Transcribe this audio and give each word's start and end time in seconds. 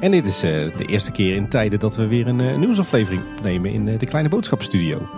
En 0.00 0.10
dit 0.10 0.24
is 0.24 0.42
eh, 0.42 0.50
de 0.76 0.84
eerste 0.86 1.12
keer 1.12 1.34
in 1.34 1.48
tijden 1.48 1.78
dat 1.78 1.96
we 1.96 2.06
weer 2.06 2.26
een 2.26 2.40
eh, 2.40 2.56
nieuwsaflevering 2.56 3.22
opnemen 3.36 3.70
in 3.72 3.88
eh, 3.88 3.98
de 3.98 4.06
Kleine 4.06 4.28
Boodschap 4.28 4.62
Studio. 4.62 5.08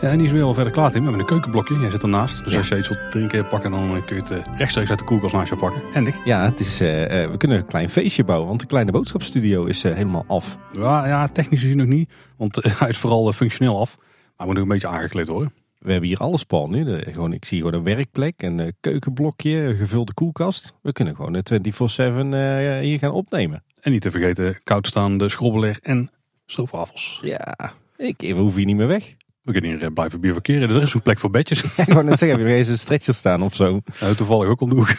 Ja, 0.00 0.08
en 0.08 0.18
die 0.18 0.26
is 0.26 0.32
weer 0.32 0.42
al 0.42 0.54
verder 0.54 0.72
klaar 0.72 0.90
Tim. 0.90 0.98
We 1.00 1.08
hebben 1.08 1.20
een 1.20 1.26
keukenblokje, 1.32 1.78
jij 1.78 1.90
zit 1.90 2.02
ernaast. 2.02 2.44
Dus 2.44 2.52
Ja. 2.52 2.58
als 2.58 2.68
je 2.68 2.78
iets 2.78 2.88
wilt 2.88 3.10
drinken 3.10 3.48
pakken, 3.48 3.70
dan 3.70 4.04
kun 4.06 4.16
je 4.16 4.22
het 4.34 4.48
rechtstreeks 4.56 4.90
uit 4.90 4.98
de 4.98 5.04
koelkast 5.04 5.34
naast 5.34 5.48
je 5.50 5.56
pakken. 5.56 5.82
En 5.92 6.06
ik. 6.06 6.14
Ja, 6.24 6.44
het 6.44 6.60
is, 6.60 6.78
we 6.78 7.34
kunnen 7.36 7.58
een 7.58 7.66
klein 7.66 7.88
feestje 7.88 8.24
bouwen, 8.24 8.48
want 8.48 8.60
de 8.60 8.66
Kleine 8.66 8.90
Boodschap 8.90 9.22
Studio 9.22 9.64
is 9.64 9.82
helemaal 9.82 10.24
af. 10.28 10.58
Ja, 10.72 11.06
ja, 11.06 11.28
technisch 11.28 11.60
gezien 11.60 11.76
nog 11.76 11.86
niet, 11.86 12.10
want 12.36 12.58
hij 12.78 12.88
is 12.88 12.98
vooral 12.98 13.32
functioneel 13.32 13.80
af. 13.80 13.96
Maar 14.36 14.46
moet 14.46 14.56
nog 14.56 14.64
een 14.64 14.70
beetje 14.72 14.88
aangekleed 14.88 15.28
worden. 15.28 15.52
We 15.78 15.90
hebben 15.90 16.08
hier 16.08 16.18
alles, 16.18 16.44
Paul, 16.44 16.68
nu. 16.68 17.02
Gewoon, 17.02 17.32
ik 17.32 17.44
zie 17.44 17.58
gewoon 17.58 17.74
een 17.74 17.82
werkplek, 17.82 18.42
een 18.42 18.60
eh, 18.60 18.72
keukenblokje, 18.80 19.50
een 19.50 19.76
gevulde 19.76 20.14
koelkast. 20.14 20.74
We 20.82 20.92
kunnen 20.92 21.16
gewoon 21.16 21.34
eh, 21.34 21.58
24-7 21.58 21.58
eh, 21.58 22.78
hier 22.78 22.98
gaan 22.98 23.12
opnemen. 23.12 23.64
En 23.80 23.92
niet 23.92 24.02
te 24.02 24.10
vergeten, 24.10 24.60
koudstaande 24.64 25.28
schrobbeler 25.28 25.78
en 25.82 26.10
stroopwafels. 26.46 27.20
Ja, 27.22 27.72
ik, 27.96 28.20
we 28.20 28.32
hoeven 28.32 28.56
hier 28.56 28.66
niet 28.66 28.76
meer 28.76 28.86
weg. 28.86 29.16
We 29.48 29.54
kunnen 29.54 29.70
hier 29.70 29.82
eh, 29.82 29.92
blijven 29.92 30.20
bivakeren. 30.20 30.70
Er 30.70 30.82
is 30.82 30.94
een 30.94 31.02
plek 31.02 31.18
voor 31.18 31.30
bedjes. 31.30 31.62
ik 31.86 31.92
wou 31.92 32.04
net 32.04 32.18
zeggen, 32.18 32.38
heb 32.38 32.46
je 32.46 32.52
nog 32.52 32.56
eens 32.56 32.68
een 32.68 32.78
stretcher 32.78 33.14
staan 33.14 33.42
of 33.42 33.54
zo? 33.54 33.80
Eh, 34.00 34.10
toevallig 34.10 34.48
ook 34.48 34.60
om 34.60 34.68
de 34.68 34.74
hoek. 34.74 34.88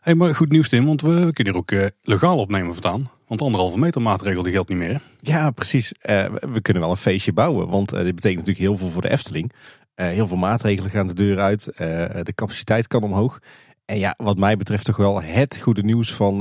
hey, 0.00 0.14
maar 0.14 0.34
goed 0.34 0.48
nieuws 0.50 0.68
Tim, 0.68 0.86
want 0.86 1.00
we, 1.00 1.08
kunnen 1.32 1.52
hier 1.52 1.56
ook 1.56 1.70
eh, 1.70 1.86
legaal 2.02 2.38
opnemen 2.38 2.72
vandaan. 2.72 3.10
Want 3.26 3.40
de 3.40 3.46
anderhalve 3.46 3.78
meter 3.78 4.02
maatregel 4.02 4.42
die 4.42 4.52
geldt 4.52 4.68
niet 4.68 4.78
meer. 4.78 5.00
Ja, 5.20 5.50
precies. 5.50 5.92
Eh, 5.92 6.26
we- 6.40 6.60
kunnen 6.60 6.82
wel 6.82 6.90
een 6.90 6.96
feestje 6.96 7.32
bouwen, 7.32 7.68
want 7.68 7.92
eh, 7.92 8.02
dit 8.02 8.14
betekent 8.14 8.46
natuurlijk 8.46 8.66
heel 8.66 8.76
veel 8.76 8.90
voor 8.90 9.02
de 9.02 9.10
Efteling. 9.10 9.52
Heel 9.94 10.26
veel 10.26 10.36
maatregelen 10.36 10.90
gaan 10.90 11.06
de 11.06 11.14
deur 11.14 11.40
uit, 11.40 11.64
de 11.76 12.32
capaciteit 12.34 12.86
kan 12.86 13.02
omhoog. 13.02 13.38
En 13.84 13.98
ja, 13.98 14.14
wat 14.16 14.38
mij 14.38 14.56
betreft 14.56 14.84
toch 14.84 14.96
wel 14.96 15.22
het 15.22 15.56
goede 15.56 15.82
nieuws 15.82 16.12
van, 16.12 16.38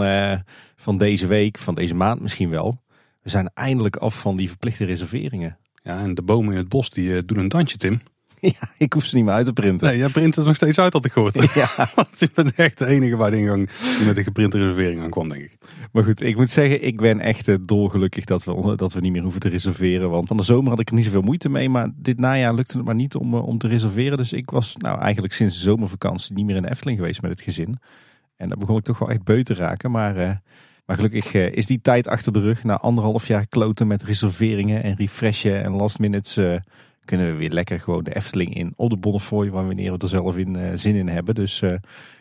van 0.76 0.98
deze 0.98 1.28
week, 1.28 1.58
van 1.58 1.76
deze 1.76 1.96
maand 1.96 2.22
misschien 2.22 2.50
wel. 2.50 2.82
We 3.22 3.30
zijn 3.30 3.52
eindelijk 3.54 3.96
af 3.96 4.20
van 4.20 4.36
die 4.36 4.48
verplichte 4.48 4.86
reserveringen. 4.86 5.58
Ja, 5.84 6.00
en 6.00 6.14
de 6.14 6.22
bomen 6.22 6.52
in 6.52 6.58
het 6.58 6.70
bos 6.70 6.90
die 6.90 7.26
doen 7.26 7.38
een 7.38 7.48
dansje 7.48 7.78
Tim. 7.78 8.02
ja, 8.60 8.70
ik 8.78 8.94
hoef 8.94 9.06
ze 9.06 9.16
niet 9.16 9.26
meer 9.26 9.34
uit 9.34 9.46
te 9.46 9.54
printen. 9.54 9.88
Nee, 9.88 9.98
jij 9.98 10.10
print 10.10 10.36
het 10.36 10.46
nog 10.46 10.56
steeds 10.56 10.80
uit 10.80 10.94
had 10.94 11.06
ik 11.06 11.12
gehoord. 11.12 11.54
Ja, 11.54 11.70
Want 11.96 12.20
je 12.20 12.30
bent 12.34 12.56
echt 12.56 12.78
de 12.78 12.86
enige 12.86 13.18
bij 13.18 13.30
de 13.30 13.38
ingang 13.38 13.70
die 13.98 14.06
met 14.06 14.18
een 14.18 14.24
geprinte 14.24 14.58
reservering 14.58 15.02
aankwam, 15.02 15.30
denk 15.30 15.42
ik. 15.42 15.58
maar 15.92 16.04
goed, 16.04 16.22
ik 16.22 16.36
moet 16.36 16.50
zeggen, 16.50 16.84
ik 16.86 16.98
ben 16.98 17.20
echt 17.20 17.48
eh, 17.48 17.56
dolgelukkig 17.62 18.26
dat 18.26 18.44
we, 18.44 18.76
dat 18.76 18.94
we 18.94 19.00
niet 19.00 19.12
meer 19.12 19.22
hoeven 19.22 19.42
te 19.42 19.50
reserveren. 19.50 20.10
Want 20.10 20.28
van 20.28 20.38
de 20.38 20.44
zomer 20.44 20.70
had 20.70 20.80
ik 20.80 20.90
er 20.90 20.96
niet 20.96 21.06
zoveel 21.06 21.22
moeite 21.22 21.50
mee, 21.50 21.70
maar 21.70 21.92
dit 21.96 22.20
najaar 22.20 22.54
lukte 22.54 22.78
het 22.78 22.86
maar 22.86 22.96
niet 22.96 23.16
om, 23.16 23.34
eh, 23.34 23.48
om 23.48 23.58
te 23.58 23.68
reserveren. 23.68 24.18
Dus 24.18 24.34
ik 24.34 24.50
was 24.50 24.76
nou 24.78 25.00
eigenlijk 25.00 25.34
sinds 25.34 25.56
de 25.56 25.62
zomervakantie 25.62 26.36
niet 26.36 26.46
meer 26.46 26.56
in 26.56 26.62
de 26.62 26.70
Efteling 26.70 26.98
geweest 26.98 27.22
met 27.22 27.32
het 27.32 27.42
gezin. 27.42 27.80
En 28.38 28.50
daar 28.50 28.58
begon 28.58 28.78
ik 28.78 28.84
toch 28.84 29.00
wel 29.00 29.10
echt 29.10 29.24
beu 29.24 29.44
te 29.44 29.54
raken. 29.54 29.92
Maar, 29.92 30.18
eh, 30.18 30.32
maar 30.86 30.96
gelukkig 30.96 31.34
is 31.34 31.66
die 31.66 31.82
tijd 31.82 32.08
achter 32.08 32.34
de 32.34 32.40
rug. 32.40 32.64
Na 32.64 32.78
anderhalf 32.78 33.28
jaar 33.28 33.48
kloten 33.48 33.88
met 33.88 34.04
reserveringen 34.04 34.84
en 34.84 34.96
refreshen 34.96 35.64
en 35.64 35.72
last 35.72 36.00
minutes... 36.00 36.40
kunnen 37.12 37.32
we 37.32 37.38
weer 37.38 37.50
lekker 37.52 37.80
gewoon 37.80 38.04
de 38.04 38.16
Efteling 38.16 38.56
in 38.56 38.74
op 38.76 38.90
de 38.90 38.98
Bonnefoy... 38.98 39.50
wanneer 39.50 39.92
we 39.92 39.98
er 39.98 40.08
zelf 40.08 40.38
in, 40.38 40.56
eh, 40.56 40.72
zin 40.74 40.96
in 40.96 41.08
hebben. 41.08 41.36
Dus 41.36 41.62
eh, 41.62 41.74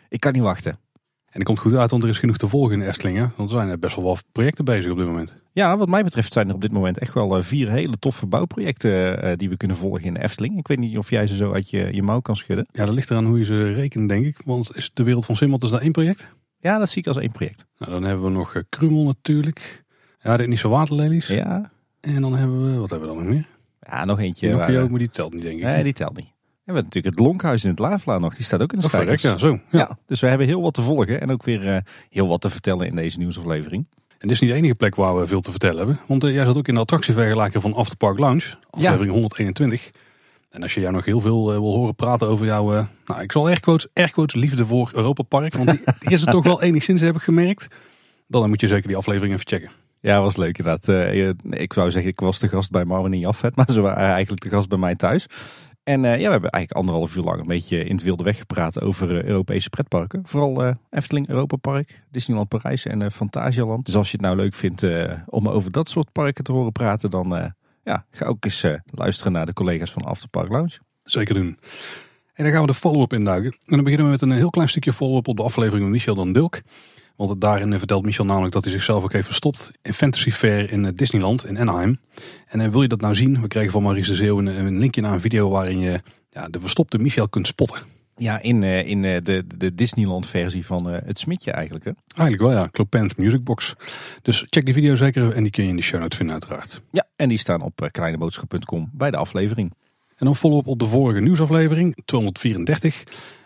ik 0.09 0.19
kan 0.19 0.33
niet 0.33 0.41
wachten. 0.41 0.71
En 0.71 1.37
die 1.37 1.43
komt 1.43 1.59
goed 1.59 1.73
uit, 1.75 1.91
want 1.91 2.03
er 2.03 2.09
is 2.09 2.19
genoeg 2.19 2.37
te 2.37 2.47
volgen 2.47 2.73
in 2.73 2.79
de 2.79 2.85
Efteling. 2.85 3.17
hè? 3.17 3.21
Want 3.35 3.49
er 3.49 3.55
zijn 3.55 3.69
er 3.69 3.79
best 3.79 3.95
wel 3.95 4.05
wat 4.05 4.23
projecten 4.31 4.65
bezig 4.65 4.91
op 4.91 4.97
dit 4.97 5.07
moment. 5.07 5.35
Ja, 5.53 5.77
wat 5.77 5.87
mij 5.89 6.03
betreft 6.03 6.33
zijn 6.33 6.47
er 6.47 6.53
op 6.53 6.61
dit 6.61 6.71
moment 6.71 6.97
echt 6.97 7.13
wel 7.13 7.37
eh, 7.37 7.43
vier 7.43 7.71
hele 7.71 7.97
toffe 7.99 8.25
bouwprojecten 8.25 9.21
eh, 9.23 9.37
die 9.37 9.49
we 9.49 9.57
kunnen 9.57 9.77
volgen 9.77 10.03
in 10.03 10.13
de 10.13 10.23
Efteling. 10.23 10.57
Ik 10.57 10.67
weet 10.67 10.79
niet 10.79 10.97
of 10.97 11.09
jij 11.09 11.27
ze 11.27 11.35
zo 11.35 11.53
uit 11.53 11.69
je, 11.69 11.93
je 11.93 12.03
mouw 12.03 12.19
kan 12.19 12.35
schudden. 12.35 12.67
Ja, 12.71 12.85
dat 12.85 12.93
ligt 12.93 13.09
eraan 13.09 13.25
hoe 13.25 13.37
je 13.37 13.45
ze 13.45 13.71
rekent, 13.71 14.09
denk 14.09 14.25
ik. 14.25 14.37
Want 14.45 14.75
is 14.75 14.91
de 14.93 15.03
wereld 15.03 15.25
van 15.25 15.35
Simmelt 15.35 15.63
is 15.63 15.69
daar 15.69 15.81
één 15.81 15.91
project? 15.91 16.29
Ja, 16.59 16.77
dat 16.77 16.89
zie 16.89 17.01
ik 17.01 17.07
als 17.07 17.17
één 17.17 17.31
project. 17.31 17.65
Nou, 17.77 17.91
dan 17.91 18.03
hebben 18.03 18.25
we 18.25 18.31
nog 18.31 18.55
eh, 18.55 18.61
Krumel 18.69 19.03
natuurlijk. 19.03 19.83
Ja, 20.19 20.37
de 20.37 20.43
Indische 20.43 20.67
waterlelies. 20.67 21.27
Ja, 21.27 21.71
En 21.99 22.21
dan 22.21 22.35
hebben 22.35 22.73
we, 22.73 22.79
wat 22.79 22.89
hebben 22.89 23.09
we 23.09 23.15
dan 23.15 23.23
nog 23.23 23.33
meer? 23.33 23.47
Ja 23.91 24.05
nog 24.05 24.19
eentje. 24.19 24.55
Waar, 24.55 24.77
ook, 24.81 24.89
maar 24.89 24.99
die 24.99 25.09
telt 25.09 25.33
niet, 25.33 25.43
denk 25.43 25.57
ik. 25.57 25.63
nee, 25.63 25.83
die 25.83 25.93
telt 25.93 26.15
niet. 26.15 26.25
En 26.25 26.73
we 26.73 26.73
hebben 26.73 26.83
natuurlijk 26.83 27.15
het 27.15 27.25
Lonkhuis 27.25 27.63
in 27.63 27.69
het 27.69 27.79
Lavela 27.79 28.17
nog. 28.17 28.35
Die 28.35 28.43
staat 28.43 28.61
ook 28.61 28.73
in 28.73 28.79
de 28.79 28.85
Oh, 28.85 28.89
stijgers. 28.91 29.21
ja, 29.21 29.37
zo. 29.37 29.49
Ja. 29.51 29.59
Ja, 29.79 29.97
dus 30.05 30.19
we 30.19 30.27
hebben 30.27 30.47
heel 30.47 30.61
wat 30.61 30.73
te 30.73 30.81
volgen 30.81 31.21
en 31.21 31.31
ook 31.31 31.43
weer 31.43 31.67
eh, 31.75 31.77
heel 32.09 32.27
wat 32.27 32.41
te 32.41 32.49
vertellen 32.49 32.87
in 32.87 32.95
deze 32.95 33.17
nieuwsaflevering. 33.17 33.87
En 34.07 34.27
dit 34.27 34.31
is 34.31 34.39
niet 34.39 34.49
de 34.49 34.55
enige 34.55 34.75
plek 34.75 34.95
waar 34.95 35.19
we 35.19 35.27
veel 35.27 35.41
te 35.41 35.49
vertellen 35.51 35.77
hebben. 35.77 35.99
Want 36.07 36.23
eh, 36.23 36.33
jij 36.33 36.45
zat 36.45 36.57
ook 36.57 36.67
in 36.67 36.73
de 36.73 36.79
attractievergelijker 36.79 37.61
van 37.61 37.73
Afterpark 37.73 38.19
Lounge. 38.19 38.53
Aflevering 38.69 39.11
121. 39.11 39.91
En 40.49 40.61
als 40.61 40.73
je 40.73 40.79
jou 40.79 40.93
nog 40.93 41.05
heel 41.05 41.19
veel 41.19 41.51
eh, 41.53 41.57
wil 41.59 41.75
horen 41.75 41.95
praten 41.95 42.27
over 42.27 42.45
jouw... 42.45 42.73
eh, 42.75 42.85
nou, 43.05 43.21
ik 43.21 43.31
zal 43.31 43.49
erg 43.49 43.59
quotes, 43.59 43.87
erg 43.93 44.11
quotes 44.11 44.41
liefde 44.41 44.65
voor 44.65 44.89
Europa 44.93 45.23
Park. 45.23 45.53
Want 45.55 45.69
die, 45.71 45.81
die 45.99 46.11
is 46.11 46.21
het 46.21 46.29
toch 46.31 46.43
wel 46.43 46.61
enigszins, 46.67 47.01
heb 47.01 47.15
ik 47.15 47.21
gemerkt. 47.21 47.67
Dan 48.27 48.49
moet 48.49 48.61
je 48.61 48.67
zeker 48.67 48.87
die 48.87 48.97
aflevering 48.97 49.33
even 49.33 49.47
checken. 49.47 49.69
Ja, 50.01 50.21
was 50.21 50.37
leuk 50.37 50.57
inderdaad. 50.57 50.87
Eh, 50.87 51.29
ik 51.49 51.73
zou 51.73 51.91
zeggen, 51.91 52.11
ik 52.11 52.19
was 52.19 52.39
de 52.39 52.47
gast 52.47 52.71
bij 52.71 52.85
Marvin 52.85 53.13
en 53.13 53.19
Jafet, 53.19 53.55
maar 53.57 53.71
ze 53.71 53.81
waren 53.81 54.13
eigenlijk 54.13 54.43
de 54.43 54.49
gast 54.49 54.69
bij 54.69 54.77
mij 54.77 54.95
thuis. 54.95 55.25
En 55.83 56.05
eh, 56.05 56.11
ja, 56.11 56.25
we 56.25 56.31
hebben 56.31 56.49
eigenlijk 56.49 56.71
anderhalf 56.71 57.15
uur 57.15 57.23
lang 57.23 57.39
een 57.39 57.47
beetje 57.47 57.83
in 57.83 57.95
het 57.95 58.03
wilde 58.03 58.23
weg 58.23 58.37
gepraat 58.37 58.81
over 58.81 59.17
eh, 59.17 59.23
Europese 59.23 59.69
pretparken. 59.69 60.21
Vooral 60.25 60.75
Efteling, 60.89 61.29
Europa 61.29 61.55
Park, 61.55 62.03
Disneyland 62.11 62.49
Parijs 62.49 62.85
en 62.85 63.11
Fantasialand. 63.11 63.85
Dus 63.85 63.95
als 63.95 64.11
je 64.11 64.17
het 64.17 64.25
nou 64.25 64.35
leuk 64.35 64.53
vindt 64.53 64.85
om 65.25 65.49
over 65.49 65.71
dat 65.71 65.89
soort 65.89 66.11
parken 66.11 66.43
te 66.43 66.51
horen 66.51 66.71
praten, 66.71 67.09
dan 67.09 67.53
ja, 67.83 68.05
ga 68.11 68.25
ook 68.25 68.45
eens 68.45 68.65
luisteren 68.85 69.31
naar 69.31 69.45
de 69.45 69.53
collega's 69.53 69.91
van 69.91 70.01
Afterpark 70.01 70.49
Lounge. 70.49 70.79
Zeker 71.03 71.33
doen. 71.33 71.57
En 72.33 72.43
dan 72.43 72.51
gaan 72.51 72.61
we 72.61 72.67
de 72.67 72.73
follow-up 72.73 73.13
induiken. 73.13 73.51
En 73.51 73.75
dan 73.75 73.83
beginnen 73.83 74.05
we 74.05 74.11
met 74.11 74.21
een 74.21 74.31
heel 74.31 74.49
klein 74.49 74.69
stukje 74.69 74.93
follow-up 74.93 75.27
op 75.27 75.37
de 75.37 75.43
aflevering 75.43 75.81
van 75.81 75.91
Michel 75.91 76.15
dan 76.15 76.33
Dilk. 76.33 76.61
Want 77.27 77.41
daarin 77.41 77.77
vertelt 77.77 78.03
Michel 78.03 78.25
namelijk 78.25 78.53
dat 78.53 78.63
hij 78.63 78.73
zichzelf 78.73 79.03
ook 79.03 79.13
heeft 79.13 79.25
verstopt 79.25 79.71
in 79.81 79.93
Fantasy 79.93 80.31
Fair 80.31 80.71
in 80.71 80.85
eh, 80.85 80.91
Disneyland 80.95 81.45
in 81.45 81.59
Anaheim. 81.59 81.99
En 82.47 82.61
eh, 82.61 82.69
wil 82.69 82.81
je 82.81 82.87
dat 82.87 83.01
nou 83.01 83.15
zien? 83.15 83.41
We 83.41 83.47
kregen 83.47 83.71
van 83.71 83.83
Maurice 83.83 84.09
de 84.09 84.15
Zeeuw 84.15 84.37
een, 84.37 84.45
een 84.45 84.79
linkje 84.79 85.01
naar 85.01 85.13
een 85.13 85.21
video 85.21 85.49
waarin 85.49 85.79
je 85.79 86.01
ja, 86.29 86.47
de 86.47 86.59
verstopte 86.59 86.97
Michel 86.97 87.29
kunt 87.29 87.47
spotten. 87.47 87.81
Ja, 88.17 88.41
in, 88.41 88.63
eh, 88.63 88.87
in 88.87 89.01
de, 89.01 89.43
de 89.57 89.75
Disneyland 89.75 90.27
versie 90.27 90.65
van 90.65 90.85
het 90.85 91.19
Smitje 91.19 91.51
eigenlijk. 91.51 91.85
Hè? 91.85 91.91
Eigenlijk 92.15 92.41
wel 92.41 92.61
ja, 92.61 92.69
Clopent 92.71 93.17
Music 93.17 93.43
Box. 93.43 93.75
Dus 94.21 94.45
check 94.49 94.65
die 94.65 94.73
video 94.73 94.95
zeker 94.95 95.33
en 95.33 95.41
die 95.43 95.51
kun 95.51 95.63
je 95.63 95.69
in 95.69 95.75
de 95.75 95.81
show 95.81 95.99
notes 95.99 96.17
vinden 96.17 96.35
uiteraard. 96.35 96.81
Ja, 96.91 97.07
en 97.15 97.29
die 97.29 97.37
staan 97.37 97.61
op 97.61 97.89
kleineboodschap.com 97.91 98.89
bij 98.93 99.11
de 99.11 99.17
aflevering. 99.17 99.73
En 100.17 100.25
dan 100.25 100.35
follow-up 100.35 100.67
op 100.67 100.79
de 100.79 100.87
vorige 100.87 101.19
nieuwsaflevering, 101.19 101.97
234. 102.05 103.03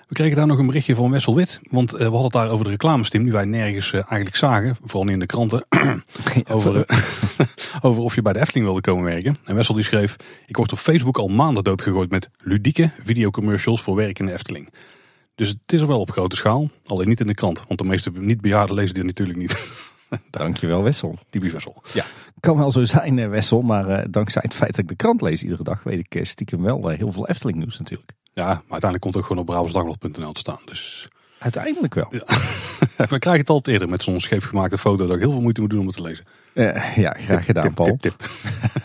We 0.07 0.16
kregen 0.16 0.35
daar 0.35 0.47
nog 0.47 0.57
een 0.57 0.66
berichtje 0.66 0.95
van 0.95 1.11
Wessel 1.11 1.35
Wit. 1.35 1.59
Want 1.63 1.93
eh, 1.93 1.97
we 1.97 2.03
hadden 2.03 2.23
het 2.23 2.31
daar 2.31 2.49
over 2.49 2.66
de 2.66 2.71
reclamestim 2.71 3.23
die 3.23 3.31
wij 3.31 3.45
nergens 3.45 3.88
eh, 3.88 3.93
eigenlijk 3.93 4.35
zagen. 4.35 4.75
Vooral 4.81 5.03
niet 5.03 5.13
in 5.13 5.19
de 5.19 5.25
kranten. 5.25 5.66
over, 6.49 6.85
eh, 6.85 6.97
over 7.81 8.01
of 8.01 8.16
je 8.16 8.21
bij 8.21 8.33
de 8.33 8.39
Efteling 8.39 8.66
wilde 8.66 8.81
komen 8.81 9.03
werken. 9.03 9.35
En 9.43 9.55
Wessel 9.55 9.73
die 9.73 9.83
schreef... 9.83 10.16
Ik 10.45 10.57
word 10.57 10.71
op 10.71 10.77
Facebook 10.77 11.17
al 11.17 11.27
maanden 11.27 11.63
doodgegooid 11.63 12.09
met 12.09 12.29
ludieke 12.38 12.91
videocommercials 13.03 13.81
voor 13.81 13.95
werk 13.95 14.19
in 14.19 14.25
de 14.25 14.31
Efteling. 14.31 14.69
Dus 15.35 15.49
het 15.49 15.73
is 15.73 15.81
er 15.81 15.88
wel 15.88 15.99
op 15.99 16.11
grote 16.11 16.35
schaal. 16.35 16.69
Alleen 16.85 17.07
niet 17.07 17.19
in 17.19 17.27
de 17.27 17.33
krant. 17.33 17.63
Want 17.67 17.79
de 17.79 17.85
meeste 17.85 18.11
niet-bejaarden 18.13 18.75
lezen 18.75 18.93
dit 18.93 19.03
natuurlijk 19.03 19.37
niet. 19.37 19.67
Dankjewel 20.29 20.83
Wessel. 20.83 21.19
Typisch 21.29 21.51
Wessel. 21.51 21.81
Kan 22.39 22.57
wel 22.57 22.72
zo 22.72 22.83
zijn, 22.83 23.29
Wessel, 23.29 23.61
maar 23.61 24.11
dankzij 24.11 24.41
het 24.45 24.53
feit 24.53 24.72
dat 24.72 24.79
ik 24.79 24.87
de 24.87 24.95
krant 24.95 25.22
lees 25.22 25.43
iedere 25.43 25.63
dag, 25.63 25.83
weet 25.83 26.07
ik 26.09 26.25
stiekem 26.25 26.61
wel 26.61 26.87
heel 26.87 27.11
veel 27.11 27.27
Efteling 27.27 27.57
nieuws 27.57 27.79
natuurlijk. 27.79 28.13
Ja, 28.35 28.46
maar 28.46 28.56
uiteindelijk 28.56 29.01
komt 29.01 29.13
het 29.13 29.23
ook 29.23 29.29
gewoon 29.29 29.41
op 29.41 29.50
bravosdagblad.nl 29.50 30.31
te 30.31 30.40
staan. 30.40 30.59
Dus 30.66 31.09
Uiteindelijk 31.40 31.94
wel. 31.94 32.07
we 33.09 33.19
krijgen 33.19 33.40
het 33.40 33.50
al 33.50 33.62
eerder 33.63 33.90
met 33.90 34.03
zo'n 34.03 34.19
scheefgemaakte 34.19 34.78
foto 34.78 35.08
dat 35.08 35.16
ik 35.16 35.22
heel 35.22 35.32
veel 35.32 35.41
moeite 35.41 35.61
moet 35.61 35.70
doen 35.70 35.79
om 35.79 35.85
het 35.85 35.96
te 35.96 36.02
lezen. 36.02 36.26
Eh, 36.53 36.96
ja, 36.96 37.16
graag 37.20 37.46
gedaan, 37.46 37.64
Tip, 37.64 37.76
Paul. 37.76 37.97
tip, 37.99 38.16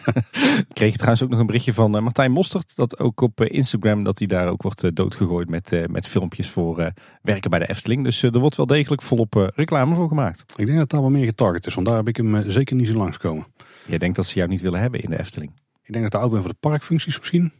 kreeg 0.78 0.94
trouwens 0.94 1.22
ook 1.22 1.28
nog 1.28 1.38
een 1.38 1.46
berichtje 1.46 1.74
van 1.74 1.96
eh, 1.96 2.02
Martijn 2.02 2.32
Mostert, 2.32 2.76
dat 2.76 2.98
ook 2.98 3.20
op 3.20 3.40
eh, 3.40 3.56
Instagram, 3.56 4.04
dat 4.04 4.18
hij 4.18 4.28
daar 4.28 4.48
ook 4.48 4.62
wordt 4.62 4.96
doodgegooid 4.96 5.48
met, 5.48 5.86
met 5.86 6.08
filmpjes 6.08 6.50
voor 6.50 6.92
werken 7.22 7.50
bij 7.50 7.58
de 7.58 7.68
Efteling. 7.68 8.04
Dus 8.04 8.22
er 8.22 8.38
wordt 8.38 8.56
wel 8.56 8.66
degelijk 8.66 9.02
volop 9.02 9.52
reclame 9.54 9.94
voor 9.94 10.08
gemaakt. 10.08 10.44
Ik 10.56 10.66
denk 10.66 10.78
dat 10.78 10.90
daar 10.90 11.00
wel 11.00 11.10
meer 11.10 11.24
getarget 11.24 11.66
is, 11.66 11.74
want 11.74 11.86
daar 11.86 11.96
heb 11.96 12.08
ik 12.08 12.16
hem 12.16 12.50
zeker 12.50 12.76
niet 12.76 12.88
zo 12.88 12.94
langskomen. 12.94 13.46
Jij 13.86 13.98
denkt 13.98 14.16
dat 14.16 14.26
ze 14.26 14.34
jou 14.34 14.48
niet 14.48 14.60
willen 14.60 14.80
hebben 14.80 15.00
in 15.00 15.10
de 15.10 15.18
Efteling. 15.18 15.52
Ik 15.82 15.92
denk 15.92 16.04
dat 16.04 16.04
ik 16.04 16.10
te 16.10 16.18
oud 16.18 16.30
ben 16.30 16.40
voor 16.40 16.50
de 16.50 16.68
parkfuncties 16.68 17.18
misschien. 17.18 17.52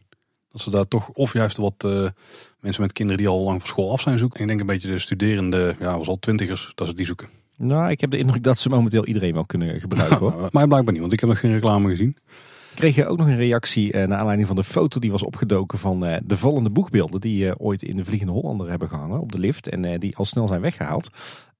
Dat 0.51 0.61
ze 0.61 0.69
daar 0.69 0.87
toch, 0.87 1.09
of 1.09 1.33
juist 1.33 1.57
wat 1.57 1.73
eh, 1.77 2.07
mensen 2.59 2.81
met 2.81 2.91
kinderen 2.91 3.21
die 3.21 3.31
al 3.31 3.41
lang 3.41 3.59
van 3.59 3.69
school 3.69 3.91
af 3.91 4.01
zijn 4.01 4.17
zoeken. 4.17 4.37
En 4.37 4.43
ik 4.43 4.47
denk 4.49 4.59
een 4.59 4.75
beetje 4.75 4.87
de 4.87 4.99
studerende, 4.99 5.75
ja, 5.79 5.97
was 5.97 6.07
al 6.07 6.19
twintigers, 6.19 6.71
dat 6.75 6.87
ze 6.87 6.93
die 6.93 7.05
zoeken. 7.05 7.27
Nou, 7.57 7.89
ik 7.89 8.01
heb 8.01 8.11
de 8.11 8.17
indruk 8.17 8.43
dat 8.43 8.57
ze 8.57 8.69
momenteel 8.69 9.05
iedereen 9.05 9.33
wel 9.33 9.45
kunnen 9.45 9.79
gebruiken 9.79 10.17
hoor. 10.19 10.31
Maar 10.31 10.49
mij 10.51 10.67
blijkbaar 10.67 10.91
niet, 10.91 11.01
want 11.01 11.13
ik 11.13 11.19
heb 11.19 11.29
nog 11.29 11.39
geen 11.39 11.51
reclame 11.51 11.89
gezien. 11.89 12.17
Kreeg 12.75 13.05
ook 13.05 13.17
nog 13.17 13.27
een 13.27 13.37
reactie 13.37 13.91
eh, 13.91 14.07
naar 14.07 14.17
aanleiding 14.17 14.47
van 14.47 14.55
de 14.55 14.63
foto 14.63 14.99
die 14.99 15.11
was 15.11 15.23
opgedoken 15.23 15.79
van 15.79 16.05
eh, 16.05 16.17
de 16.23 16.37
vallende 16.37 16.69
boegbeelden 16.69 17.21
die 17.21 17.59
ooit 17.59 17.83
in 17.83 17.97
de 17.97 18.05
Vliegende 18.05 18.33
Hollander 18.33 18.69
hebben 18.69 18.89
gehangen 18.89 19.19
op 19.19 19.31
de 19.31 19.39
lift 19.39 19.67
en 19.67 19.99
die 19.99 20.17
al 20.17 20.25
snel 20.25 20.47
zijn 20.47 20.61
weggehaald. 20.61 21.09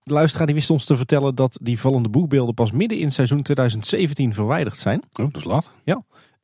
De 0.04 0.14
luisteraar 0.14 0.46
die 0.46 0.56
wist 0.56 0.70
ons 0.70 0.86
te 0.86 0.96
vertellen 0.96 1.36
dat 1.36 1.60
die 1.62 1.80
vallende 1.80 2.10
boegbeelden 2.10 2.54
pas 2.54 2.72
midden 2.72 2.98
in 2.98 3.12
seizoen 3.12 3.42
2017 3.42 4.34
verwijderd 4.34 4.78
zijn. 4.78 5.00
Oh, 5.00 5.26
dat 5.32 5.36
is 5.36 5.44
laat. 5.44 5.74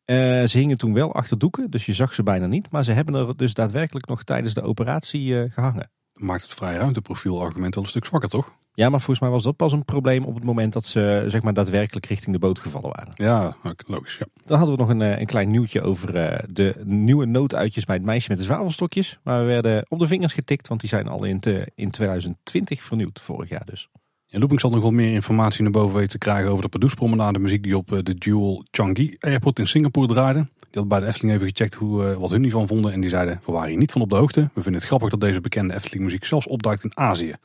Eh, 0.07 0.43
ze 0.43 0.57
hingen 0.57 0.77
toen 0.77 0.93
wel 0.93 1.13
achter 1.13 1.37
doeken, 1.37 1.69
dus 1.69 1.85
je 1.85 1.93
zag 1.93 2.13
ze 2.13 2.23
bijna 2.23 2.45
niet. 2.45 2.71
Maar 2.71 2.83
ze 2.83 2.91
hebben 2.91 3.13
er 3.15 3.37
dus 3.37 3.53
daadwerkelijk 3.53 4.07
nog 4.07 4.23
tijdens 4.23 4.53
de 4.53 4.61
operatie 4.61 5.41
eh, 5.41 5.51
gehangen. 5.51 5.91
Maakt 6.13 6.41
het 6.41 6.53
vrij 6.53 6.75
ruimteprofiel 6.75 7.41
argument 7.41 7.75
wel 7.75 7.83
een 7.83 7.89
stuk 7.89 8.05
zwakker, 8.05 8.29
toch? 8.29 8.51
Ja, 8.73 8.89
maar 8.89 8.99
volgens 8.99 9.19
mij 9.19 9.29
was 9.29 9.43
dat 9.43 9.55
pas 9.55 9.71
een 9.71 9.85
probleem 9.85 10.23
op 10.23 10.35
het 10.35 10.43
moment 10.43 10.73
dat 10.73 10.85
ze 10.85 11.23
zeg 11.27 11.41
maar, 11.41 11.53
daadwerkelijk 11.53 12.05
richting 12.05 12.31
de 12.31 12.39
boot 12.39 12.59
gevallen 12.59 12.91
waren. 12.95 13.13
Ja, 13.15 13.55
logisch. 13.87 14.17
Ja. 14.17 14.25
Dan 14.45 14.57
hadden 14.57 14.75
we 14.75 14.81
nog 14.81 14.91
een, 14.91 15.01
eh, 15.01 15.19
een 15.19 15.25
klein 15.25 15.47
nieuwtje 15.47 15.81
over 15.81 16.13
de 16.53 16.75
nieuwe 16.83 17.25
nooduitjes 17.25 17.85
bij 17.85 17.95
het 17.95 18.05
meisje 18.05 18.29
met 18.29 18.37
de 18.37 18.43
zwavelstokjes. 18.43 19.19
Maar 19.23 19.39
we 19.39 19.45
werden 19.45 19.85
op 19.89 19.99
de 19.99 20.07
vingers 20.07 20.33
getikt, 20.33 20.67
want 20.67 20.79
die 20.79 20.89
zijn 20.89 21.07
al 21.07 21.23
in, 21.23 21.39
te, 21.39 21.71
in 21.75 21.91
2020 21.91 22.83
vernieuwd, 22.83 23.21
vorig 23.21 23.49
jaar 23.49 23.65
dus. 23.65 23.89
Ja, 24.29 24.39
Looping 24.39 24.61
zal 24.61 24.69
nog 24.69 24.81
wel 24.81 24.91
meer 24.91 25.13
informatie 25.13 25.63
naar 25.63 25.71
boven 25.71 25.95
weten 25.95 26.09
te 26.09 26.17
krijgen 26.17 26.49
over 26.49 26.63
de 26.63 26.69
Pardoespromenade 26.69 27.39
muziek 27.39 27.63
die 27.63 27.77
op 27.77 27.91
eh, 27.91 27.99
de 28.03 28.13
Jewel 28.13 28.65
Changi 28.71 29.15
Airport 29.19 29.59
in 29.59 29.67
Singapore 29.67 30.07
draaide. 30.07 30.39
Die 30.39 30.81
had 30.81 30.87
bij 30.87 30.99
de 30.99 31.05
Efteling 31.05 31.33
even 31.33 31.47
gecheckt 31.47 31.73
hoe, 31.73 32.05
eh, 32.05 32.17
wat 32.17 32.29
hun 32.29 32.41
hiervan 32.41 32.67
vonden 32.67 32.93
en 32.93 33.01
die 33.01 33.09
zeiden, 33.09 33.41
we 33.45 33.51
waren 33.51 33.69
hier 33.69 33.77
niet 33.77 33.91
van 33.91 34.01
op 34.01 34.09
de 34.09 34.15
hoogte. 34.15 34.41
We 34.41 34.61
vinden 34.61 34.73
het 34.73 34.83
grappig 34.83 35.09
dat 35.09 35.19
deze 35.19 35.41
bekende 35.41 35.73
Efteling 35.73 36.03
muziek 36.03 36.25
zelfs 36.25 36.47
opduikt 36.47 36.83
in 36.83 36.97
Azië. 36.97 37.35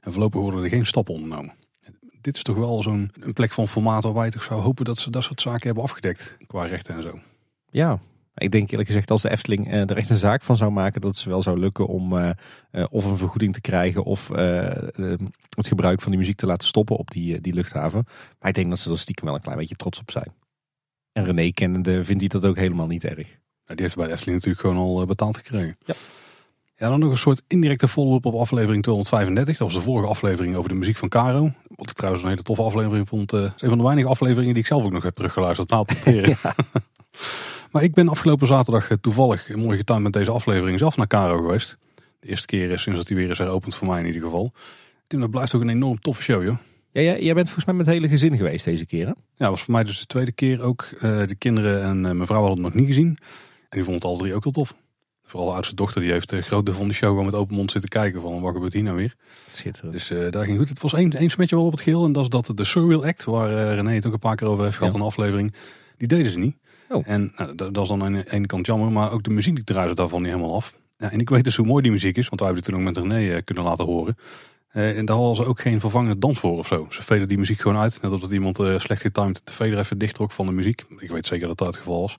En 0.00 0.12
voorlopig 0.12 0.40
worden 0.40 0.62
er 0.62 0.68
geen 0.68 0.86
stappen 0.86 1.14
ondernomen. 1.14 1.54
Dit 2.20 2.36
is 2.36 2.42
toch 2.42 2.56
wel 2.56 2.82
zo'n 2.82 3.12
plek 3.32 3.52
van 3.52 3.68
formaat 3.68 4.02
waar 4.02 4.14
wij 4.14 4.30
toch 4.30 4.42
zou 4.42 4.60
hopen 4.60 4.84
dat 4.84 4.98
ze 4.98 5.10
dat 5.10 5.22
soort 5.22 5.40
zaken 5.40 5.66
hebben 5.66 5.82
afgedekt 5.82 6.36
qua 6.46 6.64
rechten 6.64 6.94
en 6.94 7.02
zo. 7.02 7.18
Ja, 7.70 7.98
ik 8.34 8.50
denk 8.50 8.70
eerlijk 8.70 8.88
gezegd 8.88 9.10
als 9.10 9.22
de 9.22 9.30
Efteling 9.30 9.70
eh, 9.70 9.80
er 9.80 9.96
echt 9.96 10.10
een 10.10 10.16
zaak 10.16 10.42
van 10.42 10.56
zou 10.56 10.70
maken 10.70 11.00
dat 11.00 11.10
het 11.10 11.20
ze 11.20 11.28
wel 11.28 11.42
zou 11.42 11.58
lukken 11.58 11.86
om 11.86 12.18
eh, 12.18 12.30
eh, 12.70 12.84
of 12.90 13.04
een 13.04 13.16
vergoeding 13.16 13.54
te 13.54 13.60
krijgen 13.60 14.04
of 14.04 14.30
eh, 14.30 15.12
eh, 15.12 15.18
het 15.56 15.66
gebruik 15.66 16.00
van 16.00 16.10
die 16.10 16.20
muziek 16.20 16.36
te 16.36 16.46
laten 16.46 16.66
stoppen 16.66 16.96
op 16.96 17.10
die, 17.10 17.40
die 17.40 17.54
luchthaven. 17.54 18.04
Maar 18.38 18.48
ik 18.48 18.54
denk 18.54 18.68
dat 18.68 18.78
ze 18.78 18.90
er 18.90 18.98
stiekem 18.98 19.24
wel 19.26 19.34
een 19.34 19.40
klein 19.40 19.58
beetje 19.58 19.74
trots 19.74 20.00
op 20.00 20.10
zijn. 20.10 20.32
En 21.12 21.24
René 21.24 21.50
kennende 21.50 22.04
vindt 22.04 22.20
hij 22.20 22.40
dat 22.40 22.50
ook 22.50 22.56
helemaal 22.56 22.86
niet 22.86 23.04
erg. 23.04 23.28
Ja, 23.66 23.74
die 23.74 23.82
heeft 23.82 23.96
bij 23.96 24.06
de 24.06 24.12
Efteling 24.12 24.36
natuurlijk 24.36 24.66
gewoon 24.66 24.76
al 24.76 25.06
betaald 25.06 25.36
gekregen. 25.36 25.76
Ja. 25.84 25.94
Ja, 26.76 26.88
dan 26.88 27.00
nog 27.00 27.10
een 27.10 27.16
soort 27.16 27.42
indirecte 27.46 27.88
follow-up 27.88 28.26
op 28.26 28.34
aflevering 28.34 28.82
235. 28.82 29.56
Dat 29.58 29.66
was 29.66 29.76
de 29.76 29.90
vorige 29.90 30.08
aflevering 30.08 30.56
over 30.56 30.68
de 30.68 30.74
muziek 30.74 30.96
van 30.96 31.08
Caro. 31.08 31.52
Wat 31.68 31.90
ik 31.90 31.96
trouwens 31.96 32.24
een 32.24 32.30
hele 32.30 32.42
toffe 32.42 32.62
aflevering 32.62 33.08
vond. 33.08 33.30
Het 33.30 33.52
is 33.56 33.62
een 33.62 33.68
van 33.68 33.78
de 33.78 33.84
weinige 33.84 34.08
afleveringen 34.08 34.54
die 34.54 34.62
ik 34.62 34.68
zelf 34.68 34.84
ook 34.84 34.92
nog 34.92 35.02
heb 35.02 35.14
teruggeluisterd 35.14 35.70
na 35.70 35.78
het 35.78 35.88
monteren. 35.94 36.38
Maar 37.74 37.82
ik 37.82 37.94
ben 37.94 38.08
afgelopen 38.08 38.46
zaterdag 38.46 38.90
eh, 38.90 38.96
toevallig 39.00 39.48
in 39.48 39.58
mooi 39.58 39.78
getimed 39.78 40.02
met 40.02 40.12
deze 40.12 40.30
aflevering 40.30 40.78
zelf 40.78 40.96
naar 40.96 41.06
Caro 41.06 41.36
geweest. 41.36 41.76
De 42.20 42.28
eerste 42.28 42.46
keer 42.46 42.78
sinds 42.78 42.98
dat 42.98 43.08
hij 43.08 43.16
weer 43.16 43.30
is 43.30 43.38
heropend 43.38 43.74
voor 43.74 43.86
mij 43.88 44.00
in 44.00 44.06
ieder 44.06 44.22
geval. 44.22 44.52
Tim, 45.06 45.20
dat 45.20 45.30
blijft 45.30 45.54
ook 45.54 45.60
een 45.60 45.68
enorm 45.68 45.98
toffe 45.98 46.22
show, 46.22 46.44
joh. 46.44 46.56
Ja, 46.92 47.00
jij, 47.00 47.22
jij 47.22 47.34
bent 47.34 47.46
volgens 47.46 47.64
mij 47.66 47.74
met 47.74 47.86
het 47.86 47.94
hele 47.94 48.08
gezin 48.08 48.36
geweest 48.36 48.64
deze 48.64 48.86
keer 48.86 49.06
hè? 49.06 49.12
Ja, 49.12 49.16
dat 49.36 49.48
was 49.48 49.62
voor 49.62 49.74
mij 49.74 49.84
dus 49.84 49.98
de 50.00 50.06
tweede 50.06 50.32
keer 50.32 50.62
ook. 50.62 50.88
Eh, 50.98 51.00
de 51.26 51.34
kinderen 51.38 51.82
en 51.82 52.06
eh, 52.06 52.12
mijn 52.12 52.26
vrouw 52.26 52.40
hadden 52.40 52.64
het 52.64 52.72
nog 52.72 52.74
niet 52.74 52.86
gezien. 52.94 53.06
En 53.08 53.16
die 53.68 53.84
vonden 53.84 53.94
het 53.94 54.04
alle 54.04 54.18
drie 54.18 54.34
ook 54.34 54.42
heel 54.44 54.52
tof. 54.52 54.74
Vooral 55.22 55.48
de 55.48 55.54
oudste 55.54 55.74
dochter, 55.74 56.00
die 56.00 56.10
heeft 56.12 56.30
de 56.30 56.40
groot 56.42 56.66
deel 56.66 56.74
van 56.74 56.88
de 56.88 56.94
show 56.94 57.08
gewoon 57.08 57.24
met 57.24 57.34
open 57.34 57.56
mond 57.56 57.70
zitten 57.70 57.90
kijken 57.90 58.20
van 58.20 58.40
wat 58.40 58.52
gebeurt 58.52 58.72
hier 58.72 58.82
nou 58.82 58.96
weer. 58.96 59.14
Schitterend. 59.50 59.92
Dus 59.92 60.08
daar 60.30 60.44
ging 60.44 60.58
goed. 60.58 60.68
Het 60.68 60.80
was 60.80 60.92
één, 60.94 61.12
één 61.12 61.30
smetje 61.30 61.56
wel 61.56 61.64
op 61.64 61.72
het 61.72 61.80
geheel 61.80 62.04
en 62.04 62.12
dat 62.12 62.22
is 62.22 62.28
dat 62.28 62.50
de 62.54 62.64
Surreal 62.64 63.04
Act, 63.04 63.24
waar 63.24 63.74
René 63.74 63.94
het 63.94 64.06
ook 64.06 64.12
een 64.12 64.18
paar 64.18 64.36
keer 64.36 64.48
over 64.48 64.64
heeft 64.64 64.76
gehad 64.76 64.92
Ja. 64.92 64.98
in 64.98 65.04
een 65.04 65.10
aflevering, 65.10 65.54
die 65.96 66.08
deden 66.08 66.30
ze 66.30 66.38
niet. 66.38 66.56
Oh. 66.88 67.08
En 67.08 67.32
nou, 67.36 67.54
dat, 67.54 67.74
dat 67.74 67.82
is 67.82 67.88
dan 67.88 68.02
aan 68.02 68.12
de 68.12 68.32
ene 68.32 68.46
kant 68.46 68.66
jammer, 68.66 68.92
maar 68.92 69.12
ook 69.12 69.22
de 69.22 69.30
muziek 69.30 69.54
die 69.54 69.64
draaide 69.64 69.94
daarvan 69.94 70.22
niet 70.22 70.30
helemaal 70.30 70.54
af. 70.54 70.74
Ja, 70.98 71.10
en 71.10 71.20
ik 71.20 71.30
weet 71.30 71.44
dus 71.44 71.56
hoe 71.56 71.66
mooi 71.66 71.82
die 71.82 71.92
muziek 71.92 72.16
is, 72.16 72.28
want 72.28 72.40
wij 72.40 72.48
hebben 72.50 72.64
het 72.64 72.72
toen 72.72 72.80
ook 72.80 72.94
met 72.94 73.12
René 73.12 73.34
eh, 73.34 73.44
kunnen 73.44 73.64
laten 73.64 73.84
horen. 73.84 74.16
Eh, 74.68 74.98
en 74.98 75.04
daar 75.04 75.16
hadden 75.16 75.36
ze 75.36 75.44
ook 75.44 75.60
geen 75.60 75.80
vervangende 75.80 76.18
dans 76.18 76.38
voor 76.38 76.58
of 76.58 76.66
zo. 76.66 76.86
Ze 76.90 77.02
veden 77.02 77.28
die 77.28 77.38
muziek 77.38 77.60
gewoon 77.60 77.78
uit. 77.78 78.02
Net 78.02 78.12
als 78.12 78.20
dat 78.20 78.30
iemand 78.30 78.58
eh, 78.58 78.78
slecht 78.78 79.00
getimed 79.00 79.40
de 79.44 79.52
fader 79.52 79.78
even 79.78 79.98
dicht 79.98 80.14
trok 80.14 80.32
van 80.32 80.46
de 80.46 80.52
muziek. 80.52 80.84
Ik 80.98 81.10
weet 81.10 81.26
zeker 81.26 81.46
dat 81.46 81.58
dat 81.58 81.66
het 81.66 81.76
geval 81.76 82.00
was. 82.00 82.16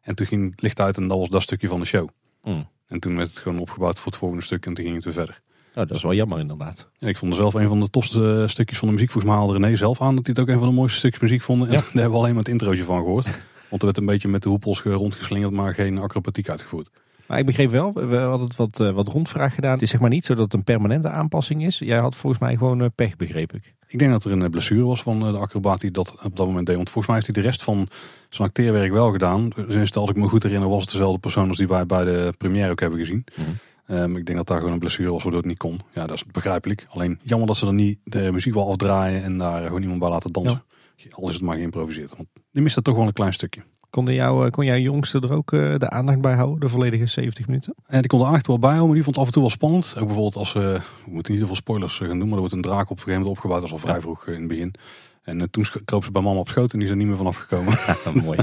En 0.00 0.14
toen 0.14 0.26
ging 0.26 0.50
het 0.50 0.62
licht 0.62 0.80
uit 0.80 0.96
en 0.96 1.08
dat 1.08 1.18
was 1.18 1.28
dat 1.28 1.42
stukje 1.42 1.68
van 1.68 1.80
de 1.80 1.86
show. 1.86 2.08
Mm. 2.42 2.68
En 2.86 3.00
toen 3.00 3.16
werd 3.16 3.28
het 3.28 3.38
gewoon 3.38 3.58
opgebouwd 3.58 3.96
voor 3.96 4.06
het 4.06 4.20
volgende 4.20 4.44
stuk 4.44 4.66
en 4.66 4.74
toen 4.74 4.84
ging 4.84 4.96
het 4.96 5.04
weer 5.04 5.14
verder. 5.14 5.40
Oh, 5.78 5.86
dat 5.86 5.96
is 5.96 6.02
wel 6.02 6.14
jammer 6.14 6.38
inderdaad. 6.38 6.88
Ja, 6.98 7.08
ik 7.08 7.16
vond 7.16 7.34
zelf 7.34 7.54
een 7.54 7.68
van 7.68 7.80
de 7.80 7.90
tofste 7.90 8.40
eh, 8.42 8.48
stukjes 8.48 8.78
van 8.78 8.88
de 8.88 8.94
muziek. 8.94 9.10
Volgens 9.10 9.32
mij 9.32 9.42
haalde 9.42 9.58
René 9.58 9.76
zelf 9.76 10.00
aan 10.00 10.16
dat 10.16 10.26
hij 10.26 10.34
het 10.38 10.42
ook 10.48 10.54
een 10.54 10.60
van 10.60 10.68
de 10.68 10.74
mooiste 10.74 10.98
stukjes 10.98 11.22
muziek 11.22 11.42
vond. 11.42 11.64
En 11.66 11.72
Ja. 11.72 11.76
daar 11.78 11.84
hebben 11.92 12.10
we 12.10 12.16
alleen 12.16 12.30
maar 12.34 12.42
het 12.42 12.52
introotje 12.52 12.84
van 12.84 12.98
gehoord. 12.98 13.24
Want 13.68 13.82
er 13.82 13.84
werd 13.84 13.96
een 13.98 14.06
beetje 14.06 14.28
met 14.28 14.42
de 14.42 14.48
hoepels 14.48 14.80
ge- 14.80 14.92
rondgeslingerd, 14.92 15.52
maar 15.52 15.74
geen 15.74 15.98
acrobatiek 15.98 16.48
uitgevoerd. 16.50 16.90
Maar 17.26 17.38
ik 17.38 17.46
begreep 17.46 17.70
wel, 17.70 17.92
we 17.92 18.16
hadden 18.16 18.46
het 18.48 18.56
wat, 18.56 18.80
eh, 18.80 18.90
wat 18.92 19.08
rondvraag 19.08 19.54
gedaan. 19.54 19.72
Het 19.72 19.82
is 19.82 19.90
zeg 19.90 20.00
maar 20.00 20.10
niet 20.10 20.24
zo 20.24 20.34
dat 20.34 20.44
het 20.44 20.52
een 20.54 20.64
permanente 20.64 21.08
aanpassing 21.08 21.64
is. 21.66 21.78
Jij 21.78 21.98
had 21.98 22.16
volgens 22.16 22.42
mij 22.42 22.56
gewoon 22.56 22.80
eh, 22.82 22.88
pech, 22.94 23.16
begreep 23.16 23.52
ik. 23.52 23.74
Ik 23.88 23.98
denk 23.98 24.10
dat 24.10 24.24
er 24.24 24.32
een 24.32 24.50
blessure 24.50 24.84
was 24.84 25.02
van 25.02 25.18
de 25.20 25.38
acrobaat 25.38 25.80
die 25.80 25.90
dat 25.90 26.14
op 26.24 26.36
dat 26.36 26.46
moment 26.46 26.66
deed. 26.66 26.76
Want 26.76 26.90
volgens 26.90 27.06
mij 27.06 27.14
heeft 27.22 27.34
hij 27.34 27.42
de 27.42 27.48
rest 27.48 27.62
van 27.62 27.88
zijn 28.28 28.48
acteerwerk 28.48 28.92
wel 28.92 29.10
gedaan. 29.12 29.48
Dus 29.68 29.94
als 29.94 30.10
ik 30.10 30.16
me 30.16 30.28
goed 30.28 30.42
herinner 30.42 30.68
was 30.68 30.82
het 30.82 30.90
dezelfde 30.90 31.18
persoon 31.18 31.48
als 31.48 31.56
die 31.58 31.68
wij 31.68 31.86
bij 31.86 32.04
de 32.04 32.32
première 32.38 32.70
ook 32.70 32.80
hebben 32.80 32.98
gezien. 32.98 33.24
Mhm. 33.36 33.48
Ehm, 33.88 34.16
ik 34.16 34.26
denk 34.26 34.38
dat 34.38 34.46
daar 34.46 34.58
gewoon 34.58 34.72
een 34.72 34.78
blessure 34.78 35.10
was 35.12 35.22
waardoor 35.22 35.40
het 35.40 35.48
niet 35.50 35.58
kon. 35.58 35.80
Ja, 35.92 36.06
dat 36.06 36.16
is 36.16 36.24
begrijpelijk. 36.24 36.86
Alleen 36.88 37.18
jammer 37.22 37.46
dat 37.46 37.56
ze 37.56 37.66
er 37.66 37.72
niet 37.74 37.98
de 38.04 38.32
muziek 38.32 38.54
wel 38.54 38.68
afdraaien 38.70 39.22
en 39.22 39.38
daar 39.38 39.62
gewoon 39.66 39.82
iemand 39.82 40.00
bij 40.00 40.08
laten 40.08 40.32
dansen. 40.32 40.62
Al 41.10 41.28
is 41.28 41.34
het 41.34 41.42
maar 41.42 41.56
geïmproviseerd. 41.56 42.16
Want 42.16 42.28
die 42.52 42.62
mist 42.62 42.76
er 42.76 42.82
toch 42.82 42.96
wel 42.96 43.06
een 43.06 43.12
klein 43.12 43.32
stukje. 43.32 43.62
Kon, 43.90 44.04
jou, 44.06 44.44
eh, 44.44 44.50
kon 44.50 44.64
jouw 44.64 44.76
jongste 44.76 45.20
er 45.20 45.32
ook 45.32 45.52
eh, 45.52 45.74
de 45.78 45.90
aandacht 45.90 46.20
bij 46.20 46.34
houden, 46.34 46.60
de 46.60 46.68
volledige 46.68 47.06
70 47.06 47.46
minuten? 47.46 47.74
En 47.86 48.00
die 48.00 48.06
kon 48.08 48.18
er 48.20 48.26
eigenlijk 48.26 48.46
wel 48.46 48.58
bij 48.58 48.68
houden, 48.78 48.86
maar 48.86 48.94
die 48.94 49.04
vond 49.04 49.14
het 49.16 49.24
af 49.24 49.26
en 49.26 49.32
toe 49.32 49.42
wel 49.42 49.50
spannend. 49.50 49.86
Ook 49.98 50.06
bijvoorbeeld 50.06 50.36
als, 50.36 50.54
eh, 50.54 50.62
we 50.62 50.80
moeten 51.10 51.32
niet 51.32 51.40
te 51.40 51.46
veel 51.46 51.56
spoilers 51.56 52.00
eh, 52.00 52.08
gaan 52.08 52.16
doen, 52.18 52.24
maar 52.24 52.34
er 52.34 52.38
wordt 52.40 52.54
een 52.54 52.62
draak 52.62 52.90
op 52.90 52.90
een 52.90 52.96
gegeven 52.96 53.12
moment 53.20 53.36
opgebouwd. 53.36 53.60
Dat 53.60 53.70
was 53.70 53.80
al 53.80 53.86
vrij 53.86 53.94
Ja. 53.96 54.00
vroeg 54.00 54.26
eh, 54.26 54.34
in 54.34 54.40
het 54.40 54.48
begin. 54.48 54.74
En 55.22 55.40
eh, 55.40 55.46
toen 55.50 55.64
kroop 55.84 56.04
ze 56.04 56.10
bij 56.10 56.22
mama 56.22 56.38
op 56.38 56.48
schoot 56.48 56.72
en 56.72 56.78
die 56.78 56.86
is 56.86 56.92
er 56.92 56.98
niet 56.98 57.06
meer 57.06 57.16
vanaf 57.16 57.36
gekomen. 57.36 57.74
mooi. 58.24 58.38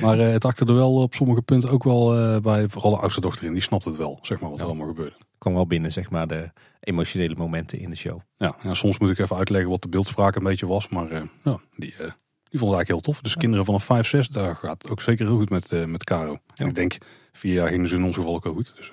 Maar 0.00 0.18
eh, 0.18 0.32
het 0.32 0.42
hakte 0.42 0.64
er 0.64 0.74
wel 0.74 0.94
op 0.94 1.14
sommige 1.14 1.42
punten 1.42 1.70
ook 1.70 1.84
wel 1.84 2.18
eh, 2.18 2.40
bij, 2.40 2.68
vooral 2.68 2.90
de 2.90 2.98
oudste 2.98 3.20
dochter 3.20 3.44
in. 3.44 3.52
Die 3.52 3.62
snapt 3.62 3.84
het 3.84 3.96
wel, 3.96 4.18
zeg 4.22 4.40
maar, 4.40 4.50
wat 4.50 4.60
er 4.60 4.66
allemaal 4.66 4.86
gebeurde. 4.86 5.16
Kwam 5.38 5.54
wel 5.54 5.66
binnen, 5.66 5.92
zeg 5.92 6.10
maar, 6.10 6.26
de 6.26 6.50
emotionele 6.80 7.34
momenten 7.34 7.78
in 7.78 7.90
de 7.90 7.96
show. 7.96 8.20
Ja, 8.36 8.56
ja, 8.62 8.74
soms 8.74 8.98
moet 8.98 9.10
ik 9.10 9.18
even 9.18 9.36
uitleggen 9.36 9.70
wat 9.70 9.82
de 9.82 9.88
beeldspraak 9.88 10.36
een 10.36 10.42
beetje 10.42 10.66
was, 10.66 10.88
maar 10.88 11.10
eh, 11.10 11.22
ja, 11.42 11.60
die, 11.76 11.94
die 11.96 12.58
vond 12.58 12.72
het 12.72 12.74
eigenlijk 12.74 12.88
heel 12.88 13.00
tof. 13.00 13.20
Dus 13.20 13.36
kinderen 13.36 13.64
vanaf 13.64 13.84
5, 13.84 14.06
6, 14.06 14.28
daar 14.28 14.56
gaat 14.56 14.82
het 14.82 14.90
ook 14.90 15.00
zeker 15.00 15.26
heel 15.26 15.36
goed 15.36 15.50
met, 15.50 15.86
met 15.86 16.04
Caro. 16.04 16.38
En 16.54 16.68
ik 16.68 16.74
denk, 16.74 16.96
vier 17.32 17.54
jaar 17.54 17.68
gingen 17.68 17.88
ze 17.88 17.96
in 17.96 18.04
ons 18.04 18.16
geval 18.16 18.34
ook 18.34 18.46
goed. 18.46 18.72
Dus, 18.76 18.92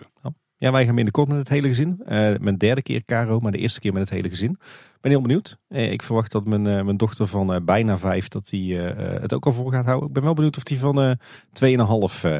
Ja, 0.62 0.72
wij 0.72 0.86
gaan 0.86 0.96
binnenkort 0.96 1.28
met 1.28 1.38
het 1.38 1.50
hele 1.50 1.68
gezin. 1.68 2.02
Eh, 2.06 2.34
mijn 2.40 2.58
derde 2.58 2.82
keer 2.82 3.06
Caro, 3.06 3.40
maar 3.40 3.52
de 3.52 3.58
eerste 3.58 3.80
keer 3.80 3.94
met 3.94 4.02
het 4.02 4.10
hele 4.10 4.30
gezin. 4.30 4.52
Ik 4.52 5.02
ben 5.02 5.12
heel 5.12 5.22
benieuwd. 5.22 5.58
Eh, 5.68 5.92
ik 5.92 6.04
verwacht 6.04 6.32
dat 6.32 6.46
mijn, 6.46 6.68
eh, 6.68 6.84
mijn 6.84 6.98
dochter 6.98 7.28
van 7.28 7.66
bijna 7.66 7.98
vijf 7.98 8.28
dat 8.28 8.50
die, 8.50 8.78
het 8.78 9.34
ook 9.34 9.46
al 9.46 9.52
voor 9.52 9.72
gaat 9.72 9.86
houden. 9.86 10.08
Ik 10.08 10.14
ben 10.14 10.24
wel 10.24 10.34
benieuwd 10.34 10.58
of 10.58 10.64
die 10.64 10.80
van 10.80 11.02
eh 11.02 11.12
2,5 11.54 12.24
eh 12.24 12.40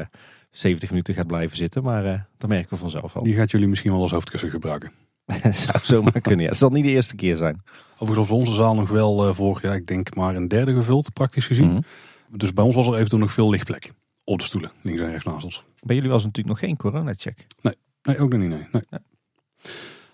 70 0.50 0.88
minuten 0.90 1.14
gaat 1.14 1.26
blijven 1.26 1.56
zitten. 1.56 1.82
Maar 1.82 2.28
dat 2.38 2.48
merken 2.48 2.70
we 2.70 2.76
vanzelf 2.76 3.16
al. 3.16 3.22
die 3.22 3.34
gaat 3.34 3.50
jullie 3.50 3.68
misschien 3.68 3.92
wel 3.92 4.00
als 4.00 4.10
hoofdkussen 4.10 4.50
gebruiken. 4.50 4.92
Zou 5.50 5.78
zomaar 5.82 6.20
kunnen. 6.28 6.42
Ja. 6.42 6.48
Het 6.48 6.58
zal 6.58 6.70
niet 6.70 6.84
de 6.84 6.90
eerste 6.90 7.16
keer 7.16 7.36
zijn. 7.36 7.62
Overigens 7.98 8.28
was 8.28 8.38
onze 8.38 8.54
zaal 8.54 8.74
nog 8.74 8.88
wel 8.88 9.28
eh, 9.28 9.34
voor, 9.34 9.58
ja, 9.62 9.72
ik 9.72 9.86
denk 9.86 10.14
maar 10.14 10.36
een 10.36 10.48
derde 10.48 10.74
gevuld, 10.74 11.12
praktisch 11.12 11.46
gezien. 11.46 11.68
Mhm. 11.72 11.80
Dus 12.36 12.52
bij 12.52 12.64
ons 12.64 12.74
was 12.74 12.86
er 12.86 12.94
eventueel 12.94 13.22
nog 13.22 13.32
veel 13.32 13.50
lichtplek. 13.50 13.92
Op 14.24 14.38
de 14.38 14.44
stoelen, 14.44 14.72
links 14.82 15.00
en 15.00 15.10
rechts 15.10 15.24
naast 15.24 15.44
ons. 15.44 15.64
Bij 15.82 15.96
jullie 15.96 16.10
was 16.10 16.24
natuurlijk 16.24 16.48
nog 16.48 16.58
geen 16.58 16.76
corona-check. 16.76 17.46
Nee, 17.60 17.74
ook 18.02 18.30
nog 18.30 18.40
niet, 18.40 18.48
nee. 18.48 18.66
nee. 18.72 18.82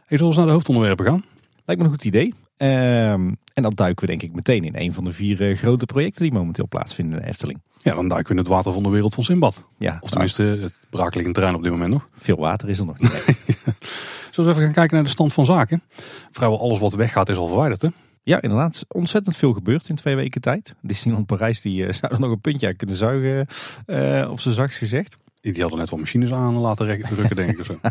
Zullen 0.08 0.28
we 0.28 0.36
naar 0.36 0.46
de 0.46 0.52
hoofdonderwerpen 0.52 1.06
gaan? 1.06 1.24
Lijkt 1.64 1.82
me 1.82 1.88
een 1.88 1.94
goed 1.94 2.04
idee. 2.04 2.34
Ehm, 2.56 3.32
en 3.54 3.62
dan 3.62 3.72
duiken 3.74 4.00
we 4.04 4.10
denk 4.10 4.22
ik 4.22 4.32
meteen 4.34 4.64
in 4.64 4.76
een 4.76 4.92
van 4.92 5.04
de 5.04 5.12
vier 5.12 5.50
eh, 5.50 5.56
grote 5.56 5.84
projecten 5.86 6.22
die 6.22 6.32
momenteel 6.32 6.68
plaatsvinden 6.68 7.18
in 7.18 7.22
de 7.24 7.28
Efteling. 7.30 7.60
Ja, 7.82 7.94
dan 7.94 8.08
duiken 8.08 8.28
we 8.28 8.32
in 8.32 8.44
het 8.46 8.54
water 8.54 8.72
van 8.72 8.82
de 8.82 8.88
wereld 8.88 9.14
van 9.14 9.24
Simbad. 9.24 9.64
Ja, 9.78 9.96
Of 10.00 10.10
tenminste, 10.10 10.42
het 10.42 10.78
braakliggend 10.90 11.34
terrein 11.34 11.54
op 11.54 11.62
dit 11.62 11.72
moment 11.72 11.92
nog. 11.92 12.04
veel 12.18 12.36
water 12.36 12.68
is 12.68 12.78
er 12.78 12.84
nog 12.84 12.98
niet. 12.98 13.10
Zullen 14.30 14.50
we 14.50 14.56
even 14.56 14.62
gaan 14.62 14.72
kijken 14.72 14.94
naar 14.94 15.04
de 15.04 15.10
stand 15.10 15.32
van 15.32 15.44
zaken? 15.46 15.82
Vrijwel 16.30 16.60
alles 16.60 16.78
wat 16.78 16.94
weggaat 16.94 17.28
is 17.28 17.36
al 17.36 17.46
verwijderd, 17.46 17.82
hè? 17.82 17.88
Ja, 18.22 18.42
inderdaad. 18.42 18.84
Ontzettend 18.88 19.36
veel 19.36 19.52
gebeurd 19.52 19.88
in 19.88 19.94
twee 19.94 20.14
weken 20.16 20.40
tijd. 20.40 20.74
Disneyland 20.82 21.26
Parijs 21.26 21.60
die, 21.60 21.86
eh, 21.86 21.92
zou 21.98 22.12
er 22.14 22.20
nog 22.20 22.30
een 22.30 22.40
puntje 22.40 22.66
aan 22.66 22.76
kunnen 22.76 22.96
zuigen, 22.96 23.46
eh, 23.86 24.30
op 24.30 24.40
zijn 24.40 24.54
zachtst 24.54 24.78
gezegd. 24.78 25.18
Die 25.40 25.60
hadden 25.60 25.78
net 25.78 25.90
wel 25.90 25.98
machines 25.98 26.32
aan 26.32 26.54
laten 26.54 26.86
rek- 26.86 27.08
rukken, 27.08 27.36
denk 27.36 27.58
ik. 27.58 27.64
Zo. 27.64 27.74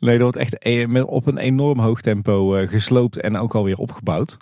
Nee, 0.00 0.18
dat 0.18 0.20
wordt 0.20 0.36
echt 0.36 0.66
e- 0.66 1.00
op 1.00 1.26
een 1.26 1.38
enorm 1.38 1.78
hoog 1.78 2.00
tempo 2.00 2.54
eh, 2.54 2.68
gesloopt 2.68 3.20
en 3.20 3.36
ook 3.36 3.54
alweer 3.54 3.78
opgebouwd. 3.78 4.36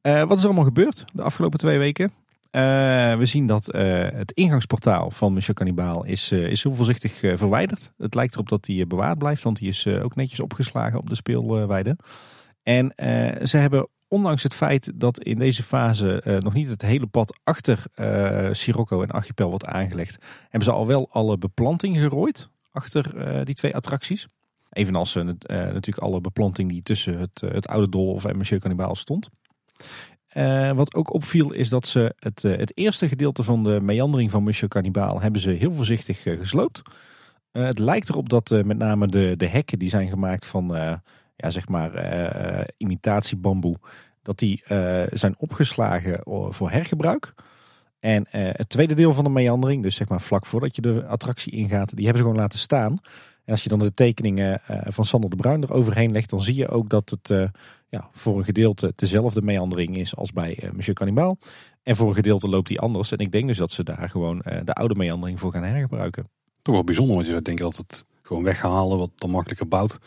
Eh, 0.00 0.22
wat 0.22 0.32
is 0.36 0.40
er 0.42 0.46
allemaal 0.46 0.64
gebeurd 0.64 1.04
de 1.12 1.22
afgelopen 1.22 1.58
twee 1.58 1.78
weken? 1.78 2.12
Eh, 2.50 2.62
we 3.16 3.26
zien 3.26 3.46
dat 3.46 3.66
het 4.14 4.32
ingangsportaal 4.32 5.10
van 5.10 5.32
Monsieur 5.32 5.54
Cannibal 5.54 6.04
is, 6.04 6.32
is 6.32 6.62
heel 6.62 6.74
voorzichtig 6.74 7.12
verwijderd. 7.12 7.92
Het 7.98 8.14
lijkt 8.14 8.34
erop 8.34 8.48
dat 8.48 8.66
eh, 8.68 8.86
bewaard 8.86 9.18
blijft, 9.18 9.42
want 9.42 9.58
die 9.58 9.68
is 9.68 9.86
ook 9.86 10.14
netjes 10.16 10.40
opgeslagen 10.40 10.98
op 10.98 11.08
de 11.08 11.14
speelweide. 11.14 11.96
En 12.62 12.92
ze 13.42 13.56
hebben, 13.56 13.88
ondanks 14.10 14.42
het 14.42 14.54
feit 14.54 14.92
dat 14.94 15.22
in 15.22 15.38
deze 15.38 15.62
fase 15.62 16.22
eh, 16.22 16.38
nog 16.38 16.52
niet 16.52 16.68
het 16.68 16.82
hele 16.82 17.06
pad 17.06 17.38
achter 17.44 17.84
eh 17.94 18.48
Sirocco 18.52 19.02
en 19.02 19.10
Archipel 19.10 19.48
wordt 19.48 19.64
aangelegd, 19.64 20.24
hebben 20.42 20.62
ze 20.62 20.70
al 20.70 20.86
wel 20.86 21.08
alle 21.10 21.38
beplanting 21.38 21.96
gerooid 21.96 22.48
achter 22.72 23.16
eh, 23.16 23.44
die 23.44 23.54
twee 23.54 23.74
attracties. 23.74 24.28
Evenals 24.70 25.14
uh, 25.16 25.24
natuurlijk 25.24 25.98
alle 25.98 26.20
beplanting 26.20 26.68
die 26.68 26.82
tussen 26.82 27.18
het, 27.18 27.40
het 27.40 27.68
oude 27.68 27.88
Dolhof 27.88 28.24
en 28.24 28.36
Monsieur 28.36 28.60
Cannibal 28.60 28.94
stond. 28.94 29.28
wat 30.74 30.94
ook 30.94 31.12
opviel 31.12 31.52
is 31.52 31.68
dat 31.68 31.86
ze 31.86 32.14
het, 32.18 32.42
het 32.42 32.76
eerste 32.76 33.08
gedeelte 33.08 33.42
van 33.42 33.64
de 33.64 33.80
meandering 33.80 34.30
van 34.30 34.42
Monsieur 34.42 34.68
Cannibal 34.68 35.20
hebben 35.20 35.40
ze 35.40 35.50
heel 35.50 35.72
voorzichtig 35.72 36.22
gesloopt. 36.22 36.82
het 37.52 37.78
lijkt 37.78 38.08
erop 38.08 38.28
dat 38.28 38.50
met 38.50 38.78
name 38.78 39.06
de, 39.06 39.34
de 39.36 39.46
hekken 39.46 39.78
die 39.78 39.88
zijn 39.88 40.08
gemaakt 40.08 40.46
van 40.46 41.00
ja, 41.40 41.50
zeg 41.50 41.68
maar 41.68 42.66
imitatiebamboe, 42.76 43.76
dat 44.22 44.38
die 44.38 44.62
zijn 45.10 45.34
opgeslagen 45.38 46.20
voor 46.48 46.70
hergebruik. 46.70 47.34
En 48.00 48.26
het 48.30 48.68
tweede 48.68 48.94
deel 48.94 49.12
van 49.12 49.24
de 49.24 49.30
meandering, 49.30 49.82
dus 49.82 49.94
zeg 49.94 50.08
maar 50.08 50.20
vlak 50.20 50.46
voordat 50.46 50.76
je 50.76 50.82
de 50.82 51.06
attractie 51.06 51.52
ingaat, 51.52 51.96
die 51.96 52.04
hebben 52.04 52.22
ze 52.22 52.28
gewoon 52.28 52.42
laten 52.42 52.58
staan. 52.58 52.98
En 53.44 53.52
als 53.56 53.62
je 53.62 53.68
dan 53.68 53.78
de 53.78 53.92
tekeningen 53.92 54.60
van 54.86 55.04
Sander 55.04 55.30
de 55.30 55.36
Bruin 55.36 55.62
eroverheen 55.62 56.12
legt, 56.12 56.30
dan 56.30 56.40
zie 56.40 56.54
je 56.54 56.68
ook 56.68 56.88
dat 56.88 57.10
het 57.10 57.50
ja, 57.88 58.08
voor 58.12 58.38
een 58.38 58.44
gedeelte 58.44 58.92
dezelfde 58.96 59.42
meandering 59.42 59.96
is 59.96 60.16
als 60.16 60.32
bij 60.32 60.58
Monsieur 60.72 60.94
Cannibal. 60.94 61.38
En 61.82 61.96
voor 61.96 62.08
een 62.08 62.14
gedeelte 62.14 62.48
loopt 62.48 62.68
die 62.68 62.80
anders. 62.80 63.12
En 63.12 63.18
ik 63.18 63.32
denk 63.32 63.46
dus 63.46 63.58
dat 63.58 63.72
ze 63.72 63.82
daar 63.82 64.10
gewoon 64.10 64.42
de 64.64 64.72
oude 64.72 64.94
meandering 64.94 65.40
voor 65.40 65.52
gaan 65.52 65.62
hergebruiken. 65.62 66.28
Toch 66.62 66.74
wel 66.74 66.84
bijzonder, 66.84 67.14
want 67.14 67.26
je 67.26 67.32
zou 67.32 67.44
denken 67.44 67.64
dat 67.64 67.76
het 67.76 68.04
gewoon 68.22 68.42
weghalen, 68.42 68.98
wat 68.98 69.10
dan 69.14 69.30
makkelijker 69.30 69.68
bouwt. 69.68 69.98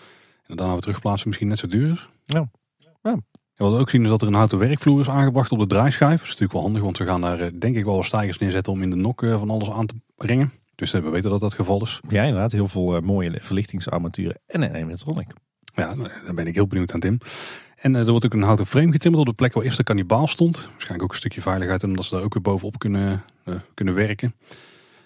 En 0.47 0.55
daarna 0.55 0.71
weer 0.71 0.81
terugplaatsen 0.81 1.27
misschien 1.27 1.47
net 1.47 1.59
zo 1.59 1.67
duur 1.67 1.91
is. 1.91 2.09
Ja. 2.25 2.49
ja. 3.01 3.17
Wat 3.55 3.71
we 3.71 3.77
ook 3.77 3.89
zien 3.89 4.03
is 4.03 4.09
dat 4.09 4.21
er 4.21 4.27
een 4.27 4.33
houten 4.33 4.57
werkvloer 4.57 4.99
is 4.99 5.09
aangebracht 5.09 5.51
op 5.51 5.59
de 5.59 5.67
draaischijf. 5.67 6.11
Dat 6.11 6.21
is 6.21 6.27
natuurlijk 6.27 6.51
wel 6.51 6.61
handig, 6.61 6.81
want 6.81 6.97
we 6.97 7.05
gaan 7.05 7.21
daar 7.21 7.39
eh, 7.39 7.51
denk 7.59 7.75
ik 7.75 7.85
wel 7.85 7.95
wat 7.95 8.05
stijgers 8.05 8.37
neerzetten 8.37 8.73
om 8.73 8.81
in 8.81 8.89
de 8.89 8.95
nok 8.95 9.23
eh, 9.23 9.39
van 9.39 9.49
alles 9.49 9.69
aan 9.69 9.85
te 9.85 9.93
brengen. 10.15 10.51
Dus 10.75 10.91
we 10.91 11.01
weten 11.01 11.29
dat 11.29 11.39
dat 11.39 11.41
het 11.41 11.59
geval 11.59 11.81
is. 11.81 11.99
Ja, 12.09 12.23
inderdaad. 12.23 12.51
Heel 12.51 12.67
veel 12.67 12.95
uh, 12.95 13.01
mooie 13.01 13.37
verlichtingsarmaturen 13.41 14.39
en 14.45 14.61
een 14.61 14.75
animatronic. 14.75 15.27
Ja, 15.75 15.95
daar 15.95 16.33
ben 16.33 16.47
ik 16.47 16.55
heel 16.55 16.67
benieuwd 16.67 16.93
aan 16.93 16.99
Tim. 16.99 17.17
En 17.75 17.95
er 17.95 18.09
wordt 18.09 18.25
ook 18.25 18.33
een 18.33 18.41
houten 18.41 18.67
frame 18.67 18.91
getimmerd 18.91 19.21
op 19.21 19.29
de 19.29 19.35
plek 19.35 19.53
waar 19.53 19.63
eerst 19.63 19.77
de 19.77 19.83
kannibaal 19.83 20.27
stond. 20.27 20.55
Waarschijnlijk 20.55 21.03
ook 21.03 21.11
een 21.11 21.17
stukje 21.17 21.41
veiligheid, 21.41 21.83
omdat 21.83 22.05
ze 22.05 22.15
daar 22.15 22.23
ook 22.23 22.33
weer 22.33 22.43
bovenop 22.43 22.79
kunnen, 22.79 23.23
kunnen 23.73 23.93
werken. 23.93 24.35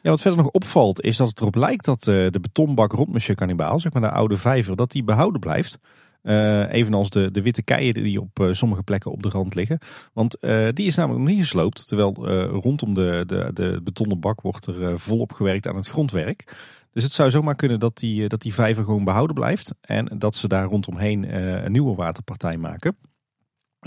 Ja, 0.01 0.09
wat 0.09 0.21
verder 0.21 0.43
nog 0.43 0.51
opvalt 0.51 1.01
is 1.01 1.17
dat 1.17 1.29
het 1.29 1.39
erop 1.39 1.55
lijkt 1.55 1.85
dat 1.85 2.03
de 2.03 2.37
betonbak 2.41 2.91
rond 2.91 3.11
Monsieur 3.11 3.37
Cannibaal, 3.37 3.79
zeg 3.79 3.93
maar 3.93 4.01
de 4.01 4.11
oude 4.11 4.37
vijver, 4.37 4.75
dat 4.75 4.91
die 4.91 5.03
behouden 5.03 5.39
blijft. 5.39 5.79
Uh, 6.23 6.73
evenals 6.73 7.09
de, 7.09 7.31
de 7.31 7.41
witte 7.41 7.63
keien 7.63 7.93
die 7.93 8.21
op 8.21 8.39
uh, 8.39 8.53
sommige 8.53 8.83
plekken 8.83 9.11
op 9.11 9.23
de 9.23 9.29
rand 9.29 9.55
liggen. 9.55 9.79
Want 10.13 10.37
die 10.73 10.85
is 10.85 10.95
namelijk 10.95 11.23
nog 11.23 11.33
niet 11.33 11.41
gesloopt. 11.41 11.87
Terwijl 11.87 12.13
rondom 12.47 12.93
de, 12.93 13.23
de, 13.25 13.49
de 13.53 13.81
betonnen 13.83 14.19
bak 14.19 14.41
wordt 14.41 14.65
er 14.65 14.99
volop 14.99 15.31
gewerkt 15.31 15.67
aan 15.67 15.75
het 15.75 15.87
grondwerk. 15.87 16.55
Dus 16.93 17.03
het 17.03 17.11
zou 17.11 17.29
zomaar 17.29 17.55
kunnen 17.55 17.79
dat 17.79 17.97
die, 17.97 18.27
dat 18.27 18.41
die 18.41 18.53
vijver 18.53 18.83
gewoon 18.83 19.03
behouden 19.03 19.35
blijft. 19.35 19.73
En 19.81 20.15
dat 20.17 20.35
ze 20.35 20.47
daar 20.47 20.65
rondomheen 20.65 21.35
een 21.65 21.71
nieuwe 21.71 21.95
waterpartij 21.95 22.57
maken. 22.57 22.97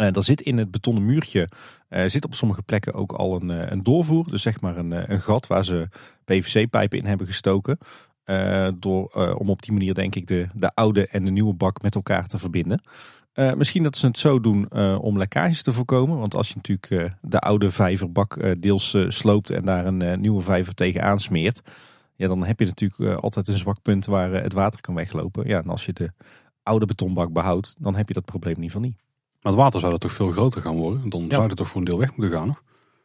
Uh, 0.00 0.09
zit 0.12 0.40
in 0.40 0.59
het 0.59 0.71
betonnen 0.71 1.04
muurtje, 1.04 1.49
uh, 1.90 2.07
zit 2.07 2.25
op 2.25 2.35
sommige 2.35 2.62
plekken 2.62 2.95
ook 2.95 3.12
al 3.12 3.40
een, 3.40 3.49
een 3.49 3.83
doorvoer. 3.83 4.30
Dus 4.30 4.42
zeg 4.42 4.61
maar 4.61 4.76
een, 4.76 5.12
een 5.12 5.21
gat 5.21 5.47
waar 5.47 5.64
ze 5.64 5.88
PVC-pijpen 6.25 6.99
in 6.99 7.07
hebben 7.07 7.26
gestoken. 7.26 7.78
Door, 8.78 9.35
om 9.38 9.50
op 9.50 9.62
die 9.62 9.73
manier 9.73 9.95
denk 9.95 10.14
ik 10.14 10.26
de, 10.26 10.49
de 10.54 10.75
oude 10.75 11.07
en 11.07 11.25
de 11.25 11.30
nieuwe 11.30 11.54
bak 11.54 11.83
met 11.83 11.95
elkaar 11.95 12.26
te 12.26 12.38
verbinden. 12.38 12.83
Misschien 13.35 13.83
dat 13.83 13.97
ze 13.97 14.07
het 14.07 14.19
zo 14.19 14.40
doen 14.40 14.73
om 14.99 15.19
lekkages 15.19 15.62
te 15.62 15.73
voorkomen. 15.73 16.19
Want 16.19 16.35
als 16.35 16.49
je 16.49 16.54
natuurlijk 16.54 17.12
de 17.21 17.38
oude 17.38 17.71
vijverbak 17.71 18.61
deels 18.61 18.97
sloopt 19.09 19.50
en 19.50 19.64
daar 19.64 19.87
een 19.87 20.21
nieuwe 20.21 20.42
vijver 20.42 20.75
tegen 20.75 21.02
aansmeert. 21.02 21.61
Ja, 22.16 22.28
dan 22.28 22.45
heb 22.45 22.59
je 22.59 22.66
natuurlijk 22.66 23.21
altijd 23.21 23.49
een 23.49 23.59
zwak 23.59 23.83
punt 23.83 24.07
waar 24.07 24.33
het 24.33 24.52
water 24.52 24.80
kan 24.80 24.95
weglopen. 24.95 25.47
Ja, 25.47 25.62
en 25.62 25.69
als 25.69 25.87
je 25.87 25.92
de 25.92 26.11
oude 26.62 26.87
betonbak 26.87 27.33
behoudt, 27.33 27.76
dan 27.78 27.97
heb 27.97 28.09
je 28.09 28.14
dat 28.14 28.25
probleem 28.25 28.54
in 28.54 28.62
ieder 28.62 28.76
geval 28.76 28.88
niet. 28.88 29.09
Maar 29.42 29.52
het 29.52 29.61
water 29.61 29.80
zou 29.80 29.92
dat 29.92 30.00
toch 30.00 30.12
veel 30.12 30.30
groter 30.30 30.62
gaan 30.62 30.76
worden? 30.76 31.09
Dan 31.09 31.26
zou 31.30 31.47
het 31.47 31.56
toch 31.56 31.68
voor 31.68 31.80
een 31.80 31.87
deel 31.87 31.99
weg 31.99 32.16
moeten 32.16 32.38
gaan 32.38 32.47
nog? 32.47 32.62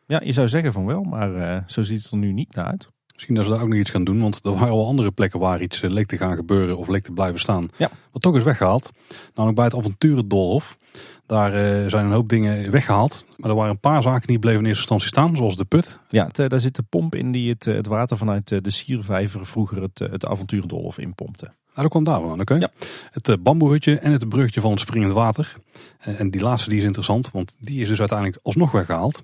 Ja, 0.08 0.22
je 0.24 0.32
zou 0.32 0.48
zeggen 0.48 0.74
van 0.74 0.86
wel, 0.86 1.04
maar 1.04 1.64
zo 1.68 1.82
ziet 1.82 2.04
het 2.04 2.12
er 2.12 2.18
nu 2.18 2.32
niet 2.32 2.56
naar 2.56 2.66
uit. 2.66 2.90
Misschien 3.16 3.36
dat 3.36 3.46
ze 3.46 3.52
daar 3.52 3.62
ook 3.62 3.68
nog 3.68 3.80
iets 3.80 3.90
gaan 3.90 4.04
doen, 4.04 4.22
want 4.22 4.46
er 4.46 4.52
waren 4.52 4.70
al 4.70 4.86
andere 4.86 5.12
plekken 5.12 5.40
waar 5.40 5.62
iets 5.62 5.82
eh, 5.82 5.90
leek 5.90 6.08
te 6.08 6.18
gaan 6.18 6.36
gebeuren 6.36 6.78
of 6.78 6.88
leek 6.88 7.04
te 7.04 7.12
blijven 7.12 7.40
staan. 7.40 7.70
Ja. 7.78 7.92
Wat 8.12 8.22
toch 8.22 8.36
is 8.36 8.44
weggehaald. 8.44 8.90
Namelijk 9.34 9.56
bij 9.56 9.66
het 9.66 9.76
avonturendolhof. 9.76 10.78
Daar 11.26 11.52
uh, 11.52 11.90
zijn 11.90 12.06
een 12.06 12.12
hoop 12.12 12.30
dingen 12.30 12.72
weggehaald. 12.72 13.26
Maar 13.38 13.50
er 13.50 13.56
waren 13.56 13.72
een 13.72 13.80
paar 13.80 14.02
zaken 14.02 14.28
die 14.28 14.40
bleven 14.40 14.60
in 14.60 14.66
eerste 14.66 14.80
instantie 14.80 15.08
staan, 15.08 15.38
zoals 15.38 15.56
de 15.56 15.66
put. 15.66 16.00
Ja, 16.10 16.30
het, 16.32 16.50
daar 16.50 16.60
zit 16.60 16.76
de 16.76 16.84
pomp 16.90 17.16
in 17.16 17.32
die 17.32 17.50
het, 17.50 17.66
het 17.66 17.88
water 17.88 18.18
vanuit 18.18 18.48
de 18.48 18.70
siervijver 18.72 19.46
vroeger 19.46 19.82
het, 19.82 20.00
het 20.00 20.98
inpompte. 20.98 21.52
Ah, 21.74 21.82
dat 21.82 21.90
kwam 21.90 22.04
daar 22.04 22.22
wel 22.22 22.32
aan, 22.32 22.40
oké. 22.40 22.54
Ja. 22.54 22.70
Het 23.12 23.44
bamboehutje 23.44 24.00
en 24.00 24.12
het 24.12 24.30
bruggetje 24.30 24.62
van 24.62 24.72
het 24.72 24.80
springend 24.80 25.14
water. 25.14 25.56
en 26.00 26.32
die 26.32 26.42
laatste 26.42 26.70
die 26.70 26.80
is 26.80 26.86
interessant, 26.86 27.32
want 27.32 27.56
die 27.60 27.82
is 27.82 27.88
dus 27.88 28.00
uiteindelijk 28.00 28.40
alsnog 28.44 28.72
weggehaald. 28.72 29.24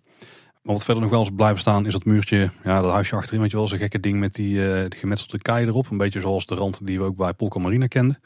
Maar 0.62 0.74
wat 0.74 0.84
verder 0.84 1.04
nog 1.04 1.12
wel 1.12 1.20
eens 1.20 1.36
blijven 1.36 1.60
staan 1.60 1.86
is 1.86 1.94
dat 1.94 2.06
muurtje, 2.06 2.50
ja, 2.64 2.82
dat 2.82 2.92
huisje 2.92 3.16
achterin, 3.16 3.42
weet 3.42 3.52
je 3.52 3.58
wel, 3.58 3.68
zo'n 3.68 3.78
gekke 3.78 4.00
ding 4.00 4.20
met 4.20 4.34
die, 4.34 4.56
uh, 4.56 4.82
die 4.90 5.00
gemetselde 5.00 5.38
kei 5.38 5.66
erop. 5.66 5.90
Een 5.90 5.98
beetje 5.98 6.22
zoals 6.22 6.46
de 6.46 6.56
rand 6.56 6.86
die 6.86 7.00
we 7.00 7.06
ook 7.06 7.16
bij 7.16 7.34
Polka 7.34 7.60
Marina 7.60 7.88
kenden. 7.88 8.20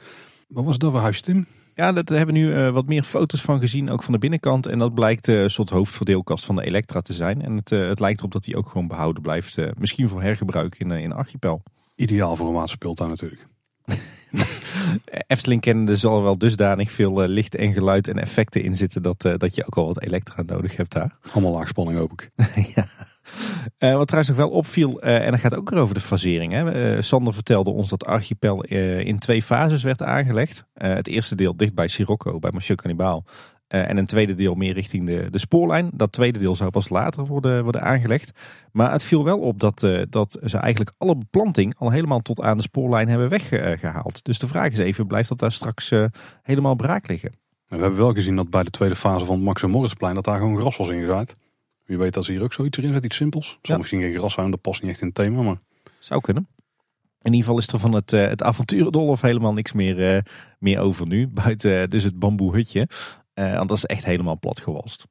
Wat 0.48 0.66
was 0.66 0.78
dat 0.78 0.92
voor 0.92 1.00
huisje, 1.00 1.22
Tim? 1.22 1.48
Ja, 1.76 1.92
dat 1.92 2.10
hebben 2.10 2.34
we 2.36 2.42
nu 2.42 2.48
uh, 2.48 2.70
wat 2.72 2.86
meer 2.86 3.04
foto's 3.04 3.42
van 3.42 3.60
gezien, 3.60 3.90
ook 3.90 4.04
van 4.04 4.14
de 4.14 4.20
binnenkant. 4.20 4.66
En 4.66 4.80
dat 4.80 4.94
blijkt 4.94 5.28
uh, 5.28 5.42
een 5.42 5.50
soort 5.50 5.70
hoofdverdeelkast 5.70 6.46
van 6.46 6.56
de 6.56 6.66
Elektra 6.66 7.02
te 7.02 7.14
zijn. 7.14 7.42
En 7.42 7.56
het, 7.56 7.70
het 7.70 8.00
lijkt 8.00 8.20
erop 8.20 8.32
dat 8.32 8.44
die 8.44 8.58
ook 8.58 8.68
gewoon 8.68 8.88
behouden 8.88 9.22
blijft. 9.22 9.58
misschien 9.78 10.10
voor 10.10 10.22
hergebruik 10.22 10.80
in, 10.80 10.92
in 10.92 11.12
Archipel. 11.12 11.64
Ideaal 11.96 12.36
voor 12.36 12.48
een 12.48 12.54
waterspeeltuin 12.54 13.10
natuurlijk. 13.10 13.48
Efteling 15.28 15.62
kennende 15.62 15.96
zal 15.96 16.18
er 16.18 16.24
wel 16.24 16.38
dusdanig 16.38 16.92
veel 16.92 17.28
licht 17.28 17.56
en 17.56 17.74
geluid 17.74 18.08
en 18.08 18.20
effecten 18.20 18.64
in 18.64 18.76
zitten 18.76 19.02
dat, 19.02 19.22
dat 19.22 19.56
je 19.56 19.66
ook 19.66 19.78
al 19.78 19.86
wat 19.86 20.02
elektra 20.02 20.44
nodig 20.46 20.78
hebt 20.78 20.92
daar. 20.92 21.18
Allemaal 21.32 21.52
laagspanning 21.52 21.98
hoop 21.98 22.12
ik. 22.12 22.32
ja. 22.76 22.88
Uh, 23.80 23.96
wat 23.96 24.08
trouwens 24.08 24.28
nog 24.28 24.38
wel 24.38 24.50
opviel, 24.50 25.02
en 25.02 25.32
dat 25.32 25.40
gaat 25.40 25.56
ook 25.56 25.72
over 25.72 25.94
de 25.94 26.02
fasering. 26.02 26.52
Hè. 26.54 27.02
Sander 27.02 27.34
vertelde 27.34 27.70
ons 27.70 27.90
dat 27.90 28.06
Archipel 28.06 28.64
in 28.64 29.20
twee 29.20 29.42
fases 29.42 29.84
werd 29.84 30.02
aangelegd. 30.04 30.66
het 30.74 31.08
eerste 31.08 31.36
deel 31.36 31.58
dicht 31.58 31.74
bij 31.74 31.88
Sirocco, 31.88 32.40
bij 32.40 32.52
Monsieur 32.52 32.78
Cannibal. 32.78 33.26
En 33.68 33.98
een 33.98 34.06
tweede 34.06 34.34
deel 34.34 34.54
meer 34.54 34.74
richting 34.74 35.06
de, 35.06 35.28
de 35.32 35.38
spoorlijn. 35.38 35.90
Dat 35.94 36.12
tweede 36.12 36.40
deel 36.40 36.56
zou 36.56 36.70
pas 36.70 36.90
later 36.90 37.26
worden, 37.26 37.64
worden 37.64 37.82
aangelegd. 37.82 38.32
Maar 38.72 38.92
het 38.92 39.04
viel 39.04 39.24
wel 39.24 39.40
op 39.40 39.60
dat, 39.60 39.88
dat 40.10 40.40
ze 40.44 40.58
eigenlijk 40.58 40.94
alle 40.98 41.18
beplanting 41.18 41.76
al 41.78 41.90
helemaal 41.90 42.20
tot 42.20 42.42
aan 42.42 42.58
de 42.58 42.64
spoorlijn 42.64 43.08
hebben 43.08 43.30
weggehaald. 43.30 44.24
Dus 44.24 44.40
de 44.40 44.48
vraag 44.48 44.72
is 44.72 44.78
even, 44.78 45.08
blijft 45.08 45.30
dat 45.30 45.40
daar 45.40 45.52
straks 45.52 45.92
helemaal 46.42 46.76
braak 46.76 47.08
liggen? 47.08 47.32
We 47.68 47.78
hebben 47.78 48.00
wel 48.00 48.14
gezien 48.14 48.36
dat 48.36 48.50
bij 48.50 48.64
de 48.64 48.70
tweede 48.70 48.96
fase 48.96 49.26
van 49.26 49.36
het 49.36 49.44
Max 49.44 49.64
Morrisplein 49.64 50.16
dat 50.16 50.24
daar 50.24 50.38
gewoon 50.38 50.58
gras 50.58 50.78
was 50.78 50.90
ingezaaid. 50.90 51.36
Wie 51.86 51.98
weet 51.98 52.14
dat 52.14 52.26
ze 52.26 52.32
hier 52.32 52.44
ook 52.44 52.54
zoiets 52.54 52.78
erin 52.78 52.94
zet, 52.94 53.06
iets 53.06 53.16
simpels. 53.16 53.48
Zal 53.48 53.60
ja. 53.62 53.78
misschien 53.78 54.02
geen 54.02 54.14
gras 54.14 54.34
zijn, 54.34 54.52
dat 54.52 54.62
past 54.62 54.82
niet 54.82 54.92
echt 54.92 55.02
in 55.02 55.08
het 55.08 55.16
thema, 55.16 55.42
maar... 55.42 55.58
Zou 56.00 56.22
kunnen. 56.22 56.48
In 57.22 57.34
ieder 57.34 57.40
geval 57.40 57.58
is 57.58 57.68
er 57.68 57.80
van 57.80 57.94
het, 57.94 58.14
uh, 58.14 58.28
het 58.28 58.42
helemaal 59.22 59.54
niks 59.54 59.72
meer, 59.72 60.16
uh, 60.16 60.22
meer 60.60 60.80
over 60.80 61.08
nu. 61.08 61.28
Buiten 61.28 61.82
uh, 61.82 61.88
dus 61.88 62.04
het 62.04 62.20
bamboehutje. 62.20 62.88
Want 63.34 63.70
dat 63.70 63.78
is 63.78 63.86
echt 63.86 64.06
helemaal 64.06 64.40
plat 64.40 64.60
gewalst. 64.60 65.08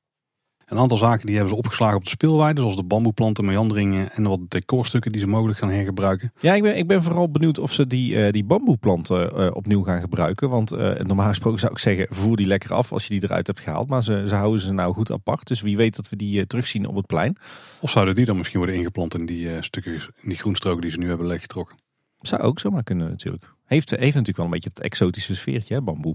Een 0.65 0.79
aantal 0.79 0.97
zaken 0.97 1.27
die 1.27 1.35
hebben 1.35 1.55
ze 1.55 1.59
opgeslagen 1.59 1.97
op 1.97 2.05
de 2.05 2.09
speelweide. 2.09 2.61
Zoals 2.61 2.77
de 2.77 2.85
bamboeplanten, 2.85 3.45
meanderingen 3.45 4.11
en 4.11 4.23
wat 4.23 4.41
decorstukken 4.49 5.13
die 5.13 5.21
ze 5.21 5.27
mogelijk 5.27 5.59
gaan 5.59 5.71
hergebruiken. 5.71 6.33
Ja, 6.41 6.55
ik 6.55 6.63
ben, 6.63 6.77
ik 6.77 6.87
ben 6.87 7.03
vooral 7.03 7.31
benieuwd 7.31 7.59
of 7.59 7.73
ze 7.73 7.87
die, 7.87 8.13
uh, 8.13 8.31
die 8.33 8.45
bamboeplanten 8.45 9.41
uh, 9.41 9.55
opnieuw 9.55 9.83
gaan 9.83 10.01
gebruiken. 10.01 10.49
Want 10.51 10.71
normaal 11.07 11.29
gesproken 11.29 11.61
zou 11.61 11.73
ik 11.73 11.79
zeggen, 11.79 12.07
voer 12.11 12.37
die 12.37 12.47
lekker 12.47 12.75
af 12.75 12.93
als 12.93 13.07
je 13.07 13.19
die 13.19 13.25
eruit 13.25 13.47
hebt 13.47 13.61
gehaald. 13.61 13.89
Maar 13.89 14.03
ze, 14.03 14.25
ze 14.29 14.35
houden 14.35 14.61
ze 14.61 14.73
nou 14.73 14.95
goed 14.95 15.13
apart. 15.13 15.47
Dus 15.47 15.61
wie 15.61 15.77
weet 15.77 15.97
dat 15.97 16.09
we 16.09 16.17
die 16.17 16.47
terugzien 16.47 16.87
op 16.87 16.97
het 16.97 17.07
plein. 17.07 17.37
Of 17.81 17.91
zouden 17.91 18.15
die 18.15 18.25
dan 18.25 18.37
misschien 18.37 18.59
worden 18.59 18.77
ingeplant 18.77 19.15
in 19.15 19.27
die 19.27 19.63
stukken, 19.63 19.93
in 19.93 20.29
die 20.29 20.39
groenstroken 20.39 20.81
die 20.81 20.91
ze 20.91 20.99
nu 20.99 21.09
hebben 21.09 21.27
leeggetrokken? 21.27 21.77
Zou 22.21 22.43
ook 22.43 22.59
zomaar 22.59 22.83
kunnen 22.83 23.09
natuurlijk. 23.09 23.53
Heeft, 23.65 23.91
heeft 23.91 24.03
natuurlijk 24.03 24.37
wel 24.37 24.47
een 24.47 24.53
beetje 24.53 24.71
het 24.75 24.81
exotische 24.81 25.35
sfeertje, 25.35 25.75
hè, 25.75 25.83
bamboe. 25.83 26.15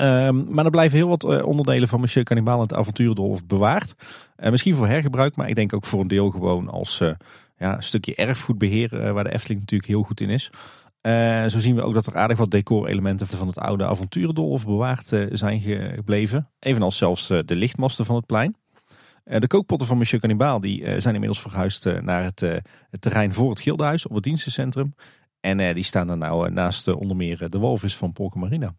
Um, 0.00 0.46
maar 0.54 0.64
er 0.64 0.70
blijven 0.70 0.98
heel 0.98 1.08
wat 1.08 1.24
uh, 1.24 1.46
onderdelen 1.46 1.88
van 1.88 2.00
Monsieur 2.00 2.24
Cannibal 2.24 2.56
en 2.56 2.62
het 2.62 2.74
avonturendolf 2.74 3.46
bewaard. 3.46 3.94
Uh, 4.36 4.50
misschien 4.50 4.74
voor 4.74 4.86
hergebruik, 4.86 5.36
maar 5.36 5.48
ik 5.48 5.54
denk 5.54 5.72
ook 5.72 5.86
voor 5.86 6.00
een 6.00 6.06
deel 6.06 6.30
gewoon 6.30 6.68
als 6.68 7.00
uh, 7.00 7.10
ja, 7.56 7.80
stukje 7.80 8.14
erfgoedbeheer, 8.14 9.12
waar 9.12 9.24
de 9.24 9.32
Efteling 9.32 9.60
natuurlijk 9.60 9.90
heel 9.90 10.02
goed 10.02 10.20
in 10.20 10.30
is. 10.30 10.50
zo 11.52 11.58
zien 11.58 11.74
we 11.74 11.82
ook 11.82 11.94
dat 11.94 12.06
er 12.06 12.16
aardig 12.16 12.38
wat 12.38 12.50
decorelementen 12.50 13.26
van 13.26 13.46
het 13.46 13.58
oude 13.58 13.86
avonturendolf 13.86 14.66
bewaard 14.66 15.06
zijn 15.30 15.60
gebleven. 15.60 16.48
Evenals 16.58 16.96
zelfs 16.96 17.26
de 17.26 17.56
lichtmasten 17.56 18.04
van 18.04 18.16
het 18.16 18.26
plein. 18.26 18.56
de 19.24 19.46
kookpotten 19.46 19.86
van 19.86 19.96
Monsieur 19.96 20.20
Cannibal 20.20 20.60
die, 20.60 21.00
zijn 21.00 21.14
inmiddels 21.14 21.40
verhuisd 21.40 22.00
naar 22.00 22.24
het, 22.24 22.40
het, 22.40 23.00
terrein 23.00 23.34
voor 23.34 23.50
het 23.50 23.60
Gildenhuis 23.60 24.06
op 24.06 24.14
het 24.14 24.24
dienstencentrum. 24.24 24.94
En 25.40 25.74
die 25.74 25.84
staan 25.84 26.10
er 26.10 26.18
nou 26.18 26.50
naast 26.50 26.88
onder 26.88 27.16
meer 27.16 27.50
de 27.50 27.58
walvis 27.58 27.96
van 27.96 28.12
Polka 28.12 28.38
Marina. 28.38 28.74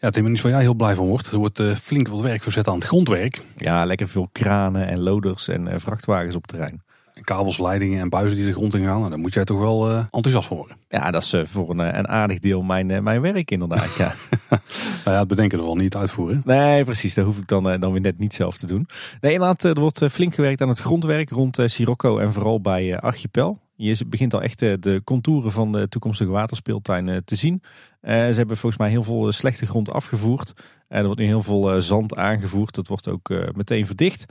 Ja, 0.00 0.10
Tim, 0.10 0.26
is 0.26 0.40
waar 0.40 0.52
jij 0.52 0.60
heel 0.60 0.74
blij 0.74 0.94
van 0.94 1.06
wordt. 1.06 1.30
Er 1.30 1.38
wordt 1.38 1.60
uh, 1.60 1.74
flink 1.74 2.08
wat 2.08 2.20
werk 2.20 2.42
verzet 2.42 2.68
aan 2.68 2.74
het 2.74 2.84
grondwerk. 2.84 3.42
Ja, 3.56 3.84
lekker 3.84 4.08
veel 4.08 4.28
kranen 4.32 4.88
en 4.88 5.00
loders 5.00 5.48
en 5.48 5.66
uh, 5.66 5.74
vrachtwagens 5.76 6.34
op 6.34 6.46
terrein. 6.46 6.82
kabels, 7.20 7.58
leidingen 7.58 8.00
en 8.00 8.08
buizen 8.08 8.36
die 8.36 8.46
de 8.46 8.52
grond 8.52 8.74
in 8.74 8.84
gaan. 8.84 8.98
Nou, 8.98 9.10
daar 9.10 9.18
moet 9.18 9.34
jij 9.34 9.44
toch 9.44 9.58
wel 9.58 9.90
uh, 9.90 9.98
enthousiast 9.98 10.48
voor 10.48 10.56
worden. 10.56 10.76
Ja, 10.88 11.10
dat 11.10 11.22
is 11.22 11.34
voor 11.44 11.70
een, 11.70 11.78
een, 11.78 12.08
aardig 12.08 12.38
deel 12.38 12.62
mijn, 12.62 13.02
mijn 13.02 13.20
werk 13.20 13.50
inderdaad. 13.50 13.94
Ja. 13.94 14.14
nou 14.48 14.60
ja, 15.04 15.18
het 15.18 15.28
bedenken 15.28 15.58
er 15.58 15.64
wel 15.64 15.76
niet 15.76 15.96
uitvoeren. 15.96 16.42
Nee, 16.44 16.84
precies. 16.84 17.14
Dat 17.14 17.24
hoef 17.24 17.38
ik 17.38 17.46
dan, 17.46 17.80
dan 17.80 17.92
weer 17.92 18.00
net 18.00 18.18
niet 18.18 18.34
zelf 18.34 18.56
te 18.56 18.66
doen. 18.66 18.88
Nee, 19.20 19.32
inderdaad, 19.32 19.62
er 19.62 19.80
wordt 19.80 20.04
flink 20.10 20.34
gewerkt 20.34 20.60
aan 20.60 20.68
het 20.68 20.80
grondwerk 20.80 21.30
rond 21.30 21.58
Sirocco 21.64 22.18
en 22.18 22.32
vooral 22.32 22.60
bij 22.60 23.00
Archipel. 23.00 23.58
Je 23.80 24.06
begint 24.06 24.34
al 24.34 24.42
echt 24.42 24.58
de 24.58 25.00
contouren 25.04 25.52
van 25.52 25.72
de 25.72 25.88
toekomstige 25.88 26.30
waterspeeltuin 26.30 27.24
te 27.24 27.34
zien. 27.34 27.62
ze 28.02 28.08
hebben 28.10 28.56
volgens 28.56 28.76
mij 28.76 28.90
heel 28.90 29.02
veel 29.02 29.32
slechte 29.32 29.66
grond 29.66 29.90
afgevoerd. 29.90 30.52
er 30.88 31.04
wordt 31.04 31.20
nu 31.20 31.26
heel 31.26 31.42
veel 31.42 31.82
zand 31.82 32.16
aangevoerd. 32.16 32.74
Dat 32.74 32.88
wordt 32.88 33.08
ook 33.08 33.28
meteen 33.52 33.86
verdicht. 33.86 34.24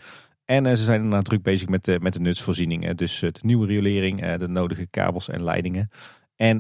En 0.46 0.78
ze 0.78 0.84
zijn 0.84 1.02
daarna 1.02 1.22
druk 1.22 1.42
bezig 1.42 1.68
met 1.68 1.86
de, 1.86 2.00
met 2.00 2.14
de 2.14 2.20
nutsvoorzieningen. 2.20 2.98
Dus 2.98 3.20
de 3.20 3.34
nieuwe 3.42 3.68
riolering, 3.68 4.36
de 4.36 4.48
nodige 4.48 4.88
kabels 4.88 5.30
en 5.30 5.44
leidingen. 5.44 5.90
En 6.36 6.58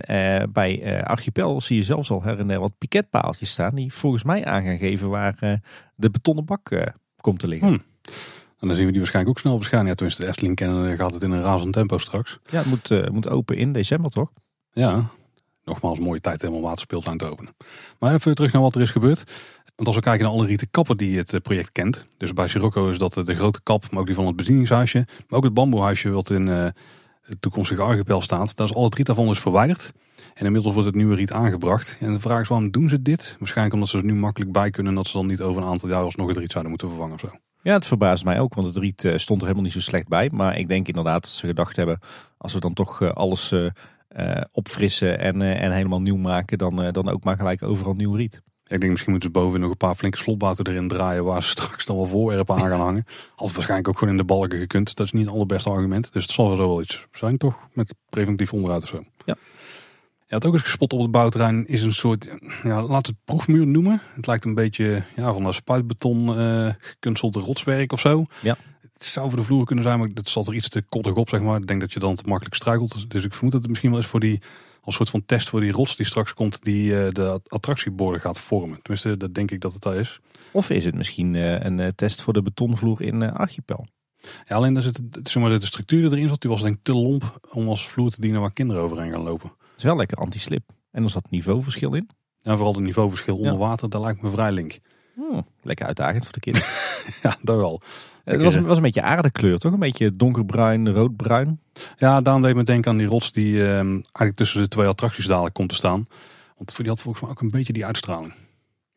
bij 0.54 1.04
Archipel 1.04 1.62
zie 1.62 1.76
je 1.76 1.84
zelfs 1.84 2.12
al 2.12 2.24
her 2.24 2.40
en 2.40 2.48
der 2.48 2.60
wat 2.60 2.78
piketpaaltjes 2.78 3.52
staan. 3.52 3.76
Die 3.76 3.94
volgens 3.94 4.24
mij 4.24 4.46
aan 4.46 4.64
gaan 4.64 4.78
geven 4.78 5.10
waar 5.10 5.62
de 5.96 6.10
betonnen 6.10 6.46
bak 6.46 6.94
komt 7.22 7.40
te 7.40 7.48
liggen. 7.48 7.68
Hmm. 7.68 7.84
En 8.60 8.68
dan 8.68 8.76
zien 8.76 8.86
we 8.86 8.92
die 8.92 9.02
waarschijnlijk 9.02 9.38
ook 9.38 9.44
snel 9.44 9.56
verschijnen. 9.58 9.88
Ja, 9.88 9.94
tenminste, 9.94 10.22
de 10.22 10.28
Efteling 10.28 10.56
kennen 10.56 10.98
gaat 10.98 11.14
het 11.14 11.24
in 11.24 11.32
een 11.32 11.42
razend 11.42 11.74
tempo 11.74 11.98
straks. 11.98 12.40
Ja, 12.46 12.58
het 12.58 12.66
moet, 12.68 13.12
moet 13.12 13.30
open 13.30 13.58
in 13.58 13.74
december 13.74 14.12
toch? 14.12 14.32
Ja, 14.72 15.10
nogmaals 15.64 16.00
mooie 16.00 16.20
tijd 16.20 16.48
om 16.48 16.62
waterspeeltuin 16.62 17.18
te 17.18 17.26
openen. 17.26 17.56
Maar 18.00 18.14
even 18.14 18.36
terug 18.36 18.52
naar 18.52 18.62
wat 18.62 18.76
er 18.76 18.82
is 18.82 18.92
gebeurd. 18.92 19.24
Want 19.76 19.88
als 19.88 19.96
we 19.98 20.04
kijken 20.04 20.26
naar 20.26 20.34
alle 20.34 20.46
rieten 20.46 20.70
kappen 20.72 20.98
die 20.98 21.18
het 21.18 21.42
project 21.42 21.72
kent. 21.72 22.06
Dus 22.18 22.34
bij 22.34 22.48
Sirocco 22.48 22.90
is 22.90 22.98
dat 22.98 23.14
de 23.14 23.36
grote 23.36 23.60
kap, 23.64 23.92
maar 23.92 24.00
ook 24.00 24.06
die 24.06 24.16
van 24.16 24.26
het 24.26 24.36
bedieningshuisje. 24.36 25.06
Maar 25.28 25.38
ook 25.38 25.44
het 25.44 25.54
bamboehuisje 25.54 26.10
wat 26.10 26.30
in 26.30 26.48
uh, 26.48 26.68
het 27.22 27.42
toekomstige 27.42 27.82
archipel 27.82 28.22
staat. 28.22 28.56
Daar 28.56 28.68
is 28.68 28.74
al 28.74 28.84
het 28.84 28.96
riet 28.96 29.06
daarvan 29.06 29.28
dus 29.28 29.40
verwijderd. 29.40 29.94
En 30.34 30.46
inmiddels 30.46 30.74
wordt 30.74 30.88
het 30.90 30.98
nieuwe 30.98 31.16
riet 31.16 31.32
aangebracht. 31.32 31.98
En 32.00 32.14
de 32.14 32.20
vraag 32.20 32.42
is 32.42 32.48
waarom 32.48 32.72
doen 32.72 32.90
ze 32.90 33.02
dit? 33.02 33.36
Waarschijnlijk 33.40 33.74
omdat 33.74 33.90
ze 33.90 33.98
er 33.98 34.04
nu 34.04 34.16
makkelijk 34.16 34.52
bij 34.52 34.70
kunnen. 34.70 34.94
Dat 34.94 35.08
ze 35.08 35.18
dan 35.18 35.28
niet 35.28 35.42
over 35.42 35.62
een 35.62 35.68
aantal 35.68 35.90
jaar 35.90 36.04
alsnog 36.04 36.28
het 36.28 36.38
riet 36.38 36.52
zouden 36.52 36.72
moeten 36.72 36.90
vervangen 36.90 37.14
of 37.14 37.20
zo. 37.20 37.30
Ja, 37.68 37.74
het 37.74 37.86
verbaast 37.86 38.24
mij 38.24 38.40
ook, 38.40 38.54
want 38.54 38.68
het 38.68 38.78
riet 38.78 39.12
stond 39.16 39.42
er 39.42 39.48
helemaal 39.48 39.64
niet 39.64 39.72
zo 39.72 39.80
slecht 39.80 40.08
bij. 40.08 40.30
Maar 40.34 40.58
ik 40.58 40.68
denk 40.68 40.88
inderdaad 40.88 41.22
dat 41.22 41.32
ze 41.32 41.48
gedacht 41.48 41.76
hebben, 41.76 42.00
als 42.38 42.54
we 42.54 42.60
dan 42.60 42.74
toch 42.74 43.14
alles 43.14 43.52
uh, 43.52 43.70
opfrissen 44.52 45.20
en, 45.20 45.42
en 45.42 45.72
helemaal 45.72 46.02
nieuw 46.02 46.18
maken, 46.18 46.58
dan, 46.58 46.92
dan 46.92 47.10
ook 47.10 47.24
maar 47.24 47.36
gelijk 47.38 47.64
overal 47.64 47.94
nieuw 47.94 48.14
riet. 48.14 48.42
Ik 48.68 48.80
denk 48.80 48.92
misschien 48.92 49.12
moeten 49.12 49.32
ze 49.32 49.40
boven 49.40 49.60
nog 49.60 49.70
een 49.70 49.78
paar 49.78 49.96
flinke 49.96 50.18
slotbouten 50.18 50.68
erin 50.68 50.88
draaien 50.88 51.24
waar 51.24 51.44
ze 51.44 51.50
straks 51.58 51.86
dan 51.86 51.96
wel 51.96 52.08
voorwerpen 52.08 52.56
aan 52.56 52.70
gaan 52.70 52.80
hangen. 52.80 53.06
Had 53.36 53.52
waarschijnlijk 53.52 53.88
ook 53.90 53.98
gewoon 53.98 54.14
in 54.14 54.20
de 54.20 54.26
balken 54.26 54.60
gekund. 54.60 54.96
Dat 54.96 55.06
is 55.06 55.12
niet 55.12 55.26
het 55.26 55.34
allerbeste 55.34 55.70
argument. 55.70 56.14
Dus 56.14 56.24
het 56.24 56.32
zal 56.32 56.52
er 56.52 56.58
wel 56.58 56.82
iets 56.82 57.08
zijn 57.12 57.38
toch? 57.38 57.56
Met 57.74 57.96
preventief 58.10 58.54
onderuit 58.54 58.84
of 58.84 58.90
zo. 58.90 59.04
Ja. 59.26 59.36
Had 60.28 60.46
ook 60.46 60.54
eens 60.54 60.62
gespot 60.62 60.94
op 60.94 61.00
het 61.00 61.12
bouwterrein 61.12 61.68
is 61.68 61.82
een 61.82 61.94
soort, 61.94 62.30
ja, 62.64 62.82
laat 62.82 63.08
het 63.08 63.16
proefmuur 63.26 63.68
noemen. 63.68 64.02
Het 64.16 64.28
lijkt 64.28 64.46
een 64.46 64.56
beetje 64.56 65.04
ja, 65.16 65.34
van 65.34 65.46
een 65.46 65.54
spuitbeton 65.54 66.40
uh, 66.40 66.74
gekunstelde 66.80 67.40
rotswerk 67.40 67.92
of 67.92 68.00
zo. 68.00 68.26
Ja. 68.42 68.58
Het 68.94 69.04
zou 69.04 69.30
voor 69.30 69.40
de 69.40 69.46
vloer 69.46 69.66
kunnen 69.66 69.84
zijn, 69.84 70.00
maar 70.00 70.14
dat 70.14 70.30
zat 70.30 70.48
er 70.48 70.54
iets 70.54 70.70
te 70.70 70.82
kottig 70.82 71.16
op, 71.16 71.30
zeg 71.30 71.42
maar. 71.42 71.60
Ik 71.60 71.68
denk 71.68 71.82
dat 71.82 71.94
je 71.94 72.00
dan 72.00 72.16
te 72.16 72.24
makkelijk 72.26 72.56
struikelt. 72.56 73.10
Dus 73.10 73.24
ik 73.24 73.34
vermoed 73.34 73.52
dat 73.52 73.62
het 73.62 73.70
misschien 73.70 73.92
wel 73.92 74.00
is 74.00 74.06
voor 74.06 74.20
die 74.20 74.42
als 74.82 74.96
soort 74.96 75.10
van 75.10 75.26
test 75.26 75.50
voor 75.50 75.60
die 75.62 75.72
rots 75.72 75.96
die 75.96 76.06
straks 76.06 76.34
komt, 76.34 76.64
die 76.64 76.92
uh, 76.92 77.10
de 77.10 77.42
attractieborden 77.48 78.22
gaat 78.22 78.40
vormen. 78.40 78.80
Tenminste, 78.82 79.18
dat 79.18 79.34
denk 79.34 79.52
ik 79.52 79.62
dat 79.62 79.74
het 79.74 79.82
daar 79.82 79.96
is. 79.96 80.20
Of 80.52 80.70
is 80.70 80.86
het 80.86 80.96
misschien 80.96 81.34
uh, 81.34 81.60
een 81.60 81.94
test 81.96 82.22
voor 82.22 82.34
de 82.34 82.42
betonvloer 82.42 83.02
in 83.02 83.32
Archipel? 83.32 83.86
Ja, 84.46 84.56
alleen 84.56 84.74
daar 84.74 84.84
zit 84.84 85.02
zeg 85.24 85.44
maar, 85.44 85.60
de 85.60 85.66
structuur 85.66 86.02
die 86.02 86.12
erin 86.12 86.30
zat, 86.30 86.42
die 86.42 86.50
was 86.50 86.62
denk 86.62 86.76
ik 86.76 86.84
te 86.84 86.94
lomp 86.94 87.40
om 87.50 87.68
als 87.68 87.88
vloer 87.88 88.10
te 88.10 88.22
dienen 88.22 88.42
waar 88.42 88.54
kinderen 88.54 88.82
overheen 88.84 89.12
gaan 89.12 89.24
lopen. 89.24 89.52
Is 89.78 89.84
wel 89.84 89.96
lekker 89.96 90.18
anti-slip. 90.18 90.70
En 90.92 91.04
er 91.04 91.10
zat 91.10 91.30
niveauverschil 91.30 91.94
in. 91.94 92.10
Ja, 92.38 92.56
vooral 92.56 92.74
het 92.74 92.84
niveauverschil 92.84 93.38
onder 93.38 93.58
water, 93.58 93.90
daar 93.90 94.02
lijkt 94.02 94.22
me 94.22 94.30
vrij 94.30 94.52
link. 94.52 94.80
Hmm, 95.16 95.46
lekker 95.62 95.86
uitdagend 95.86 96.24
voor 96.24 96.34
de 96.34 96.40
kinderen. 96.40 96.68
ja, 97.24 97.36
dat 97.42 97.58
wel. 97.58 97.82
Het 98.24 98.42
was, 98.42 98.56
was 98.56 98.78
een 98.78 98.84
beetje 98.84 99.02
aardekleur, 99.02 99.58
toch? 99.58 99.74
Een 99.74 99.80
beetje 99.80 100.12
donkerbruin, 100.12 100.90
roodbruin. 100.92 101.60
Ja, 101.98 102.22
daarom 102.22 102.42
deed 102.42 102.56
me 102.56 102.64
denken 102.64 102.92
aan 102.92 102.98
die 102.98 103.08
rots 103.08 103.32
die 103.32 103.54
uh, 103.54 103.80
eigenlijk 103.80 104.36
tussen 104.36 104.62
de 104.62 104.68
twee 104.68 104.88
attracties 104.88 105.26
dadelijk 105.26 105.54
komt 105.54 105.70
te 105.70 105.76
staan. 105.76 106.08
Want 106.58 106.78
die 106.78 106.88
had 106.88 107.02
volgens 107.02 107.24
mij 107.24 107.32
ook 107.32 107.42
een 107.42 107.52
beetje 107.52 107.74
die 107.74 107.86
uitstraling. 107.86 108.34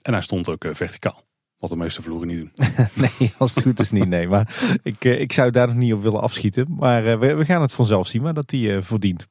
En 0.03 0.13
hij 0.13 0.23
stond 0.23 0.49
ook 0.49 0.65
uh, 0.65 0.75
verticaal. 0.75 1.23
Wat 1.59 1.71
de 1.71 1.77
meeste 1.77 2.03
vloeren 2.03 2.29
niet 2.29 2.39
doen. 2.39 2.67
nee, 3.19 3.35
als 3.39 3.55
het 3.55 3.65
goed 3.65 3.81
is 3.81 3.91
niet. 3.91 4.09
Nee, 4.09 4.29
maar 4.29 4.79
ik, 4.83 5.05
uh, 5.05 5.21
ik 5.21 5.33
zou 5.33 5.51
daar 5.51 5.67
nog 5.67 5.77
niet 5.77 5.93
op 5.93 6.03
willen 6.03 6.21
afschieten. 6.21 6.67
Maar 6.69 7.19
we, 7.19 7.35
we, 7.35 7.45
gaan 7.45 7.63
het 7.63 7.73
vanzelf 7.73 8.07
zien, 8.07 8.23
maar 8.23 8.35
dat 8.35 8.49
die 8.49 8.81
verdient. 8.81 9.29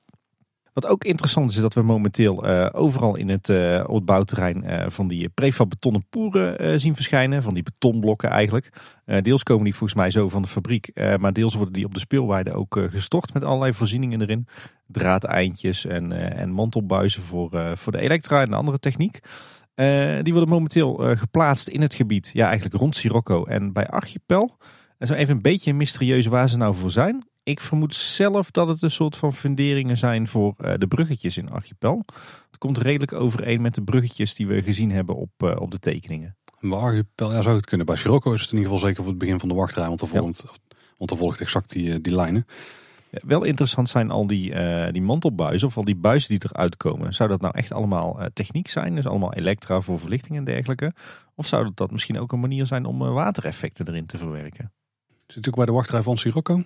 Wat 0.74 0.88
ook 0.88 1.04
interessant 1.04 1.50
is, 1.50 1.56
is 1.56 1.62
dat 1.62 1.74
we 1.74 1.82
momenteel 1.82 2.50
uh, 2.50 2.70
overal 2.72 3.16
in 3.16 3.30
het, 3.30 3.50
uh, 3.50 3.84
op 3.88 3.96
het 3.96 4.06
bouwterrein 4.06 4.64
uh, 4.66 4.90
van 4.90 5.08
die 5.08 5.30
prefab 5.30 5.70
betonnen 5.70 6.06
poeren 6.10 6.80
zien 6.80 6.96
verschijnen. 6.96 7.44
Van 7.44 7.54
die 7.54 7.64
betonblokken 7.64 8.30
eigenlijk. 8.30 8.70
deels 9.22 9.44
komen 9.44 9.64
die 9.64 9.76
volgens 9.76 10.00
mij 10.00 10.10
zo 10.10 10.30
van 10.30 10.42
de 10.42 10.48
fabriek. 10.48 10.92
maar 11.20 11.34
deels 11.34 11.54
worden 11.54 11.74
die 11.74 11.86
op 11.86 11.94
de 11.94 12.00
speelweide 12.00 12.54
ook 12.54 12.88
gestort 12.90 13.34
met 13.34 13.44
allerlei 13.44 13.74
voorzieningen 13.74 14.22
erin. 14.22 14.48
Draadeindjes 14.88 15.86
en, 15.86 16.12
en 16.36 16.52
mantelbuizen 16.52 17.22
voor, 17.22 17.78
voor 17.78 17.92
de 17.92 18.00
elektra 18.00 18.42
en 18.42 18.50
de 18.50 18.56
andere 18.56 18.80
techniek. 18.80 19.20
die 20.22 20.34
worden 20.34 20.50
momenteel 20.50 21.16
geplaatst 21.16 21.68
in 21.68 21.82
het 21.82 21.94
gebied. 21.94 22.30
Ja, 22.34 22.46
eigenlijk 22.46 22.76
rond 22.76 22.96
Sirocco 22.96 23.46
en 23.46 23.74
bij 23.74 23.88
Archipel. 23.88 24.58
En 24.98 25.08
zo 25.08 25.14
even 25.14 25.36
een 25.36 25.42
beetje 25.42 25.74
mysterieus 25.74 26.26
waar 26.26 26.50
ze 26.50 26.58
nou 26.58 26.76
voor 26.76 26.92
zijn. 26.92 27.24
Ik 27.50 27.62
vermoed 27.62 27.96
zelf 27.96 28.52
dat 28.52 28.68
het 28.68 28.82
een 28.82 28.92
soort 28.92 29.16
van 29.16 29.34
funderingen 29.34 29.98
zijn 29.98 30.28
voor 30.28 30.56
uh, 30.58 30.74
de 30.78 30.88
bruggetjes 30.88 31.38
in 31.38 31.50
Archipel. 31.50 32.06
Het 32.50 32.58
komt 32.58 32.78
redelijk 32.78 33.14
overeen 33.14 33.62
met 33.62 33.76
de 33.76 33.84
bruggetjes 33.84 34.36
die 34.36 34.48
we 34.48 34.64
gezien 34.64 34.92
hebben 34.92 35.16
op, 35.16 35.30
uh, 35.44 35.56
op 35.60 35.72
de 35.72 35.80
tekeningen. 35.80 36.38
Bij 36.60 36.78
Archipel 36.78 37.32
ja, 37.34 37.42
zou 37.42 37.56
het 37.56 37.66
kunnen. 37.66 37.86
Bij 37.86 37.96
Sirocco 37.96 38.34
is 38.34 38.42
het 38.42 38.52
in 38.52 38.58
ieder 38.58 38.72
geval 38.72 38.88
zeker 38.88 39.04
voor 39.04 39.12
het 39.12 39.22
begin 39.22 39.40
van 39.40 39.50
de 39.50 39.56
wachtrij. 39.56 39.88
Want 39.88 40.02
er 40.02 40.08
volgt, 40.08 40.44
ja. 40.46 40.76
want 40.98 41.12
er 41.12 41.18
volgt 41.18 41.42
exact 41.42 41.70
die, 41.70 41.94
eh, 41.94 42.00
die 42.02 42.16
lijnen. 42.16 42.46
Ja, 43.12 43.20
wel 43.24 43.44
interessant 43.44 43.90
zijn 43.90 44.12
al 44.12 44.28
die, 44.28 44.54
uh, 44.54 44.92
die 44.92 45.02
mantelbuizen 45.02 45.68
of 45.68 45.78
al 45.78 45.84
die 45.84 45.96
buizen 45.96 46.40
die 46.40 46.50
eruit 46.52 46.78
komen. 46.78 47.14
Zou 47.14 47.30
dat 47.30 47.42
nou 47.42 47.54
echt 47.58 47.72
allemaal 47.72 48.20
uh, 48.20 48.26
techniek 48.34 48.68
zijn? 48.68 48.96
Dus 48.96 49.08
allemaal 49.08 49.34
elektra 49.34 49.82
voor 49.82 50.00
verlichting 50.00 50.38
en 50.38 50.44
dergelijke? 50.44 50.94
Of 51.36 51.48
zou 51.48 51.64
dat, 51.64 51.78
dat 51.78 51.92
misschien 51.92 52.20
ook 52.20 52.32
een 52.32 52.40
manier 52.40 52.66
zijn 52.66 52.86
om 52.86 53.02
uh, 53.02 53.14
watereffecten 53.14 53.88
erin 53.88 54.06
te 54.06 54.18
verwerken? 54.18 54.72
Zit 55.28 55.48
ook 55.48 55.56
bij 55.56 55.66
de 55.66 55.72
wachtrij 55.72 56.02
van 56.02 56.18
Sirocco? 56.18 56.64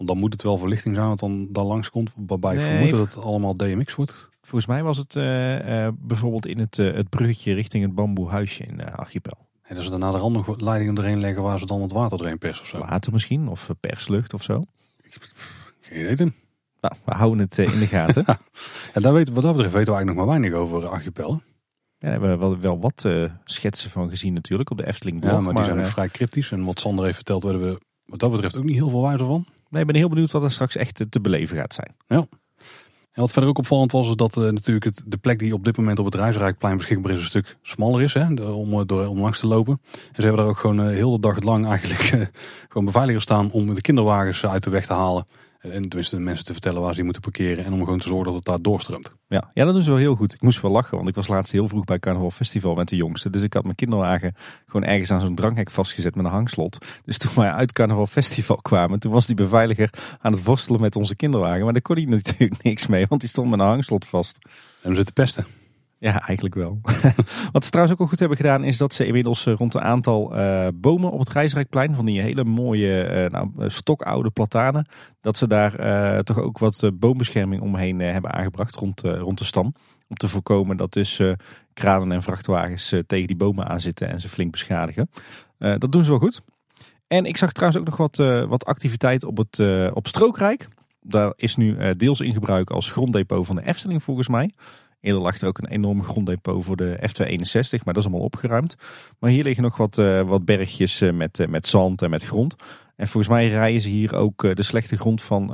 Want 0.00 0.12
dan 0.12 0.20
moet 0.20 0.32
het 0.32 0.42
wel 0.42 0.58
verlichting 0.58 0.94
zijn, 0.94 1.06
want 1.06 1.20
dan, 1.20 1.48
dan 1.52 1.66
langskomt. 1.66 2.12
Waarbij 2.16 2.54
ik 2.54 2.60
nee, 2.60 2.68
vermoed 2.68 2.90
dat 2.90 3.14
het 3.14 3.24
allemaal 3.24 3.56
DMX 3.56 3.94
wordt. 3.94 4.28
Volgens 4.42 4.66
mij 4.66 4.82
was 4.82 4.98
het 4.98 5.14
uh, 5.14 5.84
uh, 5.84 5.88
bijvoorbeeld 5.98 6.46
in 6.46 6.58
het, 6.58 6.78
uh, 6.78 6.94
het 6.94 7.08
bruggetje 7.08 7.52
richting 7.52 7.84
het 7.84 7.94
bamboehuisje 7.94 8.62
in 8.62 8.94
Archipel. 8.94 9.36
En 9.62 9.74
dat 9.74 9.84
ze 9.84 9.90
daarna 9.90 10.12
de 10.12 10.18
rand 10.18 10.32
nog 10.32 10.60
leidingen 10.60 10.96
erheen 10.96 11.20
leggen 11.20 11.42
waar 11.42 11.58
ze 11.58 11.66
dan 11.66 11.82
het 11.82 11.92
water 11.92 12.20
erin 12.20 12.38
persen 12.38 12.62
of 12.62 12.68
zo. 12.68 12.78
Water 12.78 13.12
misschien, 13.12 13.48
of 13.48 13.70
perslucht 13.80 14.34
of 14.34 14.42
zo. 14.42 14.62
Geen 15.80 16.10
idee. 16.12 16.32
Nou, 16.80 16.94
we 17.04 17.12
houden 17.12 17.38
het 17.38 17.58
in 17.58 17.78
de 17.78 17.86
gaten. 17.86 18.24
ja, 18.94 19.00
daar 19.00 19.12
weten, 19.12 19.34
wat 19.34 19.42
dat 19.42 19.52
betreft 19.52 19.74
weten 19.74 19.92
we 19.92 19.98
eigenlijk 19.98 20.06
nog 20.06 20.16
maar 20.16 20.26
weinig 20.26 20.52
over 20.52 20.88
Archipel. 20.88 21.30
Ja, 21.32 21.40
daar 21.98 22.10
hebben 22.10 22.30
we 22.30 22.36
wel, 22.36 22.58
wel 22.58 22.80
wat 22.80 23.08
schetsen 23.44 23.90
van 23.90 24.08
gezien 24.08 24.32
natuurlijk 24.32 24.70
op 24.70 24.76
de 24.76 24.86
Efteling. 24.86 25.24
Ja, 25.24 25.40
maar 25.40 25.54
die 25.54 25.64
zijn 25.64 25.86
vrij 25.86 26.08
cryptisch. 26.08 26.52
En 26.52 26.64
wat 26.64 26.80
Sander 26.80 27.04
heeft 27.04 27.16
verteld, 27.16 27.42
werden 27.42 27.62
we 27.62 27.80
wat 28.04 28.18
dat 28.18 28.30
betreft 28.30 28.56
ook 28.56 28.64
niet 28.64 28.76
heel 28.76 28.90
veel 28.90 29.02
wijzer 29.02 29.26
van. 29.26 29.46
Nee, 29.70 29.80
ik 29.80 29.86
ben 29.86 29.96
heel 29.96 30.08
benieuwd 30.08 30.30
wat 30.30 30.44
er 30.44 30.50
straks 30.50 30.76
echt 30.76 31.04
te 31.10 31.20
beleven 31.20 31.56
gaat 31.56 31.74
zijn. 31.74 31.94
Ja. 32.06 32.26
Ja, 33.12 33.20
wat 33.20 33.32
verder 33.32 33.50
ook 33.50 33.58
opvallend 33.58 33.92
was, 33.92 34.08
is 34.08 34.16
dat 34.16 34.36
uh, 34.36 34.44
natuurlijk 34.44 34.84
het, 34.84 35.02
de 35.06 35.16
plek 35.16 35.38
die 35.38 35.54
op 35.54 35.64
dit 35.64 35.76
moment 35.76 35.98
op 35.98 36.04
het 36.04 36.14
Reisrijkplein 36.14 36.76
beschikbaar 36.76 37.12
is, 37.12 37.18
een 37.18 37.24
stuk 37.24 37.56
smaller 37.62 38.02
is 38.02 38.14
hè, 38.14 38.42
om, 38.42 38.86
door, 38.86 39.06
om 39.06 39.20
langs 39.20 39.38
te 39.38 39.46
lopen. 39.46 39.80
En 39.92 39.98
ze 40.14 40.22
hebben 40.22 40.40
daar 40.40 40.50
ook 40.50 40.58
gewoon 40.58 40.80
uh, 40.80 40.86
heel 40.86 41.10
de 41.10 41.20
dag 41.20 41.40
lang 41.40 41.66
eigenlijk 41.66 42.30
gewoon 42.68 42.84
beveiligers 42.84 43.24
staan 43.24 43.50
om 43.50 43.74
de 43.74 43.80
kinderwagens 43.80 44.46
uit 44.46 44.64
de 44.64 44.70
weg 44.70 44.86
te 44.86 44.92
halen. 44.92 45.26
En 45.60 45.82
tenminste 45.82 46.16
de 46.16 46.22
mensen 46.22 46.44
te 46.44 46.52
vertellen 46.52 46.82
waar 46.82 46.94
ze 46.94 47.02
moeten 47.02 47.22
parkeren. 47.22 47.64
En 47.64 47.72
om 47.72 47.84
gewoon 47.84 47.98
te 47.98 48.08
zorgen 48.08 48.24
dat 48.24 48.34
het 48.34 48.44
daar 48.44 48.62
doorstroomt. 48.62 49.12
Ja, 49.28 49.50
ja, 49.54 49.64
dat 49.64 49.74
doen 49.74 49.82
ze 49.82 49.90
wel 49.90 49.98
heel 49.98 50.14
goed. 50.14 50.34
Ik 50.34 50.40
moest 50.40 50.60
wel 50.60 50.70
lachen, 50.70 50.96
want 50.96 51.08
ik 51.08 51.14
was 51.14 51.28
laatst 51.28 51.52
heel 51.52 51.68
vroeg 51.68 51.84
bij 51.84 51.98
Carnaval 51.98 52.30
Festival 52.30 52.74
met 52.74 52.88
de 52.88 52.96
jongste. 52.96 53.30
Dus 53.30 53.42
ik 53.42 53.52
had 53.52 53.62
mijn 53.62 53.74
kinderwagen 53.74 54.34
gewoon 54.66 54.88
ergens 54.88 55.10
aan 55.10 55.20
zo'n 55.20 55.34
dranghek 55.34 55.70
vastgezet 55.70 56.14
met 56.14 56.24
een 56.24 56.30
hangslot. 56.30 56.78
Dus 57.04 57.18
toen 57.18 57.32
wij 57.34 57.50
uit 57.50 57.72
Carnaval 57.72 58.06
Festival 58.06 58.56
kwamen, 58.56 58.98
toen 58.98 59.12
was 59.12 59.26
die 59.26 59.34
beveiliger 59.34 59.90
aan 60.20 60.32
het 60.32 60.44
worstelen 60.44 60.80
met 60.80 60.96
onze 60.96 61.16
kinderwagen. 61.16 61.64
Maar 61.64 61.72
daar 61.72 61.82
kon 61.82 61.96
hij 61.96 62.04
natuurlijk 62.04 62.62
niks 62.62 62.86
mee, 62.86 63.06
want 63.06 63.20
die 63.20 63.30
stond 63.30 63.50
met 63.50 63.60
een 63.60 63.66
hangslot 63.66 64.06
vast. 64.06 64.38
En 64.82 64.90
we 64.90 64.96
zitten 64.96 65.14
pesten. 65.14 65.46
Ja, 66.00 66.26
eigenlijk 66.26 66.54
wel. 66.54 66.80
Wat 67.52 67.64
ze 67.64 67.70
trouwens 67.70 67.96
ook 67.96 68.00
al 68.00 68.06
goed 68.06 68.18
hebben 68.18 68.36
gedaan 68.36 68.64
is 68.64 68.76
dat 68.76 68.94
ze 68.94 69.06
inmiddels 69.06 69.46
eh, 69.46 69.54
rond 69.54 69.74
een 69.74 69.80
aantal 69.80 70.36
uh, 70.38 70.66
bomen 70.74 71.10
op 71.10 71.18
het 71.18 71.30
Rijsrijkplein, 71.30 71.94
van 71.94 72.04
die 72.04 72.20
hele 72.20 72.44
mooie 72.44 73.24
uh, 73.24 73.30
nou, 73.30 73.70
stokoude 73.70 74.30
platanen, 74.30 74.88
dat 75.20 75.36
ze 75.36 75.46
daar 75.46 76.24
toch 76.24 76.38
ook 76.38 76.58
wat 76.58 76.90
boombescherming 76.94 77.62
omheen 77.62 78.00
hebben 78.00 78.32
aangebracht 78.32 78.74
rond, 78.74 79.00
rond 79.00 79.38
de 79.38 79.44
stam. 79.44 79.74
Om 80.08 80.16
te 80.16 80.28
voorkomen 80.28 80.76
dat 80.76 80.92
dus 80.92 81.20
kranen 81.72 82.12
en 82.12 82.22
vrachtwagens 82.22 82.94
tegen 83.06 83.26
die 83.26 83.36
bomen 83.36 83.68
aanzitten 83.68 84.08
en 84.08 84.20
ze 84.20 84.28
flink 84.28 84.50
beschadigen. 84.50 85.10
dat 85.58 85.92
doen 85.92 86.04
ze 86.04 86.10
wel 86.10 86.18
goed. 86.18 86.42
En 87.06 87.24
ik 87.24 87.36
zag 87.36 87.52
trouwens 87.52 87.80
ook 87.80 87.88
nog 87.88 87.96
wat, 87.96 88.46
wat 88.48 88.64
activiteit 88.64 89.24
op 89.24 89.36
het 89.36 89.58
op 89.94 90.06
Strookrijk. 90.06 90.68
Daar 91.00 91.32
is 91.36 91.56
nu 91.56 91.94
deels 91.96 92.20
in 92.20 92.32
gebruik 92.32 92.70
als 92.70 92.90
gronddepot 92.90 93.46
van 93.46 93.56
de 93.56 93.66
Efteling 93.66 94.02
volgens 94.02 94.28
mij. 94.28 94.50
Eerder 95.00 95.22
lag 95.22 95.40
er 95.40 95.48
ook 95.48 95.58
een 95.58 95.68
enorm 95.68 96.02
gronddepot 96.02 96.64
voor 96.64 96.76
de 96.76 96.96
F261, 96.96 97.84
maar 97.84 97.94
dat 97.94 97.96
is 97.96 98.04
allemaal 98.04 98.24
opgeruimd. 98.24 98.76
Maar 99.18 99.30
hier 99.30 99.44
liggen 99.44 99.62
nog 99.62 99.76
wat, 99.76 99.94
wat 100.26 100.44
bergjes 100.44 101.00
met, 101.12 101.48
met 101.48 101.66
zand 101.66 102.02
en 102.02 102.10
met 102.10 102.24
grond. 102.24 102.54
En 102.96 103.08
volgens 103.08 103.32
mij 103.32 103.48
rijden 103.48 103.80
ze 103.80 103.88
hier 103.88 104.14
ook 104.14 104.56
de 104.56 104.62
slechte 104.62 104.96
grond 104.96 105.22
van, 105.22 105.50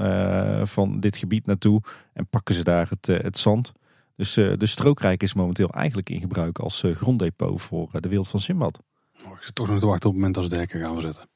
van 0.66 1.00
dit 1.00 1.16
gebied 1.16 1.46
naartoe 1.46 1.80
en 2.12 2.26
pakken 2.26 2.54
ze 2.54 2.64
daar 2.64 2.88
het, 2.88 3.06
het 3.06 3.38
zand. 3.38 3.72
Dus 4.16 4.34
de 4.34 4.66
Strookrijk 4.66 5.22
is 5.22 5.34
momenteel 5.34 5.68
eigenlijk 5.68 6.10
in 6.10 6.20
gebruik 6.20 6.58
als 6.58 6.84
gronddepot 6.92 7.62
voor 7.62 7.88
de 8.00 8.08
wereld 8.08 8.28
van 8.28 8.40
Simbad. 8.40 8.80
Oh, 9.24 9.32
ik 9.36 9.42
zit 9.42 9.54
toch 9.54 9.68
nog 9.68 9.78
te 9.78 9.86
wachten 9.86 10.08
op 10.08 10.14
het 10.14 10.22
moment 10.22 10.34
dat 10.34 10.44
ze 10.44 10.50
de 10.50 10.56
hekken 10.56 10.80
gaan 10.80 10.92
verzetten. 10.92 11.28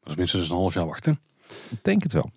Dat 0.00 0.12
is 0.12 0.16
minstens 0.16 0.48
een 0.48 0.56
half 0.56 0.74
jaar 0.74 0.86
wachten. 0.86 1.20
Ik 1.70 1.84
denk 1.84 2.02
het 2.02 2.12
wel. 2.12 2.30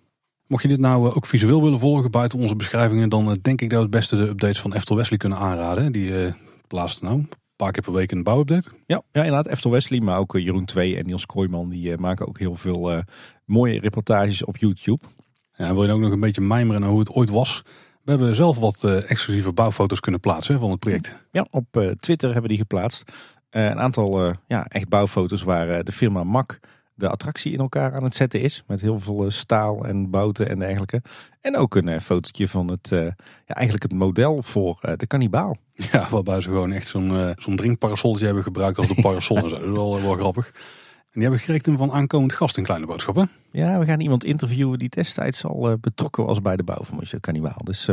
Mocht 0.48 0.62
je 0.62 0.68
dit 0.68 0.80
nou 0.80 1.08
eh, 1.08 1.16
ook 1.16 1.26
visueel 1.26 1.62
willen 1.62 1.80
volgen 1.80 2.10
buiten 2.10 2.38
onze 2.38 2.56
beschrijvingen, 2.56 3.08
dan 3.08 3.30
eh, 3.30 3.36
denk 3.42 3.60
ik 3.60 3.70
dat 3.70 3.78
we 3.78 3.84
het 3.84 3.94
beste 3.94 4.16
de 4.16 4.28
updates 4.28 4.60
van 4.60 4.72
Eftel 4.72 4.96
Wesley 4.96 5.18
kunnen 5.18 5.38
aanraden. 5.38 5.92
Die 5.92 6.10
uh, 6.10 6.32
plaatst 6.66 7.02
nou 7.02 7.14
een 7.14 7.28
paar 7.56 7.72
keer 7.72 7.82
per 7.82 7.92
week 7.92 8.12
een 8.12 8.22
bouwupdate. 8.22 8.70
Ja, 8.86 9.02
ja 9.12 9.22
inderdaad. 9.24 9.46
Eftel 9.46 9.70
Wesley, 9.70 10.00
maar 10.00 10.18
ook 10.18 10.32
Jeroen 10.32 10.64
2 10.64 10.96
en 10.96 11.06
Niels 11.06 11.26
Kooijman, 11.26 11.68
die 11.68 11.96
maken 11.96 12.28
ook 12.28 12.38
heel 12.38 12.54
veel 12.54 13.02
mooie 13.44 13.80
reportages 13.80 14.44
op 14.44 14.56
YouTube. 14.56 15.04
Ja, 15.52 15.66
en 15.66 15.74
wil 15.74 15.84
je 15.84 15.92
ook 15.92 16.00
nog 16.00 16.12
een 16.12 16.20
beetje 16.20 16.40
mijmeren 16.40 16.80
naar 16.80 16.90
hoe 16.90 16.98
het 16.98 17.10
ooit 17.10 17.30
was? 17.30 17.62
We 18.02 18.10
hebben 18.10 18.34
zelf 18.34 18.58
wat 18.58 18.84
exclusieve 18.84 19.52
bouwfoto's 19.52 20.00
kunnen 20.00 20.20
plaatsen 20.20 20.60
van 20.60 20.70
het 20.70 20.78
project. 20.78 21.18
Ja, 21.32 21.46
op 21.50 21.94
Twitter 22.00 22.32
hebben 22.32 22.50
we 22.50 22.56
die 22.56 22.64
geplaatst. 22.66 23.12
een 23.50 23.78
aantal 23.78 24.34
ja, 24.46 24.66
echt 24.66 24.88
bouwfoto's 24.88 25.42
waar 25.42 25.84
de 25.84 25.92
firma 25.92 26.24
MAC 26.24 26.60
de 26.98 27.08
attractie 27.08 27.52
in 27.52 27.58
elkaar 27.58 27.94
aan 27.94 28.04
het 28.04 28.14
zetten 28.14 28.40
is. 28.40 28.62
Met 28.66 28.80
heel 28.80 29.00
veel 29.00 29.24
eh, 29.24 29.30
staal 29.30 29.84
en 29.84 30.10
bouten 30.10 30.48
en 30.48 30.58
dergelijke. 30.58 31.02
En 31.40 31.56
ook 31.56 31.74
een 31.74 31.86
uh, 31.86 31.98
fotootje 32.00 32.48
van 32.48 32.70
het, 32.70 32.90
uh, 32.90 33.04
ja, 33.46 33.54
eigenlijk 33.54 33.82
het 33.82 34.00
model 34.00 34.42
voor 34.42 34.78
uh, 34.82 34.92
de 34.96 35.06
kannibaal. 35.06 35.56
Ja, 35.92 36.08
waarbij 36.10 36.40
ze 36.40 36.48
gewoon 36.48 36.72
echt 36.72 36.86
zo'n 36.86 37.34
zo'n 37.36 37.56
drinkparasoltje 37.56 38.24
hebben 38.24 38.42
gebruikt 38.42 38.78
als 38.78 38.86
de 38.86 39.00
parasol 39.02 39.36
en 39.36 39.48
zo. 39.48 39.58
Dat 39.58 39.64
is 39.64 39.72
wel, 39.72 40.02
wel 40.02 40.14
grappig. 40.14 40.46
En 40.46 41.20
die 41.20 41.22
hebben 41.22 41.40
gekregen 41.40 41.78
van 41.78 41.92
aankomend 41.92 42.32
gast 42.32 42.56
in 42.56 42.64
Kleine 42.64 42.86
Boodschappen. 42.86 43.30
Ja, 43.50 43.78
we 43.78 43.84
gaan 43.84 44.00
iemand 44.00 44.24
interviewen 44.24 44.78
die 44.78 44.88
destijds 44.88 45.44
al 45.44 45.76
betrokken 45.80 46.24
was 46.24 46.42
bij 46.42 46.56
de 46.56 46.62
bouw 46.62 46.82
van 46.82 46.96
Monsieur 46.96 47.20
Kannibaal. 47.20 47.60
Dus 47.64 47.88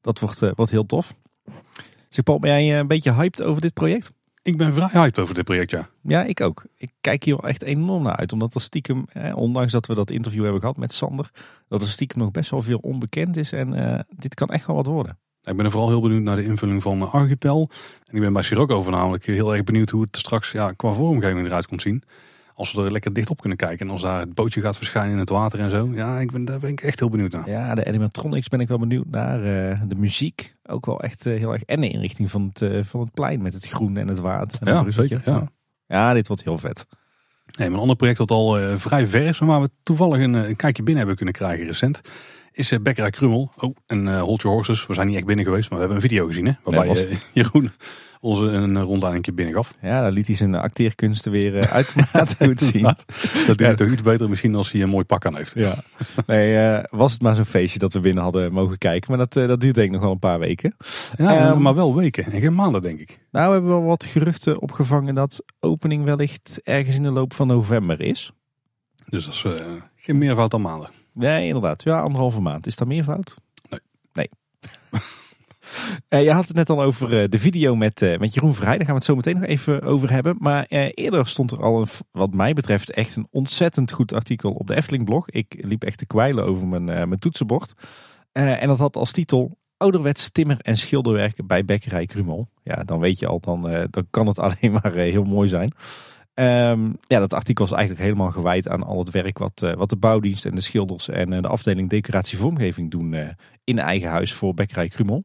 dat 0.00 0.20
wordt, 0.20 0.40
wordt 0.54 0.70
heel 0.70 0.86
tof. 0.86 1.14
Zeg 2.08 2.24
Paul, 2.24 2.38
ben 2.38 2.64
jij 2.64 2.78
een 2.78 2.86
beetje 2.86 3.12
hyped 3.12 3.42
over 3.42 3.60
dit 3.60 3.74
project? 3.74 4.12
Ik 4.48 4.56
ben 4.56 4.74
vrij 4.74 4.88
hyped 4.92 5.18
over 5.18 5.34
dit 5.34 5.44
project, 5.44 5.70
ja. 5.70 5.88
Ja, 6.02 6.24
ik 6.24 6.40
ook. 6.40 6.64
Ik 6.76 6.90
kijk 7.00 7.24
hier 7.24 7.36
wel 7.40 7.48
echt 7.48 7.62
enorm 7.62 8.02
naar 8.02 8.16
uit. 8.16 8.32
Omdat 8.32 8.54
er 8.54 8.60
stiekem, 8.60 9.06
ondanks 9.34 9.72
dat 9.72 9.86
we 9.86 9.94
dat 9.94 10.10
interview 10.10 10.42
hebben 10.42 10.60
gehad 10.60 10.76
met 10.76 10.92
Sander, 10.92 11.30
dat 11.68 11.82
er 11.82 11.88
stiekem 11.88 12.18
nog 12.18 12.30
best 12.30 12.50
wel 12.50 12.62
veel 12.62 12.78
onbekend 12.78 13.36
is. 13.36 13.52
En 13.52 13.74
uh, 13.74 13.98
dit 14.16 14.34
kan 14.34 14.48
echt 14.48 14.66
wel 14.66 14.76
wat 14.76 14.86
worden. 14.86 15.18
Ik 15.42 15.56
ben 15.56 15.64
er 15.64 15.70
vooral 15.70 15.88
heel 15.88 16.00
benieuwd 16.00 16.22
naar 16.22 16.36
de 16.36 16.44
invulling 16.44 16.82
van 16.82 17.10
Archipel. 17.10 17.70
En 18.04 18.14
ik 18.14 18.20
ben 18.20 18.32
bij 18.32 18.42
Sirocco 18.42 18.82
voornamelijk 18.82 19.26
heel 19.26 19.54
erg 19.54 19.64
benieuwd 19.64 19.90
hoe 19.90 20.02
het 20.02 20.16
straks 20.16 20.52
ja, 20.52 20.72
qua 20.72 20.92
vormgeving 20.92 21.46
eruit 21.46 21.66
komt 21.66 21.82
zien. 21.82 22.02
Als 22.58 22.72
we 22.72 22.84
er 22.84 22.92
lekker 22.92 23.12
dicht 23.12 23.30
op 23.30 23.40
kunnen 23.40 23.58
kijken 23.58 23.86
en 23.86 23.92
als 23.92 24.02
daar 24.02 24.20
het 24.20 24.34
bootje 24.34 24.60
gaat 24.60 24.76
verschijnen 24.76 25.12
in 25.12 25.18
het 25.18 25.28
water 25.28 25.60
en 25.60 25.70
zo. 25.70 25.90
Ja, 25.92 26.18
ik 26.18 26.32
ben, 26.32 26.44
daar 26.44 26.58
ben 26.58 26.70
ik 26.70 26.80
echt 26.80 26.98
heel 26.98 27.08
benieuwd 27.08 27.32
naar. 27.32 27.48
Ja, 27.50 27.74
de 27.74 27.84
animatronics 27.84 28.48
ben 28.48 28.60
ik 28.60 28.68
wel 28.68 28.78
benieuwd 28.78 29.06
naar. 29.10 29.38
Uh, 29.38 29.80
de 29.88 29.94
muziek 29.94 30.54
ook 30.66 30.86
wel 30.86 31.00
echt 31.00 31.26
uh, 31.26 31.38
heel 31.38 31.52
erg. 31.52 31.62
En 31.62 31.80
de 31.80 31.88
inrichting 31.88 32.30
van 32.30 32.50
het, 32.52 32.60
uh, 32.60 32.82
van 32.84 33.00
het 33.00 33.10
plein 33.10 33.42
met 33.42 33.54
het 33.54 33.66
groen 33.66 33.96
en 33.96 34.08
het 34.08 34.18
water. 34.18 34.66
En 34.66 34.74
ja, 34.74 34.90
zeker. 34.90 35.22
Ja. 35.24 35.48
ja, 35.86 36.12
dit 36.12 36.26
wordt 36.26 36.44
heel 36.44 36.58
vet. 36.58 36.86
Nee, 37.58 37.68
een 37.68 37.74
ander 37.74 37.96
project 37.96 38.18
dat 38.18 38.30
al 38.30 38.76
vrij 38.78 39.06
ver 39.06 39.26
is, 39.26 39.40
maar 39.40 39.48
waar 39.48 39.60
we 39.60 39.70
toevallig 39.82 40.22
een, 40.22 40.34
een, 40.34 40.56
kijkje 40.56 40.82
binnen 40.82 40.96
hebben 40.96 41.16
kunnen 41.16 41.34
krijgen 41.34 41.66
recent, 41.66 42.00
is 42.52 42.72
uh, 42.72 42.78
Bekkerij 42.80 43.10
Krummel. 43.10 43.52
Oh, 43.56 43.76
en 43.86 44.18
Hold 44.18 44.42
Your 44.42 44.56
Horses. 44.56 44.86
We 44.86 44.94
zijn 44.94 45.06
niet 45.06 45.16
echt 45.16 45.26
binnen 45.26 45.44
geweest, 45.44 45.70
maar 45.70 45.78
we 45.78 45.84
hebben 45.84 46.02
een 46.02 46.08
video 46.08 46.26
gezien 46.26 46.46
hè, 46.46 46.52
waarbij 46.64 46.94
ja, 46.94 47.16
Jeroen 47.42 47.70
onze 48.20 48.44
een 48.44 48.80
rondleiding 48.80 49.14
een 49.14 49.22
keer 49.22 49.34
binnengaf. 49.34 49.74
Ja, 49.82 50.00
daar 50.00 50.12
liet 50.12 50.26
hij 50.26 50.36
zijn 50.36 50.54
acteerkunsten 50.54 51.32
weer 51.32 51.54
uh, 51.54 51.60
uitermate 51.60 52.36
goed 52.44 52.60
zien. 52.60 52.82
Dat 52.82 53.04
doet 53.46 53.60
ja. 53.60 53.74
toch 53.74 53.88
iets 53.88 54.02
beter 54.02 54.28
misschien 54.28 54.54
als 54.54 54.72
hij 54.72 54.82
een 54.82 54.88
mooi 54.88 55.04
pak 55.04 55.26
aan 55.26 55.36
heeft. 55.36 55.54
Ja. 55.54 55.82
Nee, 56.26 56.76
uh, 56.76 56.84
was 56.90 57.12
het 57.12 57.22
maar 57.22 57.34
zo'n 57.34 57.44
feestje 57.44 57.78
dat 57.78 57.92
we 57.92 58.00
binnen 58.00 58.22
hadden 58.22 58.52
mogen 58.52 58.78
kijken. 58.78 59.16
Maar 59.16 59.26
dat, 59.28 59.48
dat 59.48 59.60
duurt 59.60 59.74
denk 59.74 59.86
ik 59.86 59.92
nog 59.92 60.02
wel 60.02 60.12
een 60.12 60.18
paar 60.18 60.38
weken. 60.38 60.76
Ja, 61.16 61.50
um, 61.50 61.62
maar 61.62 61.74
wel 61.74 61.94
weken 61.94 62.24
en 62.24 62.40
geen 62.40 62.54
maanden 62.54 62.82
denk 62.82 63.00
ik. 63.00 63.18
Nou, 63.30 63.46
we 63.46 63.52
hebben 63.52 63.70
wel 63.70 63.84
wat 63.84 64.04
geruchten 64.04 64.60
opgevangen 64.60 65.14
dat 65.14 65.44
opening 65.60 66.04
wellicht 66.04 66.60
ergens 66.62 66.96
in 66.96 67.02
de 67.02 67.10
loop 67.10 67.34
van 67.34 67.46
november 67.46 68.00
is. 68.00 68.32
Dus 69.08 69.24
dat 69.24 69.34
is 69.34 69.44
geen 69.96 70.18
meervoud 70.18 70.50
dan 70.50 70.60
maanden. 70.60 70.90
Nee, 71.12 71.46
inderdaad. 71.46 71.82
Ja, 71.82 72.00
anderhalve 72.00 72.40
maand. 72.40 72.66
Is 72.66 72.76
dat 72.76 72.88
meervoud? 72.88 73.36
Nee. 73.68 73.80
Nee. 74.12 74.28
Uh, 76.08 76.22
je 76.22 76.32
had 76.32 76.48
het 76.48 76.56
net 76.56 76.70
al 76.70 76.82
over 76.82 77.22
uh, 77.22 77.28
de 77.28 77.38
video 77.38 77.76
met, 77.76 78.02
uh, 78.02 78.18
met 78.18 78.34
Jeroen 78.34 78.54
Vrij. 78.54 78.76
Daar 78.76 78.86
gaan 78.86 78.86
we 78.86 78.94
het 78.94 79.04
zo 79.04 79.14
meteen 79.14 79.34
nog 79.34 79.44
even 79.44 79.82
over 79.82 80.10
hebben. 80.10 80.36
Maar 80.38 80.64
eerder 80.64 81.26
stond 81.26 81.50
er 81.50 81.62
al, 81.62 81.80
een, 81.80 81.88
wat 82.10 82.34
mij 82.34 82.52
betreft, 82.52 82.90
echt 82.90 83.16
een 83.16 83.28
ontzettend 83.30 83.92
goed 83.92 84.12
artikel 84.12 84.52
op 84.52 84.66
de 84.66 84.76
Efteling 84.76 85.04
blog. 85.04 85.30
Ik 85.30 85.56
liep 85.60 85.84
echt 85.84 85.98
te 85.98 86.06
kwijlen 86.06 86.44
over 86.44 86.66
mijn, 86.66 86.84
mijn 86.84 87.18
toetsenbord. 87.18 87.72
en 88.32 88.68
dat 88.68 88.78
had 88.78 88.96
als 88.96 89.12
titel 89.12 89.58
Ouderwets 89.76 90.30
timmer- 90.30 90.60
en 90.60 90.76
schilderwerken 90.76 91.46
bij 91.46 91.64
Bekkerij 91.64 92.06
Krumel. 92.06 92.48
Ja, 92.62 92.74
dan 92.74 92.98
weet 92.98 93.18
je 93.18 93.26
al, 93.26 93.40
dan, 93.40 93.60
dan 93.90 94.06
kan 94.10 94.26
het 94.26 94.38
alleen 94.48 94.72
maar 94.82 94.92
heel 94.92 95.24
mooi 95.24 95.48
zijn. 95.48 95.72
Um, 96.34 96.96
ja, 97.00 97.18
dat 97.18 97.34
artikel 97.34 97.64
was 97.64 97.76
eigenlijk 97.76 98.06
helemaal 98.06 98.30
gewijd 98.30 98.68
aan 98.68 98.82
al 98.82 98.98
het 98.98 99.10
werk 99.10 99.38
wat, 99.38 99.74
wat 99.76 99.90
de 99.90 99.96
bouwdienst 99.96 100.46
en 100.46 100.54
de 100.54 100.60
schilders 100.60 101.08
en 101.08 101.30
de 101.30 101.48
afdeling 101.48 101.88
decoratie 101.88 102.38
vormgeving 102.38 102.90
doen 102.90 103.36
in 103.64 103.78
eigen 103.78 104.10
huis 104.10 104.32
voor 104.32 104.54
Bekkerij 104.54 104.88
Krumel. 104.88 105.24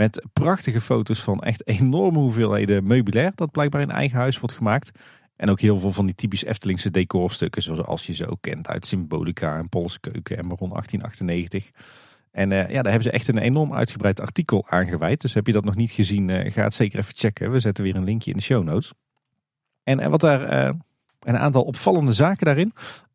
Met 0.00 0.26
prachtige 0.32 0.80
foto's 0.80 1.22
van 1.22 1.38
echt 1.38 1.66
enorme 1.66 2.18
hoeveelheden 2.18 2.86
meubilair 2.86 3.32
dat 3.34 3.50
blijkbaar 3.50 3.80
in 3.80 3.90
eigen 3.90 4.18
huis 4.18 4.38
wordt 4.38 4.54
gemaakt. 4.54 4.90
En 5.36 5.50
ook 5.50 5.60
heel 5.60 5.78
veel 5.78 5.92
van 5.92 6.06
die 6.06 6.14
typisch 6.14 6.44
Eftelingse 6.44 6.90
decorstukken 6.90 7.62
zoals 7.62 8.06
je 8.06 8.14
ze 8.14 8.26
ook 8.26 8.40
kent 8.40 8.68
uit 8.68 8.86
Symbolica 8.86 9.58
en 9.58 9.68
Polskeuken 9.68 10.36
en 10.36 10.48
Baron 10.48 10.68
1898. 10.68 11.70
En 12.30 12.50
uh, 12.50 12.58
ja, 12.58 12.82
daar 12.82 12.92
hebben 12.92 13.02
ze 13.02 13.10
echt 13.10 13.28
een 13.28 13.38
enorm 13.38 13.74
uitgebreid 13.74 14.20
artikel 14.20 14.66
aan 14.68 14.86
gewijd. 14.86 15.20
Dus 15.20 15.34
heb 15.34 15.46
je 15.46 15.52
dat 15.52 15.64
nog 15.64 15.76
niet 15.76 15.90
gezien, 15.90 16.28
uh, 16.28 16.52
ga 16.52 16.62
het 16.62 16.74
zeker 16.74 16.98
even 16.98 17.16
checken. 17.16 17.50
We 17.50 17.60
zetten 17.60 17.84
weer 17.84 17.96
een 17.96 18.04
linkje 18.04 18.30
in 18.30 18.36
de 18.36 18.42
show 18.42 18.64
notes. 18.64 18.92
En, 19.82 20.00
en 20.00 20.10
wat 20.10 20.20
daar, 20.20 20.74
een 21.20 21.38
aantal 21.38 21.62
opvallende 21.62 22.12
zaken 22.12 22.46
daarin 22.46 22.72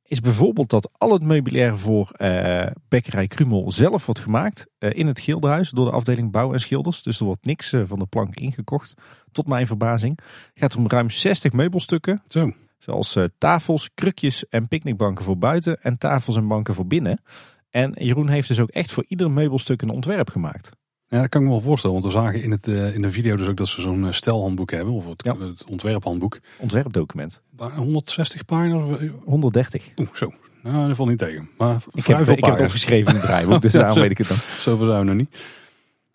is 0.08 0.20
bijvoorbeeld 0.20 0.70
dat 0.70 0.89
al 0.98 1.12
het 1.12 1.24
meubilair 1.24 1.78
voor 1.78 2.12
uh, 2.18 2.68
Bekkerij 2.88 3.28
Krumel 3.28 3.72
zelf 3.72 4.06
wordt 4.06 4.22
gemaakt 4.22 4.68
uh, 4.80 4.89
in 4.94 5.08
het 5.08 5.20
Gilderhuis 5.20 5.70
door 5.70 5.86
de 5.86 5.91
afdeling 5.91 6.32
Bouw 6.32 6.54
en 6.54 6.60
Schilders. 6.60 7.04
Dus 7.04 7.20
er 7.20 7.26
wordt 7.26 7.46
niks 7.46 7.72
uh, 7.72 7.84
van 7.86 8.00
de 8.00 8.06
plank 8.06 8.36
ingekocht, 8.36 8.94
tot 9.32 9.48
mijn 9.48 9.68
verbazing. 9.68 10.20
Het 10.54 10.60
gaat 10.62 10.76
om 10.76 10.88
ruim 10.88 11.10
60 11.10 11.52
meubelstukken. 11.52 12.22
Zo. 12.28 12.52
Zoals 12.78 13.18
tafels, 13.38 13.89
krukjes 13.94 14.48
en 14.50 14.68
picknickbanken 14.68 15.26
voor 15.26 15.38
buiten 15.38 15.82
en 15.82 15.98
tafels 15.98 16.36
en 16.36 16.48
banken 16.48 16.74
voor 16.74 16.88
binnen. 16.88 17.22
En 17.70 17.94
Jeroen 17.98 18.30
heeft 18.30 18.48
dus 18.48 18.60
ook 18.60 18.70
echt 18.70 18.91
voor 18.91 19.06
ieder 19.08 19.32
meubelstuk 19.32 19.82
een 19.82 19.89
ontwerp 19.89 20.30
gemaakt. 20.30 20.70
Ja, 21.08 21.22
dat 21.22 21.30
kan 21.30 21.41
ik 21.41 21.48
me 21.48 21.54
wel 21.54 21.63
voorstellen. 21.63 22.02
Want 22.02 22.13
we 22.13 22.20
zagen 22.20 22.41
in, 22.41 22.52
het, 22.52 22.68
in 22.68 23.02
de 23.02 23.12
video 23.12 23.36
dus 23.36 23.48
ook 23.48 23.58
dat 23.58 23.68
ze 23.68 23.82
zo'n 23.82 24.13
stelhandboek 24.13 24.72
hebben. 24.72 24.94
Of 24.94 25.08
het, 25.08 25.24
ja. 25.26 25.38
het 25.38 25.65
ontwerphandboek. 25.65 26.39
Ontwerpdocument. 26.58 27.41
160 27.58 28.46
pagina's? 28.46 29.00
130. 29.24 29.91
Oeh, 30.00 30.10
zo. 30.13 30.32
Nou, 30.63 30.88
dat 30.88 30.96
valt 30.96 31.10
niet 31.10 31.18
tegen. 31.18 31.50
Maar 31.58 31.76
ik 31.94 32.06
heb, 32.06 32.20
ik 32.20 32.46
heb 32.46 32.54
het 32.54 32.62
opgeschreven 32.62 33.13
in 33.13 33.15
het 33.18 33.26
draaiboek, 33.26 33.62
dus 33.62 33.72
daarom 33.82 34.00
weet 34.00 34.12
ik 34.12 34.18
het 34.18 34.28
dan. 34.28 34.38
Zoveel 34.60 34.86
zijn 34.86 35.00
we 35.00 35.06
nog 35.06 35.15
niet. 35.15 35.30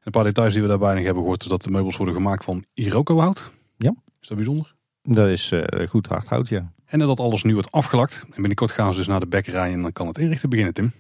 Een 0.03 0.13
paar 0.13 0.25
details 0.25 0.53
die 0.53 0.63
we 0.63 0.69
daarbij 0.69 0.95
nog 0.95 1.05
hebben 1.05 1.23
gehoord 1.23 1.43
is 1.43 1.49
dat 1.49 1.63
de 1.63 1.71
meubels 1.71 1.97
worden 1.97 2.15
gemaakt 2.15 2.45
van 2.45 2.65
Iroko-hout. 2.75 3.51
Ja. 3.77 3.95
Is 4.21 4.29
dat 4.29 4.37
bijzonder? 4.37 4.75
Dat 5.03 5.29
is 5.29 5.51
uh, 5.53 5.89
goed 5.89 6.07
hard 6.07 6.29
hout, 6.29 6.49
ja. 6.49 6.73
En 6.87 6.99
dat 6.99 7.21
alles 7.21 7.43
nu 7.43 7.53
wordt 7.53 7.71
afgelakt. 7.71 8.23
En 8.25 8.35
binnenkort 8.35 8.71
gaan 8.71 8.93
ze 8.93 8.99
dus 8.99 9.07
naar 9.07 9.21
de 9.21 9.27
bekkerij 9.27 9.73
en 9.73 9.83
dan 9.83 9.93
kan 9.93 10.07
het 10.07 10.19
inrichten 10.19 10.49
beginnen, 10.49 10.75
Tim. 10.75 10.93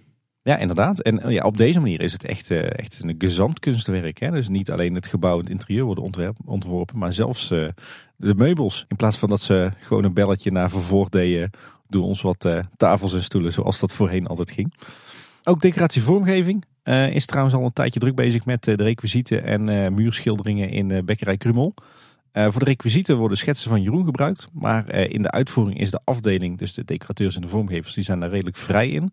Ja, 0.42 0.56
inderdaad. 0.56 1.00
En 1.00 1.30
ja, 1.30 1.44
op 1.44 1.56
deze 1.56 1.80
manier 1.80 2.00
is 2.00 2.12
het 2.12 2.24
echt, 2.24 2.50
uh, 2.50 2.78
echt 2.78 3.02
een 3.02 3.14
gezamtkunstwerk. 3.18 4.20
Hè? 4.20 4.30
Dus 4.30 4.48
niet 4.48 4.70
alleen 4.70 4.94
het 4.94 5.06
gebouw 5.06 5.34
en 5.34 5.40
het 5.40 5.50
interieur 5.50 5.84
worden 5.84 6.34
ontworpen, 6.44 6.98
maar 6.98 7.12
zelfs 7.12 7.50
uh, 7.50 7.68
de 8.16 8.34
meubels. 8.34 8.84
In 8.88 8.96
plaats 8.96 9.16
van 9.18 9.28
dat 9.28 9.40
ze 9.40 9.70
gewoon 9.78 10.04
een 10.04 10.14
belletje 10.14 10.50
naar 10.50 10.70
vervoer 10.70 11.10
deden, 11.10 11.50
doen 11.88 12.04
ons 12.04 12.22
wat 12.22 12.44
uh, 12.44 12.58
tafels 12.76 13.14
en 13.14 13.22
stoelen, 13.22 13.52
zoals 13.52 13.80
dat 13.80 13.94
voorheen 13.94 14.26
altijd 14.26 14.50
ging. 14.50 14.74
Ook 15.44 15.60
decoratievormgeving 15.60 16.64
is 17.10 17.26
trouwens 17.26 17.54
al 17.56 17.64
een 17.64 17.72
tijdje 17.72 18.00
druk 18.00 18.14
bezig 18.14 18.44
met 18.44 18.64
de 18.64 18.74
requisieten 18.74 19.44
en 19.44 19.94
muurschilderingen 19.94 20.70
in 20.70 21.04
Bekkerij 21.04 21.36
Krumel. 21.36 21.74
voor 22.32 22.58
de 22.58 22.64
requisieten 22.64 23.16
worden 23.16 23.38
schetsen 23.38 23.70
van 23.70 23.82
Jeroen 23.82 24.04
gebruikt, 24.04 24.48
maar 24.52 24.94
in 24.94 25.22
de 25.22 25.30
uitvoering 25.30 25.80
is 25.80 25.90
de 25.90 26.00
afdeling, 26.04 26.58
dus 26.58 26.74
de 26.74 26.84
decorateurs 26.84 27.34
en 27.34 27.40
de 27.40 27.48
vormgevers, 27.48 27.94
die 27.94 28.04
zijn 28.04 28.20
daar 28.20 28.30
redelijk 28.30 28.56
vrij 28.56 28.88
in. 28.88 29.12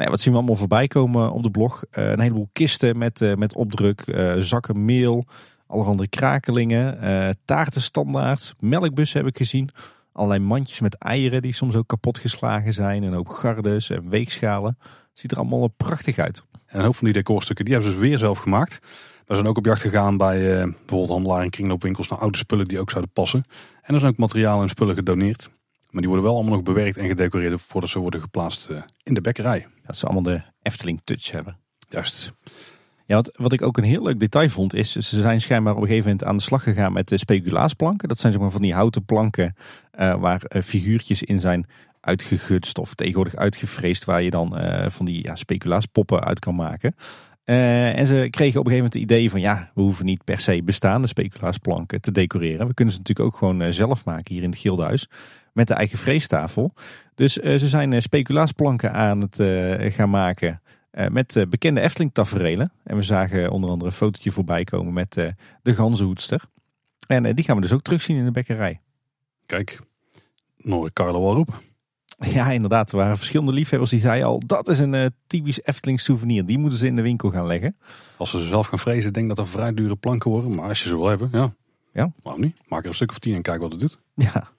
Nou 0.00 0.12
wat 0.12 0.20
zien 0.20 0.32
we 0.32 0.38
allemaal 0.38 0.56
voorbij 0.56 0.86
komen 0.86 1.32
op 1.32 1.42
de 1.42 1.50
blog? 1.50 1.84
Uh, 1.92 2.10
een 2.10 2.20
heleboel 2.20 2.48
kisten 2.52 2.98
met, 2.98 3.20
uh, 3.20 3.34
met 3.34 3.54
opdruk, 3.54 4.04
zakken 4.38 4.84
meel, 4.84 5.24
allerhande 5.66 6.08
krakelingen, 6.08 7.36
taartenstandaards, 7.44 8.54
melkbussen 8.58 9.18
heb 9.18 9.28
ik 9.28 9.36
gezien. 9.36 9.70
Allerlei 10.12 10.40
mandjes 10.40 10.80
met 10.80 10.98
eieren 10.98 11.42
die 11.42 11.52
soms 11.52 11.74
ook 11.74 11.86
kapot 11.86 12.18
geslagen 12.18 12.72
zijn. 12.72 13.02
En 13.02 13.14
ook 13.14 13.34
gardes 13.34 13.90
en 13.90 14.08
weegschalen. 14.08 14.78
Ziet 15.12 15.32
er 15.32 15.38
allemaal 15.38 15.68
prachtig 15.68 16.18
uit. 16.18 16.44
En 16.66 16.78
een 16.78 16.84
hoop 16.84 16.96
van 16.96 17.04
die 17.04 17.14
decorstukken 17.14 17.64
die 17.64 17.74
hebben 17.74 17.92
ze 17.92 17.98
weer 17.98 18.18
zelf 18.18 18.38
gemaakt. 18.38 18.78
We 19.26 19.34
zijn 19.34 19.46
ook 19.46 19.58
op 19.58 19.66
jacht 19.66 19.80
gegaan 19.80 20.16
bij 20.16 20.40
bijvoorbeeld 20.64 21.08
handelaar 21.10 21.42
en 21.42 21.50
kringloopwinkels 21.50 22.08
naar 22.08 22.18
oude 22.18 22.38
spullen 22.38 22.64
die 22.64 22.80
ook 22.80 22.90
zouden 22.90 23.12
passen. 23.12 23.44
En 23.82 23.94
er 23.94 24.00
zijn 24.00 24.12
ook 24.12 24.18
materialen 24.18 24.62
en 24.62 24.68
spullen 24.68 24.94
gedoneerd. 24.94 25.50
Maar 25.90 26.00
die 26.00 26.10
worden 26.10 26.26
wel 26.26 26.34
allemaal 26.34 26.54
nog 26.54 26.62
bewerkt 26.62 26.96
en 26.96 27.08
gedecoreerd 27.08 27.62
voordat 27.62 27.90
ze 27.90 27.98
worden 27.98 28.20
geplaatst 28.20 28.70
in 29.02 29.14
de 29.14 29.20
bekkerij. 29.20 29.66
Dat 29.90 29.98
ze 29.98 30.06
allemaal 30.06 30.34
de 30.34 30.42
Efteling 30.62 31.00
touch 31.04 31.30
hebben. 31.30 31.56
Juist. 31.88 32.32
Ja, 33.06 33.14
wat, 33.14 33.32
wat 33.36 33.52
ik 33.52 33.62
ook 33.62 33.78
een 33.78 33.84
heel 33.84 34.02
leuk 34.02 34.20
detail 34.20 34.48
vond 34.48 34.74
is, 34.74 34.92
ze 34.92 35.20
zijn 35.20 35.40
schijnbaar 35.40 35.74
op 35.74 35.80
een 35.80 35.86
gegeven 35.86 36.10
moment 36.10 36.28
aan 36.28 36.36
de 36.36 36.42
slag 36.42 36.62
gegaan 36.62 36.92
met 36.92 37.08
de 37.08 37.18
speculaasplanken. 37.18 38.08
Dat 38.08 38.18
zijn 38.18 38.32
zeg 38.32 38.42
maar 38.42 38.50
van 38.50 38.62
die 38.62 38.74
houten 38.74 39.04
planken 39.04 39.54
uh, 39.98 40.20
waar 40.20 40.42
figuurtjes 40.64 41.22
in 41.22 41.40
zijn 41.40 41.66
uitgegutst 42.00 42.78
of 42.78 42.94
tegenwoordig 42.94 43.36
uitgevreesd, 43.36 44.04
waar 44.04 44.22
je 44.22 44.30
dan 44.30 44.54
van 44.90 45.06
die 45.06 45.24
ja, 45.24 45.34
speculaaspoppen 45.34 46.24
uit 46.24 46.38
kan 46.38 46.54
maken. 46.54 46.94
En 47.44 48.06
ze 48.06 48.28
kregen 48.30 48.60
op 48.60 48.66
een 48.66 48.72
gegeven 48.72 48.76
moment 48.76 48.94
het 48.94 49.02
idee 49.02 49.30
van 49.30 49.40
ja, 49.40 49.70
we 49.74 49.82
hoeven 49.82 50.04
niet 50.04 50.24
per 50.24 50.40
se 50.40 50.62
bestaande 50.62 51.06
speculaasplanken 51.06 52.00
te 52.00 52.12
decoreren. 52.12 52.66
We 52.66 52.74
kunnen 52.74 52.94
ze 52.94 53.00
natuurlijk 53.00 53.28
ook 53.28 53.36
gewoon 53.36 53.72
zelf 53.72 54.04
maken 54.04 54.34
hier 54.34 54.42
in 54.42 54.50
het 54.50 54.58
Gildenhuis 54.58 55.08
met 55.52 55.68
de 55.68 55.74
eigen 55.74 55.98
vreestafel. 55.98 56.74
Dus 57.20 57.38
uh, 57.38 57.58
ze 57.58 57.68
zijn 57.68 58.02
speculaasplanken 58.02 58.92
aan 58.92 59.20
het 59.20 59.36
gaan 59.94 60.10
maken 60.10 60.62
met 61.08 61.44
bekende 61.48 61.80
Efteling 61.80 62.14
taferelen. 62.14 62.72
En 62.84 62.96
we 62.96 63.02
zagen 63.02 63.50
onder 63.50 63.70
andere 63.70 63.90
een 63.90 63.96
fotootje 63.96 64.32
voorbij 64.32 64.64
komen 64.64 64.92
met 64.92 65.12
de 65.62 65.74
ganzenhoedster. 65.74 66.42
En 67.06 67.34
die 67.34 67.44
gaan 67.44 67.56
we 67.56 67.62
dus 67.62 67.72
ook 67.72 67.82
terugzien 67.82 68.16
in 68.16 68.24
de 68.24 68.30
bekkerij. 68.30 68.80
Kijk, 69.46 69.80
Noor 70.56 70.92
Carlo 70.92 71.22
wel 71.22 71.34
roepen. 71.34 71.54
Ja, 72.18 72.50
inderdaad. 72.50 72.90
Er 72.90 72.96
waren 72.96 73.16
verschillende 73.16 73.52
liefhebbers 73.52 73.90
die 73.90 74.00
zeiden 74.00 74.28
al, 74.28 74.42
dat 74.46 74.68
is 74.68 74.78
een 74.78 74.92
uh, 74.92 75.06
typisch 75.26 75.62
Efteling 75.62 76.00
souvenir. 76.00 76.46
Die 76.46 76.58
moeten 76.58 76.78
ze 76.78 76.86
in 76.86 76.96
de 76.96 77.02
winkel 77.02 77.30
gaan 77.30 77.46
leggen. 77.46 77.76
Als 78.16 78.30
ze 78.30 78.40
ze 78.40 78.46
zelf 78.46 78.66
gaan 78.66 78.78
vrezen, 78.78 79.12
denk 79.12 79.28
dat 79.28 79.38
er 79.38 79.46
vrij 79.46 79.74
dure 79.74 79.96
planken 79.96 80.30
worden. 80.30 80.54
Maar 80.54 80.68
als 80.68 80.82
je 80.82 80.88
ze 80.88 80.96
wil 80.96 81.08
hebben, 81.08 81.28
ja. 81.32 81.54
Ja. 81.92 82.12
Waarom 82.22 82.42
niet? 82.42 82.56
Maak 82.68 82.82
er 82.82 82.88
een 82.88 82.94
stuk 82.94 83.10
of 83.10 83.18
tien 83.18 83.34
en 83.34 83.42
kijk 83.42 83.60
wat 83.60 83.72
het 83.72 83.80
doet. 83.80 83.98
Ja. 84.14 84.50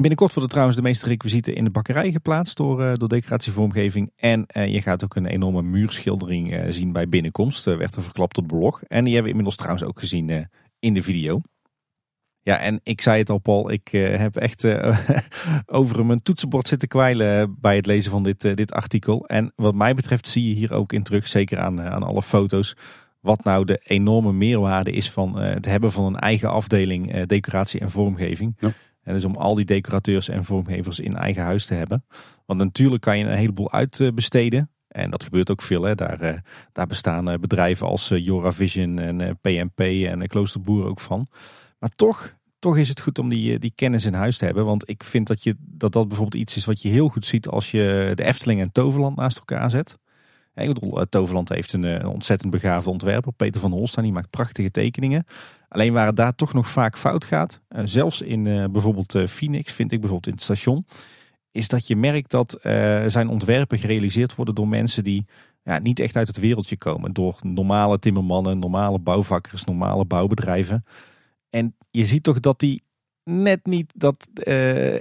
Binnenkort 0.00 0.32
worden 0.32 0.50
trouwens 0.50 0.76
de 0.76 0.82
meeste 0.82 1.06
requisieten 1.06 1.54
in 1.54 1.64
de 1.64 1.70
bakkerij 1.70 2.12
geplaatst 2.12 2.56
door, 2.56 2.82
uh, 2.82 2.94
door 2.94 3.08
decoratievormgeving. 3.08 4.12
En 4.16 4.46
uh, 4.56 4.68
je 4.68 4.82
gaat 4.82 5.04
ook 5.04 5.16
een 5.16 5.26
enorme 5.26 5.62
muurschildering 5.62 6.52
uh, 6.54 6.64
zien 6.68 6.92
bij 6.92 7.08
binnenkomst. 7.08 7.64
werd 7.64 7.94
er 7.94 8.02
verklapt 8.02 8.38
op 8.38 8.46
blog. 8.46 8.82
En 8.82 9.04
die 9.04 9.14
hebben 9.14 9.22
we 9.22 9.28
inmiddels 9.28 9.56
trouwens 9.56 9.84
ook 9.84 9.98
gezien 9.98 10.48
in 10.78 10.94
de 10.94 11.02
video. 11.02 11.40
Ja, 12.42 12.58
en 12.58 12.80
ik 12.82 13.00
zei 13.00 13.18
het 13.18 13.30
al, 13.30 13.38
Paul. 13.38 13.70
Ik 13.70 13.88
heb 13.92 14.36
echt 14.36 14.66
over 15.66 16.06
mijn 16.06 16.22
toetsenbord 16.22 16.68
zitten 16.68 16.88
kwijlen 16.88 17.56
bij 17.60 17.76
het 17.76 17.86
lezen 17.86 18.10
van 18.10 18.22
dit, 18.22 18.40
dit 18.40 18.72
artikel. 18.72 19.26
En 19.26 19.52
wat 19.56 19.74
mij 19.74 19.94
betreft 19.94 20.28
zie 20.28 20.48
je 20.48 20.54
hier 20.54 20.72
ook 20.72 20.92
in 20.92 21.02
terug, 21.02 21.28
zeker 21.28 21.58
aan, 21.58 21.80
aan 21.80 22.02
alle 22.02 22.22
foto's, 22.22 22.76
wat 23.20 23.44
nou 23.44 23.64
de 23.64 23.80
enorme 23.84 24.32
meerwaarde 24.32 24.90
is 24.90 25.10
van 25.10 25.38
het 25.38 25.64
hebben 25.64 25.92
van 25.92 26.04
een 26.04 26.18
eigen 26.18 26.50
afdeling 26.50 27.26
decoratie 27.26 27.80
en 27.80 27.90
vormgeving. 27.90 28.56
Ja. 28.58 28.72
En 29.04 29.14
dus 29.14 29.24
om 29.24 29.34
al 29.34 29.54
die 29.54 29.64
decorateurs 29.64 30.28
en 30.28 30.44
vormgevers 30.44 31.00
in 31.00 31.16
eigen 31.16 31.42
huis 31.42 31.66
te 31.66 31.74
hebben. 31.74 32.04
Want 32.46 32.60
natuurlijk 32.60 33.02
kan 33.02 33.18
je 33.18 33.24
een 33.24 33.36
heleboel 33.36 33.72
uitbesteden. 33.72 34.70
En 34.88 35.10
dat 35.10 35.24
gebeurt 35.24 35.50
ook 35.50 35.62
veel. 35.62 35.82
Hè. 35.82 35.94
Daar, 35.94 36.42
daar 36.72 36.86
bestaan 36.86 37.40
bedrijven 37.40 37.86
als 37.86 38.08
Jora 38.08 38.52
Vision 38.52 38.98
en 38.98 39.38
PMP 39.40 39.80
en 39.80 40.26
Kloosterboer 40.26 40.86
ook 40.86 41.00
van. 41.00 41.28
Maar 41.78 41.90
toch, 41.96 42.36
toch 42.58 42.76
is 42.76 42.88
het 42.88 43.00
goed 43.00 43.18
om 43.18 43.28
die, 43.28 43.58
die 43.58 43.72
kennis 43.74 44.04
in 44.04 44.14
huis 44.14 44.36
te 44.36 44.44
hebben. 44.44 44.64
Want 44.64 44.88
ik 44.88 45.02
vind 45.02 45.26
dat, 45.26 45.42
je, 45.42 45.56
dat 45.58 45.92
dat 45.92 46.08
bijvoorbeeld 46.08 46.42
iets 46.42 46.56
is 46.56 46.64
wat 46.64 46.82
je 46.82 46.88
heel 46.88 47.08
goed 47.08 47.26
ziet 47.26 47.48
als 47.48 47.70
je 47.70 48.12
de 48.14 48.24
Efteling 48.24 48.60
en 48.60 48.72
Toverland 48.72 49.16
naast 49.16 49.38
elkaar 49.38 49.70
zet. 49.70 49.98
Ik 50.54 50.74
bedoel, 50.74 51.00
eh, 51.00 51.06
Toverland 51.08 51.48
heeft 51.48 51.72
een, 51.72 51.82
een 51.82 52.06
ontzettend 52.06 52.50
begaafde 52.50 52.90
ontwerper, 52.90 53.32
Peter 53.32 53.60
van 53.60 53.72
Holstein, 53.72 54.04
die 54.04 54.14
maakt 54.14 54.30
prachtige 54.30 54.70
tekeningen. 54.70 55.24
Alleen 55.74 55.92
waar 55.92 56.06
het 56.06 56.16
daar 56.16 56.34
toch 56.34 56.52
nog 56.52 56.68
vaak 56.68 56.98
fout 56.98 57.24
gaat, 57.24 57.60
eh, 57.68 57.82
zelfs 57.84 58.22
in 58.22 58.44
uh, 58.44 58.64
bijvoorbeeld 58.68 59.30
Phoenix, 59.30 59.72
vind 59.72 59.92
ik 59.92 60.00
bijvoorbeeld 60.00 60.26
in 60.26 60.32
het 60.32 60.42
station, 60.42 60.86
is 61.50 61.68
dat 61.68 61.86
je 61.86 61.96
merkt 61.96 62.30
dat 62.30 62.58
zijn 63.06 63.28
ontwerpen 63.28 63.78
gerealiseerd 63.78 64.34
worden 64.34 64.54
door 64.54 64.68
mensen 64.68 65.04
die 65.04 65.26
ja, 65.62 65.78
niet 65.78 66.00
echt 66.00 66.16
uit 66.16 66.26
het 66.26 66.38
wereldje 66.38 66.76
komen. 66.76 67.12
Door 67.12 67.38
normale 67.42 67.98
timmermannen, 67.98 68.58
normale 68.58 68.98
bouwvakkers, 68.98 69.64
normale 69.64 70.04
bouwbedrijven. 70.04 70.84
En 71.50 71.76
je 71.90 72.04
ziet 72.04 72.22
toch 72.22 72.40
dat 72.40 72.60
die 72.60 72.82
net 73.24 73.66
niet 73.66 73.92
dat 73.96 74.28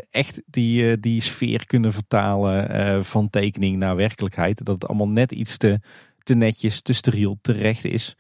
echt 0.10 0.42
die, 0.46 1.00
die 1.00 1.22
sfeer 1.22 1.66
kunnen 1.66 1.94
vertalen 1.94 3.06
van 3.06 3.30
tekening 3.30 3.78
naar 3.78 3.96
werkelijkheid. 3.96 4.66
Dat 4.66 4.76
het 4.76 4.88
allemaal 4.88 5.10
net 5.10 5.32
iets 5.32 5.58
te, 5.58 5.80
te 6.24 6.34
netjes, 6.34 6.82
te 6.82 6.94
steriel, 6.94 7.38
terecht 7.42 7.86
is. 7.86 8.16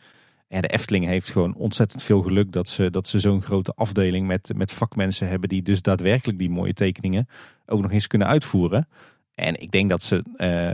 En 0.54 0.62
de 0.62 0.68
Efteling 0.68 1.06
heeft 1.06 1.32
gewoon 1.32 1.56
ontzettend 1.56 2.04
veel 2.04 2.22
geluk 2.22 2.52
dat 2.52 2.68
ze, 2.68 2.90
dat 2.90 3.08
ze 3.08 3.20
zo'n 3.20 3.42
grote 3.42 3.74
afdeling 3.76 4.28
met, 4.28 4.52
met 4.56 4.72
vakmensen 4.72 5.28
hebben 5.28 5.50
die 5.50 5.62
dus 5.62 5.82
daadwerkelijk 5.82 6.38
die 6.38 6.50
mooie 6.50 6.74
tekeningen 6.74 7.28
ook 7.66 7.82
nog 7.82 7.92
eens 7.92 8.08
kunnen 8.08 8.28
uitvoeren. 8.28 8.88
En 9.36 9.62
ik 9.62 9.72
denk 9.72 9.90
dat 9.90 10.04
ze 10.04 10.24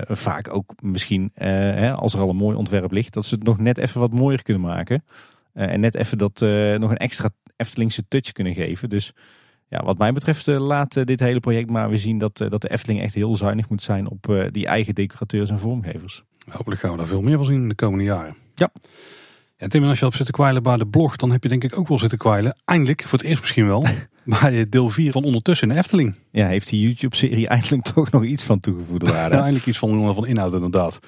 vaak 0.07 0.53
ook 0.53 0.73
misschien, 0.81 1.31
hè, 1.33 1.93
als 1.93 2.13
er 2.13 2.19
al 2.19 2.29
een 2.29 2.35
mooi 2.35 2.57
ontwerp 2.57 2.91
ligt, 2.91 3.13
dat 3.13 3.25
ze 3.25 3.35
het 3.35 3.43
nog 3.43 3.57
net 3.57 3.77
even 3.77 3.99
wat 3.99 4.11
mooier 4.11 4.43
kunnen 4.43 4.61
maken. 4.61 5.03
en 5.53 5.79
net 5.79 5.95
even 5.95 6.17
dat 6.17 6.39
nog 6.79 6.89
een 6.89 6.97
extra 6.97 7.29
Eftelingse 7.55 8.07
touch 8.07 8.31
kunnen 8.31 8.53
geven. 8.53 8.89
Dus 8.89 9.13
ja, 9.69 9.83
wat 9.83 9.97
mij 9.97 10.13
betreft 10.13 10.47
laat 10.47 11.05
dit 11.07 11.19
hele 11.19 11.39
project 11.39 11.69
maar 11.69 11.89
weer 11.89 11.97
zien 11.97 12.17
dat, 12.17 12.37
dat 12.37 12.61
de 12.61 12.71
Efteling 12.71 13.01
echt 13.01 13.13
heel 13.13 13.35
zuinig 13.35 13.69
moet 13.69 13.83
zijn 13.83 14.09
op 14.09 14.47
die 14.51 14.65
eigen 14.65 14.95
decorateurs 14.95 15.49
en 15.49 15.59
vormgevers. 15.59 16.23
Hopelijk 16.49 16.81
gaan 16.81 16.91
we 16.91 16.97
daar 16.97 17.07
veel 17.07 17.21
meer 17.21 17.35
van 17.35 17.45
zien 17.45 17.61
in 17.61 17.69
de 17.69 17.75
komende 17.75 18.03
jaren. 18.03 18.35
Ja. 18.55 18.71
Ja, 19.59 19.67
Tim, 19.67 19.83
en 19.83 19.89
als 19.89 19.99
je 19.99 20.05
op 20.05 20.15
zit 20.15 20.25
te 20.25 20.31
kwijlen 20.31 20.63
bij 20.63 20.77
de 20.77 20.87
blog, 20.87 21.15
dan 21.15 21.31
heb 21.31 21.43
je 21.43 21.49
denk 21.49 21.63
ik 21.63 21.77
ook 21.77 21.87
wel 21.87 21.99
zitten 21.99 22.17
kwijlen. 22.17 22.59
Eindelijk, 22.65 23.03
voor 23.03 23.17
het 23.17 23.27
eerst 23.27 23.41
misschien 23.41 23.67
wel, 23.67 23.85
bij 24.39 24.69
deel 24.69 24.89
4 24.89 25.11
van 25.11 25.23
Ondertussen 25.23 25.67
in 25.67 25.73
de 25.73 25.79
Efteling. 25.79 26.15
Ja, 26.31 26.47
heeft 26.47 26.69
die 26.69 26.81
YouTube-serie 26.81 27.47
eindelijk 27.47 27.83
toch 27.83 28.11
nog 28.11 28.23
iets 28.23 28.43
van 28.43 28.59
toegevoegde 28.59 29.11
waarde? 29.11 29.35
ja, 29.35 29.41
eindelijk 29.41 29.65
iets 29.65 29.77
van, 29.77 30.13
van 30.13 30.25
inhoud 30.25 30.53
inderdaad. 30.53 30.99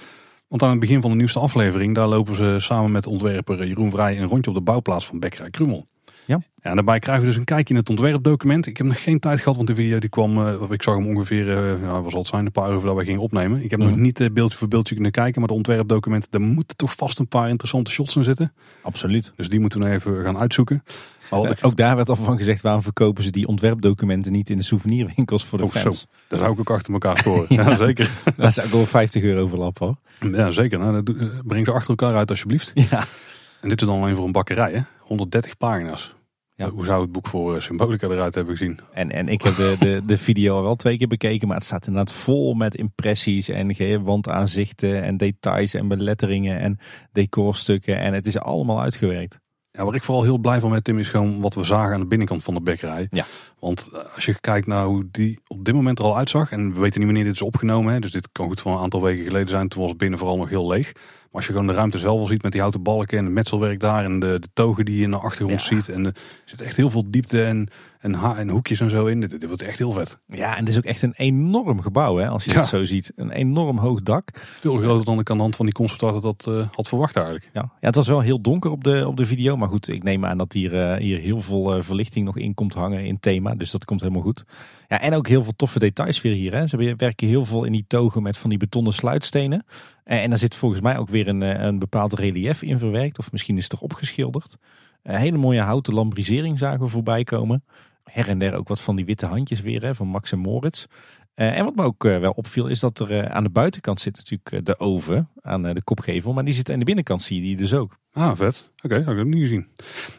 Want 0.48 0.64
aan 0.64 0.70
het 0.70 0.80
begin 0.80 1.02
van 1.02 1.10
de 1.10 1.16
nieuwste 1.16 1.40
aflevering, 1.40 1.96
daar 1.96 2.08
lopen 2.08 2.36
ze 2.36 2.56
samen 2.60 2.92
met 2.92 3.08
ontwerper 3.08 3.68
Jeroen 3.68 3.92
Vrij 3.92 4.20
een 4.20 4.28
rondje 4.28 4.52
op 4.52 4.58
de 4.58 4.64
bouwplaats 4.64 5.06
van 5.06 5.20
Bekkerij 5.20 5.50
Krummel. 5.50 5.88
Ja. 6.32 6.42
ja. 6.64 6.70
En 6.70 6.76
daarbij 6.76 7.00
krijgen 7.00 7.24
we 7.24 7.30
dus 7.30 7.40
een 7.40 7.46
kijkje 7.46 7.74
in 7.74 7.80
het 7.80 7.90
ontwerpdocument. 7.90 8.66
Ik 8.66 8.78
heb 8.78 8.88
nog 8.88 9.04
geen 9.04 9.20
tijd 9.20 9.40
gehad, 9.40 9.56
want 9.56 9.68
de 9.68 9.76
video 9.76 10.00
die 10.00 10.10
kwam, 10.10 10.38
uh, 10.38 10.62
ik 10.70 10.84
zag 10.84 10.96
hem 10.96 11.08
ongeveer, 11.08 11.48
uh, 11.82 12.02
was 12.04 12.14
al 12.14 12.20
het 12.20 12.28
zijn, 12.28 12.46
een 12.46 12.52
paar 12.52 12.72
uur 12.72 12.78
voordat 12.78 12.96
we 12.96 13.04
gingen 13.04 13.22
opnemen. 13.22 13.64
Ik 13.64 13.72
heb 13.72 13.80
mm. 13.80 13.88
nog 13.88 13.98
niet 13.98 14.20
uh, 14.20 14.28
beeldje 14.34 14.58
voor 14.58 14.68
beeldje 14.68 14.94
kunnen 14.94 15.12
kijken, 15.12 15.40
maar 15.40 15.50
de 15.50 15.56
ontwerpdocument, 15.56 16.28
daar 16.30 16.42
moeten 16.42 16.78
toch 16.78 16.94
vast 16.96 17.20
een 17.20 17.28
paar 17.28 17.50
interessante 17.50 17.92
shots 17.92 18.16
in 18.16 18.24
zitten. 18.24 18.54
Absoluut. 18.82 19.34
Dus 19.36 19.50
die 19.50 19.60
moeten 19.60 19.80
we 19.80 19.86
nog 19.86 19.96
even 19.96 20.24
gaan 20.24 20.38
uitzoeken. 20.38 20.84
Maar 21.30 21.40
wat 21.40 21.52
ik... 21.52 21.58
Ook 21.62 21.76
daar 21.76 21.96
werd 21.96 22.10
al 22.10 22.16
van 22.16 22.38
gezegd, 22.38 22.62
waarom 22.62 22.82
verkopen 22.82 23.24
ze 23.24 23.32
die 23.32 23.48
ontwerpdocumenten 23.48 24.32
niet 24.32 24.50
in 24.50 24.58
de 24.58 24.64
souvenirwinkels 24.64 25.46
voor 25.46 25.58
de 25.58 25.64
ook 25.64 25.72
fans? 25.72 26.00
Zo. 26.00 26.06
Daar 26.28 26.40
zou 26.40 26.52
ik 26.52 26.60
ook 26.60 26.70
achter 26.70 26.94
elkaar 26.94 27.18
scoren. 27.18 27.46
ja. 27.56 27.70
ja, 27.70 27.76
zeker. 27.76 28.12
Dat 28.38 28.54
zou 28.54 28.68
ik 28.68 28.74
wel 28.74 28.86
50 28.86 29.24
euro 29.24 29.42
overlap 29.42 29.78
hoor. 29.78 29.96
Ja, 30.20 30.52
zeker. 30.52 30.80
Nou, 30.80 31.04
dat, 31.04 31.46
breng 31.46 31.66
ze 31.66 31.72
achter 31.72 31.90
elkaar 31.90 32.16
uit 32.16 32.30
alsjeblieft. 32.30 32.72
Ja. 32.74 33.06
En 33.62 33.70
dit 33.70 33.82
is 33.82 33.88
dan 33.88 34.02
alleen 34.02 34.16
voor 34.16 34.26
een 34.26 34.32
bakkerij, 34.32 34.72
hè? 34.72 34.82
130 35.00 35.58
pagina's. 35.58 36.16
Ja. 36.62 36.70
Hoe 36.70 36.86
zou 36.86 37.02
het 37.02 37.12
boek 37.12 37.28
voor 37.28 37.56
eh, 37.56 37.62
Symbolica 37.62 38.08
eruit 38.08 38.36
hebben 38.36 38.58
gezien? 38.58 38.80
En, 38.94 39.12
en 39.12 39.28
ik 39.28 39.42
heb 39.42 39.56
de, 39.56 39.76
de, 39.80 40.02
de 40.06 40.18
video 40.18 40.56
al 40.56 40.64
wel 40.64 40.76
twee 40.76 40.98
keer 40.98 41.08
bekeken, 41.08 41.48
maar 41.48 41.58
het 41.58 41.66
staat 41.66 41.88
inderdaad 41.88 42.16
vol 42.16 42.54
met 42.54 42.76
impressies 42.76 43.50
en 43.50 44.04
wandaanzichten 44.04 45.04
en 45.04 45.18
details 45.18 45.74
en 45.74 45.88
beletteringen 45.88 46.60
en 46.60 46.80
decorstukken. 47.12 48.00
En 48.00 48.14
het 48.14 48.28
is 48.28 48.40
allemaal 48.40 48.82
uitgewerkt. 48.82 49.40
Ja, 49.72 49.86
waar 49.86 49.96
ik 49.96 50.04
vooral 50.04 50.24
heel 50.24 50.38
blij 50.38 50.60
van 50.60 50.70
ben, 50.70 50.84
Tim, 50.84 51.00
is 51.00 51.10
gewoon 51.10 51.42
wat 51.42 51.54
we 51.54 51.64
zagen 51.64 51.94
aan 51.94 52.00
de 52.00 52.08
binnenkant 52.08 52.44
van 52.44 52.54
de 52.54 52.62
bekkerij. 52.62 53.08
Ja. 53.10 53.26
Want 53.60 53.88
eh, 53.92 54.14
als 54.16 54.26
je 54.26 54.40
kijkt 54.40 54.68
naar 54.68 54.86
hoe 54.86 55.08
die 55.12 55.40
op 55.48 55.66
dit 55.66 55.74
moment 55.74 56.00
er 56.00 56.06
al 56.06 56.18
uitzag, 56.18 56.52
en 56.52 56.74
we 56.74 56.80
weten 56.80 57.00
niet 57.00 57.10
wanneer 57.10 57.26
dit 57.26 57.36
is 57.36 57.42
opgenomen, 57.42 57.94
hè, 57.94 58.00
dus 58.00 58.12
dit 58.12 58.30
kan 58.32 58.48
goed 58.48 58.62
van 58.62 58.74
een 58.74 58.80
aantal 58.80 59.02
weken 59.02 59.24
geleden 59.24 59.50
zijn, 59.50 59.68
toen 59.68 59.82
was 59.82 59.90
het 59.90 60.00
binnen 60.00 60.20
vooral 60.20 60.38
nog 60.38 60.50
heel 60.50 60.68
leeg. 60.68 60.92
Maar 61.32 61.40
als 61.42 61.46
je 61.46 61.52
gewoon 61.52 61.68
de 61.68 61.74
ruimte 61.74 61.98
zelf 61.98 62.20
al 62.20 62.28
ziet 62.28 62.44
met 62.44 62.52
die 62.52 62.62
houten 62.62 62.84
balken 62.84 63.18
en 63.18 63.26
het 63.26 63.34
metselwerk 63.34 63.80
daar 63.80 64.04
en 64.04 64.20
de, 64.20 64.38
de 64.40 64.50
togen 64.54 64.86
die 64.86 64.98
je 64.98 65.04
in 65.04 65.12
de 65.12 65.18
achtergrond 65.18 65.62
ziet. 65.62 65.90
En 65.90 66.06
er 66.06 66.16
zit 66.46 66.62
echt 66.62 66.76
heel 66.76 66.90
veel 66.90 67.12
diepte 67.12 67.44
en, 67.44 67.70
en, 68.02 68.14
ha 68.14 68.38
en 68.38 68.50
hoekjes 68.50 68.80
en 68.80 68.90
zo 68.90 69.06
in. 69.06 69.20
Dit, 69.20 69.30
dit 69.30 69.46
wordt 69.46 69.62
echt 69.62 69.78
heel 69.78 69.92
vet. 69.92 70.20
Ja, 70.28 70.52
en 70.52 70.60
het 70.60 70.68
is 70.68 70.78
ook 70.78 70.84
echt 70.84 71.02
een 71.02 71.14
enorm 71.16 71.82
gebouw 71.82 72.18
hè, 72.18 72.28
als 72.28 72.44
je 72.44 72.52
ja. 72.52 72.58
het 72.58 72.68
zo 72.68 72.86
ziet. 72.86 73.12
Een 73.16 73.32
enorm 73.32 73.78
hoog 73.78 74.02
dak. 74.02 74.30
Veel 74.60 74.78
groter 74.78 75.06
dan 75.06 75.20
ik 75.20 75.30
aan 75.30 75.36
de 75.36 75.42
hand 75.42 75.56
van 75.56 75.66
die 75.66 75.74
concept 75.74 76.22
dat 76.22 76.46
uh, 76.50 76.68
had 76.72 76.88
verwacht 76.88 77.16
eigenlijk. 77.16 77.50
Ja. 77.54 77.62
ja, 77.62 77.88
het 77.88 77.96
was 77.96 78.08
wel 78.08 78.20
heel 78.20 78.42
donker 78.42 78.72
op 78.72 78.84
de, 78.84 79.08
op 79.08 79.18
de 79.18 79.26
video. 79.26 79.58
Maar 79.58 79.68
goed, 79.68 79.90
ik 79.90 80.04
neem 80.04 80.26
aan 80.26 80.38
dat 80.38 80.54
hier, 80.54 80.74
uh, 80.74 80.98
hier 80.98 81.20
heel 81.20 81.42
veel 81.42 81.78
uh, 81.78 81.84
verlichting 81.84 82.26
nog 82.26 82.38
in 82.38 82.54
komt 82.54 82.74
hangen 82.74 83.06
in 83.06 83.20
thema. 83.20 83.56
Dus 83.56 83.72
dat 83.72 83.86
komt 83.86 84.02
helemaal 84.02 84.22
goed. 84.22 84.46
Ja, 84.88 85.02
en 85.02 85.14
ook 85.14 85.28
heel 85.28 85.44
veel 85.44 85.56
toffe 85.56 85.80
details 85.80 86.22
weer 86.22 86.34
hier. 86.34 86.54
Hè. 86.54 86.68
Ze 86.68 86.96
werken 86.98 87.28
heel 87.28 87.46
veel 87.46 87.64
in 87.64 87.72
die 87.72 87.86
togen 87.88 88.22
met 88.22 88.38
van 88.38 88.50
die 88.50 88.60
betonnen 88.60 88.94
sluitstenen. 88.94 89.66
En, 90.04 90.22
en 90.22 90.30
daar 90.30 90.40
zit 90.40 90.56
volgens 90.56 90.82
mij 90.82 90.98
ook 90.98 91.10
weer 91.10 91.28
een, 91.28 91.42
een 91.66 91.80
bepaald 91.80 92.14
relief 92.14 92.62
in 92.62 92.80
verwerkt. 92.80 93.20
Of 93.20 93.32
misschien 93.32 93.56
is 93.58 93.62
het 93.62 93.72
toch 93.72 93.82
opgeschilderd. 93.82 94.58
Een 95.04 95.16
hele 95.16 95.38
mooie 95.38 95.62
houten 95.62 95.94
lambrisering 95.94 96.58
zagen 96.58 96.80
we 96.80 96.88
voorbij 96.88 97.24
komen. 97.24 97.64
Her 98.12 98.28
en 98.28 98.40
der 98.40 98.56
ook 98.56 98.68
wat 98.68 98.82
van 98.82 98.96
die 98.96 99.06
witte 99.06 99.26
handjes 99.26 99.62
weer 99.62 99.84
hè, 99.84 99.96
van 99.96 100.08
Max 100.08 100.32
en 100.32 100.40
Moritz. 100.40 100.86
Uh, 101.36 101.58
en 101.58 101.64
wat 101.64 101.76
me 101.76 101.84
ook 101.84 102.04
uh, 102.04 102.18
wel 102.18 102.32
opviel 102.32 102.68
is 102.68 102.80
dat 102.80 103.00
er 103.00 103.12
uh, 103.12 103.26
aan 103.26 103.44
de 103.44 103.50
buitenkant 103.50 104.02
zit 104.02 104.16
natuurlijk 104.18 104.66
de 104.66 104.80
oven 104.80 105.30
aan 105.42 105.62
de 105.62 105.84
kopgevel. 105.84 106.34
Maar 106.34 106.46
die 106.46 106.54
zit 106.54 106.70
aan 106.72 106.80
de 106.80 106.86
binnenkant 106.86 107.22
zie 107.22 107.36
je 107.36 107.42
die 107.42 107.56
dus 107.56 107.74
ook. 107.74 107.98
Ah, 108.12 108.36
vet. 108.36 108.70
Oké, 108.84 108.96
okay, 108.96 109.16
heb 109.16 109.26
ik 109.26 109.34
niet 109.34 109.42
gezien. 109.42 109.68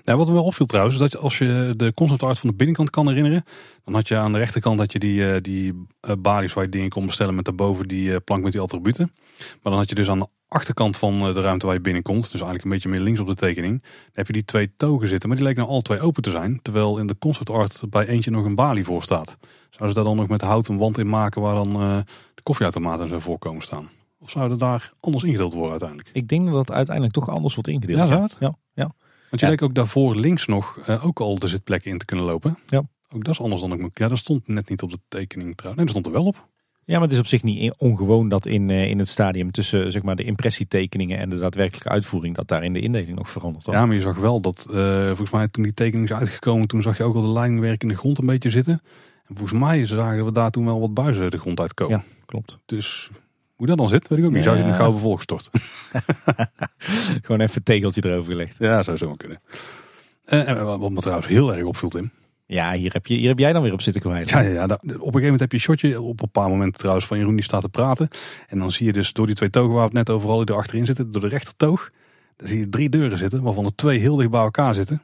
Nou, 0.04 0.18
wat 0.18 0.26
me 0.26 0.32
wel 0.32 0.44
opviel 0.44 0.66
trouwens, 0.66 0.94
is 0.94 1.10
dat 1.10 1.20
als 1.20 1.38
je 1.38 1.74
de 1.76 1.94
concept 1.94 2.22
art 2.22 2.38
van 2.38 2.48
de 2.48 2.56
binnenkant 2.56 2.90
kan 2.90 3.08
herinneren. 3.08 3.44
Dan 3.84 3.94
had 3.94 4.08
je 4.08 4.16
aan 4.16 4.32
de 4.32 4.38
rechterkant 4.38 4.78
dat 4.78 4.92
je 4.92 4.98
die, 4.98 5.40
die 5.40 5.86
balies 6.18 6.52
waar 6.52 6.64
je 6.64 6.70
dingen 6.70 6.88
kon 6.88 7.06
bestellen 7.06 7.34
met 7.34 7.44
daarboven 7.44 7.88
die 7.88 8.20
plank 8.20 8.42
met 8.42 8.52
die 8.52 8.60
attributen. 8.60 9.12
Maar 9.38 9.72
dan 9.72 9.76
had 9.76 9.88
je 9.88 9.94
dus 9.94 10.10
aan 10.10 10.18
de 10.18 10.28
achterkant 10.48 10.96
van 10.96 11.32
de 11.34 11.40
ruimte 11.40 11.66
waar 11.66 11.74
je 11.74 11.80
binnenkomt, 11.80 12.22
dus 12.22 12.32
eigenlijk 12.32 12.64
een 12.64 12.70
beetje 12.70 12.88
meer 12.88 13.00
links 13.00 13.20
op 13.20 13.26
de 13.26 13.34
tekening, 13.34 13.80
dan 13.82 14.10
heb 14.12 14.26
je 14.26 14.32
die 14.32 14.44
twee 14.44 14.72
togen 14.76 15.08
zitten. 15.08 15.28
Maar 15.28 15.36
die 15.36 15.46
lijken 15.46 15.64
nou 15.64 15.76
al 15.76 15.82
twee 15.82 16.00
open 16.00 16.22
te 16.22 16.30
zijn. 16.30 16.58
Terwijl 16.62 16.98
in 16.98 17.06
de 17.06 17.18
concept 17.18 17.50
art 17.50 17.82
bij 17.88 18.06
eentje 18.06 18.30
nog 18.30 18.44
een 18.44 18.54
balie 18.54 18.84
voor 18.84 19.02
staat. 19.02 19.36
Zouden 19.72 19.88
ze 19.88 19.94
daar 19.94 20.04
dan 20.04 20.16
nog 20.16 20.28
met 20.28 20.40
hout 20.40 20.68
een 20.68 20.78
wand 20.78 20.98
in 20.98 21.08
maken 21.08 21.42
waar 21.42 21.54
dan 21.54 21.68
uh, 21.68 21.98
de 22.34 22.42
koffieautomaten 22.42 23.08
zo 23.08 23.18
voorkomen 23.18 23.62
staan? 23.62 23.88
Of 24.20 24.30
zouden 24.30 24.58
daar 24.58 24.92
anders 25.00 25.24
ingedeeld 25.24 25.52
worden 25.52 25.70
uiteindelijk? 25.70 26.10
Ik 26.12 26.28
denk 26.28 26.46
dat 26.46 26.58
het 26.58 26.72
uiteindelijk 26.72 27.14
toch 27.14 27.28
anders 27.28 27.54
wordt 27.54 27.68
ingedeeld. 27.68 27.98
Ja, 27.98 28.06
zou 28.06 28.22
het? 28.22 28.36
Ja. 28.40 28.56
ja. 28.74 28.94
Want 29.30 29.40
je 29.40 29.46
ja. 29.46 29.48
leek 29.48 29.62
ook 29.62 29.74
daarvoor 29.74 30.16
links 30.16 30.46
nog 30.46 30.78
uh, 30.88 31.06
ook 31.06 31.20
al 31.20 31.38
de 31.38 31.48
zitplekken 31.48 31.90
in 31.90 31.98
te 31.98 32.04
kunnen 32.04 32.26
lopen. 32.26 32.58
Ja. 32.66 32.82
Ook 33.14 33.24
dat 33.24 33.34
is 33.34 33.40
anders 33.40 33.60
dan 33.60 33.72
ik 33.72 33.80
moet. 33.80 33.98
Ja, 33.98 34.08
dat 34.08 34.18
stond 34.18 34.48
net 34.48 34.68
niet 34.68 34.82
op 34.82 34.90
de 34.90 34.98
tekening 35.08 35.56
trouwens. 35.56 35.84
Nee, 35.84 35.94
dat 35.94 36.02
stond 36.02 36.06
er 36.06 36.22
wel 36.22 36.30
op. 36.30 36.50
Ja, 36.84 36.94
maar 36.94 37.02
het 37.02 37.12
is 37.12 37.18
op 37.18 37.26
zich 37.26 37.42
niet 37.42 37.74
ongewoon 37.76 38.28
dat 38.28 38.46
in, 38.46 38.68
uh, 38.68 38.88
in 38.88 38.98
het 38.98 39.08
stadium 39.08 39.50
tussen 39.50 39.92
zeg 39.92 40.02
maar, 40.02 40.16
de 40.16 40.24
impressietekeningen 40.24 41.18
en 41.18 41.28
de 41.28 41.38
daadwerkelijke 41.38 41.88
uitvoering, 41.88 42.34
dat 42.34 42.48
daar 42.48 42.64
in 42.64 42.72
de 42.72 42.80
indeling 42.80 43.16
nog 43.16 43.30
verandert. 43.30 43.66
Ja, 43.66 43.86
maar 43.86 43.94
je 43.94 44.00
zag 44.00 44.18
wel 44.18 44.40
dat, 44.40 44.66
uh, 44.70 45.06
volgens 45.06 45.30
mij 45.30 45.48
toen 45.48 45.62
die 45.62 45.74
tekening 45.74 46.10
is 46.10 46.16
uitgekomen, 46.16 46.68
toen 46.68 46.82
zag 46.82 46.96
je 46.96 47.02
ook 47.02 47.14
al 47.14 47.22
de 47.22 47.28
lijnwerk 47.28 47.82
in 47.82 47.88
de 47.88 47.96
grond 47.96 48.18
een 48.18 48.26
beetje 48.26 48.50
zitten. 48.50 48.82
En 49.32 49.38
volgens 49.38 49.60
mij 49.60 49.86
zagen 49.86 50.24
we 50.24 50.32
daar 50.32 50.50
toen 50.50 50.64
wel 50.64 50.80
wat 50.80 50.94
buizen 50.94 51.30
de 51.30 51.38
grond 51.38 51.60
uitkomen. 51.60 51.96
Ja, 51.96 52.04
klopt. 52.26 52.58
Dus 52.66 53.10
hoe 53.54 53.66
dat 53.66 53.76
dan 53.76 53.88
zit, 53.88 54.08
weet 54.08 54.18
ik 54.18 54.24
ook 54.24 54.32
niet. 54.32 54.44
Zou 54.44 54.56
je 54.56 54.62
een 54.62 54.74
gouden 54.74 55.00
volgstort? 55.00 55.50
Gewoon 57.22 57.40
even 57.40 57.56
een 57.56 57.62
tegeltje 57.62 58.04
erover 58.04 58.32
gelegd. 58.32 58.56
Ja, 58.58 58.82
zou 58.82 58.96
zo 58.96 59.14
kunnen. 59.14 59.40
Uh, 60.26 60.48
en 60.48 60.78
wat 60.78 60.90
me 60.90 61.00
trouwens 61.00 61.28
heel 61.28 61.54
erg 61.54 61.64
opviel, 61.64 61.88
Tim. 61.88 62.10
Ja, 62.46 62.72
hier 62.72 62.92
heb, 62.92 63.06
je, 63.06 63.14
hier 63.14 63.28
heb 63.28 63.38
jij 63.38 63.52
dan 63.52 63.62
weer 63.62 63.72
op 63.72 63.80
zitten 63.80 64.02
kwijt. 64.02 64.30
Ja, 64.30 64.40
ja, 64.40 64.50
ja, 64.50 64.64
op 64.64 64.72
een 64.72 64.88
gegeven 64.88 65.20
moment 65.20 65.40
heb 65.40 65.50
je 65.50 65.56
een 65.56 65.62
shotje 65.62 66.00
op 66.00 66.22
een 66.22 66.30
paar 66.30 66.48
momenten 66.48 66.78
trouwens 66.78 67.06
van 67.06 67.18
Jeroen 67.18 67.34
die 67.34 67.44
staat 67.44 67.62
te 67.62 67.68
praten. 67.68 68.08
En 68.48 68.58
dan 68.58 68.70
zie 68.70 68.86
je 68.86 68.92
dus 68.92 69.12
door 69.12 69.26
die 69.26 69.34
twee 69.34 69.50
togen 69.50 69.72
waar 69.72 69.88
we 69.88 69.98
het 69.98 70.06
net 70.06 70.16
overal 70.16 70.44
die 70.44 70.54
achterin 70.54 70.86
zitten, 70.86 71.10
door 71.10 71.20
de 71.20 71.28
rechtertoog. 71.28 71.90
Dan 72.36 72.48
zie 72.48 72.58
je 72.58 72.68
drie 72.68 72.88
deuren 72.88 73.18
zitten, 73.18 73.42
waarvan 73.42 73.64
er 73.64 73.74
twee 73.74 73.98
heel 73.98 74.16
dicht 74.16 74.30
bij 74.30 74.40
elkaar 74.40 74.74
zitten. 74.74 75.02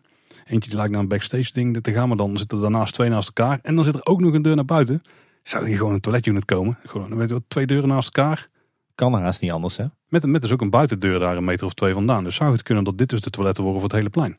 Eentje 0.49 0.69
die 0.69 0.79
lijkt 0.79 0.93
naar 0.93 1.03
een 1.03 1.09
backstage 1.09 1.53
ding 1.53 1.83
te 1.83 1.93
gaan, 1.93 2.09
maar 2.09 2.17
dan 2.17 2.39
zitten 2.39 2.57
er 2.57 2.63
daarnaast 2.63 2.95
twee 2.95 3.09
naast 3.09 3.27
elkaar. 3.27 3.59
En 3.63 3.75
dan 3.75 3.85
zit 3.85 3.95
er 3.95 4.07
ook 4.07 4.21
nog 4.21 4.35
een 4.35 4.43
deur 4.43 4.57
naar 4.57 4.65
buiten. 4.65 5.03
Zou 5.43 5.67
hier 5.67 5.77
gewoon 5.77 5.93
een 5.93 6.01
toiletunit 6.01 6.45
komen? 6.45 6.79
Gewoon, 6.87 7.17
weet 7.17 7.31
je, 7.31 7.43
twee 7.49 7.67
deuren 7.67 7.89
naast 7.89 8.17
elkaar. 8.17 8.49
Kan 8.95 9.15
haast 9.15 9.41
niet 9.41 9.51
anders, 9.51 9.77
hè? 9.77 9.85
Met, 10.09 10.27
met 10.27 10.43
dus 10.43 10.53
ook 10.53 10.61
een 10.61 10.71
buitendeur 10.71 11.19
daar 11.19 11.37
een 11.37 11.45
meter 11.45 11.67
of 11.67 11.75
twee 11.75 11.93
vandaan. 11.93 12.25
Dus 12.25 12.35
zou 12.35 12.53
het 12.53 12.63
kunnen 12.63 12.85
dat 12.85 12.99
dit 12.99 13.09
dus 13.09 13.21
de 13.21 13.31
toiletten 13.31 13.65
worden 13.65 13.81
voor 13.81 13.91
het 13.91 13.99
hele 13.99 14.11
plein. 14.11 14.37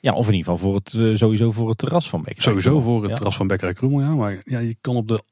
Ja, 0.00 0.12
of 0.12 0.28
in 0.28 0.34
ieder 0.34 0.52
geval 0.52 0.70
voor 0.70 0.74
het, 0.74 0.92
uh, 0.92 1.16
sowieso 1.16 1.52
voor 1.52 1.68
het 1.68 1.78
terras 1.78 2.08
van 2.08 2.22
Bekkerij 2.22 2.42
Sowieso 2.44 2.80
voor 2.80 3.00
het 3.00 3.10
ja. 3.10 3.16
terras 3.16 3.36
van 3.36 3.46
Bekkerij 3.46 3.74
Kroemel, 3.74 4.00
ja. 4.00 4.14
Maar 4.14 4.40
ja, 4.44 4.58
je 4.58 4.76
kan 4.80 4.96
op 4.96 5.08
de... 5.08 5.22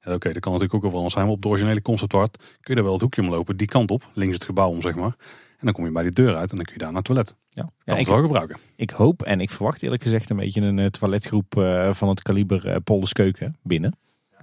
Ja, 0.00 0.14
Oké, 0.14 0.32
dat 0.32 0.42
kan 0.42 0.52
natuurlijk 0.52 0.74
ook 0.74 0.90
wel 0.90 0.94
anders 0.94 1.12
zijn. 1.12 1.24
Maar 1.24 1.34
op 1.34 1.42
de 1.42 1.48
originele 1.48 1.82
concept 1.82 2.14
art 2.14 2.36
kun 2.36 2.46
je 2.60 2.74
daar 2.74 2.84
wel 2.84 2.92
het 2.92 3.02
hoekje 3.02 3.22
omlopen. 3.22 3.56
Die 3.56 3.66
kant 3.66 3.90
op, 3.90 4.10
links 4.14 4.34
het 4.34 4.44
gebouw 4.44 4.68
om, 4.68 4.82
zeg 4.82 4.94
maar. 4.94 5.16
En 5.60 5.66
dan 5.66 5.72
kom 5.72 5.84
je 5.84 5.90
bij 5.90 6.02
die 6.02 6.12
deur 6.12 6.36
uit 6.36 6.50
en 6.50 6.56
dan 6.56 6.64
kun 6.64 6.74
je 6.74 6.80
daar 6.80 6.88
naar 6.92 6.96
het 6.96 7.04
toilet. 7.04 7.34
Ja, 7.48 7.62
kan 7.62 7.94
ja, 7.94 8.00
ik, 8.00 8.06
wel 8.06 8.20
gebruiken. 8.20 8.58
Ik 8.76 8.90
hoop 8.90 9.22
en 9.22 9.40
ik 9.40 9.50
verwacht 9.50 9.82
eerlijk 9.82 10.02
gezegd 10.02 10.30
een 10.30 10.36
beetje 10.36 10.60
een 10.60 10.78
uh, 10.78 10.86
toiletgroep 10.86 11.56
uh, 11.56 11.92
van 11.92 12.08
het 12.08 12.22
kaliber 12.22 12.66
uh, 12.66 12.76
Polderskeuken 12.84 13.56
binnen. 13.62 13.98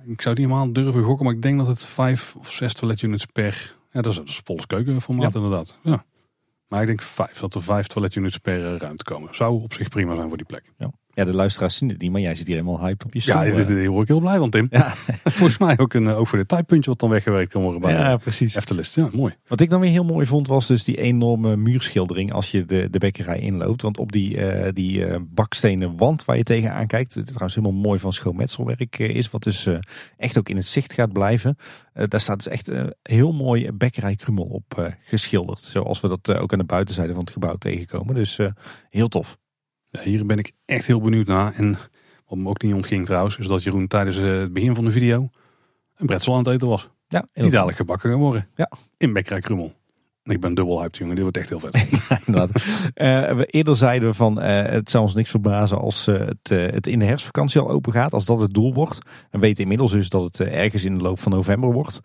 Ik 0.06 0.22
zou 0.22 0.36
die 0.36 0.46
helemaal 0.46 0.74
durven 0.74 1.04
gokken, 1.04 1.26
maar 1.26 1.36
ik 1.36 1.42
denk 1.42 1.58
dat 1.58 1.68
het 1.68 1.86
vijf 1.86 2.36
of 2.36 2.52
zes 2.52 2.74
toiletunits 2.74 3.26
per... 3.26 3.76
Ja, 3.92 4.02
dat 4.02 4.12
is, 4.12 4.18
dat 4.18 4.28
is 4.28 4.42
Polderskeuken 4.42 5.02
formaat 5.02 5.34
ja. 5.34 5.40
inderdaad. 5.40 5.76
Ja. 5.84 6.06
Maar 6.68 6.82
ik 6.82 6.88
denk 6.88 7.02
vijf, 7.02 7.40
dat 7.40 7.56
er 7.56 7.62
vijf 7.62 7.88
toiletunits 7.88 8.38
per 8.38 8.78
ruimte 8.78 9.04
komen. 9.04 9.36
Zou 9.36 9.62
op 9.62 9.74
zich 9.74 9.90
prima 9.90 10.16
zijn 10.16 10.28
voor 10.28 10.38
die 10.38 10.46
plek. 10.46 10.72
Ja. 10.78 10.92
Ja, 11.18 11.26
de 11.26 11.34
luisteraars 11.34 11.78
zien 11.78 11.90
het 11.90 12.02
niet, 12.02 12.12
maar 12.12 12.22
jij 12.22 12.36
zit 12.36 12.48
hier 12.48 12.56
helemaal 12.56 12.80
hype 12.80 13.06
op 13.06 13.14
je 13.14 13.20
stoel. 13.20 13.44
Ja, 13.44 13.64
dit 13.64 13.86
word 13.86 14.02
ik 14.02 14.08
heel 14.08 14.20
blij 14.20 14.38
van, 14.38 14.50
Tim. 14.50 14.68
Ja. 14.70 14.94
Volgens 15.38 15.58
mij 15.58 15.78
ook, 15.78 15.94
een, 15.94 16.08
ook 16.08 16.28
voor 16.28 16.38
dit 16.38 16.48
tijdpuntje 16.48 16.90
wat 16.90 17.00
dan 17.00 17.10
weggewerkt 17.10 17.52
kan 17.52 17.62
worden 17.62 17.82
bij 17.82 17.94
ja, 17.94 18.18
precies. 18.18 18.56
Eftelist. 18.56 18.96
Ja, 18.96 19.10
mooi. 19.14 19.36
Wat 19.48 19.60
ik 19.60 19.70
dan 19.70 19.80
weer 19.80 19.90
heel 19.90 20.04
mooi 20.04 20.26
vond, 20.26 20.48
was 20.48 20.68
dus 20.68 20.84
die 20.84 20.98
enorme 20.98 21.56
muurschildering 21.56 22.34
als 22.34 22.52
je 22.52 22.66
de, 22.66 22.88
de 22.90 22.98
bekkerij 22.98 23.40
inloopt. 23.40 23.82
Want 23.82 23.98
op 23.98 24.12
die, 24.12 24.36
uh, 24.36 24.68
die 24.74 25.08
uh, 25.08 25.16
bakstenen 25.22 25.98
wand 25.98 26.26
waar 26.26 26.38
je 26.38 26.44
tegenaan 26.44 26.88
kijkt, 26.88 27.14
het 27.14 27.26
trouwens 27.26 27.56
helemaal 27.56 27.82
mooi 27.82 28.00
van 28.00 28.14
schoonmetselwerk 28.14 29.00
uh, 29.00 29.16
is, 29.16 29.30
wat 29.30 29.44
dus 29.44 29.70
echt 30.18 30.38
ook 30.38 30.50
in 30.50 30.56
het 30.56 30.68
zicht 30.68 30.94
gaat 30.94 31.14
blijven. 31.14 31.58
daar 31.94 32.20
staat 32.20 32.38
dus 32.38 32.48
echt 32.48 32.68
een 32.68 32.94
heel 33.04 33.34
mooi 33.34 33.72
bekkerij 33.72 34.16
Krummel 34.16 34.46
op 34.46 34.96
geschilderd. 35.04 35.62
Zoals 35.62 36.00
we 36.00 36.08
dat 36.08 36.38
ook 36.38 36.52
aan 36.54 36.60
de 36.60 36.66
buitenzijde 36.66 37.14
van 37.14 37.22
het 37.22 37.32
gebouw 37.32 37.56
tegenkomen. 37.56 38.16
Dus 38.16 38.40
heel 38.90 39.08
tof. 39.08 39.38
Ja, 39.90 40.02
hier 40.02 40.26
ben 40.26 40.38
ik 40.38 40.52
echt 40.66 40.88
heel 40.88 41.02
benieuwd 41.02 41.28
naar. 41.28 41.54
En 41.54 41.78
wat 42.26 42.38
me 42.38 42.50
ook 42.50 42.62
niet 42.62 42.74
ontging 42.74 43.06
trouwens, 43.06 43.38
is 43.38 43.48
dat 43.48 43.64
Jeroen 43.64 43.88
tijdens 43.88 44.18
het 44.18 44.54
begin 44.54 44.76
van 44.76 44.86
de 44.86 44.92
video 44.92 45.30
een 45.96 46.06
pretzel 46.06 46.34
aan 46.34 46.40
het 46.40 46.48
eten 46.48 46.68
was. 46.68 46.90
Ja, 47.08 47.26
die 47.34 47.52
dadelijk 47.52 47.78
gebakken 47.78 48.10
gaan 48.10 48.20
worden. 48.20 48.48
Ja. 48.56 48.72
In 48.98 49.14
Bekkerij 49.14 49.42
Krummel. 49.42 49.74
Ik 50.24 50.40
ben 50.40 50.54
dubbel 50.54 50.80
hyped 50.80 50.98
jongen, 50.98 51.16
dit 51.16 51.24
wordt 51.24 51.38
echt 51.38 51.50
heel 51.50 51.60
vet. 51.60 51.90
ja, 52.10 52.20
inderdaad. 52.26 52.56
uh, 52.56 53.38
we 53.38 53.46
eerder 53.46 53.76
zeiden 53.76 54.10
we 54.10 54.16
van 54.16 54.44
uh, 54.44 54.66
het 54.66 54.90
zou 54.90 55.04
ons 55.04 55.16
niks 55.16 55.30
verbazen 55.30 55.78
als 55.78 56.08
uh, 56.08 56.20
het, 56.20 56.50
het 56.50 56.88
in 56.88 57.00
de 57.00 57.06
herfstvakantie 57.06 57.62
al 57.62 57.70
open 57.70 57.92
gaat. 57.92 58.14
Als 58.14 58.26
dat 58.26 58.42
het 58.42 58.54
doel 58.54 58.74
wordt. 58.74 59.00
We 59.32 59.40
weten 59.40 59.62
inmiddels 59.62 59.92
dus 59.92 60.10
dat 60.10 60.24
het 60.24 60.40
ergens 60.40 60.84
in 60.84 60.98
de 60.98 61.04
loop 61.04 61.20
van 61.20 61.32
november 61.32 61.72
wordt. 61.72 62.00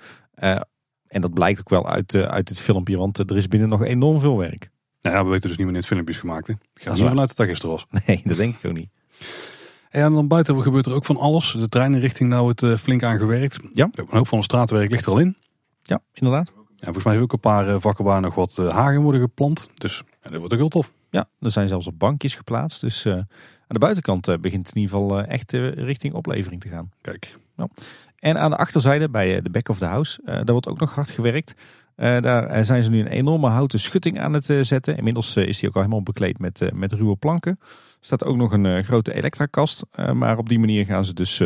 en 1.06 1.20
dat 1.20 1.34
blijkt 1.34 1.60
ook 1.60 1.68
wel 1.68 1.88
uit, 1.88 2.14
uit 2.14 2.48
het 2.48 2.60
filmpje, 2.60 2.96
want 2.96 3.18
er 3.18 3.36
is 3.36 3.48
binnen 3.48 3.68
nog 3.68 3.84
enorm 3.84 4.20
veel 4.20 4.38
werk. 4.38 4.70
Nou 5.02 5.16
ja, 5.16 5.24
we 5.24 5.30
weten 5.30 5.48
dus 5.48 5.56
niet 5.56 5.66
wanneer 5.66 5.82
het 5.82 5.90
filmpje 5.90 6.14
is 6.14 6.20
gemaakt. 6.20 6.46
Hè? 6.46 6.52
Ik 6.52 6.82
ga 6.82 6.90
er 6.90 6.96
niet 6.96 7.08
vanuit 7.08 7.28
dat 7.28 7.38
het 7.38 7.48
gisteren 7.48 7.70
was. 7.70 7.86
Nee, 8.06 8.20
dat 8.24 8.36
denk 8.36 8.56
ik 8.56 8.66
ook 8.66 8.76
niet. 8.76 8.90
Ja, 9.90 10.04
en 10.04 10.12
dan 10.12 10.28
buiten 10.28 10.62
gebeurt 10.62 10.86
er 10.86 10.92
ook 10.92 11.04
van 11.04 11.16
alles. 11.16 11.52
De 11.52 11.68
treinrichting 11.68 12.28
nou 12.28 12.48
het 12.48 12.62
uh, 12.62 12.76
flink 12.76 13.02
aangewerkt. 13.02 13.58
Ja. 13.72 13.88
Een 13.94 14.06
hoop 14.08 14.28
van 14.28 14.38
de 14.38 14.44
straatwerk 14.44 14.90
ligt 14.90 15.06
er 15.06 15.12
al 15.12 15.18
in. 15.18 15.36
Ja, 15.82 16.00
inderdaad. 16.12 16.52
Ja, 16.56 16.84
volgens 16.84 17.04
mij 17.04 17.12
hebben 17.12 17.22
ook 17.22 17.32
een 17.32 17.50
paar 17.50 17.68
uh, 17.68 17.76
vakken 17.78 18.04
waar 18.04 18.20
nog 18.20 18.34
wat 18.34 18.56
uh, 18.60 18.68
hagen 18.68 19.02
worden 19.02 19.20
geplant. 19.20 19.68
Dus 19.74 20.02
ja, 20.22 20.30
dat 20.30 20.38
wordt 20.38 20.52
ook 20.52 20.58
heel 20.58 20.68
tof. 20.68 20.92
Ja, 21.10 21.28
er 21.40 21.50
zijn 21.50 21.68
zelfs 21.68 21.86
op 21.86 21.98
bankjes 21.98 22.34
geplaatst. 22.34 22.80
Dus 22.80 23.06
aan 23.06 23.26
de 23.66 23.78
buitenkant 23.78 24.40
begint 24.40 24.66
het 24.66 24.76
in 24.76 24.82
ieder 24.82 24.98
geval 24.98 25.22
echt 25.22 25.52
richting 25.52 26.14
oplevering 26.14 26.60
te 26.60 26.68
gaan. 26.68 26.90
Kijk. 27.00 27.38
Ja. 27.56 27.68
En 28.16 28.38
aan 28.38 28.50
de 28.50 28.56
achterzijde, 28.56 29.08
bij 29.08 29.40
de 29.40 29.50
back 29.50 29.68
of 29.68 29.78
the 29.78 29.84
house, 29.84 30.20
daar 30.24 30.44
wordt 30.44 30.68
ook 30.68 30.80
nog 30.80 30.94
hard 30.94 31.10
gewerkt. 31.10 31.54
Uh, 32.02 32.20
daar 32.20 32.64
zijn 32.64 32.82
ze 32.82 32.90
nu 32.90 33.00
een 33.00 33.06
enorme 33.06 33.48
houten 33.48 33.78
schutting 33.78 34.20
aan 34.20 34.32
het 34.32 34.48
uh, 34.48 34.62
zetten. 34.62 34.96
Inmiddels 34.96 35.36
is 35.36 35.58
die 35.58 35.68
ook 35.68 35.74
al 35.74 35.80
helemaal 35.80 36.02
bekleed 36.02 36.38
met, 36.38 36.70
met 36.74 36.92
ruwe 36.92 37.16
planken. 37.16 37.58
Er 37.60 37.66
staat 38.00 38.24
ook 38.24 38.36
nog 38.36 38.52
een 38.52 38.84
grote 38.84 39.14
elektrakast. 39.14 39.82
maar 40.12 40.38
op 40.38 40.48
die 40.48 40.58
manier 40.58 40.84
gaan 40.84 41.04
ze 41.04 41.14
dus 41.14 41.42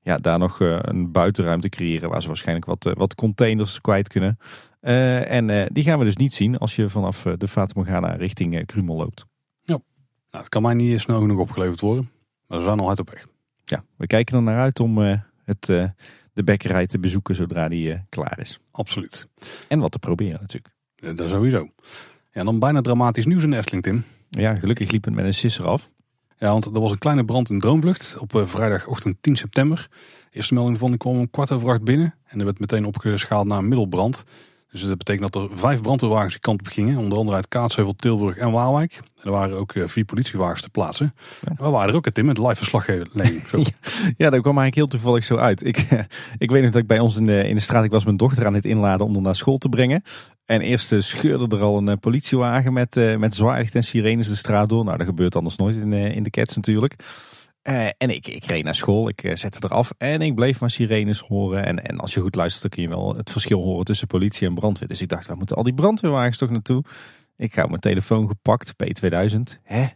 ja, 0.00 0.18
daar 0.18 0.38
nog 0.38 0.60
een 0.60 1.12
buitenruimte 1.12 1.68
creëren. 1.68 2.10
Waar 2.10 2.22
ze 2.22 2.28
waarschijnlijk 2.28 2.66
wat, 2.66 2.92
wat 2.94 3.14
containers 3.14 3.80
kwijt 3.80 4.08
kunnen. 4.08 4.38
en 4.80 5.68
die 5.72 5.84
gaan 5.84 5.98
we 5.98 6.04
dus 6.04 6.16
niet 6.16 6.32
zien 6.32 6.58
als 6.58 6.76
je 6.76 6.88
vanaf 6.88 7.22
de 7.38 7.48
Fata 7.48 7.72
Morgana 7.76 8.12
richting 8.12 8.66
Krumel 8.66 8.96
loopt. 8.96 9.26
Ja, 9.62 9.78
nou, 10.30 10.42
het 10.42 10.48
kan 10.48 10.62
mij 10.62 10.74
niet 10.74 11.00
snel 11.00 11.20
genoeg 11.20 11.40
opgeleverd 11.40 11.80
worden. 11.80 12.10
Maar 12.46 12.58
we 12.58 12.64
zijn 12.64 12.78
al 12.78 12.86
hard 12.86 12.98
op 12.98 13.10
weg. 13.10 13.26
Ja, 13.64 13.84
we 13.96 14.06
kijken 14.06 14.36
er 14.36 14.42
naar 14.42 14.58
uit 14.58 14.80
om 14.80 14.98
het 15.44 15.70
de 16.38 16.44
bekkerij 16.44 16.86
te 16.86 16.98
bezoeken 16.98 17.34
zodra 17.34 17.68
die 17.68 17.88
uh, 17.88 17.98
klaar 18.08 18.38
is. 18.38 18.60
Absoluut. 18.70 19.28
En 19.68 19.80
wat 19.80 19.92
te 19.92 19.98
proberen 19.98 20.40
natuurlijk. 20.40 20.74
Ja, 20.96 21.12
dat 21.12 21.28
sowieso. 21.28 21.68
Ja, 22.32 22.44
dan 22.44 22.58
bijna 22.58 22.80
dramatisch 22.80 23.26
nieuws 23.26 23.42
in 23.42 23.50
de 23.50 23.56
Efteling, 23.56 23.82
Tim. 23.82 24.04
Ja, 24.30 24.54
gelukkig 24.54 24.90
liep 24.90 25.04
het 25.04 25.14
met 25.14 25.24
een 25.24 25.34
sisser 25.34 25.66
af. 25.66 25.90
Ja, 26.36 26.50
want 26.50 26.64
er 26.64 26.80
was 26.80 26.90
een 26.90 26.98
kleine 26.98 27.24
brand 27.24 27.50
in 27.50 27.58
Droomvlucht 27.58 28.16
op 28.18 28.34
uh, 28.34 28.46
vrijdagochtend 28.46 29.16
10 29.20 29.36
september. 29.36 29.88
De 30.30 30.36
eerste 30.36 30.54
melding 30.54 30.78
van 30.78 30.88
die 30.88 30.98
kwam 30.98 31.18
om 31.18 31.30
kwart 31.30 31.50
over 31.52 31.68
acht 31.68 31.84
binnen. 31.84 32.14
En 32.24 32.38
er 32.38 32.44
werd 32.44 32.58
meteen 32.58 32.84
opgeschaald 32.84 33.46
naar 33.46 33.58
een 33.58 33.68
middelbrand. 33.68 34.24
Dus 34.70 34.82
dat 34.82 34.98
betekent 34.98 35.32
dat 35.32 35.42
er 35.42 35.58
vijf 35.58 35.80
brandweerwagens 35.80 36.32
die 36.32 36.40
kant 36.40 36.60
op 36.60 36.66
gingen. 36.66 36.96
Onder 36.96 37.18
andere 37.18 37.36
uit 37.36 37.48
Kaatsheuvel, 37.48 37.94
Tilburg 37.94 38.36
en 38.36 38.50
Waalwijk. 38.50 38.92
En 38.94 39.24
er 39.24 39.30
waren 39.30 39.56
ook 39.56 39.74
vier 39.84 40.04
politiewagens 40.04 40.62
te 40.62 40.70
plaatsen. 40.70 41.14
Ja. 41.40 41.48
En 41.48 41.64
we 41.64 41.70
waren 41.70 41.88
er 41.88 41.94
ook, 41.94 42.10
Tim, 42.10 42.26
met 42.26 42.38
live 42.38 42.56
verslaggeving. 42.56 43.08
ja, 44.16 44.30
dat 44.30 44.40
kwam 44.40 44.58
eigenlijk 44.58 44.74
heel 44.74 44.86
toevallig 44.86 45.24
zo 45.24 45.36
uit. 45.36 45.64
Ik, 45.64 45.76
ik 46.38 46.50
weet 46.50 46.62
nog 46.62 46.70
dat 46.70 46.82
ik 46.82 46.88
bij 46.88 46.98
ons 46.98 47.16
in 47.16 47.26
de, 47.26 47.48
in 47.48 47.54
de 47.54 47.60
straat, 47.60 47.84
ik 47.84 47.90
was 47.90 48.04
mijn 48.04 48.16
dochter 48.16 48.46
aan 48.46 48.54
het 48.54 48.64
inladen 48.64 49.06
om 49.06 49.14
haar 49.14 49.22
naar 49.22 49.34
school 49.34 49.58
te 49.58 49.68
brengen. 49.68 50.02
En 50.44 50.60
eerst 50.60 50.94
scheurde 50.98 51.56
er 51.56 51.62
al 51.62 51.78
een 51.78 51.98
politiewagen 51.98 52.72
met, 52.72 52.94
met 53.18 53.34
zwaarlicht 53.34 53.74
en 53.74 53.82
sirenes 53.82 54.28
de 54.28 54.34
straat 54.34 54.68
door. 54.68 54.84
Nou, 54.84 54.96
dat 54.96 55.06
gebeurt 55.06 55.36
anders 55.36 55.56
nooit 55.56 55.76
in, 55.76 55.92
in 55.92 56.22
de 56.22 56.30
cats 56.30 56.56
natuurlijk. 56.56 56.96
Uh, 57.68 57.86
en 57.86 58.10
ik, 58.10 58.28
ik 58.28 58.44
reed 58.44 58.64
naar 58.64 58.74
school, 58.74 59.08
ik 59.08 59.22
uh, 59.22 59.34
zette 59.34 59.58
eraf 59.62 59.92
en 59.98 60.20
ik 60.20 60.34
bleef 60.34 60.60
maar 60.60 60.70
sirenes 60.70 61.20
horen. 61.20 61.64
En, 61.64 61.84
en 61.84 61.98
als 61.98 62.14
je 62.14 62.20
goed 62.20 62.34
luistert, 62.34 62.74
kun 62.74 62.82
je 62.82 62.88
wel 62.88 63.16
het 63.16 63.30
verschil 63.30 63.62
horen 63.62 63.84
tussen 63.84 64.06
politie 64.06 64.46
en 64.46 64.54
brandweer. 64.54 64.88
Dus 64.88 65.00
ik 65.00 65.08
dacht, 65.08 65.26
waar 65.26 65.36
moeten 65.36 65.56
al 65.56 65.62
die 65.62 65.74
brandweerwagens 65.74 66.38
toch 66.38 66.50
naartoe? 66.50 66.84
Ik 67.36 67.54
ga 67.54 67.66
mijn 67.66 67.80
telefoon 67.80 68.28
gepakt, 68.28 68.74
P2000. 68.84 69.60
Hè? 69.62 69.86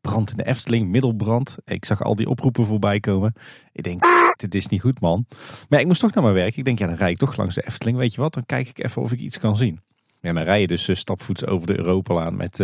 brand 0.00 0.30
in 0.30 0.36
de 0.36 0.44
Efteling, 0.44 0.88
middelbrand. 0.88 1.56
Ik 1.64 1.84
zag 1.84 2.02
al 2.02 2.14
die 2.14 2.28
oproepen 2.28 2.64
voorbij 2.64 3.00
komen. 3.00 3.34
Ik 3.72 3.82
denk, 3.82 4.02
dit 4.42 4.54
is 4.54 4.66
niet 4.66 4.80
goed 4.80 5.00
man. 5.00 5.26
Maar 5.68 5.80
ik 5.80 5.86
moest 5.86 6.00
toch 6.00 6.14
naar 6.14 6.22
mijn 6.22 6.34
werk. 6.34 6.56
Ik 6.56 6.64
denk, 6.64 6.78
ja 6.78 6.86
dan 6.86 6.96
rijd 6.96 7.10
ik 7.10 7.18
toch 7.18 7.36
langs 7.36 7.54
de 7.54 7.66
Efteling. 7.66 7.96
Weet 7.96 8.14
je 8.14 8.20
wat, 8.20 8.34
dan 8.34 8.46
kijk 8.46 8.68
ik 8.68 8.84
even 8.84 9.02
of 9.02 9.12
ik 9.12 9.20
iets 9.20 9.38
kan 9.38 9.56
zien. 9.56 9.80
Ja, 10.20 10.32
dan 10.32 10.42
rij 10.42 10.60
je 10.60 10.66
dus 10.66 10.88
uh, 10.88 10.96
stapvoets 10.96 11.46
over 11.46 11.66
de 11.66 11.78
Europalaan 11.78 12.36
met 12.36 12.56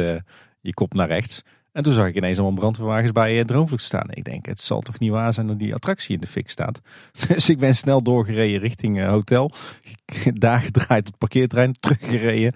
je 0.61 0.75
kop 0.75 0.95
naar 0.95 1.09
rechts. 1.09 1.43
En 1.79 1.85
toen 1.85 1.93
zag 1.93 2.07
ik 2.07 2.17
ineens 2.17 2.39
allemaal 2.39 2.59
brandweerwagens 2.59 3.13
bij 3.13 3.39
uh, 3.39 3.45
Droomvlucht 3.45 3.85
staan. 3.85 4.07
Ik 4.11 4.25
denk, 4.25 4.47
het 4.47 4.61
zal 4.61 4.81
toch 4.81 4.99
niet 4.99 5.11
waar 5.11 5.33
zijn 5.33 5.47
dat 5.47 5.59
die 5.59 5.75
attractie 5.75 6.15
in 6.15 6.21
de 6.21 6.27
fik 6.27 6.51
staat. 6.51 6.81
Dus 7.29 7.51
ik 7.51 7.59
ben 7.59 7.75
snel 7.75 8.03
doorgereden 8.03 8.61
richting 8.61 8.99
uh, 8.99 9.09
hotel. 9.09 9.53
Daar 10.33 10.61
gedraaid 10.61 11.09
op 11.09 11.19
parkeerterrein, 11.19 11.73
teruggereden 11.81 12.55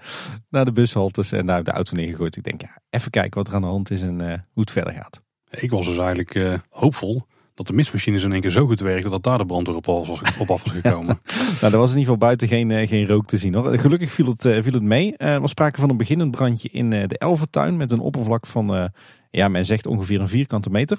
naar 0.49 0.65
de 0.65 0.71
bushaltes 0.71 1.31
en 1.31 1.45
daar 1.45 1.63
de 1.63 1.71
auto 1.71 1.95
neergegooid. 1.95 2.35
Ik 2.35 2.43
denk, 2.43 2.61
ja, 2.61 2.77
even 2.89 3.11
kijken 3.11 3.37
wat 3.37 3.47
er 3.47 3.55
aan 3.55 3.61
de 3.61 3.67
hand 3.67 3.91
is 3.91 4.01
en 4.01 4.23
uh, 4.23 4.27
hoe 4.27 4.61
het 4.61 4.71
verder 4.71 4.93
gaat. 4.93 5.21
Ik 5.49 5.71
was 5.71 5.85
dus 5.85 5.97
eigenlijk 5.97 6.61
hoopvol 6.69 7.25
dat 7.53 7.67
de 7.67 7.73
mistmachines 7.73 8.23
in 8.23 8.31
één 8.31 8.41
keer 8.41 8.49
zo 8.49 8.65
goed 8.65 8.79
werkten 8.79 9.11
dat 9.11 9.23
daar 9.23 9.37
de 9.37 9.45
brandweer 9.45 9.75
op, 9.75 9.85
was, 9.85 10.21
op 10.39 10.49
af 10.49 10.63
was 10.63 10.71
gekomen. 10.81 11.19
nou, 11.61 11.73
er 11.73 11.79
was 11.79 11.91
in 11.91 11.97
ieder 11.97 12.13
geval 12.13 12.17
buiten 12.17 12.47
geen, 12.47 12.87
geen 12.87 13.07
rook 13.07 13.25
te 13.25 13.37
zien 13.37 13.53
hoor. 13.53 13.77
Gelukkig 13.77 14.11
viel 14.11 14.25
het, 14.25 14.41
viel 14.41 14.73
het 14.73 14.83
mee. 14.83 15.17
er 15.17 15.41
was 15.41 15.49
sprake 15.49 15.79
van 15.79 15.89
een 15.89 15.97
beginnend 15.97 16.31
brandje 16.31 16.69
in 16.69 16.89
de 16.89 17.17
Elvertuin 17.17 17.77
met 17.77 17.91
een 17.91 17.99
oppervlak 17.99 18.45
van, 18.45 18.91
ja, 19.31 19.47
men 19.47 19.65
zegt 19.65 19.87
ongeveer 19.87 20.19
een 20.19 20.27
vierkante 20.27 20.69
meter. 20.69 20.97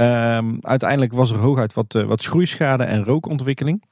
Um, 0.00 0.58
uiteindelijk 0.60 1.12
was 1.12 1.30
er 1.30 1.38
hooguit 1.38 1.74
wat, 1.74 1.92
wat 1.92 2.22
schroeischade 2.22 2.84
en 2.84 3.04
rookontwikkeling. 3.04 3.82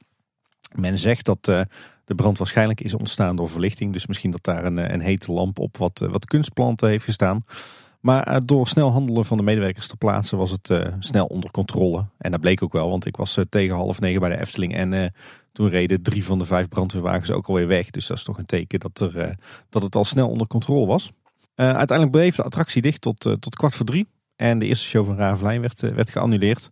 Men 0.75 0.97
zegt 0.97 1.25
dat 1.25 1.47
uh, 1.49 1.61
de 2.05 2.15
brand 2.15 2.37
waarschijnlijk 2.37 2.81
is 2.81 2.93
ontstaan 2.93 3.35
door 3.35 3.49
verlichting. 3.49 3.93
Dus 3.93 4.07
misschien 4.07 4.31
dat 4.31 4.43
daar 4.43 4.65
een, 4.65 4.93
een 4.93 5.01
hete 5.01 5.31
lamp 5.31 5.59
op 5.59 5.77
wat, 5.77 6.05
wat 6.09 6.25
kunstplanten 6.25 6.89
heeft 6.89 7.03
gestaan. 7.03 7.45
Maar 7.99 8.33
uh, 8.33 8.37
door 8.45 8.67
snel 8.67 8.91
handelen 8.91 9.25
van 9.25 9.37
de 9.37 9.43
medewerkers 9.43 9.87
ter 9.87 9.97
plaatse 9.97 10.35
was 10.35 10.51
het 10.51 10.71
snel 10.99 11.25
onder 11.25 11.51
controle. 11.51 12.05
En 12.17 12.31
dat 12.31 12.41
bleek 12.41 12.63
ook 12.63 12.73
wel, 12.73 12.89
want 12.89 13.05
ik 13.05 13.15
was 13.15 13.37
tegen 13.49 13.75
half 13.75 13.99
negen 13.99 14.19
bij 14.19 14.29
de 14.29 14.39
Efteling. 14.39 14.75
En 14.75 15.13
toen 15.51 15.69
reden 15.69 16.01
drie 16.01 16.25
van 16.25 16.39
de 16.39 16.45
vijf 16.45 16.67
brandweerwagens 16.67 17.31
ook 17.31 17.47
alweer 17.47 17.67
weg. 17.67 17.89
Dus 17.89 18.07
dat 18.07 18.17
is 18.17 18.23
toch 18.23 18.37
een 18.37 18.45
teken 18.45 18.79
dat, 18.79 18.99
er, 18.99 19.35
dat 19.69 19.81
het 19.81 19.95
al 19.95 20.05
snel 20.05 20.29
onder 20.29 20.47
controle 20.47 20.85
was. 20.85 21.11
Uiteindelijk 21.55 22.11
bleef 22.11 22.35
de 22.35 22.43
attractie 22.43 22.81
dicht 22.81 23.01
tot, 23.01 23.19
tot 23.19 23.55
kwart 23.55 23.75
voor 23.75 23.85
drie. 23.85 24.07
En 24.35 24.59
de 24.59 24.65
eerste 24.65 24.85
show 24.85 25.05
van 25.05 25.15
Ravelijn 25.15 25.61
werd, 25.61 25.79
werd 25.79 26.09
geannuleerd. 26.09 26.69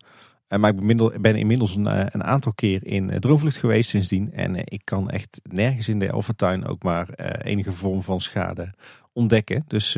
maar 0.47 0.73
ik 0.73 1.21
ben 1.21 1.36
inmiddels 1.36 1.76
een, 1.76 2.15
een 2.15 2.23
aantal 2.23 2.53
keer 2.53 2.88
in 2.88 3.19
Droomvlucht 3.19 3.57
geweest 3.57 3.89
sindsdien. 3.89 4.34
En 4.34 4.55
ik 4.55 4.82
kan 4.84 5.09
echt 5.09 5.41
nergens 5.43 5.88
in 5.88 5.99
de 5.99 6.07
Elfentuin 6.07 6.65
ook 6.65 6.84
maar 6.84 7.09
enige 7.43 7.71
vorm 7.71 8.01
van 8.01 8.21
schade 8.21 8.73
ontdekken. 9.16 9.63
Dus 9.68 9.93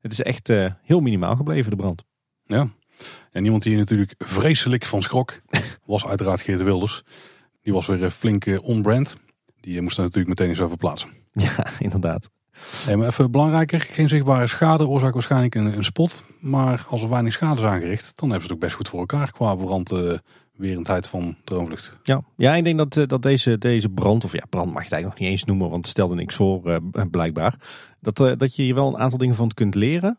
het 0.00 0.12
is 0.12 0.22
echt 0.22 0.48
heel 0.82 1.00
minimaal 1.00 1.36
gebleven, 1.36 1.70
de 1.70 1.76
brand. 1.76 2.04
Ja, 2.42 2.68
en 3.30 3.44
iemand 3.44 3.62
die 3.62 3.76
natuurlijk 3.76 4.14
vreselijk 4.18 4.84
van 4.84 5.02
schrok 5.02 5.40
was 5.84 6.06
uiteraard 6.06 6.40
Geert 6.40 6.62
Wilders. 6.62 7.02
Die 7.62 7.72
was 7.72 7.86
weer 7.86 8.10
flink 8.10 8.58
on-brand. 8.62 9.16
Die 9.60 9.80
moest 9.80 9.96
er 9.96 10.02
natuurlijk 10.02 10.28
meteen 10.28 10.48
eens 10.48 10.60
over 10.60 10.76
plaatsen. 10.76 11.10
Ja, 11.32 11.66
inderdaad. 11.78 12.30
Nee, 12.86 12.96
maar 12.96 13.06
even 13.06 13.30
belangrijker, 13.30 13.80
geen 13.80 14.08
zichtbare 14.08 14.46
schade 14.46 14.86
oorzaakt 14.86 15.14
waarschijnlijk 15.14 15.54
een, 15.54 15.76
een, 15.76 15.84
spot. 15.84 16.24
Maar 16.40 16.84
als 16.88 17.02
er 17.02 17.08
weinig 17.08 17.32
schade 17.32 17.60
is 17.60 17.66
aangericht, 17.66 18.12
dan 18.14 18.30
hebben 18.30 18.48
ze 18.48 18.52
het 18.52 18.52
ook 18.52 18.68
best 18.68 18.74
goed 18.74 18.88
voor 18.88 19.00
elkaar 19.00 19.32
qua 19.32 19.54
brandwerendheid 19.54 21.08
van 21.08 21.36
droomvlucht. 21.44 21.96
Ja, 22.02 22.22
ja 22.36 22.54
ik 22.54 22.64
denk 22.64 22.78
dat, 22.78 23.08
dat 23.08 23.22
deze, 23.22 23.58
deze 23.58 23.88
brand, 23.88 24.24
of 24.24 24.32
ja, 24.32 24.44
brand 24.50 24.72
mag 24.72 24.78
je 24.78 24.82
het 24.82 24.92
eigenlijk 24.92 25.20
nog 25.20 25.28
niet 25.28 25.38
eens 25.38 25.48
noemen, 25.48 25.70
want 25.70 25.82
het 25.82 25.90
stelde 25.90 26.14
niks 26.14 26.34
voor 26.34 26.80
blijkbaar. 27.10 27.54
Dat, 28.06 28.20
uh, 28.20 28.32
dat 28.36 28.56
je 28.56 28.62
hier 28.62 28.74
wel 28.74 28.88
een 28.88 28.98
aantal 28.98 29.18
dingen 29.18 29.34
van 29.34 29.50
kunt 29.54 29.74
leren. 29.74 30.18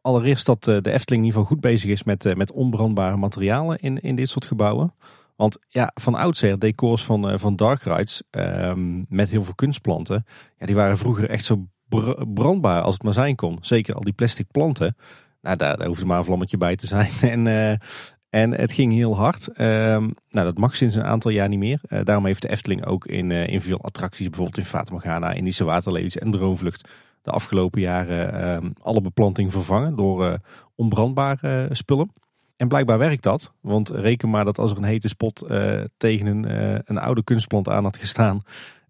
Allereerst 0.00 0.46
dat 0.46 0.66
uh, 0.66 0.80
de 0.80 0.90
Efteling 0.90 1.22
in 1.22 1.28
ieder 1.28 1.40
geval 1.40 1.44
goed 1.44 1.60
bezig 1.60 1.90
is 1.90 2.02
met, 2.02 2.36
met 2.36 2.52
onbrandbare 2.52 3.16
materialen 3.16 3.78
in, 3.78 4.00
in 4.00 4.16
dit 4.16 4.28
soort 4.28 4.44
gebouwen. 4.44 4.94
Want 5.36 5.58
ja, 5.68 5.90
van 5.94 6.14
oudsher, 6.14 6.58
decors 6.58 7.04
van, 7.04 7.38
van 7.38 7.56
Dark 7.56 7.82
Rides 7.82 8.22
ehm, 8.30 9.02
met 9.08 9.30
heel 9.30 9.44
veel 9.44 9.54
kunstplanten, 9.54 10.26
ja, 10.58 10.66
die 10.66 10.74
waren 10.74 10.98
vroeger 10.98 11.30
echt 11.30 11.44
zo 11.44 11.66
brandbaar 12.34 12.82
als 12.82 12.94
het 12.94 13.02
maar 13.02 13.12
zijn 13.12 13.36
kon. 13.36 13.58
Zeker 13.60 13.94
al 13.94 14.00
die 14.00 14.12
plastic 14.12 14.46
planten. 14.50 14.96
Nou, 15.40 15.56
daar, 15.56 15.86
hoefde 15.86 16.06
maar 16.06 16.18
een 16.18 16.24
vlammetje 16.24 16.56
bij 16.56 16.76
te 16.76 16.86
zijn. 16.86 17.10
En, 17.34 17.80
en 18.30 18.52
het 18.52 18.72
ging 18.72 18.92
heel 18.92 19.16
hard. 19.16 19.48
Uh, 19.52 19.56
nou, 19.56 20.12
dat 20.30 20.58
mag 20.58 20.76
sinds 20.76 20.94
een 20.94 21.04
aantal 21.04 21.30
jaar 21.30 21.48
niet 21.48 21.58
meer. 21.58 21.80
Daarom 22.04 22.26
heeft 22.26 22.42
de 22.42 22.48
Efteling 22.48 22.86
ook 22.86 23.06
in, 23.06 23.30
in 23.30 23.60
veel 23.60 23.82
attracties, 23.82 24.26
bijvoorbeeld 24.26 24.58
in 24.58 24.64
Fata 24.64 24.92
Morgana, 24.92 25.32
Indische 25.32 25.64
Waterlelies 25.64 26.18
en 26.18 26.30
Droomvlucht, 26.30 26.88
de 27.26 27.32
afgelopen 27.32 27.80
jaren 27.80 28.32
ehm, 28.32 28.70
alle 28.82 29.00
beplanting 29.00 29.52
vervangen 29.52 29.96
door 29.96 30.38
onbrandbare 30.74 31.68
spullen. 31.70 32.12
En 32.56 32.68
blijkbaar 32.68 32.98
werkt 32.98 33.22
dat. 33.22 33.52
Want 33.60 33.90
reken 33.90 34.30
maar 34.30 34.44
dat 34.44 34.58
als 34.58 34.70
er 34.70 34.76
een 34.76 34.84
hete 34.84 35.08
spot 35.08 35.44
tegen 35.96 36.26
een, 36.26 36.44
een 36.84 36.98
oude 36.98 37.24
kunstplant 37.24 37.68
aan 37.68 37.84
had 37.84 37.96
gestaan 37.96 38.42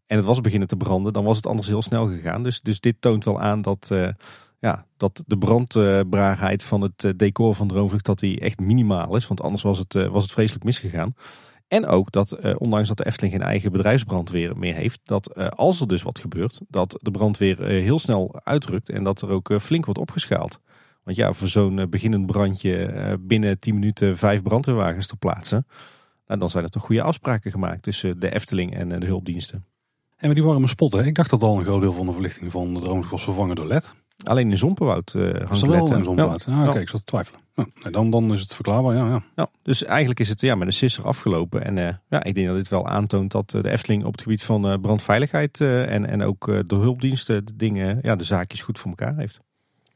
en 0.06 0.16
het 0.16 0.26
was 0.26 0.40
beginnen 0.40 0.68
te 0.68 0.76
branden, 0.76 1.12
dan 1.12 1.24
was 1.24 1.36
het 1.36 1.46
anders 1.46 1.68
heel 1.68 1.82
snel 1.82 2.06
gegaan. 2.06 2.42
Dus, 2.42 2.60
dus 2.60 2.80
dit 2.80 2.96
toont 3.00 3.24
wel 3.24 3.40
aan 3.40 3.62
dat, 3.62 3.90
ja, 4.58 4.86
dat 4.96 5.22
de 5.26 5.38
brandbaarheid 5.38 6.62
van 6.62 6.80
het 6.80 7.04
eh, 7.04 7.12
decor 7.16 7.54
van 7.54 7.68
Droomvlucht 7.68 8.04
dat 8.04 8.18
die 8.18 8.40
echt 8.40 8.60
minimaal 8.60 9.16
is. 9.16 9.26
Want 9.26 9.42
anders 9.42 9.62
was 9.62 9.78
het, 9.78 9.92
was 9.92 10.22
het 10.22 10.32
vreselijk 10.32 10.64
misgegaan. 10.64 11.14
En 11.68 11.86
ook 11.86 12.12
dat, 12.12 12.38
uh, 12.40 12.54
ondanks 12.58 12.88
dat 12.88 12.96
de 12.96 13.06
Efteling 13.06 13.34
geen 13.34 13.42
eigen 13.42 13.72
bedrijfsbrandweer 13.72 14.56
meer 14.56 14.74
heeft, 14.74 15.00
dat 15.04 15.34
als 15.56 15.80
er 15.80 15.88
dus 15.88 16.02
wat 16.02 16.18
gebeurt, 16.18 16.60
dat 16.68 16.98
de 17.02 17.10
brandweer 17.10 17.62
heel 17.62 17.98
snel 17.98 18.40
uitrukt 18.44 18.90
en 18.90 19.04
dat 19.04 19.22
er 19.22 19.28
ook 19.28 19.60
flink 19.60 19.84
wordt 19.84 20.00
opgeschaald. 20.00 20.60
Want 21.04 21.16
ja, 21.16 21.32
voor 21.32 21.48
zo'n 21.48 21.86
beginnend 21.90 22.26
brandje 22.26 23.18
binnen 23.20 23.58
10 23.58 23.74
minuten 23.74 24.16
vijf 24.16 24.42
brandweerwagens 24.42 25.06
te 25.06 25.16
plaatsen, 25.16 25.66
nou, 26.26 26.40
dan 26.40 26.50
zijn 26.50 26.64
er 26.64 26.70
toch 26.70 26.82
goede 26.82 27.02
afspraken 27.02 27.50
gemaakt 27.50 27.82
tussen 27.82 28.20
de 28.20 28.34
Efteling 28.34 28.74
en 28.74 29.00
de 29.00 29.06
hulpdiensten. 29.06 29.64
En 30.16 30.34
die 30.34 30.42
warme 30.44 30.66
spotten, 30.66 31.06
ik 31.06 31.14
dacht 31.14 31.30
dat 31.30 31.42
al 31.42 31.58
een 31.58 31.64
groot 31.64 31.80
deel 31.80 31.92
van 31.92 32.06
de 32.06 32.12
verlichting 32.12 32.50
van 32.50 32.74
de 32.74 32.80
droom 32.80 33.04
was 33.10 33.24
vervangen 33.24 33.56
door 33.56 33.66
LED. 33.66 33.94
Alleen 34.24 34.50
in 34.50 34.58
Zomperwoud 34.58 35.14
uh, 35.16 35.34
hangt 35.34 35.66
LED. 35.66 35.88
wel 35.88 35.98
in 35.98 36.04
Zomperwoud? 36.04 36.44
Ja. 36.48 36.64
Ah, 36.64 36.70
Kijk, 36.70 36.82
ik 36.82 36.88
zat 36.88 37.00
te 37.00 37.06
twijfelen. 37.06 37.40
Ja, 37.56 37.90
dan, 37.90 38.10
dan 38.10 38.32
is 38.32 38.40
het 38.40 38.54
verklaarbaar, 38.54 38.94
ja, 38.94 39.06
ja. 39.06 39.22
ja. 39.36 39.48
Dus 39.62 39.84
eigenlijk 39.84 40.20
is 40.20 40.28
het 40.28 40.40
ja, 40.40 40.54
met 40.54 40.66
een 40.66 40.72
sisser 40.72 41.04
afgelopen. 41.04 41.64
En 41.64 41.76
uh, 41.76 41.88
ja, 42.08 42.24
ik 42.24 42.34
denk 42.34 42.46
dat 42.46 42.56
dit 42.56 42.68
wel 42.68 42.88
aantoont 42.88 43.30
dat 43.30 43.50
de 43.50 43.70
Efteling 43.70 44.04
op 44.04 44.12
het 44.12 44.22
gebied 44.22 44.42
van 44.42 44.70
uh, 44.70 44.78
brandveiligheid 44.80 45.60
en, 45.60 46.06
en 46.06 46.22
ook 46.22 46.46
de 46.46 46.74
hulpdiensten 46.74 47.44
de 47.44 47.56
dingen, 47.56 47.98
ja, 48.02 48.16
de 48.16 48.24
zaakjes 48.24 48.62
goed 48.62 48.78
voor 48.78 48.90
elkaar 48.90 49.16
heeft. 49.16 49.40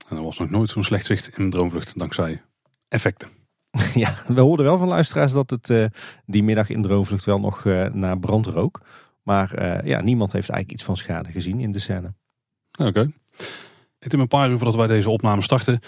En 0.08 0.16
er 0.16 0.22
was 0.22 0.38
nog 0.38 0.50
nooit 0.50 0.68
zo'n 0.68 0.84
slecht 0.84 1.06
zicht 1.06 1.38
in 1.38 1.50
de 1.50 1.56
droomvlucht 1.56 1.98
dankzij 1.98 2.42
effecten. 2.88 3.28
ja, 3.94 4.14
we 4.26 4.40
hoorden 4.40 4.66
wel 4.66 4.78
van 4.78 4.88
luisteraars 4.88 5.32
dat 5.32 5.50
het 5.50 5.90
die 6.26 6.42
middag 6.42 6.68
in 6.70 6.82
de 6.82 6.88
droomvlucht 6.88 7.24
wel 7.24 7.40
nog 7.40 7.64
naar 7.92 8.18
brand 8.18 8.46
rook. 8.46 8.80
Maar 9.22 9.86
ja, 9.86 10.00
niemand 10.00 10.32
heeft 10.32 10.48
eigenlijk 10.48 10.80
iets 10.80 10.88
van 10.88 10.96
schade 10.96 11.30
gezien 11.30 11.60
in 11.60 11.72
de 11.72 11.78
scène. 11.78 12.14
Oké. 12.78 12.88
Okay. 12.88 13.12
Het 13.98 14.12
een 14.12 14.28
paar 14.28 14.50
uur 14.50 14.56
voordat 14.56 14.76
wij 14.76 14.86
deze 14.86 15.10
opname 15.10 15.42
starten, 15.42 15.80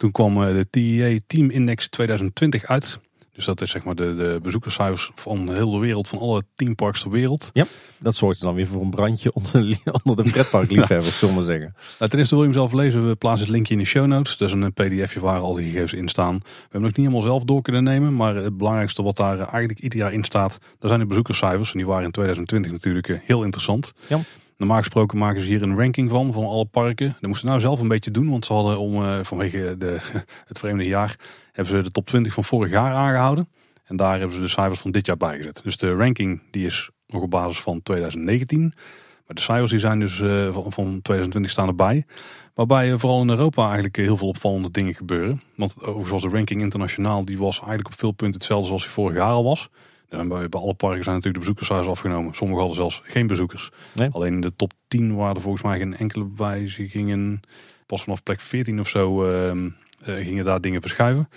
toen 0.00 0.10
kwam 0.10 0.42
eh, 0.42 0.54
de 0.54 0.70
TEA 0.70 1.18
Team 1.26 1.50
Index 1.50 1.88
2020 1.88 2.64
uit. 2.64 2.98
Dus 3.32 3.44
dat 3.44 3.60
is 3.60 3.70
zeg 3.70 3.84
maar 3.84 3.94
de, 3.94 4.14
de 4.14 4.38
bezoekerscijfers 4.42 5.10
van 5.14 5.54
heel 5.54 5.70
de 5.70 5.78
wereld, 5.78 6.08
van 6.08 6.18
alle 6.18 6.42
teamparks 6.54 7.02
ter 7.02 7.10
wereld. 7.10 7.50
Ja, 7.52 7.66
dat 7.98 8.14
zorgt 8.14 8.40
dan 8.40 8.54
weer 8.54 8.66
voor 8.66 8.82
een 8.82 8.90
brandje 8.90 9.32
onder, 9.38 9.78
onder 10.02 10.24
de 10.24 10.30
pretparkliefhebbers, 10.30 11.18
zullen 11.18 11.36
we 11.36 11.44
zeggen. 11.44 11.74
Nou, 11.98 12.10
ten 12.10 12.18
eerste 12.18 12.34
wil 12.34 12.44
je 12.44 12.50
hem 12.50 12.58
zelf 12.58 12.72
lezen. 12.72 13.08
We 13.08 13.14
plaatsen 13.14 13.46
het 13.46 13.54
linkje 13.54 13.72
in 13.72 13.78
de 13.78 13.86
show 13.86 14.06
notes. 14.06 14.36
Dat 14.36 14.48
is 14.48 14.54
een 14.54 14.72
pdfje 14.72 15.20
waar 15.20 15.40
al 15.40 15.54
die 15.54 15.64
gegevens 15.64 15.92
in 15.92 16.08
staan. 16.08 16.38
We 16.42 16.52
hebben 16.62 16.80
nog 16.80 16.96
niet 16.96 17.06
helemaal 17.06 17.22
zelf 17.22 17.44
door 17.44 17.62
kunnen 17.62 17.84
nemen. 17.84 18.16
Maar 18.16 18.34
het 18.34 18.56
belangrijkste 18.56 19.02
wat 19.02 19.16
daar 19.16 19.38
eigenlijk 19.38 19.80
ieder 19.80 19.98
jaar 19.98 20.12
in 20.12 20.24
staat, 20.24 20.58
dat 20.78 20.88
zijn 20.88 21.00
de 21.00 21.06
bezoekerscijfers. 21.06 21.72
En 21.72 21.78
die 21.78 21.86
waren 21.86 22.04
in 22.04 22.10
2020 22.10 22.72
natuurlijk 22.72 23.08
eh, 23.08 23.16
heel 23.22 23.42
interessant. 23.42 23.92
Ja. 24.06 24.20
Normaal 24.60 24.78
gesproken 24.78 25.18
maken 25.18 25.40
ze 25.40 25.46
hier 25.46 25.62
een 25.62 25.76
ranking 25.76 26.10
van, 26.10 26.32
van 26.32 26.44
alle 26.44 26.64
parken. 26.64 27.06
Dat 27.06 27.22
moesten 27.22 27.40
ze 27.40 27.46
nou 27.46 27.60
zelf 27.60 27.80
een 27.80 27.88
beetje 27.88 28.10
doen, 28.10 28.30
want 28.30 28.46
ze 28.46 28.52
hadden 28.52 28.78
om, 28.78 29.02
uh, 29.02 29.18
vanwege 29.22 29.74
de, 29.78 29.98
het 30.50 30.58
vreemde 30.58 30.84
jaar, 30.84 31.18
hebben 31.52 31.76
ze 31.76 31.82
de 31.82 31.90
top 31.90 32.06
20 32.06 32.32
van 32.32 32.44
vorig 32.44 32.72
jaar 32.72 32.92
aangehouden. 32.92 33.48
En 33.84 33.96
daar 33.96 34.18
hebben 34.18 34.36
ze 34.36 34.42
de 34.42 34.48
cijfers 34.48 34.80
van 34.80 34.90
dit 34.90 35.06
jaar 35.06 35.16
bijgezet. 35.16 35.60
Dus 35.64 35.76
de 35.76 35.94
ranking 35.94 36.42
die 36.50 36.66
is 36.66 36.90
nog 37.06 37.22
op 37.22 37.30
basis 37.30 37.60
van 37.60 37.82
2019. 37.82 38.60
Maar 39.26 39.34
de 39.36 39.40
cijfers 39.40 39.70
die 39.70 39.80
zijn 39.80 40.00
dus 40.00 40.18
uh, 40.18 40.52
van, 40.52 40.72
van 40.72 41.02
2020 41.02 41.50
staan 41.50 41.68
erbij. 41.68 42.06
Waarbij 42.54 42.98
vooral 42.98 43.22
in 43.22 43.28
Europa 43.30 43.64
eigenlijk 43.64 43.96
heel 43.96 44.16
veel 44.16 44.28
opvallende 44.28 44.70
dingen 44.70 44.94
gebeuren. 44.94 45.42
Want 45.54 45.82
overigens 45.82 46.22
de 46.22 46.28
ranking 46.28 46.60
internationaal, 46.60 47.24
die 47.24 47.38
was 47.38 47.58
eigenlijk 47.58 47.88
op 47.88 47.98
veel 47.98 48.12
punten 48.12 48.38
hetzelfde 48.40 48.66
zoals 48.66 48.82
die 48.82 48.92
vorig 48.92 49.16
jaar 49.16 49.32
al 49.32 49.44
was. 49.44 49.68
En 50.10 50.28
bij, 50.28 50.48
bij 50.48 50.60
alle 50.60 50.74
parken 50.74 51.04
zijn 51.04 51.16
natuurlijk 51.16 51.34
de 51.34 51.38
bezoekerscijfers 51.38 51.88
afgenomen. 51.88 52.34
Sommige 52.34 52.58
hadden 52.58 52.76
zelfs 52.76 53.02
geen 53.04 53.26
bezoekers. 53.26 53.70
Alleen 54.10 54.32
in 54.32 54.40
de 54.40 54.56
top 54.56 54.72
10 54.88 55.16
waren 55.16 55.34
er 55.34 55.40
volgens 55.40 55.62
mij 55.62 55.78
geen 55.78 55.96
enkele 55.96 56.28
wijzigingen. 56.36 57.40
Pas 57.86 58.02
vanaf 58.02 58.22
plek 58.22 58.40
14 58.40 58.80
of 58.80 58.88
zo 58.88 59.24
uh, 59.24 59.54
uh, 59.54 59.70
gingen 60.00 60.44
daar 60.44 60.60
dingen 60.60 60.80
verschuiven. 60.80 61.28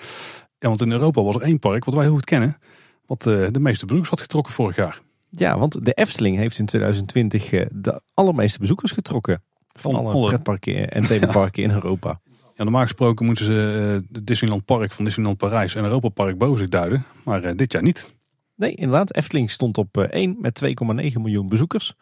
Ja, 0.59 0.67
want 0.67 0.82
in 0.82 0.91
Europa 0.91 1.21
was 1.21 1.36
er 1.36 1.41
één 1.41 1.59
park 1.59 1.86
wat 1.86 1.93
wij 1.93 2.03
heel 2.03 2.13
goed 2.13 2.26
kennen. 2.26 2.57
Wat 3.05 3.26
uh, 3.26 3.47
de 3.51 3.59
meeste 3.59 3.86
bezoekers 3.86 4.09
had 4.11 4.21
getrokken 4.21 4.53
vorig 4.53 4.76
jaar. 4.76 5.01
Ja, 5.30 5.59
want 5.59 5.86
de 5.86 5.93
Efteling 5.93 6.38
heeft 6.38 6.59
in 6.59 6.65
2020 6.65 7.49
de 7.71 8.01
allermeeste 8.13 8.59
bezoekers 8.59 8.91
getrokken. 8.91 9.43
Van 9.67 9.95
alle, 9.95 10.11
alle 10.11 10.28
pretparken 10.28 10.89
en 10.89 11.03
themaparken 11.03 11.63
in 11.69 11.71
Europa. 11.71 12.21
Ja, 12.55 12.63
normaal 12.63 12.82
gesproken 12.82 13.26
moeten 13.26 13.45
ze 13.45 14.01
uh, 14.11 14.21
Disneyland 14.24 14.65
Park 14.65 14.91
van 14.91 15.05
Disneyland 15.05 15.38
Parijs 15.38 15.76
en 15.76 15.84
Europa 15.84 16.09
Park 16.09 16.38
boven 16.38 16.57
zich 16.57 16.69
duiden. 16.69 17.05
Maar 17.24 17.55
dit 17.55 17.71
jaar 17.71 17.84
niet. 17.84 18.11
Nee, 18.56 18.72
inderdaad. 18.72 19.16
Efteling 19.16 19.51
stond 19.51 19.78
op 19.78 19.97
uh, 19.97 20.04
1 20.04 20.38
met 20.39 20.62
2,9 20.66 20.74
miljoen 21.22 21.49
bezoekers. 21.49 21.93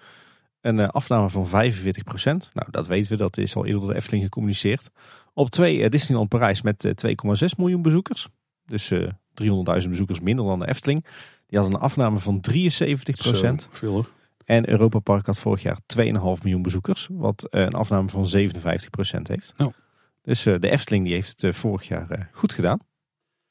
Een 0.62 0.89
afname 0.89 1.30
van 1.30 1.47
45 1.47 2.04
procent. 2.04 2.49
Nou, 2.54 2.68
dat 2.72 2.88
weten 2.88 3.12
we. 3.12 3.18
Dat 3.18 3.38
is 3.38 3.56
al 3.56 3.66
eerder 3.66 3.82
door 3.82 3.89
de 3.89 3.95
Efteling 3.95 4.24
gecommuniceerd. 4.24 4.89
Op 5.34 5.49
2 5.49 5.89
Disneyland 5.89 6.30
Parijs 6.30 6.62
met 6.62 7.06
2,6 7.08 7.14
miljoen 7.58 7.82
bezoekers. 7.82 8.28
Dus 8.66 8.93
300.000 8.93 9.89
bezoekers 9.89 10.20
minder 10.20 10.45
dan 10.45 10.60
de 10.60 10.68
Efteling. 10.68 11.06
Die 11.47 11.60
had 11.60 11.68
een 11.68 11.80
afname 11.80 12.18
van 12.18 12.41
73 12.41 13.18
procent. 13.18 13.68
Veel 13.72 13.91
hoor. 13.91 14.10
En 14.45 14.70
Europa 14.70 14.99
Park 14.99 15.26
had 15.26 15.39
vorig 15.39 15.62
jaar 15.62 15.80
2,5 15.97 16.04
miljoen 16.43 16.62
bezoekers. 16.62 17.08
Wat 17.12 17.47
een 17.49 17.74
afname 17.74 18.10
van 18.10 18.28
57 18.28 18.89
procent 18.89 19.28
heeft. 19.28 19.54
Oh. 19.58 19.74
Dus 20.22 20.43
de 20.43 20.70
Efteling 20.70 21.06
die 21.06 21.14
heeft 21.14 21.41
het 21.41 21.56
vorig 21.56 21.88
jaar 21.88 22.30
goed 22.32 22.54
gedaan. 22.54 22.80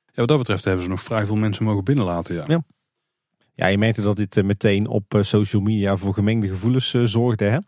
Ja, 0.06 0.12
wat 0.14 0.28
dat 0.28 0.38
betreft 0.38 0.64
hebben 0.64 0.82
ze 0.82 0.88
nog 0.88 1.02
vrij 1.02 1.26
veel 1.26 1.36
mensen 1.36 1.64
mogen 1.64 1.84
binnenlaten. 1.84 2.34
Ja. 2.34 2.44
ja. 2.46 2.62
Ja, 3.60 3.66
je 3.66 3.78
merkte 3.78 4.02
dat 4.02 4.16
dit 4.16 4.42
meteen 4.42 4.88
op 4.88 5.18
social 5.20 5.62
media 5.62 5.96
voor 5.96 6.14
gemengde 6.14 6.48
gevoelens 6.48 6.90
zorgde. 6.90 7.44
Hè? 7.44 7.58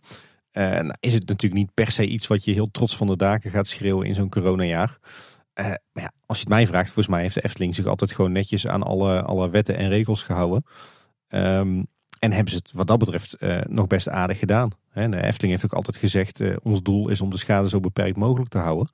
Is 1.01 1.15
het 1.15 1.29
natuurlijk 1.29 1.61
niet 1.63 1.75
per 1.75 1.91
se 1.91 2.07
iets 2.07 2.27
wat 2.27 2.45
je 2.45 2.53
heel 2.53 2.71
trots 2.71 2.97
van 2.97 3.07
de 3.07 3.17
daken 3.17 3.51
gaat 3.51 3.67
schreeuwen 3.67 4.07
in 4.07 4.15
zo'n 4.15 4.29
coronajaar. 4.29 4.99
Uh, 5.55 5.67
maar 5.67 6.03
ja, 6.03 6.13
als 6.27 6.39
je 6.39 6.45
het 6.45 6.53
mij 6.53 6.67
vraagt, 6.67 6.87
volgens 6.87 7.09
mij 7.09 7.23
heeft 7.23 7.35
de 7.35 7.45
Efteling 7.45 7.75
zich 7.75 7.87
altijd 7.87 8.13
gewoon 8.13 8.33
netjes 8.33 8.67
aan 8.67 8.83
alle, 8.83 9.23
alle 9.23 9.51
wetten 9.51 9.77
en 9.77 9.89
regels 9.89 10.23
gehouden. 10.23 10.65
Um, 11.29 11.87
en 12.19 12.33
hebben 12.33 12.53
ze 12.53 12.57
het 12.57 12.71
wat 12.73 12.87
dat 12.87 12.99
betreft 12.99 13.37
nog 13.69 13.87
best 13.87 14.09
aardig 14.09 14.39
gedaan. 14.39 14.71
He, 14.91 15.09
de 15.09 15.23
Efteling 15.23 15.53
heeft 15.53 15.65
ook 15.65 15.79
altijd 15.79 15.97
gezegd, 15.97 16.41
ons 16.63 16.83
doel 16.83 17.09
is 17.09 17.21
om 17.21 17.31
de 17.31 17.39
schade 17.39 17.69
zo 17.69 17.81
beperkt 17.81 18.17
mogelijk 18.17 18.51
te 18.51 18.59
houden. 18.59 18.91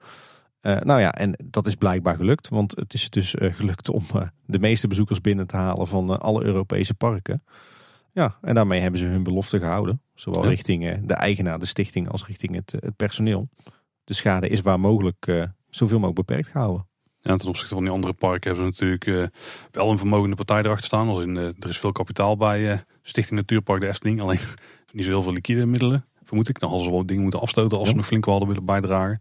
Nou 0.74 1.00
ja, 1.00 1.12
en 1.12 1.34
dat 1.44 1.66
is 1.66 1.74
blijkbaar 1.74 2.16
gelukt. 2.16 2.48
Want 2.48 2.76
het 2.76 2.94
is 2.94 3.10
dus 3.10 3.34
gelukt 3.38 3.88
om 3.88 4.04
de 4.46 4.58
meeste 4.58 4.88
bezoekers 4.88 5.20
binnen 5.20 5.46
te 5.46 5.56
halen 5.56 5.86
van 5.86 6.20
alle 6.20 6.44
Europese 6.44 6.94
parken. 6.94 7.42
Ja, 8.12 8.38
en 8.42 8.54
daarmee 8.54 8.80
hebben 8.80 9.00
ze 9.00 9.06
hun 9.06 9.22
belofte 9.22 9.58
gehouden. 9.58 10.02
Zowel 10.14 10.46
richting 10.46 11.06
de 11.06 11.14
eigenaar, 11.14 11.58
de 11.58 11.66
stichting, 11.66 12.08
als 12.08 12.26
richting 12.26 12.54
het, 12.54 12.72
het 12.80 12.96
personeel. 12.96 13.48
De 14.04 14.14
schade 14.14 14.48
is 14.48 14.60
waar 14.60 14.80
mogelijk 14.80 15.26
uh, 15.26 15.44
zoveel 15.68 15.98
mogelijk 15.98 16.26
beperkt 16.26 16.48
gehouden. 16.48 16.86
Ja, 17.20 17.36
ten 17.36 17.48
opzichte 17.48 17.74
van 17.74 17.84
die 17.84 17.92
andere 17.92 18.12
parken 18.12 18.50
hebben 18.50 18.64
ze 18.64 18.70
natuurlijk 18.70 19.06
uh, 19.06 19.26
wel 19.70 19.90
een 19.90 19.98
vermogende 19.98 20.36
partij 20.36 20.58
erachter 20.58 20.86
staan. 20.86 21.08
Als 21.08 21.20
in, 21.20 21.34
uh, 21.34 21.44
er 21.44 21.68
is 21.68 21.78
veel 21.78 21.92
kapitaal 21.92 22.36
bij 22.36 22.84
Stichting 23.02 23.38
Natuurpark 23.38 23.80
de 23.80 23.88
Efteling. 23.88 24.20
Alleen 24.20 24.38
niet 24.92 25.04
zo 25.04 25.10
heel 25.10 25.22
veel 25.22 25.32
liquide 25.32 25.66
middelen, 25.66 26.04
vermoed 26.24 26.48
ik. 26.48 26.58
Dan 26.58 26.68
hadden 26.68 26.88
ze 26.88 26.94
wel 26.94 27.06
dingen 27.06 27.22
moeten 27.22 27.40
afstoten 27.40 27.78
als 27.78 27.86
ja. 27.86 27.92
ze 27.92 27.96
nog 27.96 28.06
flink 28.06 28.24
hadden 28.24 28.48
willen 28.48 28.64
bijdragen. 28.64 29.20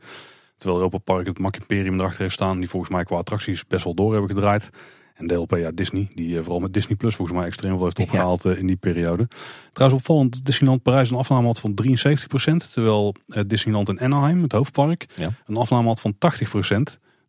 Terwijl 0.58 0.82
Europa 0.82 0.98
Park 0.98 1.26
het 1.26 1.40
Mac 1.40 1.56
Imperium 1.56 2.00
erachter 2.00 2.22
heeft 2.22 2.34
staan. 2.34 2.60
Die 2.60 2.70
volgens 2.70 2.92
mij 2.92 3.04
qua 3.04 3.16
attracties 3.16 3.68
best 3.68 3.84
wel 3.84 3.94
door 3.94 4.12
hebben 4.12 4.30
gedraaid. 4.30 4.70
En 5.18 5.28
DLP, 5.28 5.56
ja, 5.56 5.72
Disney, 5.72 6.08
die 6.14 6.30
uh, 6.30 6.42
vooral 6.42 6.60
met 6.60 6.74
Disney 6.74 6.96
Plus 6.96 7.16
volgens 7.16 7.38
mij 7.38 7.48
extreem 7.48 7.74
veel 7.74 7.84
heeft 7.84 8.00
opgehaald 8.00 8.44
ja. 8.44 8.50
uh, 8.50 8.58
in 8.58 8.68
die 8.68 8.76
periode. 8.76 9.28
Trouwens 9.74 10.02
opvallend, 10.02 10.46
Disneyland 10.46 10.82
Parijs 10.82 11.10
een 11.10 11.18
afname 11.18 11.46
had 11.46 11.60
van 11.60 11.74
73%, 11.84 12.72
terwijl 12.74 13.16
uh, 13.28 13.44
Disneyland 13.48 13.90
in 13.90 14.00
Anaheim, 14.00 14.42
het 14.42 14.52
hoofdpark, 14.52 15.08
ja. 15.16 15.32
een 15.46 15.58
afname 15.58 15.88
had 15.88 16.02
van 16.02 16.14
80%, 16.14 16.18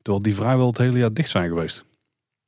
terwijl 0.02 0.22
die 0.22 0.34
vrijwel 0.34 0.66
het 0.66 0.78
hele 0.78 0.98
jaar 0.98 1.12
dicht 1.12 1.30
zijn 1.30 1.48
geweest. 1.48 1.84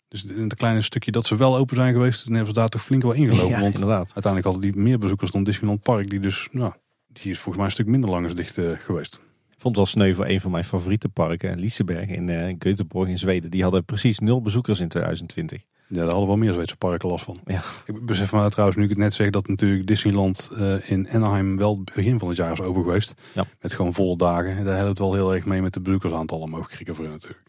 Dus 0.08 0.24
in 0.24 0.42
het 0.42 0.54
kleine 0.54 0.82
stukje 0.82 1.10
dat 1.10 1.26
ze 1.26 1.36
wel 1.36 1.56
open 1.56 1.76
zijn 1.76 1.92
geweest, 1.92 2.24
dan 2.24 2.34
hebben 2.34 2.54
ze 2.54 2.60
daar 2.60 2.68
toch 2.68 2.82
flink 2.82 3.02
wel 3.02 3.12
ingelopen. 3.12 3.48
Ja, 3.48 3.60
want 3.60 3.74
inderdaad. 3.74 4.12
uiteindelijk 4.14 4.44
hadden 4.44 4.62
die 4.62 4.82
meer 4.82 4.98
bezoekers 4.98 5.30
dan 5.30 5.44
Disneyland 5.44 5.82
Park, 5.82 6.10
die 6.10 6.20
dus, 6.20 6.48
nou, 6.52 6.72
die 7.06 7.30
is 7.30 7.36
volgens 7.36 7.56
mij 7.56 7.64
een 7.64 7.72
stuk 7.72 7.86
minder 7.86 8.10
lang 8.10 8.26
is 8.26 8.34
dicht 8.34 8.58
geweest. 8.78 9.20
Vond 9.60 9.76
het 9.76 9.84
wel 9.84 9.86
sneu 9.86 10.14
voor 10.14 10.26
een 10.26 10.40
van 10.40 10.50
mijn 10.50 10.64
favoriete 10.64 11.08
parken, 11.08 11.58
Liseberg 11.58 12.08
in 12.08 12.30
uh, 12.30 12.54
Göteborg 12.58 13.08
in 13.08 13.18
Zweden. 13.18 13.50
Die 13.50 13.62
hadden 13.62 13.84
precies 13.84 14.18
nul 14.18 14.42
bezoekers 14.42 14.80
in 14.80 14.88
2020. 14.88 15.62
Ja, 15.86 15.96
daar 15.96 16.04
hadden 16.04 16.26
wel 16.26 16.36
meer 16.36 16.52
Zweedse 16.52 16.76
parken 16.76 17.08
last 17.08 17.24
van. 17.24 17.36
Ja. 17.44 17.62
Ik 17.86 18.06
besef 18.06 18.32
me 18.32 18.50
trouwens, 18.50 18.78
nu 18.78 18.84
ik 18.84 18.90
het 18.90 18.98
net 18.98 19.14
zeg, 19.14 19.30
dat 19.30 19.48
natuurlijk 19.48 19.86
Disneyland 19.86 20.50
uh, 20.52 20.90
in 20.90 21.08
Anaheim 21.08 21.56
wel 21.56 21.82
begin 21.82 22.18
van 22.18 22.28
het 22.28 22.36
jaar 22.36 22.52
is 22.52 22.60
open 22.60 22.82
geweest. 22.82 23.14
Ja. 23.34 23.46
Met 23.60 23.74
gewoon 23.74 23.94
volle 23.94 24.16
dagen. 24.16 24.64
Daar 24.64 24.74
helpt 24.74 24.88
het 24.88 24.98
wel 24.98 25.14
heel 25.14 25.34
erg 25.34 25.44
mee 25.44 25.62
met 25.62 25.72
de 25.72 25.80
bezoekersaantallen 25.80 26.44
omhoog 26.44 26.68
krikken 26.68 26.94
voor 26.94 27.08
natuurlijk. 27.08 27.42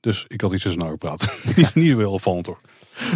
Dus 0.00 0.24
ik 0.28 0.40
had 0.40 0.52
iets 0.52 0.62
tussen 0.62 0.80
nou 0.80 0.92
gepraat. 0.92 1.40
niet, 1.56 1.74
niet 1.74 1.96
heel 1.96 2.12
opvallend 2.12 2.44
toch? 2.44 2.60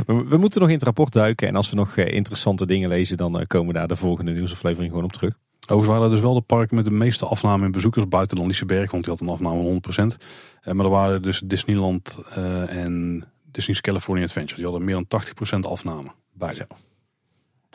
We, 0.07 0.25
we, 0.25 0.37
moeten 0.37 0.61
nog 0.61 0.69
in 0.69 0.75
het 0.75 0.85
rapport 0.85 1.13
duiken. 1.13 1.49
En 1.49 1.57
als 1.57 1.71
we 1.71 1.77
nog 1.77 1.97
interessante 1.97 2.67
dingen 2.67 2.89
lezen, 2.89 3.17
dan 3.17 3.47
komen 3.47 3.73
we 3.73 3.79
daar 3.79 3.89
de 3.89 3.97
volgende 3.97 4.33
nieuwsaflevering 4.33 4.91
gewoon 4.91 5.05
op 5.05 5.13
terug. 5.13 5.39
Overigens 5.63 5.89
waren 5.89 6.05
er 6.05 6.11
dus 6.11 6.21
wel 6.21 6.35
de 6.35 6.41
parken 6.41 6.77
met 6.77 6.85
de 6.85 6.91
meeste 6.91 7.27
afname 7.27 7.65
in 7.65 7.71
bezoekers 7.71 8.09
buiten 8.09 8.37
dan 8.37 8.47
Liseberg, 8.47 8.91
want 8.91 9.05
die 9.05 9.13
had 9.13 9.23
een 9.23 9.29
afname 9.29 9.81
van 9.81 10.13
100%. 10.13 10.17
Uh, 10.65 10.73
maar 10.73 10.85
er 10.85 10.91
waren 10.91 11.23
dus 11.23 11.43
Disneyland 11.45 12.19
en 12.67 13.25
Disney's 13.53 13.81
California 13.81 14.25
Adventure. 14.25 14.55
Die 14.55 14.65
hadden 14.65 14.85
meer 14.85 15.05
dan 15.09 15.23
80% 15.57 15.71
afname. 15.71 16.11
Beide. 16.33 16.67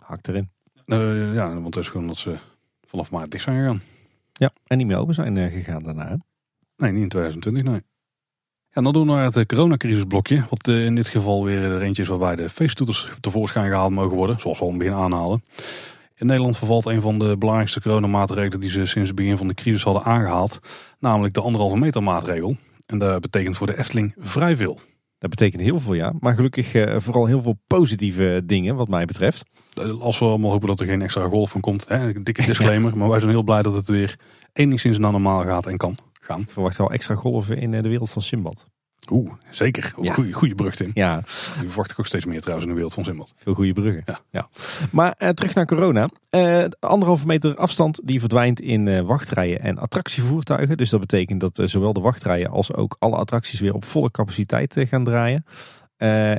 Hakt 0.04 0.28
erin. 0.28 0.50
Uh, 0.86 1.34
ja, 1.34 1.54
want 1.54 1.74
dat 1.74 1.84
is 1.84 1.90
gewoon 1.90 2.08
dat 2.08 2.18
ze 2.18 2.38
vanaf 2.86 3.12
maart 3.12 3.32
dicht 3.32 3.44
zijn 3.44 3.58
gegaan. 3.58 3.82
Ja, 4.34 4.52
en 4.66 4.78
niet 4.78 4.88
meer 4.88 4.98
open 4.98 5.14
zijn 5.14 5.36
uh, 5.36 5.52
gegaan 5.52 5.84
daarna. 5.84 6.18
Nee, 6.78 6.92
niet 6.92 7.02
in 7.02 7.10
2020, 7.10 7.64
nee. 7.64 7.82
Ja, 8.70 8.82
dan 8.82 8.94
doen 8.94 9.08
we 9.08 9.14
naar 9.14 9.24
het 9.24 9.46
coronacrisisblokje. 9.46 10.46
Wat 10.50 10.68
in 10.68 10.96
dit 10.96 11.08
geval 11.08 11.44
weer 11.44 11.64
er 11.64 11.82
eentje 11.82 12.02
is 12.02 12.08
waarbij 12.08 12.36
de 12.36 12.50
feesttoeters 12.50 13.10
tevoorschijn 13.20 13.70
gehaald 13.70 13.92
mogen 13.92 14.18
worden. 14.18 14.40
Zoals 14.40 14.60
we 14.60 14.66
al 14.66 14.72
in 14.72 14.78
het 14.78 14.88
begin 14.88 15.04
aanhalen. 15.04 15.44
In 16.20 16.26
Nederland 16.26 16.58
vervalt 16.58 16.86
een 16.86 17.02
van 17.02 17.20
de 17.20 17.38
belangrijkste 17.38 17.82
coronamaatregelen 17.82 18.60
die 18.60 18.70
ze 18.70 18.86
sinds 18.86 19.08
het 19.08 19.18
begin 19.18 19.38
van 19.38 19.48
de 19.48 19.54
crisis 19.54 19.84
hadden 19.84 20.04
aangehaald. 20.04 20.60
Namelijk 21.00 21.34
de 21.34 21.42
anderhalve 21.42 21.78
meter 21.78 22.04
maatregel. 22.04 22.56
En 22.86 22.98
dat 22.98 23.22
betekent 23.22 23.58
voor 23.58 23.68
de 23.68 23.78
Efteling 23.78 24.14
vrij 24.18 24.56
veel. 24.56 24.80
Dat 25.18 25.30
betekent 25.30 25.62
heel 25.62 25.80
veel, 25.80 25.94
ja. 25.94 26.14
Maar 26.20 26.36
gelukkig 26.36 26.74
uh, 26.74 27.00
vooral 27.00 27.26
heel 27.26 27.42
veel 27.42 27.60
positieve 27.68 28.42
dingen, 28.46 28.76
wat 28.76 28.88
mij 28.88 29.06
betreft. 29.06 29.44
Als 30.00 30.20
we 30.20 30.26
allemaal 30.26 30.52
hopen 30.52 30.68
dat 30.68 30.80
er 30.80 30.86
geen 30.86 31.02
extra 31.02 31.28
golf 31.28 31.52
van 31.52 31.62
komt. 31.62 31.88
Hè? 31.88 32.16
Een 32.16 32.24
dikke 32.24 32.46
disclaimer. 32.46 32.98
maar 32.98 33.10
wij 33.10 33.20
zijn 33.20 33.32
heel 33.32 33.44
blij 33.44 33.62
dat 33.62 33.74
het 33.74 33.88
weer 33.88 34.20
enigszins 34.54 34.98
naar 34.98 35.12
normaal 35.12 35.44
gaat 35.44 35.66
en 35.66 35.78
kan 35.78 35.98
gaan. 36.14 36.42
Ik 36.42 36.52
verwacht 36.52 36.78
wel 36.78 36.92
extra 36.92 37.16
golven 37.16 37.58
in 37.58 37.72
de 37.72 37.82
wereld 37.82 38.10
van 38.10 38.22
Simbad. 38.22 38.66
Oeh, 39.12 39.32
zeker. 39.50 39.94
Ja. 40.02 40.14
Goeie, 40.14 40.34
goede 40.34 40.56
brug, 40.56 40.76
Tim. 40.76 40.92
Ja. 40.94 41.16
Die 41.60 41.68
verwacht 41.68 41.92
ik 41.92 42.00
ook 42.00 42.06
steeds 42.06 42.26
meer 42.26 42.42
trouwens 42.42 42.64
in 42.64 42.70
de 42.70 42.76
wereld 42.76 42.94
van 42.94 43.04
Simbad. 43.04 43.34
Veel 43.38 43.54
goede 43.54 43.74
bruggen. 43.74 44.04
Ja. 44.06 44.20
ja. 44.32 44.48
Maar 44.92 45.16
uh, 45.20 45.30
terug 45.30 45.54
naar 45.54 45.66
corona. 45.66 46.10
Uh, 46.32 46.66
anderhalve 46.80 47.26
meter 47.26 47.56
afstand 47.56 48.00
die 48.04 48.20
verdwijnt 48.20 48.62
in 48.62 48.86
uh, 48.88 49.02
wachtrijen 49.02 49.62
en 49.62 49.78
attractievoertuigen. 49.78 50.78
Dus 50.78 50.90
dat 50.90 51.00
betekent 51.00 51.40
dat 51.40 51.62
zowel 51.64 51.94
de 51.94 52.00
wachtrijen 52.00 52.50
als 52.50 52.74
ook 52.74 52.96
alle 53.00 53.16
attracties 53.16 53.60
weer 53.60 53.74
op 53.74 53.86
volle 53.86 54.12
capaciteit 54.12 54.76
gaan 54.78 55.04
draaien. 55.04 55.46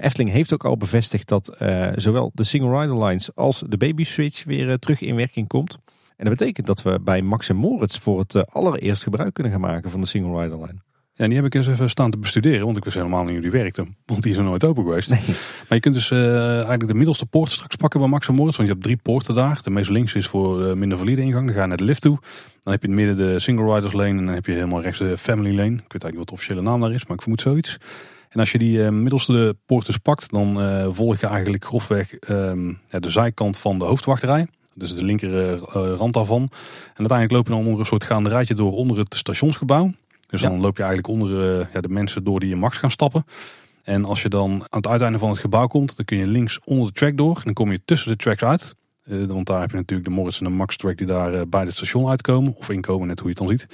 Efteling 0.01 0.31
heeft 0.31 0.53
ook 0.53 0.65
al 0.65 0.77
bevestigd 0.77 1.29
dat 1.29 1.57
zowel 1.95 2.31
de 2.35 2.45
single 2.45 2.81
rider 2.81 3.05
lines 3.05 3.35
als 3.35 3.63
de 3.67 3.77
baby 3.77 4.05
switch 4.05 4.45
weer 4.45 4.79
terug 4.79 5.01
in 5.01 5.15
werking 5.15 5.49
komt. 5.49 5.79
En 6.17 6.25
dat 6.25 6.37
betekent 6.37 6.67
dat 6.67 6.83
we 6.83 7.01
bij 7.01 7.23
Max 7.23 7.49
en 7.49 7.57
Moritz 7.57 7.99
voor 7.99 8.19
het 8.19 8.53
allereerst 8.53 9.03
gebruik 9.03 9.35
kunnen 9.35 9.53
gaan 9.53 9.61
maken 9.61 9.91
van 9.91 10.01
de 10.01 10.07
single 10.07 10.43
rider 10.43 10.59
line. 10.59 10.88
Ja, 11.19 11.27
die 11.27 11.37
heb 11.37 11.45
ik 11.45 11.55
eens 11.55 11.69
even 11.69 11.91
staan 11.91 12.11
te 12.11 12.19
bestuderen, 12.19 12.65
want 12.65 12.77
ik 12.77 12.85
wist 12.85 12.97
helemaal 12.97 13.23
niet 13.23 13.33
hoe 13.33 13.41
die 13.41 13.51
werkte. 13.51 13.87
Want 14.05 14.23
die 14.23 14.33
is 14.33 14.39
er 14.39 14.45
nooit 14.45 14.65
open 14.65 14.83
geweest. 14.83 15.09
Nee. 15.09 15.21
Maar 15.27 15.67
je 15.69 15.81
kunt 15.81 15.95
dus 15.95 16.11
uh, 16.11 16.53
eigenlijk 16.53 16.89
de 16.89 16.95
middelste 16.95 17.27
poort 17.27 17.51
straks 17.51 17.77
pakken 17.77 18.01
bij 18.01 18.09
Max 18.09 18.29
Moritz. 18.29 18.57
Want 18.57 18.69
je 18.69 18.75
hebt 18.75 18.83
drie 18.85 18.97
poorten 18.97 19.35
daar. 19.35 19.61
De 19.63 19.71
meest 19.71 19.91
links 19.91 20.15
is 20.15 20.27
voor 20.27 20.63
de 20.63 20.75
minder 20.75 20.99
valide 20.99 21.21
ingang. 21.21 21.47
Dan 21.47 21.55
ga 21.55 21.61
je 21.61 21.67
naar 21.67 21.77
de 21.77 21.85
lift 21.85 22.03
toe. 22.03 22.19
Dan 22.63 22.73
heb 22.73 22.83
je 22.83 22.89
in 22.89 22.97
het 22.97 23.07
midden 23.07 23.27
de 23.27 23.39
single 23.39 23.75
riders 23.75 23.93
lane. 23.93 24.19
En 24.19 24.25
dan 24.25 24.35
heb 24.35 24.47
je 24.47 24.53
helemaal 24.53 24.83
rechts 24.83 24.99
de 24.99 25.19
family 25.19 25.57
lane. 25.57 25.73
Ik 25.73 25.93
weet 25.93 26.03
eigenlijk 26.03 26.11
niet 26.11 26.19
wat 26.19 26.27
de 26.27 26.33
officiële 26.33 26.63
naam 26.63 26.81
daar 26.81 26.93
is, 26.93 27.07
maar 27.07 27.17
ik 27.17 27.23
vermoed 27.23 27.41
zoiets. 27.41 27.79
En 28.29 28.41
als 28.41 28.53
je 28.53 28.59
die 28.59 28.79
uh, 28.79 28.89
middelste 28.89 29.57
poort 29.67 29.87
dus 29.87 29.97
pakt, 29.97 30.31
dan 30.31 30.63
uh, 30.63 30.89
volg 30.91 31.21
je 31.21 31.27
eigenlijk 31.27 31.65
grofweg 31.65 32.11
ja, 32.91 32.99
de 32.99 33.11
zijkant 33.11 33.59
van 33.59 33.79
de 33.79 33.85
hoofdwachterij. 33.85 34.47
Dus 34.75 34.95
de 34.95 35.05
linker 35.05 35.57
rand 35.97 36.15
daarvan. 36.15 36.43
En 36.43 36.51
uiteindelijk 36.97 37.33
loop 37.33 37.47
je 37.47 37.53
dan 37.53 37.65
onder 37.65 37.81
een 37.81 37.87
soort 37.87 38.05
gaande 38.05 38.29
rijtje 38.29 38.55
door 38.55 38.73
onder 38.73 38.99
het 38.99 39.15
stationsgebouw. 39.15 39.93
Dus 40.29 40.41
dan 40.41 40.61
loop 40.61 40.77
je 40.77 40.83
eigenlijk 40.83 41.13
onder 41.13 41.59
uh, 41.59 41.67
ja, 41.73 41.81
de 41.81 41.89
mensen 41.89 42.25
door 42.25 42.41
die 42.41 42.51
in 42.51 42.59
Max 42.59 42.77
gaan 42.77 42.91
stappen. 42.91 43.25
En 43.83 44.05
als 44.05 44.23
je 44.23 44.29
dan 44.29 44.51
aan 44.51 44.67
het 44.69 44.87
uiteinde 44.87 45.19
van 45.19 45.29
het 45.29 45.39
gebouw 45.39 45.67
komt, 45.67 45.97
dan 45.97 46.05
kun 46.05 46.17
je 46.17 46.27
links 46.27 46.61
onder 46.65 46.87
de 46.87 46.93
track 46.93 47.17
door. 47.17 47.37
En 47.37 47.43
dan 47.45 47.53
kom 47.53 47.73
je 47.73 47.81
tussen 47.85 48.11
de 48.11 48.17
tracks 48.17 48.43
uit. 48.43 48.75
Uh, 49.05 49.25
want 49.25 49.47
daar 49.47 49.61
heb 49.61 49.71
je 49.71 49.77
natuurlijk 49.77 50.09
de 50.09 50.15
Morris 50.15 50.39
en 50.39 50.45
de 50.45 50.51
Max 50.51 50.77
track 50.77 50.97
die 50.97 51.07
daar 51.07 51.35
uh, 51.35 51.41
bij 51.49 51.65
het 51.65 51.75
station 51.75 52.09
uitkomen. 52.09 52.55
Of 52.57 52.69
inkomen, 52.69 53.07
net 53.07 53.19
hoe 53.21 53.29
je 53.29 53.35
het 53.39 53.49
dan 53.49 53.59
ziet. 53.59 53.67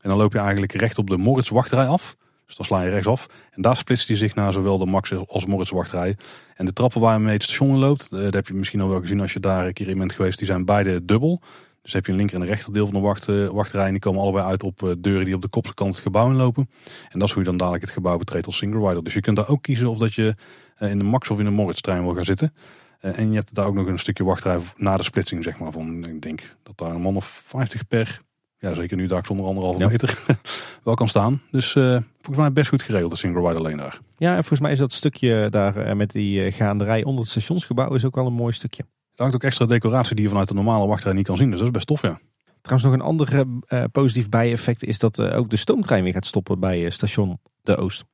En 0.00 0.08
dan 0.08 0.18
loop 0.18 0.32
je 0.32 0.38
eigenlijk 0.38 0.72
recht 0.72 0.98
op 0.98 1.10
de 1.10 1.16
Moritz 1.16 1.48
wachtrij 1.48 1.86
af. 1.86 2.16
Dus 2.46 2.56
dan 2.56 2.66
sla 2.66 2.82
je 2.82 2.90
rechtsaf. 2.90 3.26
En 3.50 3.62
daar 3.62 3.76
splitst 3.76 4.08
hij 4.08 4.16
zich 4.16 4.34
naar 4.34 4.52
zowel 4.52 4.78
de 4.78 4.86
Max 4.86 5.12
als 5.26 5.46
Moritz 5.46 5.70
wachtrij. 5.70 6.16
En 6.54 6.66
de 6.66 6.72
trappen 6.72 7.00
waar 7.00 7.18
je 7.18 7.24
mee 7.24 7.32
het 7.32 7.42
station 7.42 7.68
in 7.68 7.76
loopt, 7.76 8.10
dat 8.10 8.34
heb 8.34 8.46
je 8.46 8.54
misschien 8.54 8.80
al 8.80 8.88
wel 8.88 9.00
gezien 9.00 9.20
als 9.20 9.32
je 9.32 9.40
daar 9.40 9.66
een 9.66 9.72
keer 9.72 9.88
in 9.88 9.98
bent 9.98 10.12
geweest. 10.12 10.38
Die 10.38 10.46
zijn 10.46 10.64
beide 10.64 11.04
dubbel. 11.04 11.40
Dus 11.82 11.92
heb 11.92 12.06
je 12.06 12.12
een 12.12 12.18
linker 12.18 12.36
en 12.36 12.42
een 12.42 12.48
rechterdeel 12.48 12.84
van 12.86 12.94
de 12.94 13.00
wacht, 13.00 13.28
uh, 13.28 13.48
wachtrij. 13.48 13.84
En 13.86 13.90
die 13.90 14.00
komen 14.00 14.20
allebei 14.20 14.44
uit 14.44 14.62
op 14.62 14.82
uh, 14.82 14.92
deuren 14.98 15.24
die 15.24 15.34
op 15.34 15.42
de 15.42 15.48
kopse 15.48 15.74
kant 15.74 15.94
het 15.94 16.02
gebouw 16.02 16.30
inlopen. 16.30 16.70
En 17.08 17.18
dat 17.18 17.28
is 17.28 17.34
hoe 17.34 17.42
je 17.42 17.48
dan 17.48 17.58
dadelijk 17.58 17.84
het 17.84 17.92
gebouw 17.92 18.16
betreedt 18.16 18.46
als 18.46 18.56
single 18.56 18.88
rider. 18.88 19.04
Dus 19.04 19.14
je 19.14 19.20
kunt 19.20 19.36
daar 19.36 19.48
ook 19.48 19.62
kiezen 19.62 19.88
of 19.88 19.98
dat 19.98 20.14
je 20.14 20.34
uh, 20.78 20.90
in 20.90 20.98
de 20.98 21.04
Max 21.04 21.30
of 21.30 21.38
in 21.38 21.44
de 21.44 21.50
Moritz 21.50 21.80
trein 21.80 22.02
wil 22.04 22.14
gaan 22.14 22.24
zitten. 22.24 22.54
en 23.00 23.28
je 23.28 23.34
hebt 23.34 23.54
daar 23.54 23.66
ook 23.66 23.74
nog 23.74 23.86
een 23.86 23.98
stukje 23.98 24.24
wachtrij 24.24 24.58
na 24.76 24.96
de 24.96 25.02
splitsing, 25.02 25.44
zeg 25.44 25.58
maar. 25.58 25.72
Van, 25.72 26.04
ik 26.04 26.22
denk 26.22 26.56
dat 26.62 26.78
daar 26.78 26.94
een 26.94 27.00
man 27.00 27.16
of 27.16 27.42
50 27.46 27.88
per 27.88 28.20
ja, 28.58 28.74
zeker 28.74 28.96
nu 28.96 29.06
daar 29.06 29.26
zonder 29.26 29.46
anderhalve 29.46 29.80
Ja. 29.80 29.88
meter, 29.88 30.18
wel 30.84 30.94
kan 30.94 31.08
staan. 31.08 31.42
Dus 31.50 31.74
eh, 31.74 31.82
volgens 32.14 32.36
mij 32.36 32.52
best 32.52 32.68
goed 32.68 32.82
geregeld, 32.82 33.10
de 33.10 33.16
single 33.16 33.48
rider 33.48 33.62
lane 33.62 33.76
daar. 33.76 33.98
Ja, 34.16 34.30
en 34.30 34.38
volgens 34.38 34.60
mij 34.60 34.72
is 34.72 34.78
dat 34.78 34.92
stukje 34.92 35.50
daar 35.50 35.76
eh, 35.76 35.94
met 35.94 36.10
die 36.10 36.44
eh, 36.44 36.54
gaanderij 36.54 37.04
onder 37.04 37.20
het 37.20 37.30
stationsgebouw 37.30 37.94
is 37.94 38.04
ook 38.04 38.14
wel 38.14 38.26
een 38.26 38.32
mooi 38.32 38.52
stukje. 38.52 38.84
Er 39.18 39.24
hangt 39.24 39.34
ook 39.34 39.48
extra 39.48 39.66
decoratie 39.66 40.14
die 40.14 40.24
je 40.24 40.30
vanuit 40.30 40.48
de 40.48 40.54
normale 40.54 40.86
wachtrij 40.86 41.12
niet 41.12 41.26
kan 41.26 41.36
zien. 41.36 41.50
Dus 41.50 41.58
dat 41.58 41.66
is 41.66 41.72
best 41.74 41.86
tof, 41.86 42.02
ja. 42.02 42.20
Trouwens, 42.62 42.90
nog 42.90 42.92
een 42.92 43.06
ander 43.06 43.46
eh, 43.66 43.84
positief 43.92 44.28
bijeffect 44.28 44.84
is 44.84 44.98
dat 44.98 45.18
eh, 45.18 45.36
ook 45.36 45.50
de 45.50 45.56
stoomtrein 45.56 46.02
weer 46.02 46.12
gaat 46.12 46.26
stoppen 46.26 46.60
bij 46.60 46.84
eh, 46.84 46.90
station 46.90 47.40
De 47.62 47.76
Oost. 47.76 48.04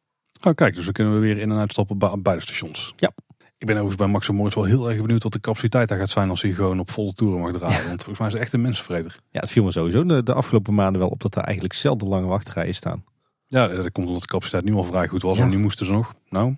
Oh, 0.42 0.54
kijk, 0.54 0.74
dus 0.74 0.84
dan 0.84 0.92
kunnen 0.92 1.14
we 1.14 1.18
weer 1.18 1.38
in 1.38 1.50
en 1.50 1.58
uitstappen 1.58 1.98
bij 1.98 2.14
beide 2.18 2.42
stations. 2.42 2.92
Ja. 2.96 3.12
Ik 3.58 3.66
ben 3.66 3.74
overigens 3.74 3.96
bij 3.96 4.06
Max 4.06 4.30
Moritz 4.30 4.54
wel 4.54 4.64
heel 4.64 4.90
erg 4.90 5.00
benieuwd 5.00 5.22
wat 5.22 5.32
de 5.32 5.40
capaciteit 5.40 5.88
daar 5.88 5.98
gaat 5.98 6.10
zijn 6.10 6.30
als 6.30 6.42
hij 6.42 6.52
gewoon 6.52 6.80
op 6.80 6.90
volle 6.90 7.12
toeren 7.12 7.40
mag 7.40 7.52
draaien. 7.52 7.88
Want 7.88 8.02
volgens 8.02 8.18
mij 8.18 8.26
is 8.26 8.32
het 8.32 8.42
echt 8.42 8.52
een 8.52 8.60
mensenvreter. 8.60 9.18
Ja, 9.30 9.40
het 9.40 9.50
viel 9.50 9.64
me 9.64 9.72
sowieso 9.72 10.04
de, 10.04 10.22
de 10.22 10.34
afgelopen 10.34 10.74
maanden 10.74 11.00
wel 11.00 11.10
op 11.10 11.22
dat 11.22 11.36
er 11.36 11.42
eigenlijk 11.42 11.74
zelden 11.74 12.08
lange 12.08 12.26
wachtrijen 12.26 12.74
staan. 12.74 13.04
Ja, 13.46 13.68
dat 13.68 13.92
komt 13.92 14.06
omdat 14.06 14.22
de 14.22 14.28
capaciteit 14.28 14.64
nu 14.64 14.74
al 14.74 14.84
vrij 14.84 15.08
goed 15.08 15.22
was. 15.22 15.36
Ja. 15.36 15.42
En 15.42 15.48
nu 15.48 15.58
moesten 15.58 15.86
ze 15.86 15.92
nog, 15.92 16.14
nou, 16.28 16.56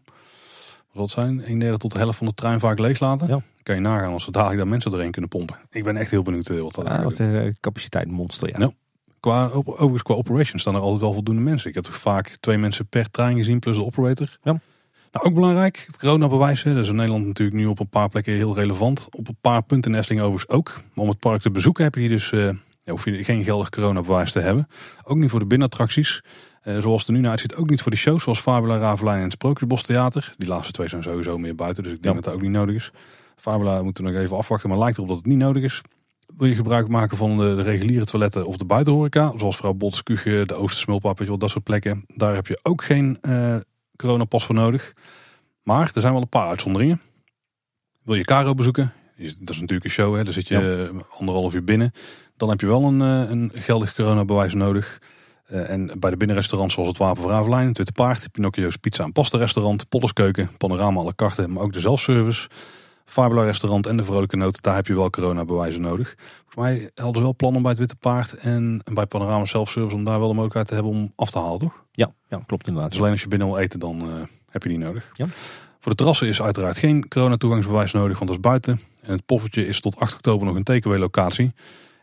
wat 0.93 1.11
zijn? 1.11 1.51
Een 1.51 1.59
derde 1.59 1.79
tot 1.79 1.93
de 1.93 1.99
helft 1.99 2.19
van 2.19 2.27
de 2.27 2.35
trein 2.35 2.61
vaak 2.61 2.79
leeg 2.79 3.01
laten. 3.01 3.29
Ja. 3.29 3.41
Kan 3.67 3.75
je 3.75 3.81
nagaan 3.81 4.13
als 4.13 4.25
ze 4.25 4.31
dadelijk 4.31 4.59
daar 4.59 4.69
mensen 4.69 4.91
doorheen 4.91 5.11
kunnen 5.11 5.31
pompen. 5.31 5.57
Ik 5.71 5.85
ben 5.85 5.97
echt 5.97 6.11
heel 6.11 6.23
benieuwd 6.23 6.49
eh, 6.49 6.61
wat 6.61 6.75
dat 6.75 6.87
Ja, 6.87 6.95
gaat 6.95 7.03
wat 7.03 7.19
een 7.19 7.35
eh, 7.35 7.53
capaciteit 7.61 8.11
monster, 8.11 8.49
ja. 8.49 8.55
Ja. 8.59 8.71
Qua, 9.21 9.49
overigens, 9.53 10.03
qua 10.03 10.15
operations 10.15 10.63
staan 10.63 10.75
er 10.75 10.81
altijd 10.81 11.01
wel 11.01 11.13
voldoende 11.13 11.41
mensen. 11.43 11.69
Ik 11.69 11.75
heb 11.75 11.85
toch 11.85 11.97
vaak 11.97 12.29
twee 12.41 12.59
mensen 12.59 12.87
per 12.87 13.11
trein 13.11 13.37
gezien 13.37 13.59
plus 13.59 13.77
de 13.77 13.85
operator. 13.85 14.39
Ja. 14.43 14.61
Nou, 15.13 15.27
ook 15.27 15.35
belangrijk, 15.35 15.85
het 15.87 15.99
coronabewijs. 15.99 16.63
hè. 16.63 16.75
Dat 16.75 16.83
is 16.83 16.89
in 16.89 16.97
Nederland 16.97 17.27
natuurlijk 17.27 17.57
nu 17.57 17.67
op 17.67 17.81
een 17.81 17.89
paar 17.89 18.09
plekken 18.09 18.33
heel 18.35 18.55
relevant. 18.55 19.07
Op 19.11 19.29
een 19.29 19.37
paar 19.41 19.63
punten 19.63 19.93
in 19.93 19.99
Efteling 19.99 20.23
overigens 20.25 20.53
ook. 20.57 20.75
Maar 20.95 21.05
om 21.05 21.09
het 21.11 21.19
park 21.19 21.41
te 21.41 21.51
bezoeken 21.51 21.85
heb 21.85 21.95
je 21.95 22.01
die 22.01 22.09
dus, 22.09 22.33
eh, 22.33 22.45
ja, 22.83 22.93
hoef 22.93 23.05
je 23.05 23.25
geen 23.25 23.45
geldig 23.45 23.69
coronabewijs 23.71 24.33
te 24.33 24.41
hebben. 24.41 24.69
Ook 25.05 25.17
niet 25.17 25.31
voor 25.31 25.39
de 25.41 25.47
binnenattracties. 25.47 26.23
Eh, 26.63 26.79
zoals 26.79 26.99
het 27.01 27.09
er 27.09 27.15
nu 27.15 27.21
naar 27.21 27.31
uitziet, 27.31 27.55
ook 27.55 27.71
niet 27.71 27.83
voor 27.83 27.91
de 27.91 27.97
shows 27.97 28.23
zoals 28.23 28.41
Fabula, 28.41 28.79
Ravelijn 28.79 29.17
en 29.17 29.23
het 29.23 29.33
Sprookjesbos 29.33 29.83
Theater. 29.83 30.35
Die 30.39 30.49
laatste 30.49 30.73
twee 30.73 30.89
zijn 30.89 31.03
sowieso 31.03 31.39
meer 31.39 31.55
buiten, 31.55 31.83
dus 31.83 31.93
ik 31.93 32.03
denk 32.03 32.15
Ja. 32.15 32.21
dat 32.21 32.25
dat 32.31 32.35
ook 32.35 32.47
niet 32.49 32.57
nodig 32.57 32.75
is. 32.75 32.91
Fabula 33.37 33.83
moeten 33.83 34.05
we 34.05 34.11
nog 34.11 34.21
even 34.21 34.37
afwachten, 34.37 34.69
maar 34.69 34.79
lijkt 34.79 34.97
erop 34.97 35.09
dat 35.09 35.17
het 35.17 35.27
niet 35.27 35.39
nodig 35.39 35.63
is. 35.63 35.83
Wil 36.37 36.49
je 36.49 36.55
gebruik 36.55 36.89
maken 36.89 37.17
van 37.17 37.39
de, 37.39 37.55
de 37.55 37.63
reguliere 37.63 38.05
toiletten 38.05 38.47
of 38.47 38.57
de 38.57 38.65
buitenhoreca, 38.65 39.33
zoals 39.37 39.57
vrouw 39.57 39.77
de 39.77 40.55
Oostersmulpap, 40.55 41.19
weet 41.19 41.27
je 41.27 41.33
wel, 41.33 41.39
dat 41.39 41.51
soort 41.51 41.65
plekken. 41.65 42.05
Daar 42.07 42.35
heb 42.35 42.47
je 42.47 42.59
ook 42.63 42.85
geen 42.85 43.19
eh 43.21 43.57
coronapas 43.97 44.47
voor 44.47 44.55
nodig. 44.55 44.93
Maar 45.63 45.91
er 45.95 46.01
zijn 46.01 46.13
wel 46.13 46.23
een 46.23 46.29
paar 46.29 46.49
uitzonderingen. 46.49 47.01
Wil 48.03 48.15
je 48.15 48.25
Caro 48.25 48.55
bezoeken, 48.55 48.93
dat 49.17 49.55
is 49.55 49.61
natuurlijk 49.61 49.85
een 49.85 49.91
show, 49.91 50.17
hè? 50.17 50.25
daar 50.25 50.33
zit 50.33 50.49
je 50.49 50.91
eh, 50.93 51.19
anderhalf 51.19 51.55
uur 51.55 51.65
binnen. 51.65 51.93
Dan 52.37 52.49
heb 52.49 52.61
je 52.61 52.67
wel 52.67 52.83
een, 52.83 53.01
eh, 53.01 53.31
een 53.31 53.51
geldig 53.55 53.95
coronabewijs 53.95 54.55
nodig. 54.55 55.01
En 55.47 55.91
bij 55.99 56.11
de 56.11 56.17
binnenrestaurants 56.17 56.75
zoals 56.75 56.89
het 56.89 56.99
Wapen 56.99 57.23
van 57.23 57.31
Ravelijn, 57.31 57.69
het 57.69 57.77
Witte 57.77 57.93
Paard, 57.93 58.33
Pinocchio's 58.33 58.77
Pizza 58.77 59.05
en 59.05 59.13
Pasta 59.13 59.39
Restaurant, 59.39 59.89
Polderskeuken, 59.89 60.51
Panorama 60.57 61.03
la 61.03 61.13
carte, 61.17 61.49
maar 61.49 61.63
ook 61.63 61.73
de 61.73 61.81
zelfservice. 61.81 62.49
Fabula 63.07 63.45
Restaurant 63.45 63.87
en 63.87 63.97
de 63.97 64.05
Vrolijke 64.05 64.37
Noot, 64.37 64.63
daar 64.63 64.75
heb 64.75 64.87
je 64.87 64.95
wel 64.95 65.11
coronabewijzen 65.11 65.81
nodig. 65.81 66.15
Volgens 66.17 66.57
mij 66.57 66.91
hadden 66.95 67.17
ze 67.17 67.23
wel 67.23 67.37
plannen 67.37 67.63
bij 67.63 67.71
het 67.71 67.81
Witte 67.81 67.97
Paard 67.97 68.35
en 68.35 68.83
bij 68.93 69.07
Panorama 69.07 69.45
Self-Service 69.45 69.97
om 69.97 70.05
daar 70.05 70.19
wel 70.19 70.29
de 70.29 70.35
mogelijkheid 70.35 70.69
te 70.69 70.75
hebben 70.75 70.93
om 70.93 71.13
af 71.17 71.31
te 71.31 71.39
halen, 71.39 71.59
toch? 71.59 71.85
Ja, 71.93 72.13
ja 72.29 72.43
klopt 72.47 72.67
inderdaad. 72.67 72.91
Dus 72.91 73.01
alleen 73.01 73.13
als 73.13 73.23
je 73.23 73.29
binnen 73.29 73.49
wil 73.49 73.59
eten, 73.59 73.81
dan 73.81 74.01
eh, 74.01 74.23
heb 74.49 74.63
je 74.63 74.69
die 74.69 74.79
nodig. 74.79 75.11
Ja. 75.13 75.27
Voor 75.81 75.91
de 75.91 75.97
terrassen 75.97 76.29
is 76.29 76.43
uiteraard 76.43 76.79
geen 76.79 77.09
coronatoegangsbewijs 77.09 77.93
nodig, 77.93 78.19
want 78.19 78.31
dat 78.31 78.39
is 78.39 78.45
buiten. 78.45 78.81
En 79.03 79.13
het 79.13 79.27
poffertje 79.27 79.67
is 79.67 79.81
tot 79.81 79.97
8 79.97 80.15
oktober 80.15 80.47
nog 80.47 80.57
een 80.57 80.63
takeaway 80.63 80.99
locatie. 80.99 81.53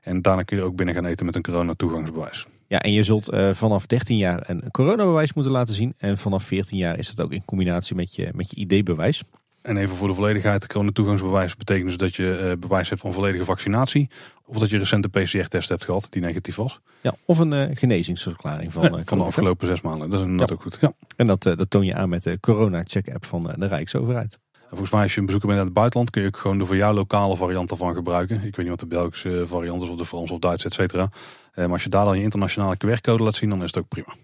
En 0.02 0.22
daarna 0.22 0.44
kun 0.44 0.58
je 0.58 0.64
er 0.64 0.70
ook 0.70 0.76
binnen 0.76 0.96
gaan 0.96 1.06
eten 1.06 1.26
met 1.26 1.36
een 1.36 1.42
coronatoegangsbewijs. 1.42 2.48
Ja, 2.68 2.80
en 2.80 2.92
je 2.92 3.04
zult 3.04 3.30
eh, 3.30 3.54
vanaf 3.54 3.86
13 3.86 4.18
jaar 4.18 4.50
een 4.50 4.72
coronabewijs 4.72 5.34
moeten 5.34 5.54
laten 5.54 5.74
zien. 5.74 5.94
En 5.98 6.18
vanaf 6.18 6.44
14 6.44 6.78
jaar 6.78 6.98
is 6.98 7.08
het 7.08 7.22
ook 7.22 7.32
in 7.32 7.46
combinatie 7.46 7.96
met 7.96 8.16
je, 8.16 8.30
met 8.34 8.50
je 8.50 8.56
ID-bewijs. 8.56 9.24
En 9.64 9.78
even 9.78 9.96
voor 9.96 10.08
de 10.08 10.14
volledigheid, 10.14 10.62
de 10.62 10.68
coronatoegangsbewijs 10.68 11.56
betekent 11.56 11.88
dus 11.88 11.98
dat 11.98 12.16
je 12.16 12.38
eh, 12.38 12.58
bewijs 12.58 12.90
hebt 12.90 13.02
van 13.02 13.14
volledige 13.14 13.46
vaccinatie. 13.46 14.10
Of 14.46 14.58
dat 14.58 14.70
je 14.70 14.78
recent 14.78 15.06
een 15.06 15.24
PCR-test 15.24 15.70
hebt 15.70 15.86
gehad 15.86 16.08
die 16.10 16.22
negatief 16.22 16.56
was. 16.56 16.80
Ja, 17.02 17.16
of 17.26 17.38
een 17.38 17.54
eh, 17.54 17.76
genezingsverklaring 17.78 18.74
van, 18.74 18.84
Eh, 18.84 19.02
van 19.06 19.18
de 19.18 19.24
afgelopen 19.24 19.68
zes 19.68 19.82
maanden. 19.82 20.10
Dat 20.10 20.20
is 20.20 20.26
inderdaad 20.26 20.52
ook 20.52 20.62
goed. 20.62 20.78
Ja. 20.82 20.94
En 21.16 21.28
dat, 21.28 21.44
dat 21.44 21.70
toon 21.70 21.86
je 21.86 21.96
aan 21.96 22.10
met 22.10 22.24
de 22.24 22.40
corona-check-app 22.40 23.26
van 23.26 23.44
de 23.58 23.66
Rijksoverheid. 23.66 24.40
En 24.54 24.70
volgens 24.70 24.92
mij 24.92 25.02
als 25.02 25.14
je 25.14 25.20
een 25.20 25.26
bezoeker 25.26 25.50
bent 25.50 25.60
uit 25.60 25.70
het 25.70 25.78
buitenland 25.78 26.12
kun 26.12 26.22
je 26.22 26.28
ook 26.28 26.38
gewoon 26.38 26.58
de 26.58 26.66
voor 26.66 26.76
jou 26.76 26.94
lokale 26.94 27.36
variant 27.36 27.72
ervan 27.72 27.94
gebruiken. 27.94 28.36
Ik 28.36 28.42
weet 28.42 28.58
niet 28.58 28.70
wat 28.70 28.80
de 28.80 28.86
Belgische 28.86 29.44
variant 29.48 29.82
is 29.82 29.90
of 29.90 29.98
de 29.98 30.06
Frans 30.06 30.32
of 30.32 30.40
Duits, 30.40 30.66
et 30.66 30.74
cetera. 30.74 31.10
Maar 31.56 31.70
als 31.70 31.84
je 31.84 31.90
daar 31.90 32.06
dan 32.06 32.18
je 32.18 32.24
internationale 32.24 32.78
QR-code 32.78 33.24
laat 33.24 33.36
zien, 33.36 33.50
dan 33.50 33.64
is 33.64 33.66
het 33.74 33.78
ook 33.78 33.88
prima. 33.88 34.16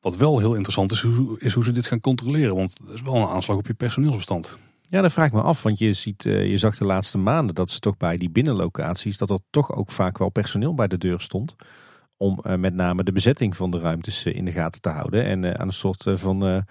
Wat 0.00 0.16
wel 0.16 0.38
heel 0.38 0.54
interessant 0.54 0.92
is, 0.92 1.04
is 1.38 1.52
hoe 1.52 1.64
ze 1.64 1.70
dit 1.72 1.86
gaan 1.86 2.00
controleren. 2.00 2.54
Want 2.56 2.76
dat 2.84 2.94
is 2.94 3.02
wel 3.02 3.14
een 3.14 3.28
aanslag 3.28 3.56
op 3.56 3.66
je 3.66 3.74
personeelsbestand. 3.74 4.58
Ja, 4.92 5.00
dat 5.00 5.12
vraag 5.12 5.26
ik 5.26 5.32
me 5.32 5.42
af. 5.42 5.62
Want 5.62 5.78
je, 5.78 5.92
ziet, 5.92 6.26
eh, 6.26 6.46
je 6.46 6.58
zag 6.58 6.76
de 6.76 6.84
laatste 6.84 7.18
maanden 7.18 7.54
dat 7.54 7.70
ze 7.70 7.78
toch 7.78 7.96
bij 7.96 8.16
die 8.16 8.30
binnenlocaties... 8.30 9.18
dat 9.18 9.30
er 9.30 9.38
toch 9.50 9.74
ook 9.74 9.90
vaak 9.90 10.18
wel 10.18 10.28
personeel 10.28 10.74
bij 10.74 10.88
de 10.88 10.98
deur 10.98 11.20
stond. 11.20 11.56
Om 12.16 12.40
eh, 12.42 12.56
met 12.56 12.74
name 12.74 13.02
de 13.02 13.12
bezetting 13.12 13.56
van 13.56 13.70
de 13.70 13.78
ruimtes 13.78 14.24
eh, 14.24 14.34
in 14.34 14.44
de 14.44 14.52
gaten 14.52 14.80
te 14.80 14.88
houden. 14.88 15.24
En 15.24 15.58
aan 15.58 15.66
een 15.66 15.72
soort 15.72 16.04
van 16.14 16.64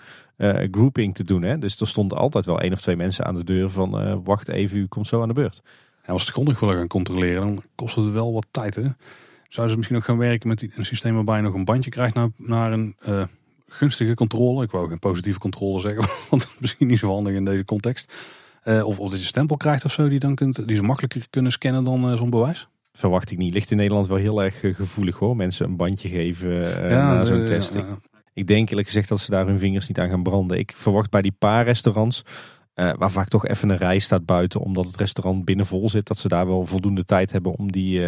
grouping 0.71 1.15
te 1.15 1.23
doen. 1.23 1.41
Hè? 1.41 1.57
Dus 1.57 1.79
er 1.79 1.87
stonden 1.87 2.17
altijd 2.17 2.45
wel 2.45 2.59
één 2.59 2.73
of 2.73 2.81
twee 2.81 2.95
mensen 2.95 3.25
aan 3.25 3.35
de 3.35 3.43
deur 3.43 3.69
van... 3.69 4.23
wacht 4.23 4.47
even, 4.47 4.77
u 4.77 4.87
komt 4.87 5.07
zo 5.07 5.21
aan 5.21 5.27
de 5.27 5.33
beurt. 5.33 5.61
En 6.01 6.13
als 6.13 6.21
ze 6.21 6.27
het 6.27 6.35
grondig 6.35 6.59
willen 6.59 6.75
gaan 6.75 6.87
controleren, 6.87 7.41
dan 7.41 7.63
kost 7.75 7.95
het 7.95 8.11
wel 8.11 8.33
wat 8.33 8.47
tijd. 8.51 8.75
Hè? 8.75 8.81
Zouden 9.47 9.71
ze 9.71 9.77
misschien 9.77 9.97
ook 9.97 10.03
gaan 10.03 10.17
werken 10.17 10.47
met 10.47 10.61
een 10.77 10.85
systeem 10.85 11.13
waarbij 11.13 11.35
je 11.35 11.41
nog 11.41 11.53
een 11.53 11.65
bandje 11.65 11.89
krijgt 11.89 12.15
naar, 12.15 12.29
naar 12.37 12.71
een 12.71 12.95
gunstige 13.71 14.13
controle. 14.13 14.63
Ik 14.63 14.71
wou 14.71 14.87
geen 14.89 14.99
positieve 14.99 15.39
controle 15.39 15.79
zeggen, 15.79 16.05
want 16.29 16.41
is 16.43 16.49
misschien 16.59 16.87
niet 16.87 16.99
zo 16.99 17.07
handig 17.13 17.33
in 17.33 17.45
deze 17.45 17.65
context. 17.65 18.13
Eh, 18.63 18.85
of, 18.87 18.99
of 18.99 19.05
dat 19.05 19.11
je 19.11 19.17
een 19.17 19.23
stempel 19.23 19.57
krijgt 19.57 19.85
of 19.85 19.91
zo, 19.91 20.07
die, 20.09 20.19
dan 20.19 20.35
kunt, 20.35 20.67
die 20.67 20.75
ze 20.75 20.81
makkelijker 20.83 21.27
kunnen 21.29 21.51
scannen 21.51 21.83
dan 21.83 22.11
eh, 22.11 22.17
zo'n 22.17 22.29
bewijs. 22.29 22.67
Verwacht 22.93 23.31
ik 23.31 23.37
niet. 23.37 23.53
Ligt 23.53 23.71
in 23.71 23.77
Nederland 23.77 24.07
wel 24.07 24.17
heel 24.17 24.43
erg 24.43 24.63
eh, 24.63 24.75
gevoelig 24.75 25.17
hoor. 25.17 25.35
Mensen 25.35 25.65
een 25.65 25.75
bandje 25.77 26.09
geven 26.09 26.83
eh, 26.83 26.89
na 26.89 27.23
zo'n 27.25 27.45
test. 27.45 27.75
Ik- 27.75 27.85
ja, 27.85 27.97
Ik 28.33 28.47
denk 28.47 28.69
eerlijk 28.69 28.87
gezegd 28.87 29.09
dat 29.09 29.19
ze 29.19 29.31
daar 29.31 29.45
hun 29.45 29.59
vingers 29.59 29.87
niet 29.87 29.99
aan 29.99 30.09
gaan 30.09 30.23
branden. 30.23 30.59
Ik 30.59 30.73
verwacht 30.75 31.09
bij 31.09 31.21
die 31.21 31.35
paar 31.39 31.65
restaurants, 31.65 32.23
waar 32.73 33.11
vaak 33.11 33.27
toch 33.27 33.47
even 33.47 33.69
een 33.69 33.77
rij 33.77 33.99
staat 33.99 34.25
buiten, 34.25 34.59
omdat 34.61 34.85
het 34.85 34.95
restaurant 34.97 35.45
binnen 35.45 35.65
vol 35.65 35.89
zit, 35.89 36.07
dat 36.07 36.17
ze 36.17 36.27
daar 36.27 36.47
wel 36.47 36.65
voldoende 36.65 37.03
tijd 37.05 37.31
hebben 37.31 37.51
om 37.57 37.71
die, 37.71 38.01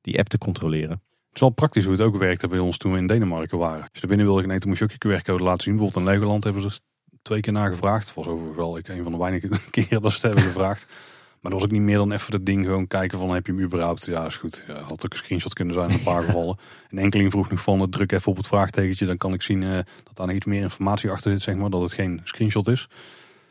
die 0.00 0.18
app 0.18 0.28
te 0.28 0.38
controleren. 0.38 1.02
Het 1.36 1.44
is 1.44 1.50
wel 1.50 1.58
praktisch 1.60 1.84
hoe 1.84 1.92
het 1.92 2.02
ook 2.02 2.16
werkte 2.16 2.48
bij 2.48 2.58
ons 2.58 2.76
toen 2.76 2.92
we 2.92 2.98
in 2.98 3.06
Denemarken 3.06 3.58
waren. 3.58 3.80
Als 3.80 3.88
je 3.92 4.00
er 4.00 4.08
binnen 4.08 4.26
wilde 4.26 4.42
gaan 4.42 4.50
eten, 4.50 4.68
moest 4.68 4.80
je 4.80 4.84
ook 4.84 4.90
je 4.90 5.20
QR-code 5.20 5.42
laten 5.42 5.62
zien. 5.62 5.76
Bijvoorbeeld 5.76 6.06
in 6.06 6.12
Legoland 6.12 6.44
hebben 6.44 6.62
ze 6.62 6.68
er 6.68 6.78
twee 7.22 7.40
keer 7.40 7.52
naar 7.52 7.70
gevraagd. 7.70 8.14
was 8.14 8.26
overigens 8.26 8.56
wel 8.56 8.76
ik, 8.76 8.88
een 8.88 9.02
van 9.02 9.12
de 9.12 9.18
weinige 9.18 9.48
keren 9.70 10.02
dat 10.02 10.12
ze 10.12 10.26
het 10.26 10.34
hebben 10.34 10.52
gevraagd. 10.52 10.86
Maar 11.40 11.50
dat 11.50 11.52
was 11.52 11.62
ook 11.62 11.70
niet 11.70 11.80
meer 11.80 11.96
dan 11.96 12.12
even 12.12 12.30
dat 12.30 12.46
ding 12.46 12.64
gewoon 12.64 12.86
kijken 12.86 13.18
van 13.18 13.30
heb 13.30 13.46
je 13.46 13.52
hem 13.52 13.62
überhaupt? 13.62 14.06
Ja, 14.06 14.26
is 14.26 14.36
goed. 14.36 14.64
Ja, 14.68 14.80
had 14.80 15.04
ook 15.04 15.12
een 15.12 15.18
screenshot 15.18 15.52
kunnen 15.52 15.74
zijn 15.74 15.88
in 15.88 15.94
een 15.94 16.02
paar 16.02 16.22
gevallen. 16.26 16.56
Een 16.90 16.98
enkeling 16.98 17.30
vroeg 17.30 17.50
nog 17.50 17.60
van 17.60 17.90
druk 17.90 18.12
even 18.12 18.30
op 18.30 18.36
het 18.36 18.46
vraagtekentje. 18.46 19.06
Dan 19.06 19.16
kan 19.16 19.32
ik 19.32 19.42
zien 19.42 19.62
eh, 19.62 19.70
dat 20.04 20.14
daar 20.14 20.26
nog 20.26 20.36
iets 20.36 20.44
meer 20.44 20.62
informatie 20.62 21.10
achter 21.10 21.30
zit, 21.30 21.42
zeg 21.42 21.54
maar. 21.54 21.70
Dat 21.70 21.82
het 21.82 21.92
geen 21.92 22.20
screenshot 22.24 22.68
is. 22.68 22.88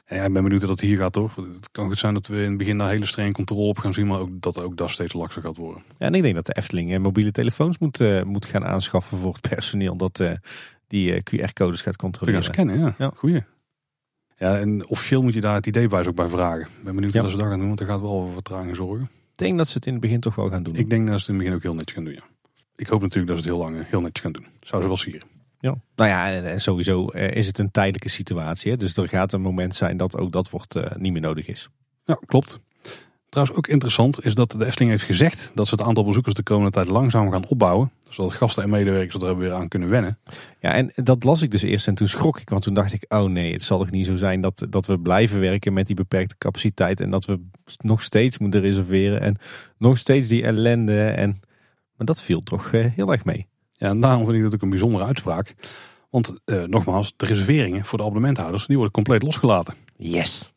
En 0.05 0.17
ja, 0.17 0.23
ik 0.23 0.33
ben 0.33 0.43
benieuwd 0.43 0.61
hoe 0.61 0.69
dat 0.69 0.79
hier 0.79 0.97
gaat 0.97 1.13
toch. 1.13 1.35
Het 1.35 1.71
kan 1.71 1.87
goed 1.87 1.97
zijn 1.97 2.13
dat 2.13 2.27
we 2.27 2.41
in 2.41 2.49
het 2.49 2.57
begin 2.57 2.77
daar 2.77 2.89
hele 2.89 3.05
strenge 3.05 3.31
controle 3.31 3.67
op 3.67 3.77
gaan 3.77 3.93
zien. 3.93 4.07
Maar 4.07 4.19
ook 4.19 4.29
dat 4.41 4.59
ook 4.61 4.77
dat 4.77 4.89
steeds 4.89 5.13
lakser 5.13 5.41
gaat 5.41 5.57
worden. 5.57 5.83
Ja, 5.99 6.05
en 6.05 6.13
ik 6.15 6.21
denk 6.21 6.35
dat 6.35 6.45
de 6.45 6.53
Efteling 6.55 6.93
eh, 6.93 6.99
mobiele 6.99 7.31
telefoons 7.31 7.77
moet, 7.77 7.99
eh, 7.99 8.23
moet 8.23 8.45
gaan 8.45 8.65
aanschaffen 8.65 9.17
voor 9.17 9.33
het 9.33 9.49
personeel 9.55 9.95
dat 9.97 10.19
eh, 10.19 10.31
die 10.87 11.13
QR-codes 11.13 11.53
gaat 11.53 11.53
Te 11.77 11.83
gaan 11.83 11.95
controleren. 11.95 12.43
scannen, 12.43 12.79
ja. 12.79 12.95
Ja. 12.97 13.11
Goeie. 13.15 13.43
Ja, 14.37 14.57
en 14.59 14.87
officieel 14.87 15.21
moet 15.21 15.33
je 15.33 15.41
daar 15.41 15.55
het 15.55 15.65
ID-buis 15.65 16.07
ook 16.07 16.15
bij 16.15 16.27
vragen. 16.27 16.61
Ik 16.61 16.83
ben 16.83 16.95
benieuwd 16.95 17.13
Ja. 17.13 17.21
wat 17.21 17.31
ze 17.31 17.37
dat 17.37 17.47
gaan 17.47 17.57
doen, 17.57 17.67
want 17.67 17.79
dat 17.79 17.87
gaat 17.87 18.01
wel 18.01 18.21
voor 18.25 18.33
vertraging 18.33 18.75
zorgen. 18.75 19.03
Ik 19.03 19.41
denk 19.41 19.57
dat 19.57 19.67
ze 19.67 19.73
het 19.73 19.85
in 19.85 19.91
het 19.91 20.01
begin 20.01 20.19
toch 20.19 20.35
wel 20.35 20.49
gaan 20.49 20.63
doen. 20.63 20.75
Ik 20.75 20.89
denk 20.89 21.07
dat 21.07 21.19
ze 21.19 21.19
het 21.19 21.27
in 21.29 21.33
het 21.35 21.43
begin 21.43 21.55
ook 21.55 21.63
heel 21.63 21.73
netjes 21.75 21.95
gaan 21.95 22.03
doen, 22.05 22.13
ja. 22.13 22.23
Ik 22.75 22.87
hoop 22.87 23.01
natuurlijk 23.01 23.27
dat 23.27 23.37
ze 23.43 23.49
het 23.49 23.57
heel 23.57 23.63
lang 23.65 23.87
heel 23.87 24.01
netjes 24.01 24.21
gaan 24.21 24.31
doen. 24.31 24.45
Zou 24.61 24.81
ze 24.81 24.87
wel 24.87 24.97
sieren. 24.97 25.21
Ja. 25.65 25.75
Nou 25.95 26.09
ja, 26.09 26.31
en, 26.31 26.45
en 26.45 26.61
sowieso 26.61 27.07
eh, 27.07 27.35
is 27.35 27.47
het 27.47 27.57
een 27.57 27.71
tijdelijke 27.71 28.09
situatie. 28.09 28.71
Hè? 28.71 28.77
Dus 28.77 28.97
er 28.97 29.07
gaat 29.07 29.33
een 29.33 29.41
moment 29.41 29.75
zijn 29.75 29.97
dat 29.97 30.17
ook 30.17 30.31
dat 30.31 30.49
wordt 30.49 30.75
eh, 30.75 30.91
niet 30.97 31.11
meer 31.11 31.21
nodig 31.21 31.47
is. 31.47 31.69
Ja, 32.03 32.19
klopt. 32.25 32.59
Trouwens 33.29 33.57
ook 33.57 33.67
interessant 33.67 34.25
is 34.25 34.35
dat 34.35 34.51
de 34.51 34.65
Efteling 34.65 34.91
heeft 34.91 35.03
gezegd 35.03 35.51
dat 35.55 35.67
ze 35.67 35.75
het 35.75 35.83
aantal 35.83 36.03
bezoekers 36.03 36.35
de 36.35 36.43
komende 36.43 36.71
tijd 36.71 36.87
langzaam 36.87 37.31
gaan 37.31 37.47
opbouwen. 37.47 37.91
Zodat 38.09 38.33
gasten 38.33 38.63
en 38.63 38.69
medewerkers 38.69 39.23
er 39.23 39.37
weer 39.37 39.53
aan 39.53 39.67
kunnen 39.67 39.89
wennen. 39.89 40.19
Ja, 40.59 40.71
en 40.73 40.91
dat 40.95 41.23
las 41.23 41.41
ik 41.41 41.51
dus 41.51 41.61
eerst 41.61 41.87
en 41.87 41.95
toen 41.95 42.07
schrok 42.07 42.39
ik. 42.39 42.49
Want 42.49 42.61
toen 42.61 42.73
dacht 42.73 42.93
ik, 42.93 43.05
oh 43.07 43.29
nee, 43.29 43.51
het 43.53 43.63
zal 43.63 43.77
toch 43.77 43.91
niet 43.91 44.05
zo 44.05 44.15
zijn 44.15 44.41
dat, 44.41 44.65
dat 44.69 44.85
we 44.85 44.99
blijven 44.99 45.39
werken 45.39 45.73
met 45.73 45.87
die 45.87 45.95
beperkte 45.95 46.37
capaciteit. 46.37 46.99
En 46.99 47.09
dat 47.09 47.25
we 47.25 47.39
nog 47.77 48.01
steeds 48.01 48.37
moeten 48.37 48.61
reserveren. 48.61 49.21
En 49.21 49.37
nog 49.77 49.97
steeds 49.97 50.27
die 50.27 50.43
ellende. 50.43 51.05
En, 51.05 51.39
maar 51.95 52.05
dat 52.05 52.21
viel 52.21 52.43
toch 52.43 52.71
eh, 52.71 52.85
heel 52.95 53.11
erg 53.11 53.25
mee. 53.25 53.47
Ja, 53.77 53.89
en 53.89 53.99
daarom 53.99 54.23
vind 54.23 54.37
ik 54.37 54.43
dat 54.43 54.53
ook 54.53 54.61
een 54.61 54.69
bijzondere 54.69 55.05
uitspraak. 55.05 55.55
Want 56.09 56.39
eh, 56.45 56.63
nogmaals, 56.63 57.13
de 57.17 57.25
reserveringen 57.25 57.85
voor 57.85 57.97
de 57.97 58.03
abonnementhouders, 58.03 58.65
die 58.65 58.75
worden 58.75 58.93
compleet 58.93 59.23
losgelaten. 59.23 59.73
Yes. 59.97 60.53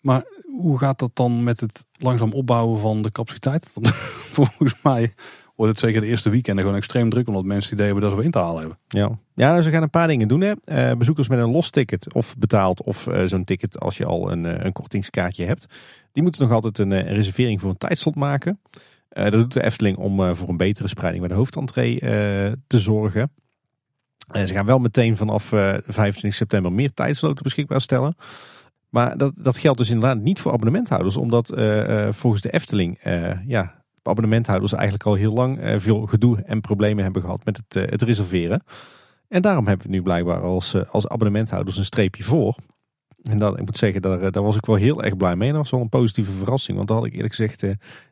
Maar 0.00 0.24
hoe 0.60 0.78
gaat 0.78 0.98
dat 0.98 1.10
dan 1.14 1.44
met 1.44 1.60
het 1.60 1.84
langzaam 1.98 2.32
opbouwen 2.32 2.80
van 2.80 3.02
de 3.02 3.12
capaciteit? 3.12 3.70
Want 3.74 3.88
volgens 4.36 4.74
mij 4.82 5.14
wordt 5.56 5.72
het 5.72 5.80
zeker 5.80 6.00
de 6.00 6.06
eerste 6.06 6.30
weekenden 6.30 6.64
gewoon 6.64 6.78
extreem 6.78 7.10
druk. 7.10 7.28
Omdat 7.28 7.44
mensen 7.44 7.70
het 7.70 7.72
idee 7.72 7.92
hebben 7.92 8.08
dat 8.10 8.18
we 8.18 8.24
in 8.24 8.30
te 8.30 8.38
halen 8.38 8.60
hebben. 8.60 8.78
Ja, 8.88 9.18
ja 9.34 9.56
dus 9.56 9.64
we 9.64 9.70
gaan 9.70 9.82
een 9.82 9.90
paar 9.90 10.06
dingen 10.06 10.28
doen. 10.28 10.40
Hè. 10.40 10.52
Uh, 10.64 10.96
bezoekers 10.96 11.28
met 11.28 11.38
een 11.38 11.50
los 11.50 11.70
ticket 11.70 12.14
of 12.14 12.36
betaald 12.38 12.82
of 12.82 13.06
uh, 13.06 13.22
zo'n 13.24 13.44
ticket 13.44 13.80
als 13.80 13.96
je 13.96 14.04
al 14.04 14.32
een, 14.32 14.64
een 14.66 14.72
kortingskaartje 14.72 15.44
hebt. 15.44 15.66
Die 16.12 16.22
moeten 16.22 16.42
nog 16.42 16.52
altijd 16.52 16.78
een, 16.78 16.90
een 16.90 17.14
reservering 17.14 17.60
voor 17.60 17.70
een 17.70 17.78
tijdslot 17.78 18.14
maken. 18.14 18.60
Dat 19.10 19.32
doet 19.32 19.52
de 19.52 19.62
Efteling 19.62 19.96
om 19.96 20.34
voor 20.34 20.48
een 20.48 20.56
betere 20.56 20.88
spreiding 20.88 21.20
bij 21.20 21.32
de 21.32 21.38
hoofdentree 21.38 21.98
te 22.66 22.78
zorgen. 22.78 23.30
ze 24.32 24.46
gaan 24.46 24.66
wel 24.66 24.78
meteen 24.78 25.16
vanaf 25.16 25.44
25 25.44 26.34
september 26.34 26.72
meer 26.72 26.92
tijdsloten 26.92 27.42
beschikbaar 27.42 27.80
stellen. 27.80 28.14
Maar 28.88 29.16
dat, 29.16 29.32
dat 29.36 29.58
geldt 29.58 29.78
dus 29.78 29.90
inderdaad 29.90 30.22
niet 30.22 30.40
voor 30.40 30.52
abonnementhouders. 30.52 31.16
Omdat 31.16 31.52
volgens 32.10 32.42
de 32.42 32.50
Efteling 32.50 32.98
ja, 33.46 33.82
abonnementhouders 34.02 34.72
eigenlijk 34.72 35.06
al 35.06 35.14
heel 35.14 35.32
lang 35.32 35.60
veel 35.76 36.06
gedoe 36.06 36.42
en 36.42 36.60
problemen 36.60 37.04
hebben 37.04 37.22
gehad 37.22 37.44
met 37.44 37.56
het, 37.56 37.90
het 37.90 38.02
reserveren. 38.02 38.62
En 39.28 39.42
daarom 39.42 39.66
hebben 39.66 39.86
we 39.86 39.92
nu 39.92 40.02
blijkbaar 40.02 40.40
als, 40.40 40.88
als 40.88 41.08
abonnementhouders 41.08 41.76
een 41.76 41.84
streepje 41.84 42.24
voor. 42.24 42.56
En 43.22 43.38
dat, 43.38 43.58
ik 43.58 43.64
moet 43.64 43.78
zeggen, 43.78 44.02
daar, 44.02 44.30
daar 44.30 44.42
was 44.42 44.56
ik 44.56 44.66
wel 44.66 44.76
heel 44.76 45.02
erg 45.02 45.16
blij 45.16 45.36
mee. 45.36 45.48
dat 45.48 45.58
was 45.58 45.70
wel 45.70 45.80
een 45.80 45.88
positieve 45.88 46.32
verrassing. 46.32 46.76
Want 46.76 46.88
dat 46.88 46.96
had 46.96 47.06
ik 47.06 47.12
eerlijk 47.12 47.34
gezegd 47.34 47.64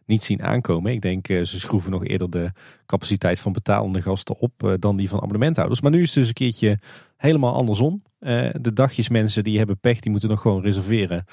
niet 0.06 0.22
zien 0.22 0.42
aankomen. 0.42 0.92
Ik 0.92 1.00
denk, 1.00 1.26
ze 1.26 1.59
schroeven 1.59 1.90
nog 1.90 2.04
eerder 2.04 2.30
de 2.30 2.52
capaciteit 2.86 3.40
van 3.40 3.52
betalende 3.52 4.02
gasten 4.02 4.38
op 4.38 4.76
dan 4.78 4.96
die 4.96 5.09
van 5.09 5.18
abonnementhouders. 5.18 5.80
Maar 5.80 5.90
nu 5.90 6.00
is 6.00 6.06
het 6.06 6.14
dus 6.14 6.28
een 6.28 6.34
keertje 6.34 6.78
helemaal 7.16 7.54
andersom. 7.54 8.02
De 8.52 8.72
dagjesmensen 8.72 9.44
die 9.44 9.59
hebben 9.59 9.78
pech, 9.80 10.00
die 10.00 10.11
moeten 10.11 10.28
nog 10.28 10.40
gewoon 10.40 10.62
reserveren. 10.62 11.24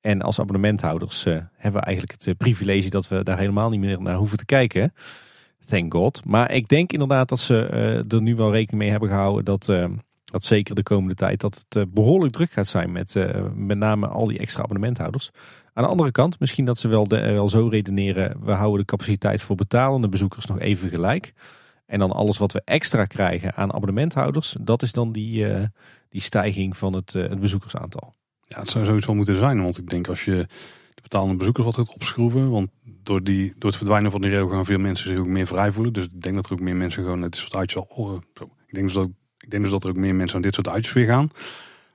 En 0.00 0.22
als 0.22 0.40
abonnementhouders 0.40 1.24
hebben 1.24 1.80
we 1.80 1.86
eigenlijk 1.86 2.24
het 2.24 2.36
privilege 2.36 2.88
dat 2.88 3.08
we 3.08 3.22
daar 3.22 3.38
helemaal 3.38 3.70
niet 3.70 3.80
meer 3.80 4.02
naar 4.02 4.16
hoeven 4.16 4.38
te 4.38 4.44
kijken. 4.44 4.92
Thank 5.66 5.92
God. 5.92 6.24
Maar 6.24 6.52
ik 6.52 6.68
denk 6.68 6.92
inderdaad 6.92 7.28
dat 7.28 7.38
ze 7.38 7.56
er 8.08 8.22
nu 8.22 8.36
wel 8.36 8.52
rekening 8.52 8.82
mee 8.82 8.90
hebben 8.90 9.08
gehouden 9.08 9.44
dat, 9.44 9.72
dat 10.30 10.44
zeker 10.44 10.74
de 10.74 10.82
komende 10.82 11.14
tijd 11.14 11.40
dat 11.40 11.66
het 11.68 11.92
behoorlijk 11.94 12.32
druk 12.32 12.50
gaat 12.50 12.66
zijn 12.66 12.92
met 12.92 13.14
met 13.54 13.78
name 13.78 14.06
al 14.06 14.26
die 14.26 14.38
extra 14.38 14.62
abonnementhouders. 14.62 15.30
Aan 15.72 15.84
de 15.84 15.90
andere 15.90 16.10
kant, 16.10 16.40
misschien 16.40 16.64
dat 16.64 16.78
ze 16.78 16.88
wel, 16.88 17.08
de, 17.08 17.20
wel 17.32 17.48
zo 17.48 17.68
redeneren, 17.68 18.44
we 18.44 18.52
houden 18.52 18.78
de 18.78 18.84
capaciteit 18.84 19.42
voor 19.42 19.56
betalende 19.56 20.08
bezoekers 20.08 20.46
nog 20.46 20.58
even 20.58 20.88
gelijk. 20.88 21.32
En 21.86 21.98
dan 21.98 22.12
alles 22.12 22.38
wat 22.38 22.52
we 22.52 22.62
extra 22.64 23.04
krijgen 23.04 23.54
aan 23.54 23.72
abonnementhouders, 23.72 24.56
dat 24.60 24.82
is 24.82 24.92
dan 24.92 25.12
die, 25.12 25.46
die 26.08 26.20
stijging 26.20 26.76
van 26.76 26.92
het, 26.92 27.12
het 27.12 27.40
bezoekersaantal. 27.40 28.14
Ja, 28.48 28.58
het 28.58 28.70
zou 28.70 28.84
zoiets 28.84 29.06
wel 29.06 29.14
moeten 29.14 29.36
zijn. 29.36 29.62
Want 29.62 29.78
ik 29.78 29.90
denk 29.90 30.08
als 30.08 30.24
je 30.24 30.46
de 30.94 31.02
betalende 31.02 31.36
bezoekers 31.36 31.64
wat 31.64 31.74
gaat 31.74 31.94
opschroeven. 31.94 32.50
Want 32.50 32.70
door, 33.02 33.22
die, 33.22 33.52
door 33.56 33.70
het 33.70 33.76
verdwijnen 33.76 34.10
van 34.10 34.20
die 34.20 34.30
regel 34.30 34.48
gaan 34.48 34.64
veel 34.64 34.78
mensen 34.78 35.08
zich 35.08 35.18
ook 35.18 35.26
meer 35.26 35.46
vrij 35.46 35.72
voelen. 35.72 35.92
Dus 35.92 36.04
ik 36.04 36.22
denk 36.22 36.34
dat 36.34 36.46
er 36.46 36.52
ook 36.52 36.60
meer 36.60 36.76
mensen 36.76 37.02
gewoon 37.02 37.20
dit 37.20 37.36
soort 37.36 37.54
uitjes 37.54 37.88
al 37.88 38.22
Ik 38.66 38.74
denk 38.74 38.86
dus 38.86 38.94
dat, 38.94 39.08
ik 39.48 39.54
denk 39.54 39.62
dus 39.62 39.72
dat 39.72 39.84
er 39.84 39.90
ook 39.90 39.96
meer 39.96 40.14
mensen 40.14 40.36
aan 40.36 40.42
dit 40.42 40.54
soort 40.54 40.68
uitjes 40.68 40.94
weer 40.94 41.06
gaan. 41.06 41.30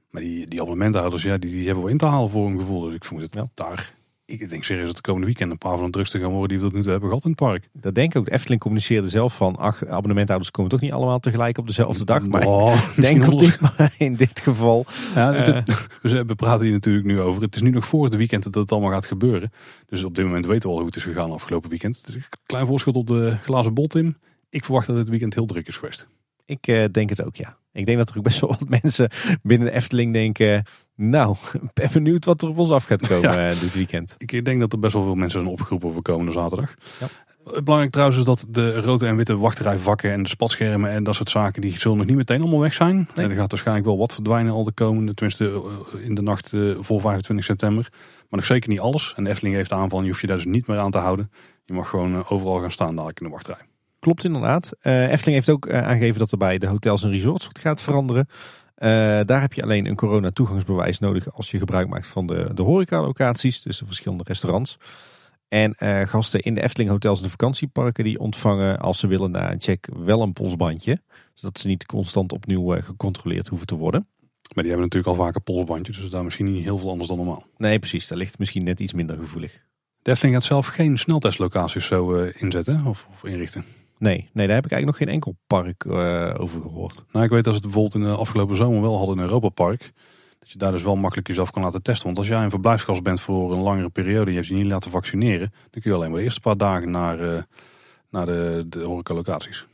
Maar 0.10 0.22
die, 0.22 0.48
die 0.48 0.62
abonnementhouders, 0.62 1.24
ja, 1.24 1.38
die, 1.38 1.52
die 1.52 1.66
hebben 1.66 1.84
we 1.84 1.92
in 1.92 1.98
te 1.98 2.06
halen 2.06 2.30
voor 2.30 2.48
een 2.48 2.60
gevoel. 2.60 2.82
Dus 2.82 2.96
ik 2.96 3.06
voel 3.06 3.20
het 3.20 3.34
ja. 3.34 3.48
daar 3.54 3.94
ik 4.26 4.50
denk 4.50 4.64
serieus 4.64 4.86
dat 4.86 4.96
de 4.96 5.02
komende 5.02 5.28
weekend 5.28 5.52
een 5.52 5.58
paar 5.58 5.76
van 5.76 5.86
de 5.86 5.92
drukste 5.92 6.20
gaan 6.20 6.32
worden 6.32 6.48
die 6.48 6.58
we 6.58 6.64
tot 6.64 6.74
nu 6.74 6.82
toe 6.82 6.92
hebben 6.92 7.10
gehad 7.10 7.24
in 7.24 7.30
het 7.30 7.40
park. 7.40 7.70
Dat 7.74 7.96
denk 7.96 8.14
ik 8.14 8.20
ook. 8.20 8.26
De 8.26 8.32
Efteling 8.32 8.62
communiceerde 8.62 9.10
zelf 9.10 9.36
van, 9.36 9.56
ach, 9.56 9.86
abonnementhouders 9.88 10.52
komen 10.52 10.72
toch 10.72 10.80
niet 10.80 10.92
allemaal 10.92 11.20
tegelijk 11.20 11.58
op 11.58 11.68
dezelfde 11.68 12.06
dag. 12.06 12.28
Maar 12.28 12.46
oh, 12.46 12.90
denk 12.96 13.32
op 13.32 13.40
dit, 13.40 13.60
in 13.98 14.16
dit 14.16 14.40
geval. 14.40 14.86
Ja, 15.16 15.48
uh, 15.48 15.64
we 16.28 16.36
praten 16.36 16.64
hier 16.64 16.74
natuurlijk 16.74 17.06
nu 17.06 17.20
over. 17.20 17.42
Het 17.42 17.56
is 17.56 17.62
nu 17.62 17.70
nog 17.70 17.86
voor 17.86 18.04
het 18.04 18.16
weekend 18.16 18.44
dat 18.44 18.54
het 18.54 18.72
allemaal 18.72 18.92
gaat 18.92 19.06
gebeuren. 19.06 19.52
Dus 19.86 20.04
op 20.04 20.16
dit 20.16 20.26
moment 20.26 20.46
weten 20.46 20.64
we 20.64 20.70
al 20.70 20.78
hoe 20.78 20.88
het 20.88 20.96
is 20.96 21.04
gegaan 21.04 21.32
afgelopen 21.32 21.70
weekend. 21.70 22.04
klein 22.46 22.68
voorschot 22.68 22.96
op 22.96 23.08
de 23.08 23.38
glazen 23.42 23.74
bol, 23.74 23.88
Tim. 23.88 24.18
Ik 24.50 24.66
verwacht 24.66 24.88
dat 24.88 24.98
het 24.98 25.10
weekend 25.10 25.34
heel 25.34 25.46
druk 25.46 25.68
is 25.68 25.78
geweest. 25.78 26.08
Ik 26.46 26.68
uh, 26.68 26.86
denk 26.92 27.10
het 27.10 27.26
ook, 27.26 27.36
ja. 27.36 27.58
Ik 27.74 27.86
denk 27.86 27.98
dat 27.98 28.10
er 28.10 28.18
ook 28.18 28.24
best 28.24 28.40
wel 28.40 28.50
wat 28.50 28.70
mensen 28.82 29.10
binnen 29.42 29.68
de 29.68 29.74
Efteling 29.74 30.14
denken... 30.14 30.66
Nou, 30.96 31.36
ben 31.74 31.90
benieuwd 31.94 32.26
wat 32.26 32.42
er 32.42 32.50
op 32.50 32.58
ons 32.58 32.70
af 32.70 32.84
gaat 32.84 33.08
komen 33.08 33.38
eh, 33.48 33.60
dit 33.60 33.74
weekend. 33.74 34.16
Ik 34.18 34.46
denk 34.46 34.60
dat 34.60 34.74
er 34.74 34.80
best 34.80 34.94
wel 34.94 35.04
veel 35.04 35.16
mensen 35.16 35.40
zijn 35.40 35.54
opgeroepen 35.54 35.94
voor 35.94 36.02
komende 36.02 36.32
zaterdag. 36.32 36.74
Ja. 37.00 37.08
Belangrijk 37.62 37.92
trouwens 37.92 38.20
is 38.20 38.26
dat 38.26 38.46
de 38.48 38.82
rode 38.82 39.08
en 39.08 39.16
witte 39.16 39.38
wachterrijvakken 39.38 40.12
en 40.12 40.24
de 40.24 40.30
spatschermen 40.30 40.92
en 40.92 41.04
dat 41.04 41.16
soort 41.16 41.30
zaken, 41.30 41.62
die 41.62 41.80
zullen 41.80 41.98
nog 41.98 42.06
niet 42.06 42.16
meteen 42.16 42.42
allemaal 42.42 42.60
weg 42.60 42.74
zijn. 42.74 43.10
Nee. 43.16 43.28
Er 43.28 43.36
gaat 43.36 43.52
waarschijnlijk 43.52 43.88
wel 43.88 43.98
wat 43.98 44.14
verdwijnen 44.14 44.54
al 44.54 44.64
de 44.64 44.72
komende, 44.72 45.14
tenminste 45.14 45.62
eh, 45.94 46.06
in 46.06 46.16
de 46.16 46.22
nacht 46.22 46.50
voor 46.80 47.02
25 47.02 47.46
september. 47.46 47.88
Maar 47.92 48.40
nog 48.40 48.46
zeker 48.46 48.70
niet 48.70 48.80
alles. 48.80 49.14
En 49.16 49.24
de 49.24 49.30
Efteling 49.30 49.56
heeft 49.56 49.72
aan 49.72 49.90
van, 49.90 50.04
je 50.04 50.10
hoeft 50.10 50.22
je 50.22 50.28
daar 50.28 50.36
dus 50.36 50.46
niet 50.46 50.68
meer 50.68 50.80
aan 50.80 50.92
te 50.92 50.98
houden. 50.98 51.32
Je 51.66 51.74
mag 51.74 51.90
gewoon 51.90 52.28
overal 52.28 52.60
gaan 52.60 52.72
staan 52.72 52.96
dadelijk 52.96 53.20
in 53.20 53.26
de 53.26 53.32
wachtrij. 53.32 53.73
Klopt 54.04 54.24
inderdaad. 54.24 54.72
Uh, 54.82 55.12
Efteling 55.12 55.36
heeft 55.36 55.50
ook 55.50 55.66
uh, 55.66 55.88
aangegeven 55.88 56.20
dat 56.20 56.32
er 56.32 56.38
bij 56.38 56.58
de 56.58 56.68
hotels 56.68 57.04
en 57.04 57.10
resorts 57.10 57.46
wat 57.46 57.60
gaat 57.60 57.82
veranderen. 57.82 58.28
Uh, 58.30 58.90
daar 59.26 59.42
heb 59.42 59.54
je 59.54 59.64
alleen 59.64 59.86
een 59.86 59.96
corona-toegangsbewijs 59.96 61.00
nodig 61.00 61.34
als 61.34 61.52
je 61.52 61.58
gebruik 61.58 61.88
maakt 61.88 62.08
van 62.08 62.28
de, 62.28 62.52
de 62.54 62.62
horecalocaties, 62.62 63.62
dus 63.62 63.78
de 63.78 63.86
verschillende 63.86 64.24
restaurants. 64.24 64.78
En 65.48 65.76
gasten 66.08 66.40
in 66.40 66.54
de 66.54 66.62
Efteling 66.62 66.92
hotels 66.92 67.18
en 67.18 67.24
de 67.24 67.30
vakantieparken 67.30 68.04
die 68.04 68.20
ontvangen 68.20 68.80
als 68.80 69.00
ze 69.00 69.08
willen 69.08 69.32
na 69.32 69.52
een 69.52 69.62
check 69.62 69.90
wel 69.98 70.22
een 70.22 70.34
polsbandje. 70.34 71.02
Zodat 71.34 71.60
ze 71.60 71.68
niet 71.68 71.86
constant 71.86 72.32
opnieuw 72.32 72.82
gecontroleerd 72.82 73.48
hoeven 73.48 73.68
te 73.68 73.76
worden. 73.76 74.08
Maar 74.54 74.64
die 74.64 74.72
hebben 74.74 74.90
natuurlijk 74.90 75.18
al 75.18 75.26
vaker 75.26 75.42
polsbandjes, 75.42 75.98
dus 75.98 76.10
daar 76.10 76.24
misschien 76.24 76.52
niet 76.52 76.64
heel 76.64 76.78
veel 76.78 76.90
anders 76.90 77.08
dan 77.08 77.18
normaal. 77.18 77.46
Nee, 77.58 77.80
precies. 77.80 78.08
Daar 78.08 78.18
ligt 78.18 78.40
misschien 78.40 78.64
net 78.64 78.80
iets 78.80 78.94
minder 78.94 79.16
gevoelig. 79.18 79.62
De 80.02 80.12
Efteling 80.12 80.36
gaat 80.36 80.46
zelf 80.46 80.68
geen 80.68 80.98
sneltestlocaties 80.98 81.86
zo 81.86 82.24
inzetten 82.24 82.86
of, 82.86 83.08
of 83.10 83.24
inrichten. 83.24 83.66
Nee, 84.04 84.30
nee, 84.34 84.48
daar 84.48 84.56
heb 84.56 84.66
ik 84.66 84.72
eigenlijk 84.72 84.86
nog 84.86 84.98
geen 84.98 85.08
enkel 85.08 85.36
park 85.48 85.84
uh, 85.84 86.36
over 86.38 86.62
gehoord. 86.62 87.04
Nou, 87.12 87.26
ik 87.26 87.32
weet 87.32 87.44
dat 87.44 87.54
ze 87.54 87.60
het 87.60 87.72
bijvoorbeeld 87.72 88.04
in 88.04 88.10
de 88.10 88.16
afgelopen 88.16 88.56
zomer 88.56 88.82
wel 88.82 88.98
hadden 88.98 89.18
in 89.18 89.24
Europa 89.24 89.50
Park. 89.50 89.92
Dat 90.40 90.52
je 90.52 90.58
daar 90.58 90.72
dus 90.72 90.84
wel 90.84 90.96
makkelijk 90.96 91.28
jezelf 91.28 91.52
kan 91.52 91.64
laten 91.64 91.82
testen. 91.82 92.06
Want 92.06 92.18
als 92.18 92.28
jij 92.28 92.44
een 92.44 92.50
verblijfsgast 92.50 93.04
bent 93.04 93.22
voor 93.22 93.52
een 93.52 93.60
langere 93.60 93.90
periode 93.90 94.26
en 94.26 94.32
je 94.32 94.36
hebt 94.36 94.48
je 94.48 94.54
niet 94.54 94.66
laten 94.66 94.92
vaccineren, 94.92 95.54
dan 95.70 95.82
kun 95.82 95.92
je 95.92 95.94
alleen 95.94 96.10
maar 96.10 96.18
de 96.18 96.24
eerste 96.24 96.40
paar 96.40 96.58
dagen 96.58 96.92
naar, 96.92 97.20
uh, 97.20 97.42
naar 98.10 98.26
de, 98.26 98.66
de 98.70 98.80
horecalocaties. 98.80 99.66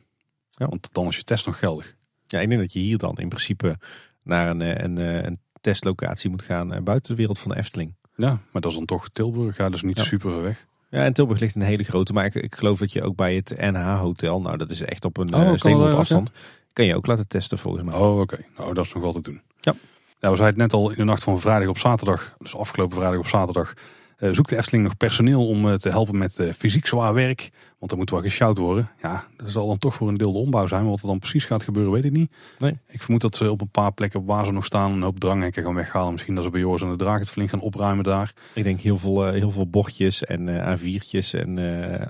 Ja. 0.50 0.68
Want 0.68 0.94
dan 0.94 1.08
is 1.08 1.16
je 1.16 1.24
test 1.24 1.46
nog 1.46 1.60
geldig. 1.60 1.96
Ja, 2.28 2.40
ik 2.40 2.50
denk 2.50 2.62
dat 2.62 2.74
je 2.74 2.80
hier 2.80 2.98
dan 2.98 3.16
in 3.18 3.30
principe 3.30 3.78
naar 4.24 4.50
een, 4.50 4.62
eh, 4.62 4.84
een, 4.84 4.98
een 4.98 5.40
testlocatie 5.62 6.30
moet 6.30 6.42
gaan 6.42 6.84
buiten 6.84 7.12
de 7.12 7.18
wereld 7.18 7.40
van 7.40 7.52
de 7.52 7.58
Efteling. 7.58 7.96
Ja, 8.16 8.30
maar 8.52 8.62
dat 8.62 8.72
is 8.72 8.78
dan 8.78 8.86
toch 8.86 9.10
Tilburg. 9.10 9.58
Ja, 9.58 9.70
dus 9.70 9.82
niet 9.82 10.00
super 10.00 10.32
ver 10.32 10.42
weg. 10.42 10.68
Ja, 10.90 11.04
en 11.04 11.14
Tilburg 11.14 11.40
ligt 11.40 11.56
een 11.56 11.62
hele 11.62 11.84
grote. 11.84 12.14
Maar 12.14 12.26
ik, 12.26 12.36
ik 12.36 12.56
geloof 12.56 12.80
dat 12.80 12.94
je 12.94 13.04
ook 13.04 13.16
bij 13.16 13.36
het 13.36 13.54
NH 13.58 14.00
Hotel, 14.00 14.42
nou 14.42 14.58
dat 14.58 14.70
is 14.70 14.82
echt 14.82 15.06
op 15.06 15.18
een 15.18 15.34
oh, 15.34 15.56
uh, 15.66 15.98
afstand, 15.98 16.32
kan 16.74 16.86
je 16.86 16.96
ook 16.96 17.06
laten 17.06 17.28
testen 17.28 17.58
volgens 17.58 17.84
mij. 17.84 17.96
Oh, 17.96 18.20
oké. 18.20 18.38
Nou, 18.58 18.74
dat 18.74 18.86
is 18.86 18.94
nog 18.94 19.04
wel 19.04 19.14
te 19.14 19.22
doen. 19.22 19.42
Ja. 19.60 19.76
Ja, 20.20 20.30
we 20.30 20.36
zeiden 20.36 20.62
het 20.62 20.72
net 20.72 20.82
al 20.82 20.90
in 20.90 20.96
de 20.96 21.04
nacht 21.04 21.24
van 21.24 21.40
vrijdag 21.40 21.70
op 21.70 21.78
zaterdag, 21.78 22.36
dus 22.38 22.56
afgelopen 22.56 22.98
vrijdag 22.98 23.20
op 23.20 23.28
zaterdag, 23.28 23.74
zoekt 24.20 24.50
de 24.50 24.58
Efteling 24.58 24.84
nog 24.84 24.98
personeel 24.98 25.48
om 25.48 25.66
uh, 25.66 25.74
te 25.74 25.90
helpen 25.90 26.18
met 26.18 26.40
uh, 26.40 26.54
fysiek 26.54 26.88
zwaar 26.88 27.14
werk. 27.14 27.50
Want 27.80 27.92
er 27.92 27.98
moet 27.98 28.10
wel 28.10 28.22
gesjouwd 28.22 28.58
worden. 28.58 28.90
Ja, 29.02 29.28
dat 29.38 29.52
zal 29.52 29.68
dan 29.68 29.78
toch 29.78 29.94
voor 29.94 30.08
een 30.08 30.18
deel 30.18 30.32
de 30.32 30.38
ombouw 30.38 30.68
zijn. 30.68 30.82
Maar 30.82 30.90
wat 30.90 31.02
er 31.02 31.08
dan 31.08 31.20
precies 31.20 31.46
gaat 31.46 31.64
gebeuren, 31.64 31.92
weet 31.92 32.06
ik 32.06 32.12
niet. 32.12 32.32
Nee. 32.60 32.78
Ik 32.88 33.02
vermoed 33.02 33.22
dat 33.22 33.36
ze 33.36 33.52
op 33.52 33.62
een 33.62 33.70
paar 33.70 33.94
plekken 33.94 34.26
waar 34.26 34.46
ze 34.46 34.52
nog 34.52 34.66
staan 34.66 34.92
een 34.92 35.02
hoop 35.02 35.20
dranghekken 35.20 35.64
gaan 35.64 35.76
weghalen. 35.76 36.12
Misschien 36.12 36.36
dat 36.36 36.44
ze 36.44 36.50
bij 36.50 36.60
Joris 36.60 36.82
en 36.82 36.90
de 36.90 36.96
Draak 36.96 37.20
het 37.20 37.30
flink 37.30 37.50
gaan 37.50 37.60
opruimen 37.60 38.04
daar. 38.04 38.34
Ik 38.54 38.64
denk 38.64 38.80
heel 38.80 38.98
veel, 38.98 39.32
heel 39.32 39.52
veel 39.52 39.70
bordjes 39.70 40.24
en 40.24 40.78
A4'tjes 40.78 41.40
en 41.40 41.60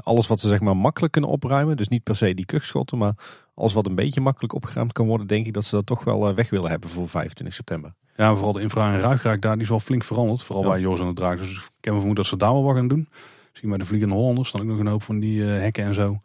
alles 0.03 0.27
wat 0.27 0.39
ze 0.39 0.47
zeg 0.47 0.59
maar 0.59 0.77
makkelijk 0.77 1.11
kunnen 1.11 1.29
opruimen. 1.29 1.77
Dus 1.77 1.87
niet 1.87 2.03
per 2.03 2.15
se 2.15 2.33
die 2.33 2.45
kuchschotten, 2.45 2.97
maar 2.97 3.13
alles 3.55 3.73
wat 3.73 3.87
een 3.87 3.95
beetje 3.95 4.21
makkelijk 4.21 4.53
opgeruimd 4.53 4.93
kan 4.93 5.07
worden, 5.07 5.27
denk 5.27 5.45
ik 5.45 5.53
dat 5.53 5.65
ze 5.65 5.75
dat 5.75 5.85
toch 5.85 6.03
wel 6.03 6.33
weg 6.33 6.49
willen 6.49 6.69
hebben 6.69 6.89
voor 6.89 7.09
25 7.09 7.55
september. 7.55 7.93
Ja, 8.19 8.33
vooral 8.35 8.53
de 8.53 8.61
infra- 8.61 8.93
en 8.93 8.99
ruigraak 8.99 9.41
daar, 9.41 9.53
die 9.53 9.63
is 9.63 9.69
wel 9.69 9.79
flink 9.79 10.03
veranderd. 10.03 10.43
Vooral 10.43 10.63
bij 10.65 10.79
Joris 10.79 10.99
en 10.99 11.07
de 11.07 11.13
Draak. 11.13 11.37
Dus 11.37 11.51
ik 11.51 11.71
heb 11.81 11.93
me 11.93 11.99
vermoed 11.99 12.15
dat 12.15 12.25
ze 12.25 12.37
daar 12.37 12.53
wel 12.53 12.63
wat 12.63 12.75
gaan 12.75 12.87
doen. 12.87 13.07
Zien 13.51 13.69
bij 13.69 13.79
de 13.79 13.85
Vliegende 13.85 14.15
Hollanders 14.15 14.51
dan 14.51 14.61
ook 14.61 14.67
nog 14.67 14.79
een 14.79 14.87
hoop 14.87 15.03
van 15.03 15.19
die 15.19 15.41
uh, 15.41 15.47
hekken 15.47 15.83
en 15.83 15.93
zo. 15.93 16.19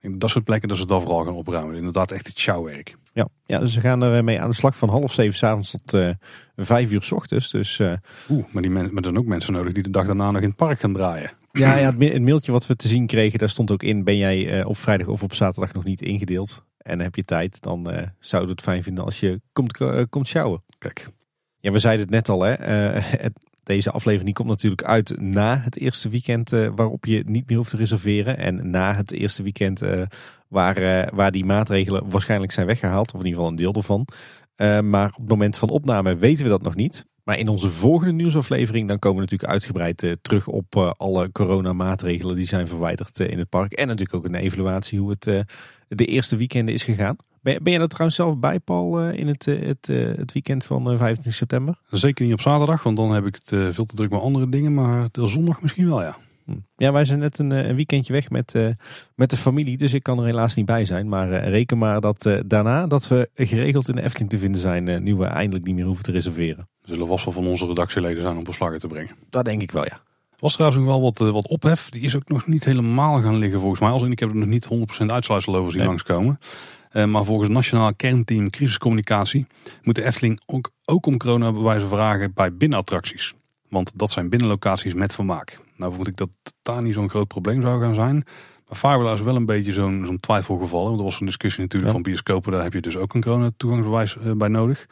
In 0.00 0.18
dat 0.18 0.30
soort 0.30 0.44
plekken 0.44 0.68
dat 0.68 0.78
ze 0.78 0.86
dat 0.86 1.02
vooral 1.02 1.24
gaan 1.24 1.34
opruimen. 1.34 1.76
Inderdaad 1.76 2.12
echt 2.12 2.26
het 2.26 2.38
sjouwwerk. 2.38 2.96
Ja, 3.12 3.28
ja, 3.46 3.58
dus 3.58 3.72
ze 3.72 3.80
gaan 3.80 4.02
er 4.02 4.24
mee 4.24 4.40
aan 4.40 4.48
de 4.48 4.56
slag 4.56 4.76
van 4.76 4.88
half 4.88 5.12
zeven 5.12 5.36
s'avonds 5.36 5.70
tot 5.70 5.94
uh, 5.94 6.10
vijf 6.56 6.90
uur 6.90 7.02
s 7.02 7.12
ochtends. 7.12 7.50
Dus, 7.50 7.78
uh... 7.78 7.92
Oeh, 8.30 8.44
maar, 8.50 8.62
die 8.62 8.70
men, 8.70 8.92
maar 8.92 9.02
dan 9.02 9.18
ook 9.18 9.26
mensen 9.26 9.52
nodig 9.52 9.72
die 9.72 9.82
de 9.82 9.90
dag 9.90 10.06
daarna 10.06 10.30
nog 10.30 10.42
in 10.42 10.48
het 10.48 10.56
park 10.56 10.80
gaan 10.80 10.92
draaien. 10.92 11.30
Ja, 11.52 11.76
ja 11.76 11.94
het, 11.98 12.22
mailtje 12.22 12.52
wat 12.52 12.66
we 12.66 12.76
te 12.76 12.88
zien 12.88 13.06
kregen, 13.06 13.38
daar 13.38 13.48
stond 13.48 13.70
ook 13.70 13.82
in, 13.82 14.04
ben 14.04 14.16
jij 14.16 14.64
op 14.64 14.76
vrijdag 14.76 15.06
of 15.06 15.22
op 15.22 15.34
zaterdag 15.34 15.72
nog 15.72 15.84
niet 15.84 16.02
ingedeeld? 16.02 16.64
En 16.78 17.00
heb 17.00 17.14
je 17.14 17.24
tijd, 17.24 17.60
dan 17.60 17.82
zouden 18.18 18.50
we 18.50 18.54
het 18.56 18.64
fijn 18.64 18.82
vinden 18.82 19.04
als 19.04 19.20
je 19.20 19.40
komt, 19.52 19.78
komt 20.08 20.28
sjouwen. 20.28 20.62
Kijk. 20.78 21.10
Ja, 21.62 21.70
we 21.70 21.78
zeiden 21.78 22.02
het 22.02 22.14
net 22.14 22.28
al, 22.28 22.42
hè. 22.42 22.52
Het, 23.26 23.32
deze 23.62 23.90
aflevering 23.90 24.34
komt 24.34 24.48
natuurlijk 24.48 24.82
uit 24.82 25.20
na 25.20 25.60
het 25.64 25.78
eerste 25.78 26.08
weekend 26.08 26.52
uh, 26.52 26.68
waarop 26.74 27.04
je 27.04 27.22
niet 27.26 27.48
meer 27.48 27.56
hoeft 27.56 27.70
te 27.70 27.76
reserveren. 27.76 28.38
En 28.38 28.70
na 28.70 28.94
het 28.94 29.12
eerste 29.12 29.42
weekend 29.42 29.82
uh, 29.82 30.02
waar, 30.48 31.08
waar 31.14 31.30
die 31.30 31.44
maatregelen 31.44 32.10
waarschijnlijk 32.10 32.52
zijn 32.52 32.66
weggehaald. 32.66 33.14
Of 33.14 33.20
in 33.20 33.26
ieder 33.26 33.32
geval 33.32 33.50
een 33.50 33.56
deel 33.56 33.74
ervan. 33.74 34.06
maar 34.90 35.08
op 35.08 35.20
het 35.20 35.28
moment 35.28 35.58
van 35.58 35.68
opname 35.68 36.16
weten 36.16 36.44
we 36.44 36.50
dat 36.50 36.62
nog 36.62 36.74
niet. 36.74 37.06
Maar 37.24 37.38
in 37.38 37.48
onze 37.48 37.70
volgende 37.70 38.12
nieuwsaflevering 38.12 38.88
dan 38.88 38.98
komen 38.98 39.16
we 39.16 39.22
natuurlijk 39.22 39.52
uitgebreid 39.52 40.16
terug 40.22 40.46
op 40.46 40.94
alle 40.96 41.32
coronamaatregelen 41.32 42.34
die 42.34 42.46
zijn 42.46 42.68
verwijderd 42.68 43.20
in 43.20 43.38
het 43.38 43.48
park. 43.48 43.72
En 43.72 43.86
natuurlijk 43.86 44.14
ook 44.14 44.24
een 44.24 44.34
evaluatie 44.34 44.98
hoe 44.98 45.10
het 45.10 45.46
de 45.88 46.04
eerste 46.04 46.36
weekenden 46.36 46.74
is 46.74 46.84
gegaan. 46.84 47.16
Ben, 47.42 47.62
ben 47.62 47.72
je 47.72 47.78
er 47.78 47.88
trouwens 47.88 48.16
zelf 48.16 48.38
bij, 48.38 48.60
Paul, 48.60 49.08
in 49.08 49.26
het, 49.26 49.44
het, 49.44 49.86
het 50.16 50.32
weekend 50.32 50.64
van 50.64 50.84
25 50.84 51.34
september? 51.34 51.78
Zeker 51.90 52.24
niet 52.24 52.34
op 52.34 52.40
zaterdag, 52.40 52.82
want 52.82 52.96
dan 52.96 53.10
heb 53.10 53.26
ik 53.26 53.34
het 53.34 53.48
veel 53.74 53.84
te 53.84 53.94
druk 53.94 54.10
met 54.10 54.20
andere 54.20 54.48
dingen. 54.48 54.74
Maar 54.74 55.08
de 55.10 55.26
zondag 55.26 55.62
misschien 55.62 55.88
wel, 55.88 56.02
ja. 56.02 56.16
Hm. 56.44 56.52
Ja, 56.76 56.92
wij 56.92 57.04
zijn 57.04 57.18
net 57.18 57.38
een, 57.38 57.50
een 57.50 57.76
weekendje 57.76 58.12
weg 58.12 58.30
met, 58.30 58.54
met 59.14 59.30
de 59.30 59.36
familie, 59.36 59.76
dus 59.76 59.94
ik 59.94 60.02
kan 60.02 60.18
er 60.18 60.24
helaas 60.24 60.54
niet 60.54 60.66
bij 60.66 60.84
zijn. 60.84 61.08
Maar 61.08 61.48
reken 61.48 61.78
maar 61.78 62.00
dat 62.00 62.30
daarna 62.46 62.86
dat 62.86 63.08
we 63.08 63.30
geregeld 63.34 63.88
in 63.88 63.94
de 63.94 64.02
Efteling 64.02 64.30
te 64.30 64.38
vinden 64.38 64.60
zijn, 64.60 65.02
nu 65.02 65.14
we 65.14 65.24
eindelijk 65.24 65.64
niet 65.64 65.74
meer 65.74 65.84
hoeven 65.84 66.04
te 66.04 66.12
reserveren. 66.12 66.68
Er 66.82 66.88
zullen 66.88 67.06
vast 67.06 67.24
wel 67.24 67.34
van 67.34 67.46
onze 67.46 67.66
redactieleden 67.66 68.22
zijn 68.22 68.36
om 68.36 68.44
beslagen 68.44 68.78
te 68.78 68.86
brengen. 68.86 69.16
Dat 69.30 69.44
denk 69.44 69.62
ik 69.62 69.70
wel, 69.70 69.84
ja. 69.84 70.00
Er 70.30 70.48
was 70.48 70.56
trouwens 70.56 70.82
nog 70.82 70.90
wel 70.90 71.02
wat, 71.02 71.18
wat 71.18 71.48
ophef. 71.48 71.90
Die 71.90 72.02
is 72.02 72.16
ook 72.16 72.28
nog 72.28 72.46
niet 72.46 72.64
helemaal 72.64 73.22
gaan 73.22 73.36
liggen 73.36 73.58
volgens 73.60 73.80
mij. 73.80 73.90
Als 73.90 74.02
ik 74.02 74.18
heb 74.18 74.28
er 74.28 74.36
nog 74.36 74.48
niet 74.48 74.68
100% 75.02 75.06
uitsluitsel 75.06 75.56
over 75.56 75.70
zien 75.70 75.80
nee. 75.80 75.88
langskomen. 75.88 76.38
Uh, 76.92 77.04
maar 77.04 77.24
volgens 77.24 77.48
het 77.48 77.56
Nationaal 77.56 77.94
Kernteam 77.94 78.50
Crisiscommunicatie 78.50 79.46
moet 79.82 79.94
de 79.94 80.04
Efteling 80.04 80.40
ook, 80.46 80.70
ook 80.84 81.06
om 81.06 81.16
coronabewijzen 81.16 81.88
vragen 81.88 82.32
bij 82.34 82.56
binnenattracties. 82.56 83.34
Want 83.68 83.92
dat 83.94 84.10
zijn 84.10 84.28
binnenlocaties 84.28 84.94
met 84.94 85.14
vermaak. 85.14 85.60
Nou 85.76 85.90
vermoed 85.90 86.08
ik 86.08 86.16
dat 86.16 86.28
daar 86.62 86.82
niet 86.82 86.94
zo'n 86.94 87.10
groot 87.10 87.28
probleem 87.28 87.62
zou 87.62 87.80
gaan 87.80 87.94
zijn. 87.94 88.24
Maar 88.68 88.78
Fabula 88.78 89.12
is 89.12 89.20
wel 89.20 89.36
een 89.36 89.46
beetje 89.46 89.72
zo'n 89.72 90.02
zo'n 90.06 90.20
twijfelgeval. 90.20 90.84
Want 90.84 90.98
er 90.98 91.04
was 91.04 91.20
een 91.20 91.26
discussie 91.26 91.62
natuurlijk 91.62 91.92
van 91.92 92.02
bioscopen. 92.02 92.52
Daar 92.52 92.62
heb 92.62 92.72
je 92.72 92.80
dus 92.80 92.96
ook 92.96 93.14
een 93.14 93.22
coronatoegangsbewijs 93.22 94.16
uh, 94.16 94.32
bij 94.32 94.48
nodig. 94.48 94.86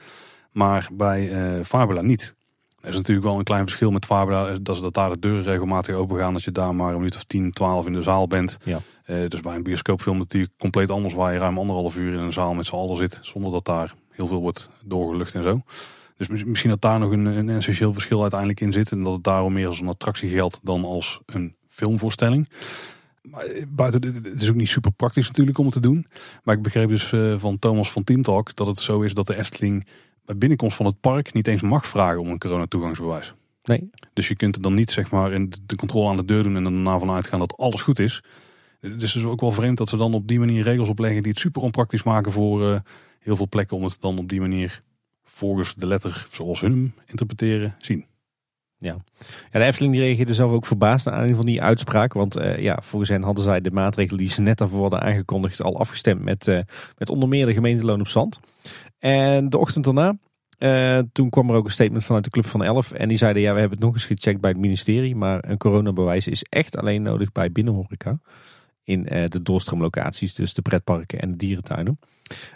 Maar 0.52 0.88
bij 0.92 1.56
uh, 1.56 1.64
Fabula 1.64 2.00
niet. 2.00 2.34
Er 2.80 2.88
is 2.88 2.96
natuurlijk 2.96 3.26
wel 3.26 3.38
een 3.38 3.44
klein 3.44 3.62
verschil 3.62 3.90
met 3.90 4.04
Fabula. 4.04 4.54
Dat 4.62 4.76
is 4.76 4.82
dat 4.82 4.94
daar 4.94 5.10
de 5.10 5.18
deuren 5.18 5.42
regelmatig 5.42 5.94
open 5.94 6.18
gaan. 6.18 6.32
Dat 6.32 6.42
je 6.42 6.52
daar 6.52 6.74
maar 6.74 6.90
een 6.90 6.96
minuut 6.96 7.16
of 7.16 7.24
10, 7.24 7.50
12 7.50 7.86
in 7.86 7.92
de 7.92 8.02
zaal 8.02 8.26
bent. 8.26 8.58
Ja. 8.64 8.80
Uh, 9.10 9.28
dus 9.28 9.40
bij 9.40 9.54
een 9.54 9.62
bioscoopfilm 9.62 10.18
natuurlijk 10.18 10.52
compleet 10.58 10.90
anders. 10.90 11.14
Waar 11.14 11.32
je 11.32 11.38
ruim 11.38 11.58
anderhalf 11.58 11.96
uur 11.96 12.12
in 12.12 12.18
een 12.18 12.32
zaal 12.32 12.54
met 12.54 12.66
z'n 12.66 12.74
allen 12.74 12.96
zit. 12.96 13.18
Zonder 13.22 13.50
dat 13.50 13.64
daar 13.64 13.94
heel 14.10 14.26
veel 14.26 14.40
wordt 14.40 14.70
doorgelucht 14.84 15.34
en 15.34 15.42
zo. 15.42 15.62
Dus 16.16 16.44
misschien 16.44 16.70
dat 16.70 16.80
daar 16.80 16.98
nog 16.98 17.10
een, 17.10 17.24
een 17.24 17.48
essentieel 17.48 17.92
verschil 17.92 18.20
uiteindelijk 18.20 18.60
in 18.60 18.72
zit. 18.72 18.90
En 18.90 19.02
dat 19.02 19.12
het 19.12 19.24
daarom 19.24 19.52
meer 19.52 19.66
als 19.66 19.80
een 19.80 19.88
attractie 19.88 20.30
geldt 20.30 20.60
dan 20.62 20.84
als 20.84 21.20
een 21.26 21.54
filmvoorstelling. 21.68 22.48
Maar 23.22 23.44
eh, 23.44 23.64
buiten, 23.68 24.14
het 24.14 24.42
is 24.42 24.48
ook 24.48 24.54
niet 24.54 24.68
super 24.68 24.92
praktisch 24.92 25.26
natuurlijk 25.26 25.58
om 25.58 25.64
het 25.64 25.74
te 25.74 25.80
doen. 25.80 26.06
Maar 26.42 26.56
ik 26.56 26.62
begreep 26.62 26.88
dus 26.88 27.14
van 27.36 27.58
Thomas 27.58 27.90
van 27.90 28.04
Teamtalk 28.04 28.56
dat 28.56 28.66
het 28.66 28.78
zo 28.78 29.00
is 29.00 29.14
dat 29.14 29.26
de 29.26 29.36
Efteling 29.36 29.86
bij 30.24 30.36
binnenkomst 30.36 30.76
van 30.76 30.86
het 30.86 31.00
park 31.00 31.32
niet 31.32 31.46
eens 31.46 31.62
mag 31.62 31.86
vragen 31.86 32.20
om 32.20 32.28
een 32.28 32.38
coronatoegangsbewijs. 32.38 33.34
Nee. 33.62 33.90
Dus 34.12 34.28
je 34.28 34.36
kunt 34.36 34.56
er 34.56 34.62
dan 34.62 34.74
niet 34.74 34.90
zeg 34.90 35.10
maar 35.10 35.32
in 35.32 35.52
de 35.66 35.76
controle 35.76 36.08
aan 36.08 36.16
de 36.16 36.24
deur 36.24 36.42
doen 36.42 36.56
en 36.56 36.64
er 36.64 36.70
daarna 36.70 36.98
vanuit 36.98 37.26
gaan 37.26 37.38
dat 37.38 37.56
alles 37.56 37.82
goed 37.82 37.98
is. 37.98 38.22
Het 38.80 39.02
is 39.02 39.12
dus 39.12 39.24
ook 39.24 39.40
wel 39.40 39.52
vreemd 39.52 39.78
dat 39.78 39.88
ze 39.88 39.96
dan 39.96 40.14
op 40.14 40.28
die 40.28 40.38
manier 40.38 40.62
regels 40.62 40.88
opleggen 40.88 41.22
die 41.22 41.30
het 41.30 41.40
super 41.40 41.62
onpraktisch 41.62 42.02
maken 42.02 42.32
voor 42.32 42.62
uh, 42.62 42.78
heel 43.18 43.36
veel 43.36 43.48
plekken 43.48 43.76
om 43.76 43.84
het 43.84 43.96
dan 44.00 44.18
op 44.18 44.28
die 44.28 44.40
manier 44.40 44.82
volgens 45.24 45.74
de 45.74 45.86
letter 45.86 46.26
zoals 46.30 46.60
hun 46.60 46.92
interpreteren 47.06 47.74
zien. 47.78 48.04
Ja. 48.78 48.96
ja, 49.52 49.58
de 49.58 49.64
Efteling 49.64 49.92
die 49.92 50.02
reageerde 50.02 50.34
zelf 50.34 50.50
ook 50.50 50.66
verbaasd 50.66 51.06
aan 51.06 51.28
een 51.28 51.36
van 51.36 51.46
die 51.46 51.62
uitspraak. 51.62 52.12
Want 52.12 52.38
uh, 52.38 52.58
ja, 52.58 52.78
volgens 52.82 53.10
hen 53.10 53.22
hadden 53.22 53.44
zij 53.44 53.60
de 53.60 53.70
maatregelen 53.70 54.18
die 54.18 54.28
ze 54.28 54.42
net 54.42 54.58
daarvoor 54.58 54.80
hadden 54.80 55.00
aangekondigd 55.00 55.62
al 55.62 55.78
afgestemd 55.78 56.22
met, 56.22 56.46
uh, 56.46 56.60
met 56.98 57.10
onder 57.10 57.28
meer 57.28 57.46
de 57.46 57.52
gemeenteloon 57.52 58.00
op 58.00 58.08
zand. 58.08 58.40
En 58.98 59.50
de 59.50 59.58
ochtend 59.58 59.84
daarna, 59.84 60.16
toen 61.12 61.30
kwam 61.30 61.50
er 61.50 61.56
ook 61.56 61.64
een 61.64 61.70
statement 61.70 62.04
vanuit 62.04 62.24
de 62.24 62.30
Club 62.30 62.46
van 62.46 62.62
11. 62.62 62.92
En 62.92 63.08
die 63.08 63.16
zeiden, 63.16 63.42
ja, 63.42 63.52
we 63.52 63.60
hebben 63.60 63.78
het 63.78 63.86
nog 63.86 63.94
eens 63.94 64.04
gecheckt 64.04 64.40
bij 64.40 64.50
het 64.50 64.60
ministerie. 64.60 65.16
Maar 65.16 65.44
een 65.48 65.58
coronabewijs 65.58 66.26
is 66.26 66.42
echt 66.42 66.76
alleen 66.76 67.02
nodig 67.02 67.32
bij 67.32 67.52
binnenhoreca. 67.52 68.20
In 68.90 69.06
uh, 69.12 69.24
de 69.28 69.42
doorstroomlocaties, 69.42 70.34
dus 70.34 70.54
de 70.54 70.62
pretparken 70.62 71.20
en 71.20 71.30
de 71.30 71.36
dierentuinen. 71.36 71.98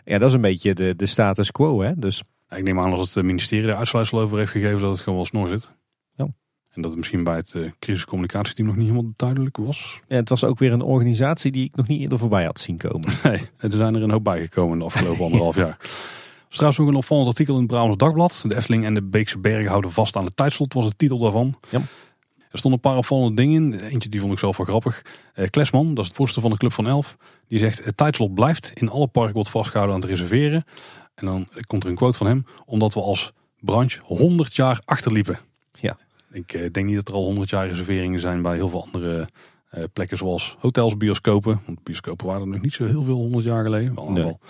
Ja, 0.04 0.18
dat 0.18 0.28
is 0.28 0.34
een 0.34 0.40
beetje 0.40 0.74
de, 0.74 0.96
de 0.96 1.06
status 1.06 1.50
quo, 1.50 1.82
hè. 1.82 1.92
Dus... 1.96 2.22
ik 2.50 2.62
neem 2.62 2.80
aan 2.80 2.90
dat 2.90 3.14
het 3.14 3.24
ministerie 3.24 3.68
er 3.68 3.76
uitsluitsel 3.76 4.20
over 4.20 4.38
heeft 4.38 4.50
gegeven 4.50 4.80
dat 4.80 4.90
het 4.90 5.00
gewoon 5.00 5.18
wel 5.18 5.26
snor 5.26 5.48
zit. 5.48 5.72
Ja. 6.16 6.24
En 6.72 6.82
dat 6.82 6.84
het 6.84 6.96
misschien 6.96 7.24
bij 7.24 7.36
het 7.36 7.52
uh, 7.54 7.70
crisiscommunicatieteam 7.78 8.68
nog 8.68 8.76
niet 8.76 8.88
helemaal 8.88 9.12
duidelijk 9.16 9.56
was. 9.56 10.00
Ja, 10.08 10.16
het 10.16 10.28
was 10.28 10.44
ook 10.44 10.58
weer 10.58 10.72
een 10.72 10.82
organisatie 10.82 11.50
die 11.52 11.64
ik 11.64 11.76
nog 11.76 11.86
niet 11.86 12.00
eerder 12.00 12.18
voorbij 12.18 12.44
had 12.44 12.60
zien 12.60 12.76
komen. 12.76 13.08
Nee, 13.22 13.40
er 13.58 13.76
zijn 13.76 13.94
er 13.94 14.02
een 14.02 14.10
hoop 14.10 14.24
bijgekomen 14.24 14.78
de 14.78 14.84
afgelopen 14.84 15.24
anderhalf 15.24 15.56
jaar. 15.56 15.78
Er 16.48 16.60
trouwens 16.60 16.78
nog 16.78 16.88
een 16.88 16.94
opvallend 16.94 17.28
artikel 17.28 17.54
in 17.54 17.60
het 17.60 17.70
Brabants 17.70 17.96
Dagblad. 17.96 18.44
De 18.48 18.56
Efteling 18.56 18.84
en 18.84 18.94
de 18.94 19.02
Beekse 19.02 19.38
Bergen 19.38 19.70
houden 19.70 19.92
vast 19.92 20.16
aan 20.16 20.24
de 20.24 20.34
tijdslot, 20.34 20.74
was 20.74 20.88
de 20.88 20.96
titel 20.96 21.18
daarvan. 21.18 21.58
Ja. 21.70 21.80
Er 22.54 22.60
stonden 22.60 22.80
een 22.82 22.90
paar 22.90 22.98
opvallende 22.98 23.42
dingen 23.42 23.72
in. 23.72 23.80
Eentje 23.80 24.08
die 24.08 24.20
vond 24.20 24.32
ik 24.32 24.38
zelf 24.38 24.56
wel 24.56 24.66
grappig. 24.66 25.02
Uh, 25.34 25.48
Klesman, 25.48 25.88
dat 25.94 25.98
is 25.98 26.06
het 26.06 26.16
voorzitter 26.16 26.42
van 26.42 26.52
de 26.52 26.58
Club 26.58 26.72
van 26.72 26.86
Elf. 26.86 27.16
Die 27.48 27.58
zegt, 27.58 27.84
het 27.84 27.96
tijdslot 27.96 28.34
blijft. 28.34 28.70
In 28.74 28.90
alle 28.90 29.06
parken 29.06 29.34
wordt 29.34 29.48
vastgehouden 29.50 29.94
aan 29.94 30.00
het 30.00 30.10
reserveren. 30.10 30.64
En 31.14 31.26
dan 31.26 31.48
komt 31.66 31.84
er 31.84 31.90
een 31.90 31.96
quote 31.96 32.18
van 32.18 32.26
hem. 32.26 32.46
Omdat 32.64 32.94
we 32.94 33.00
als 33.00 33.32
branche 33.60 34.00
100 34.02 34.56
jaar 34.56 34.80
achterliepen. 34.84 35.38
Ja. 35.80 35.96
Ik 36.32 36.52
uh, 36.52 36.70
denk 36.70 36.86
niet 36.86 36.96
dat 36.96 37.08
er 37.08 37.14
al 37.14 37.24
100 37.24 37.50
jaar 37.50 37.68
reserveringen 37.68 38.20
zijn 38.20 38.42
bij 38.42 38.54
heel 38.54 38.68
veel 38.68 38.84
andere 38.84 39.28
uh, 39.74 39.84
plekken 39.92 40.16
zoals 40.16 40.56
hotels, 40.58 40.96
bioscopen. 40.96 41.60
Want 41.66 41.82
bioscopen 41.82 42.26
waren 42.26 42.42
er 42.42 42.48
nog 42.48 42.60
niet 42.60 42.74
zo 42.74 42.84
heel 42.84 43.04
veel 43.04 43.16
100 43.16 43.44
jaar 43.44 43.64
geleden. 43.64 43.94
Wel 43.94 44.04
een 44.08 44.14
aantal. 44.14 44.40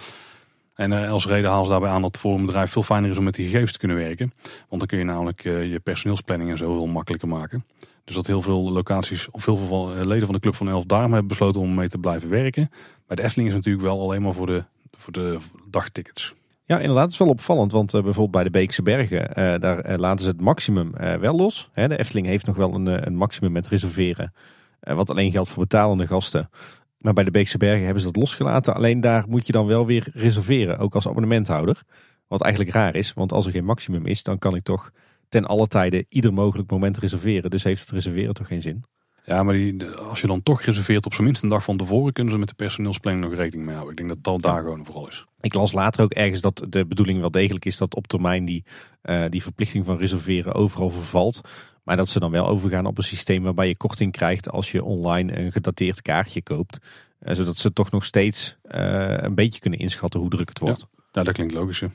Nee. 0.77 0.93
En 0.93 1.09
als 1.09 1.27
reden 1.27 1.51
halen 1.51 1.65
ze 1.65 1.71
daarbij 1.71 1.91
aan 1.91 2.03
dat 2.03 2.13
het 2.13 2.21
voor 2.21 2.35
een 2.35 2.47
bedrijf 2.47 2.71
veel 2.71 2.83
fijner 2.83 3.11
is 3.11 3.19
om 3.19 3.25
met 3.25 3.35
die 3.35 3.45
gegevens 3.45 3.73
te 3.73 3.79
kunnen 3.79 3.97
werken. 3.97 4.33
Want 4.43 4.81
dan 4.81 4.87
kun 4.87 4.99
je 4.99 5.05
namelijk 5.05 5.43
je 5.43 5.81
personeelsplanning 5.83 6.51
en 6.51 6.57
zo 6.57 6.77
veel 6.77 6.87
makkelijker 6.87 7.29
maken. 7.29 7.65
Dus 8.05 8.15
dat 8.15 8.27
heel 8.27 8.43
veel 8.43 8.73
locaties 8.73 9.31
of 9.31 9.45
heel 9.45 9.57
veel 9.57 9.97
uh, 9.97 10.05
leden 10.05 10.25
van 10.25 10.35
de 10.35 10.41
Club 10.41 10.55
van 10.55 10.69
Elf 10.69 10.85
daarom 10.85 11.11
hebben 11.11 11.29
besloten 11.29 11.61
om 11.61 11.75
mee 11.75 11.89
te 11.89 11.99
blijven 11.99 12.29
werken. 12.29 12.71
Bij 13.07 13.17
de 13.17 13.23
Efteling 13.23 13.49
is 13.49 13.55
het 13.55 13.65
natuurlijk 13.65 13.95
wel 13.95 14.05
alleen 14.05 14.23
maar 14.23 14.33
voor 14.33 14.47
de, 14.47 14.65
voor 14.91 15.13
de 15.13 15.39
dagtickets. 15.71 16.35
Ja, 16.67 16.79
inderdaad, 16.79 17.11
is 17.11 17.19
wel 17.19 17.29
opvallend. 17.29 17.73
Want 17.73 17.93
bijvoorbeeld 17.93 18.31
bij 18.31 18.45
de 18.45 18.51
Beekse 18.51 18.83
Bergen, 18.83 19.61
daar 19.61 19.99
laten 19.99 20.25
ze 20.25 20.31
het 20.31 20.41
maximum 20.41 20.93
wel 21.21 21.37
los. 21.37 21.71
De 21.75 21.99
Efteling 21.99 22.27
heeft 22.27 22.47
nog 22.47 22.57
wel 22.57 22.75
een, 22.75 23.07
een 23.07 23.17
maximum 23.17 23.53
met 23.53 23.67
reserveren. 23.67 24.33
wat 24.81 25.11
alleen 25.11 25.31
geldt 25.31 25.49
voor 25.49 25.63
betalende 25.63 26.07
gasten. 26.07 26.51
Maar 26.99 27.13
bij 27.13 27.25
de 27.25 27.31
Beekse 27.31 27.59
Bergen 27.59 27.85
hebben 27.85 28.03
ze 28.03 28.13
dat 28.13 28.17
losgelaten. 28.17 28.75
Alleen 28.75 29.01
daar 29.01 29.25
moet 29.29 29.47
je 29.47 29.53
dan 29.53 29.67
wel 29.67 29.87
weer 29.87 30.09
reserveren, 30.13 30.79
ook 30.79 30.95
als 30.95 31.09
abonnementhouder. 31.09 31.83
Wat 32.29 32.43
eigenlijk 32.43 32.75
raar 32.75 32.95
is, 32.95 33.13
want 33.13 33.33
als 33.33 33.47
er 33.47 33.53
geen 33.53 33.65
maximum 33.65 34.07
is, 34.07 34.23
dan 34.23 34.39
kan 34.39 34.55
ik 34.55 34.63
toch 34.63 34.91
ten 35.29 35.45
alle 35.45 35.67
tijde 35.67 36.07
ieder 36.09 36.33
mogelijk 36.33 36.71
moment 36.71 36.99
reserveren. 36.99 37.51
Dus 37.51 37.65
heeft 37.65 37.81
het 37.81 37.91
reserveren 37.91 38.35
toch 38.35 38.47
geen 38.47 38.63
zin? 38.63 38.85
Ja, 39.27 39.43
maar 39.43 39.55
die, 39.55 39.87
als 39.87 40.21
je 40.21 40.27
dan 40.27 40.43
toch 40.43 40.63
reserveert 40.63 41.07
op 41.07 41.13
zijn 41.13 41.27
minst 41.27 41.43
een 41.43 41.49
dag 41.49 41.65
van 41.65 41.77
tevoren, 41.77 42.13
kunnen 42.13 42.33
ze 42.33 42.39
met 42.39 42.49
de 42.49 42.55
personeelsplanning 42.55 43.25
nog 43.25 43.35
rekening 43.35 43.67
mee 43.67 43.75
houden. 43.75 43.97
Ik 43.97 44.05
denk 44.05 44.09
dat 44.09 44.33
dat 44.33 44.43
daar 44.43 44.63
gewoon 44.63 44.85
vooral 44.85 45.09
is. 45.09 45.27
Ik 45.41 45.55
las 45.55 45.73
later 45.73 46.05
ook 46.05 46.13
ergens 46.13 46.41
dat 46.41 46.67
de 46.69 46.87
bedoeling 46.87 47.21
wel 47.21 47.31
degelijk 47.31 47.65
is 47.65 47.77
dat 47.77 47.95
op 47.95 48.07
termijn 48.07 48.45
die, 48.45 48.65
uh, 49.03 49.25
die 49.29 49.43
verplichting 49.43 49.85
van 49.85 49.99
reserveren 49.99 50.55
overal 50.55 50.91
vervalt. 50.91 51.41
Maar 51.83 51.97
dat 51.97 52.09
ze 52.09 52.19
dan 52.19 52.31
wel 52.31 52.49
overgaan 52.49 52.87
op 52.87 52.99
een 52.99 53.05
systeem 53.05 53.43
waarbij 53.43 53.69
je 53.69 53.77
korting 53.77 54.13
krijgt 54.13 54.51
als 54.51 54.73
je 54.73 54.85
online 54.85 55.39
een 55.39 55.53
gedateerd 55.53 56.03
kaartje 56.03 56.43
koopt. 56.43 56.79
Uh, 57.21 57.35
zodat 57.35 57.57
ze 57.57 57.73
toch 57.73 57.91
nog 57.91 58.05
steeds 58.05 58.57
uh, 58.75 59.17
een 59.17 59.35
beetje 59.35 59.61
kunnen 59.61 59.79
inschatten 59.79 60.21
hoe 60.21 60.31
druk 60.31 60.49
het 60.49 60.59
wordt. 60.59 60.87
Ja, 60.91 61.03
ja 61.13 61.23
dat 61.23 61.35
klinkt 61.35 61.55
logisch. 61.55 61.81
Hè. 61.81 61.87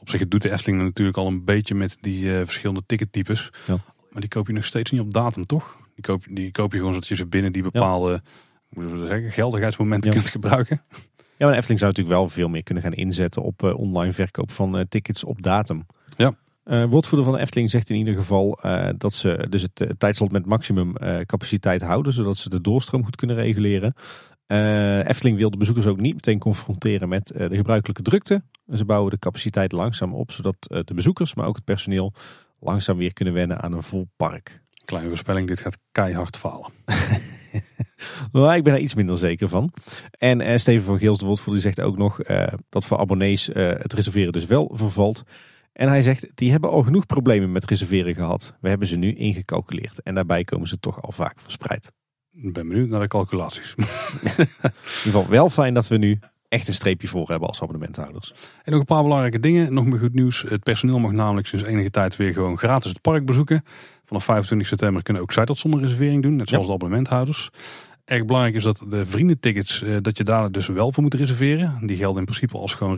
Op 0.00 0.08
zich 0.08 0.28
doet 0.28 0.42
de 0.42 0.52
Efteling 0.52 0.82
natuurlijk 0.82 1.16
al 1.16 1.26
een 1.26 1.44
beetje 1.44 1.74
met 1.74 1.96
die 2.00 2.24
uh, 2.24 2.36
verschillende 2.36 2.82
tickettypes. 2.86 3.50
Ja. 3.66 3.76
Maar 4.10 4.20
die 4.20 4.30
koop 4.30 4.46
je 4.46 4.52
nog 4.52 4.64
steeds 4.64 4.90
niet 4.90 5.00
op 5.00 5.12
datum, 5.12 5.46
toch? 5.46 5.76
Die 5.94 6.04
koop, 6.04 6.24
die 6.30 6.50
koop 6.50 6.72
je 6.72 6.78
gewoon 6.78 6.92
zodat 6.92 7.08
je 7.08 7.14
ze 7.14 7.26
binnen 7.26 7.52
die 7.52 7.62
bepaalde 7.62 8.22
ja. 8.68 8.82
we 8.82 9.06
zeggen, 9.06 9.30
geldigheidsmomenten 9.30 10.10
ja. 10.10 10.16
kunt 10.16 10.30
gebruiken. 10.30 10.82
Ja, 11.36 11.46
maar 11.46 11.56
Efteling 11.56 11.80
zou 11.80 11.90
natuurlijk 11.90 12.18
wel 12.18 12.28
veel 12.28 12.48
meer 12.48 12.62
kunnen 12.62 12.82
gaan 12.82 12.92
inzetten 12.92 13.42
op 13.42 13.62
uh, 13.62 13.78
online 13.78 14.12
verkoop 14.12 14.50
van 14.50 14.78
uh, 14.78 14.84
tickets 14.88 15.24
op 15.24 15.42
datum. 15.42 15.86
Ja. 16.16 16.34
Uh, 16.64 16.84
woordvoerder 16.84 17.24
van 17.24 17.36
de 17.36 17.40
Efteling 17.40 17.70
zegt 17.70 17.90
in 17.90 17.96
ieder 17.96 18.14
geval 18.14 18.58
uh, 18.62 18.88
dat 18.96 19.12
ze 19.12 19.46
dus 19.48 19.62
het 19.62 19.94
tijdslot 19.98 20.32
met 20.32 20.46
maximum 20.46 20.92
capaciteit 21.26 21.82
houden, 21.82 22.12
zodat 22.12 22.36
ze 22.36 22.50
de 22.50 22.60
doorstroom 22.60 23.04
goed 23.04 23.16
kunnen 23.16 23.36
reguleren. 23.36 23.94
Efteling 25.06 25.36
wil 25.36 25.50
de 25.50 25.56
bezoekers 25.56 25.86
ook 25.86 26.00
niet 26.00 26.14
meteen 26.14 26.38
confronteren 26.38 27.08
met 27.08 27.26
de 27.26 27.56
gebruikelijke 27.56 28.02
drukte. 28.02 28.42
Ze 28.72 28.84
bouwen 28.84 29.10
de 29.10 29.18
capaciteit 29.18 29.72
langzaam 29.72 30.14
op, 30.14 30.32
zodat 30.32 30.56
de 30.68 30.94
bezoekers, 30.94 31.34
maar 31.34 31.46
ook 31.46 31.56
het 31.56 31.64
personeel, 31.64 32.12
langzaam 32.60 32.96
weer 32.96 33.12
kunnen 33.12 33.34
wennen 33.34 33.60
aan 33.60 33.72
een 33.72 33.82
vol 33.82 34.08
park. 34.16 34.60
Kleine 34.84 35.08
voorspelling, 35.08 35.48
dit 35.48 35.60
gaat 35.60 35.78
keihard 35.92 36.36
falen. 36.36 36.70
maar 38.32 38.56
ik 38.56 38.64
ben 38.64 38.72
daar 38.72 38.82
iets 38.82 38.94
minder 38.94 39.18
zeker 39.18 39.48
van. 39.48 39.72
En 40.10 40.60
Steven 40.60 40.84
van 40.84 40.98
Geels, 40.98 41.18
de 41.18 41.26
woordvoerder, 41.26 41.62
zegt 41.62 41.80
ook 41.80 41.96
nog 41.96 42.20
dat 42.68 42.84
voor 42.84 42.98
abonnees 42.98 43.46
het 43.52 43.92
reserveren 43.92 44.32
dus 44.32 44.46
wel 44.46 44.70
vervalt. 44.74 45.24
En 45.72 45.88
hij 45.88 46.02
zegt, 46.02 46.30
die 46.34 46.50
hebben 46.50 46.70
al 46.70 46.82
genoeg 46.82 47.06
problemen 47.06 47.52
met 47.52 47.64
reserveren 47.64 48.14
gehad. 48.14 48.56
We 48.60 48.68
hebben 48.68 48.88
ze 48.88 48.96
nu 48.96 49.14
ingecalculeerd. 49.14 50.02
En 50.02 50.14
daarbij 50.14 50.44
komen 50.44 50.68
ze 50.68 50.80
toch 50.80 51.02
al 51.02 51.12
vaak 51.12 51.40
verspreid. 51.40 51.92
Ik 52.34 52.52
ben 52.52 52.68
benieuwd 52.68 52.88
naar 52.88 53.00
de 53.00 53.08
calculaties. 53.08 53.74
In 53.76 53.84
ieder 54.28 54.72
geval 55.02 55.28
wel 55.28 55.50
fijn 55.50 55.74
dat 55.74 55.88
we 55.88 55.96
nu 55.96 56.18
echt 56.48 56.68
een 56.68 56.74
streepje 56.74 57.08
voor 57.08 57.28
hebben 57.28 57.48
als 57.48 57.62
abonnementhouders. 57.62 58.32
En 58.62 58.72
nog 58.72 58.80
een 58.80 58.86
paar 58.86 59.02
belangrijke 59.02 59.40
dingen. 59.40 59.74
Nog 59.74 59.84
meer 59.84 59.98
goed 59.98 60.14
nieuws. 60.14 60.44
Het 60.48 60.62
personeel 60.62 60.98
mag 60.98 61.12
namelijk 61.12 61.46
sinds 61.46 61.64
enige 61.64 61.90
tijd 61.90 62.16
weer 62.16 62.32
gewoon 62.32 62.58
gratis 62.58 62.90
het 62.90 63.00
park 63.00 63.24
bezoeken. 63.24 63.64
Vanaf 64.04 64.24
25 64.24 64.68
september 64.68 65.02
kunnen 65.02 65.22
ook 65.22 65.32
zij 65.32 65.44
dat 65.44 65.58
zonder 65.58 65.80
reservering 65.80 66.22
doen. 66.22 66.36
Net 66.36 66.48
zoals 66.48 66.66
de 66.66 66.72
abonnementhouders. 66.72 67.50
Erg 68.04 68.24
belangrijk 68.24 68.56
is 68.56 68.62
dat 68.62 68.84
de 68.88 69.06
vriendentickets, 69.06 69.82
eh, 69.82 69.96
dat 70.00 70.18
je 70.18 70.24
daar 70.24 70.50
dus 70.50 70.66
wel 70.66 70.92
voor 70.92 71.02
moet 71.02 71.14
reserveren. 71.14 71.86
Die 71.86 71.96
gelden 71.96 72.18
in 72.18 72.24
principe 72.24 72.58
als 72.58 72.74
gewoon 72.74 72.96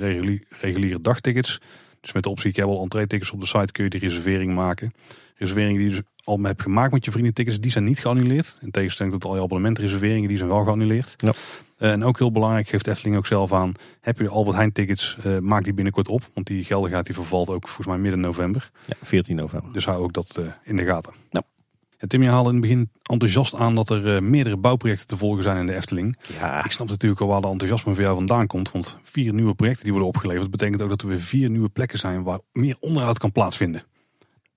reguliere 0.49 1.01
dagtickets. 1.01 1.61
Dus 2.01 2.13
met 2.13 2.23
de 2.23 2.29
optie, 2.29 2.51
ik 2.51 2.57
heb 2.57 2.67
al 2.67 2.83
entree-tickets 2.83 3.31
op 3.31 3.41
de 3.41 3.47
site, 3.47 3.73
kun 3.73 3.85
je 3.85 3.91
die 3.91 4.01
reservering 4.01 4.55
maken. 4.55 4.93
Reserveringen 5.35 5.81
die 5.81 5.89
dus 5.89 6.01
al 6.25 6.39
hebt 6.43 6.63
gemaakt 6.63 6.93
met 6.93 7.05
je 7.05 7.11
vriendentickets, 7.11 7.61
die 7.61 7.71
zijn 7.71 7.85
niet 7.85 7.99
geannuleerd. 7.99 8.59
In 8.61 8.71
tegenstelling 8.71 9.15
tot 9.15 9.25
al 9.25 9.37
je 9.37 9.43
abonnementreserveringen, 9.43 10.29
die 10.29 10.37
zijn 10.37 10.49
wel 10.49 10.65
geannuleerd. 10.65 11.15
Ja. 11.17 11.33
Eh, 11.77 11.91
en 11.91 12.05
ook 12.05 12.19
heel 12.19 12.33
belangrijk, 12.33 12.69
geeft 12.69 12.87
Efteling 12.87 13.17
ook 13.17 13.27
zelf 13.27 13.53
aan, 13.53 13.75
heb 14.01 14.17
je 14.17 14.23
de 14.23 14.31
Albert 14.31 14.57
Heijn 14.57 14.73
tickets, 14.73 15.17
uh, 15.27 15.39
maak 15.39 15.65
die 15.65 15.75
binnenkort 15.75 16.09
op. 16.09 16.29
Want 16.35 16.47
die 16.47 16.65
geldigheid 16.65 17.07
die 17.07 17.15
vervalt 17.15 17.49
ook 17.49 17.67
volgens 17.69 17.87
mij 17.87 17.99
midden 17.99 18.21
november. 18.21 18.71
Ja, 18.87 18.95
14 19.03 19.37
november. 19.37 19.73
Dus 19.73 19.85
hou 19.85 20.03
ook 20.03 20.13
dat 20.13 20.41
in 20.65 20.77
de 20.77 20.85
gaten. 20.85 21.13
Ja. 21.31 21.43
Tim, 22.07 22.23
je 22.23 22.29
haalde 22.29 22.49
in 22.49 22.55
het 22.55 22.65
begin 22.65 22.91
enthousiast 23.03 23.55
aan 23.55 23.75
dat 23.75 23.91
er 23.91 24.23
meerdere 24.23 24.57
bouwprojecten 24.57 25.07
te 25.07 25.17
volgen 25.17 25.43
zijn 25.43 25.57
in 25.57 25.67
de 25.67 25.75
Efteling. 25.75 26.19
Ja. 26.39 26.65
Ik 26.65 26.71
snap 26.71 26.89
natuurlijk 26.89 27.21
al 27.21 27.27
waar 27.27 27.41
de 27.41 27.49
enthousiasme 27.49 27.95
voor 27.95 28.03
jou 28.03 28.17
vandaan 28.17 28.47
komt. 28.47 28.71
Want 28.71 28.99
vier 29.03 29.35
nieuwe 29.35 29.55
projecten 29.55 29.83
die 29.83 29.93
worden 29.93 30.11
opgeleverd, 30.11 30.51
betekent 30.51 30.83
ook 30.83 30.89
dat 30.89 31.03
er 31.03 31.09
weer 31.09 31.21
vier 31.21 31.51
nieuwe 31.51 31.69
plekken 31.69 31.99
zijn 31.99 32.23
waar 32.23 32.39
meer 32.53 32.77
onderhoud 32.81 33.19
kan 33.19 33.33
plaatsvinden. 33.33 33.83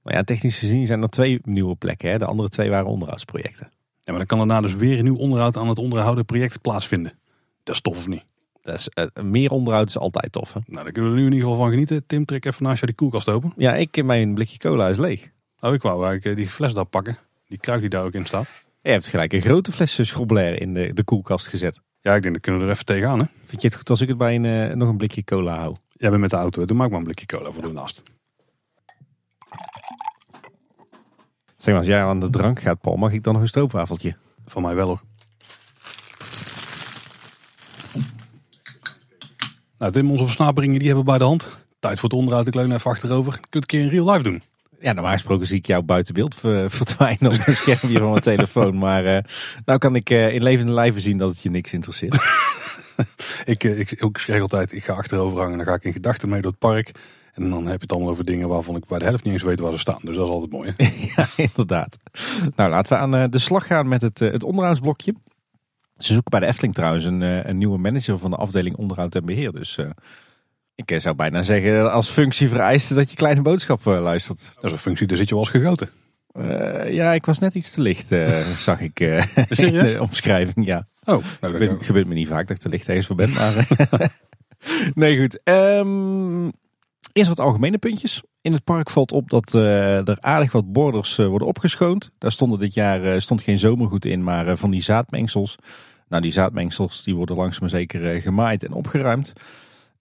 Maar 0.07 0.15
ja, 0.15 0.23
technisch 0.23 0.57
gezien 0.57 0.85
zijn 0.85 1.01
er 1.01 1.09
twee 1.09 1.39
nieuwe 1.43 1.75
plekken. 1.75 2.09
Hè? 2.09 2.17
De 2.17 2.25
andere 2.25 2.49
twee 2.49 2.69
waren 2.69 2.85
onderhoudsprojecten. 2.85 3.71
Ja, 4.01 4.11
maar 4.11 4.17
dan 4.17 4.25
kan 4.25 4.37
daarna 4.37 4.61
dus 4.61 4.75
weer 4.75 4.97
een 4.97 5.03
nieuw 5.03 5.15
onderhoud 5.15 5.57
aan 5.57 5.69
het 5.69 5.77
onderhouden 5.77 6.25
project 6.25 6.61
plaatsvinden. 6.61 7.13
Dat 7.63 7.75
is 7.75 7.81
tof 7.81 7.97
of 7.97 8.07
niet? 8.07 8.25
Dat 8.61 8.75
is, 8.75 8.89
uh, 8.93 9.23
meer 9.23 9.51
onderhoud 9.51 9.87
is 9.87 9.97
altijd 9.97 10.31
tof. 10.31 10.53
Hè? 10.53 10.59
Nou, 10.65 10.83
daar 10.83 10.91
kunnen 10.91 11.11
we 11.11 11.17
er 11.17 11.23
nu 11.23 11.27
in 11.27 11.33
ieder 11.33 11.49
geval 11.49 11.63
van 11.63 11.71
genieten. 11.71 12.05
Tim, 12.05 12.25
trek 12.25 12.45
even 12.45 12.63
naast 12.63 12.79
je 12.79 12.85
die 12.85 12.95
koelkast 12.95 13.29
open. 13.29 13.53
Ja, 13.57 13.75
ik 13.75 14.03
mijn 14.03 14.33
blikje 14.33 14.57
cola 14.57 14.87
is 14.87 14.97
leeg. 14.97 15.29
Oh, 15.59 15.73
ik 15.73 15.81
wou 15.81 16.05
eigenlijk 16.05 16.37
die 16.37 16.49
fles 16.49 16.73
daar 16.73 16.85
pakken. 16.85 17.17
Die 17.47 17.57
kruik 17.57 17.81
die 17.81 17.89
daar 17.89 18.03
ook 18.03 18.13
in 18.13 18.25
staat. 18.25 18.47
Je 18.81 18.89
hebt 18.89 19.07
gelijk 19.07 19.33
een 19.33 19.41
grote 19.41 19.71
fles 19.71 20.07
schrobbelair 20.07 20.61
in 20.61 20.73
de, 20.73 20.93
de 20.93 21.03
koelkast 21.03 21.47
gezet. 21.47 21.79
Ja, 22.01 22.15
ik 22.15 22.21
denk 22.21 22.33
dat 22.33 22.43
kunnen 22.43 22.61
we 22.61 22.67
er 22.67 22.73
even 22.73 22.85
tegenaan. 22.85 23.19
Hè? 23.19 23.25
Vind 23.45 23.61
je 23.61 23.67
het 23.67 23.77
goed 23.77 23.89
als 23.89 24.01
ik 24.01 24.07
het 24.07 24.17
bij 24.17 24.35
een, 24.35 24.43
uh, 24.43 24.75
nog 24.75 24.89
een 24.89 24.97
blikje 24.97 25.23
cola 25.23 25.57
hou? 25.57 25.75
Jij 25.91 26.09
bent 26.09 26.21
met 26.21 26.29
de 26.29 26.35
auto. 26.35 26.65
Doe 26.65 26.77
maak 26.77 26.89
maar 26.89 26.97
een 26.97 27.03
blikje 27.03 27.25
cola 27.25 27.51
voor 27.51 27.61
ja. 27.61 27.67
de 27.67 27.73
naast. 27.73 28.03
Zeg 31.57 31.73
maar, 31.73 31.77
als 31.77 31.87
jij 31.87 32.03
aan 32.03 32.19
de 32.19 32.29
drank 32.29 32.59
gaat, 32.59 32.81
Paul, 32.81 32.95
mag 32.95 33.11
ik 33.11 33.23
dan 33.23 33.33
nog 33.33 33.41
een 33.41 33.47
stroopwafeltje? 33.47 34.15
Van 34.45 34.61
mij 34.61 34.75
wel 34.75 34.87
hoor. 34.87 35.01
Nou, 39.77 39.91
Tim, 39.91 40.11
onze 40.11 40.25
versnaperingen 40.25 40.79
die 40.79 40.87
hebben 40.87 41.05
we 41.05 41.09
bij 41.09 41.19
de 41.19 41.25
hand. 41.25 41.65
Tijd 41.79 41.99
voor 41.99 42.09
het 42.09 42.17
onderhoud. 42.17 42.47
Ik 42.47 42.55
leun 42.55 42.71
even 42.71 42.91
achterover. 42.91 43.33
Je 43.33 43.39
kunt 43.49 43.63
een 43.63 43.69
keer 43.69 43.81
in 43.81 43.89
real 43.89 44.11
life 44.11 44.23
doen. 44.23 44.43
Ja, 44.79 44.93
normaal 44.93 45.13
gesproken 45.13 45.47
zie 45.47 45.57
ik 45.57 45.65
jou 45.65 45.83
buiten 45.83 46.13
beeld 46.13 46.35
verdwijnen 46.77 47.31
op 47.31 47.47
een 47.47 47.55
schermpje 47.55 47.97
van 47.97 48.09
mijn 48.09 48.21
telefoon. 48.21 48.77
Maar 48.77 49.05
uh, 49.05 49.17
nou 49.65 49.79
kan 49.79 49.95
ik 49.95 50.09
uh, 50.09 50.33
in 50.33 50.43
levende 50.43 50.71
lijven 50.71 51.01
zien 51.01 51.17
dat 51.17 51.29
het 51.29 51.41
je 51.41 51.49
niks 51.49 51.73
interesseert. 51.73 52.15
ik, 53.45 53.63
uh, 53.63 53.79
ik, 53.79 53.91
ik 53.91 54.17
zeg 54.17 54.41
altijd, 54.41 54.73
ik 54.73 54.83
ga 54.83 54.93
achterover 54.93 55.39
hangen. 55.39 55.57
Dan 55.57 55.65
ga 55.65 55.73
ik 55.73 55.83
in 55.83 55.93
gedachten 55.93 56.29
mee 56.29 56.41
door 56.41 56.51
het 56.51 56.59
park. 56.59 56.91
En 57.37 57.49
dan 57.49 57.65
heb 57.65 57.75
je 57.75 57.81
het 57.81 57.91
allemaal 57.91 58.11
over 58.11 58.25
dingen 58.25 58.47
waarvan 58.47 58.75
ik 58.75 58.85
bij 58.85 58.99
de 58.99 59.05
helft 59.05 59.23
niet 59.23 59.33
eens 59.33 59.43
weet 59.43 59.59
waar 59.59 59.71
ze 59.71 59.79
staan. 59.79 59.99
Dus 60.01 60.15
dat 60.15 60.25
is 60.25 60.31
altijd 60.31 60.51
mooi. 60.51 60.73
ja, 61.15 61.27
inderdaad. 61.35 61.97
Nou, 62.55 62.69
laten 62.69 62.93
we 62.93 62.99
aan 62.99 63.15
eh, 63.15 63.29
de 63.29 63.37
slag 63.37 63.67
gaan 63.67 63.87
met 63.87 64.01
het, 64.01 64.21
eh, 64.21 64.31
het 64.31 64.43
onderhoudsblokje. 64.43 65.13
Ze 65.95 66.13
zoeken 66.13 66.31
bij 66.31 66.39
de 66.39 66.45
Efteling 66.45 66.73
trouwens 66.73 67.05
een, 67.05 67.21
eh, 67.21 67.45
een 67.45 67.57
nieuwe 67.57 67.77
manager 67.77 68.19
van 68.19 68.29
de 68.29 68.37
afdeling 68.37 68.75
onderhoud 68.75 69.15
en 69.15 69.25
beheer. 69.25 69.51
Dus 69.51 69.79
ik 70.75 70.93
zou 70.97 71.15
bijna 71.15 71.43
zeggen 71.43 71.91
als 71.91 72.09
functie 72.09 72.49
vereist 72.49 72.95
dat 72.95 73.09
je 73.09 73.15
kleine 73.15 73.41
boodschap 73.41 73.85
luistert. 73.85 74.51
Dat 74.55 74.63
is 74.63 74.71
een 74.71 74.77
functie, 74.77 75.07
daar 75.07 75.17
zit 75.17 75.29
je 75.29 75.35
wel 75.35 75.43
als 75.43 75.53
gegoten. 75.53 75.89
ja, 76.93 77.13
ik 77.13 77.25
was 77.25 77.39
net 77.39 77.55
iets 77.55 77.71
te 77.71 77.81
licht, 77.81 78.07
zag 78.67 78.81
ik 78.81 78.99
in 78.99 79.71
de 79.71 79.97
omschrijving. 80.01 80.65
Ja. 80.65 80.87
Oh, 81.03 81.23
nou, 81.41 81.53
gebeurt, 81.53 81.85
gebeurt 81.85 82.07
me 82.07 82.13
niet 82.13 82.27
vaak 82.27 82.47
dat 82.47 82.57
ik 82.57 82.61
te 82.61 82.69
licht 82.69 82.87
ergens 82.87 83.07
voor 83.07 83.15
ben. 83.15 83.29
Maar, 83.29 83.67
nee, 84.93 85.17
goed. 85.17 85.39
Um, 85.43 86.51
Eerst 87.17 87.29
wat 87.29 87.39
algemene 87.39 87.77
puntjes. 87.77 88.23
In 88.41 88.53
het 88.53 88.63
park 88.63 88.89
valt 88.89 89.11
op 89.11 89.29
dat 89.29 89.53
uh, 89.53 90.07
er 90.07 90.17
aardig 90.19 90.51
wat 90.51 90.71
borders 90.71 91.17
uh, 91.17 91.27
worden 91.27 91.47
opgeschoond. 91.47 92.11
Daar 92.17 92.31
stonden 92.31 92.59
dit 92.59 92.73
jaar 92.73 93.03
uh, 93.03 93.19
stond 93.19 93.41
geen 93.41 93.59
zomergoed 93.59 94.05
in, 94.05 94.23
maar 94.23 94.57
van 94.57 94.71
die 94.71 94.81
zaadmengsels. 94.81 95.55
Nou, 96.07 96.21
die 96.21 96.31
zaadmengsels 96.31 97.03
die 97.03 97.15
worden 97.15 97.35
langzaam 97.35 97.61
maar 97.61 97.69
zeker 97.69 98.21
gemaaid 98.21 98.63
en 98.63 98.73
opgeruimd. 98.73 99.33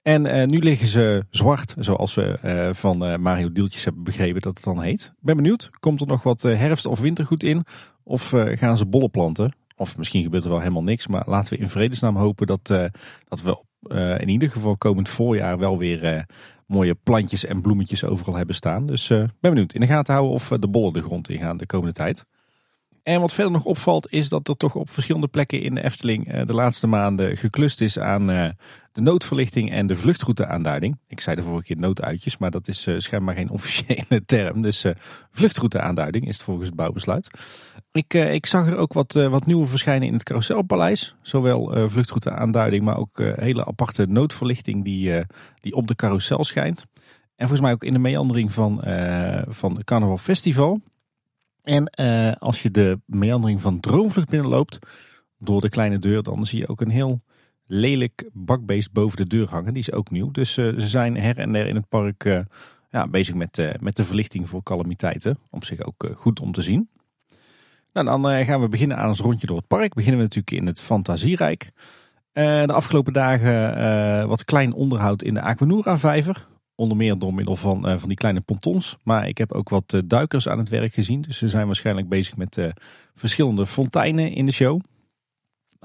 En 0.03 0.49
nu 0.49 0.59
liggen 0.59 0.87
ze 0.87 1.25
zwart, 1.31 1.75
zoals 1.79 2.15
we 2.15 2.71
van 2.75 3.21
Mario 3.21 3.53
Dieltjes 3.53 3.85
hebben 3.85 4.05
begrepen 4.05 4.41
dat 4.41 4.55
het 4.55 4.65
dan 4.65 4.83
heet. 4.83 5.13
Ben 5.21 5.37
benieuwd, 5.37 5.71
komt 5.81 6.01
er 6.01 6.07
nog 6.07 6.23
wat 6.23 6.43
herfst- 6.43 6.87
of 6.87 7.01
wintergoed 7.01 7.43
in? 7.43 7.65
Of 8.03 8.33
gaan 8.35 8.79
ze 8.79 8.87
bollen 8.87 9.11
planten? 9.11 9.57
Of 9.77 9.97
misschien 9.97 10.23
gebeurt 10.23 10.45
er 10.45 10.51
wel 10.51 10.59
helemaal 10.61 10.83
niks, 10.83 11.07
maar 11.07 11.25
laten 11.27 11.53
we 11.53 11.61
in 11.61 11.69
vredesnaam 11.69 12.17
hopen 12.17 12.47
dat, 12.47 12.67
dat 13.29 13.43
we 13.43 13.59
in 14.19 14.29
ieder 14.29 14.51
geval 14.51 14.77
komend 14.77 15.09
voorjaar 15.09 15.59
wel 15.59 15.79
weer 15.79 16.27
mooie 16.67 16.95
plantjes 16.95 17.45
en 17.45 17.63
bloemetjes 17.63 18.05
overal 18.05 18.35
hebben 18.35 18.55
staan. 18.55 18.87
Dus 18.87 19.09
uh, 19.09 19.19
ben 19.19 19.51
benieuwd 19.51 19.75
in 19.75 19.81
de 19.81 19.87
gaten 19.87 20.15
houden 20.15 20.35
of 20.35 20.51
eh, 20.51 20.59
de 20.59 20.69
bollen 20.69 20.93
de 20.93 21.03
grond 21.03 21.29
in 21.29 21.39
gaan 21.39 21.57
de 21.57 21.67
komende 21.67 21.93
tijd. 21.93 22.25
En 23.03 23.21
wat 23.21 23.33
verder 23.33 23.53
nog 23.53 23.65
opvalt 23.65 24.13
is 24.13 24.29
dat 24.29 24.49
er 24.49 24.57
toch 24.57 24.75
op 24.75 24.91
verschillende 24.91 25.29
plekken 25.29 25.61
in 25.61 25.75
de 25.75 25.85
Efteling 25.85 26.35
uh, 26.35 26.47
de 26.47 26.55
laatste 26.55 26.87
maanden 26.87 27.37
geklust 27.37 27.81
is 27.81 27.99
aan 27.99 28.55
de 28.97 29.03
noodverlichting 29.03 29.71
en 29.71 29.87
de 29.87 29.97
vluchtrouteaanduiding. 29.97 30.99
Ik 31.07 31.21
zei 31.21 31.37
de 31.37 31.43
vorige 31.43 31.65
keer 31.65 31.77
nooduitjes, 31.77 32.39
maar 32.39 32.51
dat 32.51 32.69
is 32.69 32.87
uh, 32.87 32.99
schijnbaar 32.99 33.35
geen 33.35 33.51
officiële 33.59 34.25
term. 34.27 34.63
Dus 34.63 34.85
vluchtrouteaanduiding 35.31 36.29
is 36.29 36.35
het 36.35 36.45
volgens 36.45 36.67
het 36.67 36.77
bouwbesluit. 36.77 37.31
Ik, 37.93 38.15
ik 38.15 38.47
zag 38.47 38.67
er 38.67 38.77
ook 38.77 38.93
wat, 38.93 39.13
wat 39.13 39.47
nieuwe 39.47 39.67
verschijnen 39.67 40.09
in 40.09 40.15
het 40.15 40.23
Carouselpaleis. 40.23 41.17
Zowel 41.23 41.89
vluchtrouteaanduiding, 41.89 42.83
maar 42.83 42.97
ook 42.97 43.19
hele 43.19 43.65
aparte 43.65 44.07
noodverlichting 44.07 44.85
die, 44.85 45.25
die 45.61 45.75
op 45.75 45.89
de 45.89 45.95
carousel 45.95 46.45
schijnt. 46.45 46.85
En 47.37 47.49
volgens 47.49 47.61
mij 47.61 47.73
ook 47.73 47.85
in 47.85 47.93
de 47.93 47.99
meandering 47.99 48.53
van, 48.53 48.81
van 49.49 49.83
Carnaval 49.85 50.19
Festival. 50.19 50.81
En 51.63 51.93
uh, 52.01 52.33
als 52.39 52.63
je 52.63 52.71
de 52.71 53.01
meandering 53.07 53.61
van 53.61 53.81
Droomvlucht 53.81 54.31
binnenloopt, 54.31 54.79
door 55.39 55.61
de 55.61 55.69
kleine 55.69 55.99
deur, 55.99 56.23
dan 56.23 56.47
zie 56.47 56.59
je 56.59 56.69
ook 56.69 56.81
een 56.81 56.91
heel 56.91 57.21
lelijk 57.67 58.31
bakbeest 58.33 58.93
boven 58.93 59.17
de 59.17 59.27
deur 59.27 59.49
hangen. 59.49 59.73
Die 59.73 59.83
is 59.83 59.93
ook 59.93 60.11
nieuw. 60.11 60.31
Dus 60.31 60.57
uh, 60.57 60.79
ze 60.79 60.87
zijn 60.87 61.17
her 61.17 61.39
en 61.39 61.53
der 61.53 61.67
in 61.67 61.75
het 61.75 61.89
park 61.89 62.25
uh, 62.25 62.39
ja, 62.91 63.09
bezig 63.09 63.35
met, 63.35 63.77
met 63.81 63.97
de 63.97 64.05
verlichting 64.05 64.49
voor 64.49 64.63
calamiteiten. 64.63 65.39
Op 65.51 65.65
zich 65.65 65.83
ook 65.83 66.11
goed 66.15 66.41
om 66.41 66.53
te 66.53 66.63
zien. 66.63 66.89
Nou, 67.93 68.07
dan 68.07 68.45
gaan 68.45 68.61
we 68.61 68.69
beginnen 68.69 68.97
aan 68.97 69.09
ons 69.09 69.21
rondje 69.21 69.47
door 69.47 69.57
het 69.57 69.67
park. 69.67 69.95
Beginnen 69.95 70.19
we 70.19 70.25
natuurlijk 70.25 70.57
in 70.63 70.67
het 70.67 70.81
Fantasierijk. 70.81 71.71
de 72.33 72.73
afgelopen 72.73 73.13
dagen 73.13 74.29
wat 74.29 74.45
klein 74.45 74.73
onderhoud 74.73 75.23
in 75.23 75.35
de 75.35 75.41
Aquanura-vijver. 75.41 76.47
Onder 76.75 76.97
meer 76.97 77.19
door 77.19 77.35
middel 77.35 77.57
van, 77.57 77.99
van 77.99 78.09
die 78.09 78.17
kleine 78.17 78.41
pontons. 78.41 78.97
Maar 79.03 79.29
ik 79.29 79.39
heb 79.39 79.53
ook 79.53 79.69
wat 79.69 80.03
duikers 80.05 80.49
aan 80.49 80.59
het 80.59 80.69
werk 80.69 80.95
gezien. 80.95 81.21
Dus 81.21 81.39
ze 81.39 81.49
zijn 81.49 81.67
waarschijnlijk 81.67 82.09
bezig 82.09 82.37
met 82.37 82.61
verschillende 83.15 83.67
fonteinen 83.67 84.33
in 84.33 84.47
de 84.47 84.53
show. 84.53 84.81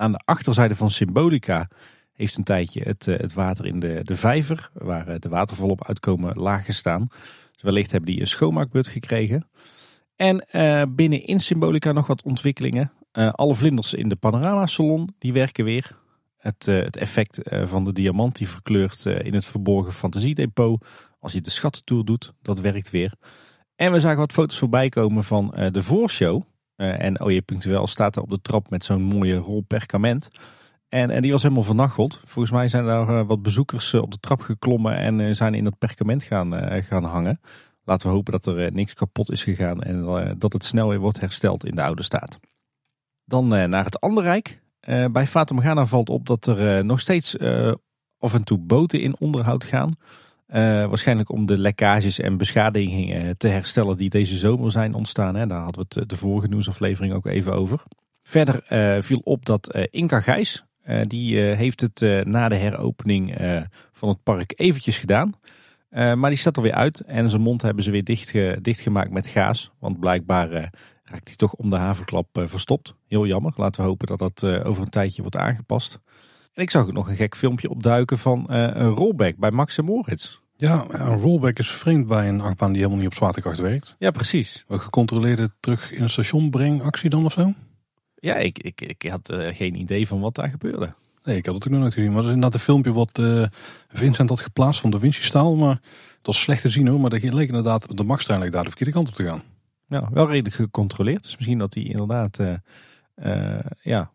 Aan 0.02 0.12
de 0.12 0.22
achterzijde 0.26 0.76
van 0.76 0.90
Symbolica 0.90 1.68
heeft 2.14 2.38
een 2.38 2.44
tijdje 2.44 2.82
het, 2.84 3.06
het 3.06 3.34
water 3.34 3.66
in 3.66 3.80
de, 3.80 4.00
de 4.04 4.16
vijver, 4.16 4.70
waar 4.74 5.20
de 5.20 5.30
watervallen 5.30 5.72
op 5.72 5.88
uitkomen, 5.88 6.38
laag 6.38 6.66
gestaan. 6.66 7.08
Dus 7.52 7.62
wellicht 7.62 7.92
hebben 7.92 8.12
die 8.12 8.22
een 8.22 8.28
schoonmaakbeurt 8.28 8.88
gekregen. 8.88 9.50
En 10.16 10.46
binnen 10.96 11.26
in 11.26 11.40
Symbolica 11.40 11.92
nog 11.92 12.08
wat 12.08 12.24
ontwikkelingen. 12.24 12.92
alle 13.12 13.56
vlinders 13.56 13.94
in 13.94 14.10
de 14.10 14.16
panorama 14.16 14.66
salon, 14.66 15.10
die 15.18 15.34
werken 15.34 15.66
weer. 15.66 16.00
Het, 16.38 16.68
uh, 16.68 16.84
het 16.84 16.98
effect 16.98 17.54
uh, 17.54 17.68
van 17.68 17.84
de 17.84 17.94
diamant 17.94 18.36
die 18.36 18.48
verkleurt 18.48 19.06
uh, 19.06 19.20
in 19.20 19.34
het 19.34 19.46
verborgen 19.46 19.94
fantasiedepot. 19.94 20.86
Als 21.20 21.34
je 21.34 21.42
de 21.42 21.50
schattentour 21.50 22.06
doet, 22.06 22.34
dat 22.42 22.60
werkt 22.60 22.90
weer. 22.90 23.14
En 23.76 23.92
we 23.92 24.00
zagen 24.00 24.20
wat 24.20 24.32
foto's 24.32 24.58
voorbij 24.58 24.90
komen 24.90 25.24
van 25.24 25.70
de 25.72 25.84
voorshow. 25.84 26.42
En 26.82 27.22
OJ 27.22 27.42
Punctueel 27.42 27.88
staat 27.88 28.16
er 28.16 28.22
op 28.22 28.30
de 28.30 28.42
trap 28.42 28.70
met 28.70 28.86
zo'n 28.86 29.02
mooie 29.02 29.36
rol 29.36 29.64
perkament. 29.68 30.28
En, 30.90 31.10
en 31.10 31.22
die 31.22 31.32
was 31.32 31.42
helemaal 31.42 31.64
vernacheld. 31.64 32.22
Volgens 32.26 32.54
mij 32.54 32.68
zijn 32.68 32.86
daar 32.86 33.26
wat 33.26 33.42
bezoekers 33.42 33.94
op 33.94 34.12
de 34.12 34.20
trap 34.20 34.42
geklommen 34.42 34.96
en 34.96 35.36
zijn 35.36 35.54
in 35.54 35.64
dat 35.64 35.78
perkament 35.78 36.24
gaan, 36.24 36.84
gaan 36.84 37.04
hangen. 37.04 37.40
Laten 37.84 38.10
we 38.10 38.16
hopen 38.16 38.32
dat 38.32 38.46
er 38.46 38.74
niks 38.74 38.94
kapot 38.94 39.32
is 39.32 39.44
gegaan 39.44 39.82
en 39.82 40.06
dat 40.38 40.54
het 40.54 40.66
snel 40.66 40.90
weer 40.90 41.00
wordt 41.00 41.20
hersteld 41.20 41.66
in 41.66 41.76
de 41.76 41.84
oude 41.84 42.04
staat. 42.04 42.40
Dan 43.26 43.48
naar 43.48 43.84
het 43.84 44.00
Anderrijk. 44.00 44.62
Uh, 44.88 45.06
bij 45.06 45.28
Fata 45.28 45.54
Morgana 45.54 45.86
valt 45.86 46.10
op 46.10 46.28
dat 46.28 46.46
er 46.46 46.86
nog 46.86 47.00
steeds 47.00 47.38
af 48.18 48.34
en 48.34 48.44
toe 48.44 48.58
boten 48.58 49.02
in 49.02 49.16
onderhoud 49.20 49.64
gaan. 49.64 49.96
Waarschijnlijk 50.90 51.32
om 51.32 51.46
de 51.46 51.58
lekkages 51.58 52.20
en 52.20 52.38
beschadigingen 52.38 53.38
te 53.38 53.48
herstellen 53.48 53.98
die 53.98 54.10
deze 54.10 54.38
zomer 54.38 54.72
zijn 54.72 54.94
ontstaan. 54.94 55.36
Hè. 55.36 55.48
Daar 55.48 55.62
hadden 55.62 55.86
we 55.88 56.00
het 56.00 56.10
de 56.10 56.16
vorige 56.18 56.48
nieuwsaflevering 56.48 57.14
ook 57.14 57.26
even 57.26 57.54
over. 57.54 57.84
Verder 58.24 58.64
viel 59.04 59.22
op 59.24 59.46
dat 59.46 59.88
Inca 59.90 60.20
Gijs, 60.20 60.66
die 61.04 61.40
heeft 61.40 61.82
het 61.82 62.26
na 62.26 62.50
de 62.50 62.56
heropening 62.56 63.36
van 63.92 64.10
het 64.10 64.24
park 64.24 64.54
eventjes 64.56 64.98
gedaan. 64.98 65.34
maar 65.90 66.30
die 66.30 66.38
staat 66.38 66.58
er 66.58 66.64
weer 66.64 66.74
uit 66.74 67.00
en 67.00 67.30
zijn 67.30 67.42
mond 67.42 67.62
hebben 67.62 67.84
ze 67.84 67.92
weer 67.92 68.04
dicht, 68.04 68.34
dichtgemaakt 68.64 69.12
met 69.12 69.28
gaas. 69.28 69.72
Want 69.80 70.00
blijkbaar 70.00 70.50
raakt 71.04 71.28
hij 71.28 71.36
toch 71.36 71.54
om 71.54 71.70
de 71.70 71.76
havenklap 71.76 72.28
verstopt. 72.32 72.96
Heel 73.08 73.26
jammer. 73.26 73.54
Laten 73.56 73.82
we 73.82 73.88
hopen 73.88 74.08
dat 74.08 74.20
dat 74.20 74.44
over 74.44 74.84
een 74.84 74.90
tijdje 74.90 75.22
wordt 75.22 75.38
aangepast. 75.38 76.00
En 76.54 76.62
ik 76.62 76.72
zag 76.72 76.86
ook 76.86 76.94
nog 76.94 77.10
een 77.10 77.16
gek 77.16 77.36
filmpje 77.36 77.70
opduiken 77.70 78.18
van 78.18 78.46
een 78.48 78.90
rollback 78.90 79.36
bij 79.38 79.52
Max 79.52 79.78
en 79.78 79.86
Moritz. 79.86 80.40
Ja, 80.56 80.86
een 80.88 81.20
rollback 81.20 81.60
is 81.60 81.72
vreemd 81.72 82.08
bij 82.08 82.28
een 82.28 82.42
achtbaan 82.42 82.72
die 82.72 82.78
helemaal 82.78 83.00
niet 83.00 83.12
op 83.12 83.16
zwaartekracht 83.16 83.60
werkt. 83.60 83.96
Ja, 84.00 84.12
precies. 84.12 84.66
Een 84.68 84.80
gecontroleerde 84.80 85.50
terug 85.60 85.92
in 85.92 86.02
het 86.02 86.12
station 86.12 86.50
breng 86.50 86.82
actie 86.82 87.10
dan 87.10 87.26
of 87.26 87.32
zo? 87.32 87.54
Ja, 88.16 88.36
ik, 88.36 88.60
ik, 88.60 88.82
ik 88.82 89.10
had 89.10 89.32
uh, 89.32 89.56
geen 89.56 89.76
idee 89.76 90.08
van 90.08 90.20
wat 90.20 90.36
daar 90.36 90.50
gebeurde. 90.50 90.94
Nee, 91.24 91.38
ik 91.38 91.46
had 91.46 91.56
het 91.56 91.64
ook 91.64 91.72
nog 91.72 91.80
nooit 91.80 91.94
gezien. 91.94 92.12
Maar 92.12 92.22
dat 92.22 92.30
is 92.30 92.36
inderdaad 92.36 92.60
een 92.60 92.66
filmpje 92.66 92.94
wat 92.94 93.18
uh, 93.20 93.46
Vincent 93.88 94.30
had 94.30 94.40
geplaatst 94.40 94.82
van 94.82 94.92
de 94.92 95.00
Vinci 95.00 95.24
staal. 95.24 95.56
Maar 95.56 95.80
het 96.18 96.28
was 96.28 96.42
slecht 96.42 96.62
te 96.62 96.70
zien 96.70 96.88
hoor. 96.88 97.00
Maar 97.00 97.10
dat 97.10 97.22
leek 97.22 97.48
inderdaad 97.48 97.98
de 97.98 98.04
Max-trein 98.04 98.52
daar 98.52 98.64
de 98.64 98.70
verkeerde 98.70 98.94
kant 98.94 99.08
op 99.08 99.14
te 99.14 99.24
gaan. 99.24 99.44
Ja, 99.88 100.10
wel 100.12 100.28
redelijk 100.28 100.56
gecontroleerd. 100.56 101.24
Dus 101.24 101.36
misschien 101.36 101.58
dat 101.58 101.74
hij 101.74 101.84
inderdaad 101.84 102.40
uh, 102.40 103.60
ja, 103.82 104.12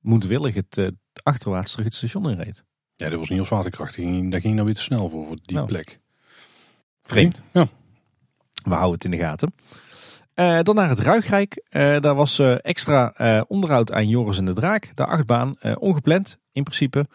moedwillig 0.00 0.54
het 0.54 0.92
achterwaarts 1.22 1.70
terug 1.70 1.86
het 1.86 1.94
station 1.94 2.30
inreed. 2.30 2.64
Ja, 2.92 3.08
dat 3.08 3.18
was 3.18 3.28
niet 3.28 3.40
op 3.40 3.46
zwaartekracht. 3.46 3.96
Daar 3.96 4.40
ging, 4.40 4.54
nou 4.54 4.64
weer 4.64 4.74
te 4.74 4.82
snel 4.82 5.08
voor, 5.08 5.26
voor 5.26 5.38
die 5.42 5.56
nou. 5.56 5.66
plek. 5.66 6.00
Vreemd. 7.02 7.42
Ja. 7.52 7.68
We 8.64 8.74
houden 8.74 8.94
het 8.94 9.04
in 9.04 9.10
de 9.10 9.16
gaten. 9.16 9.52
Uh, 10.34 10.60
dan 10.62 10.74
naar 10.74 10.88
het 10.88 10.98
Ruigrijk. 10.98 11.62
Uh, 11.70 12.00
daar 12.00 12.14
was 12.14 12.38
uh, 12.38 12.56
extra 12.62 13.14
onderhoud 13.48 13.92
aan 13.92 14.08
Joris 14.08 14.38
en 14.38 14.44
de 14.44 14.52
Draak. 14.52 14.92
De 14.94 15.04
achtbaan, 15.06 15.56
ongepland 15.78 16.38
in 16.52 16.62
principe. 16.62 17.06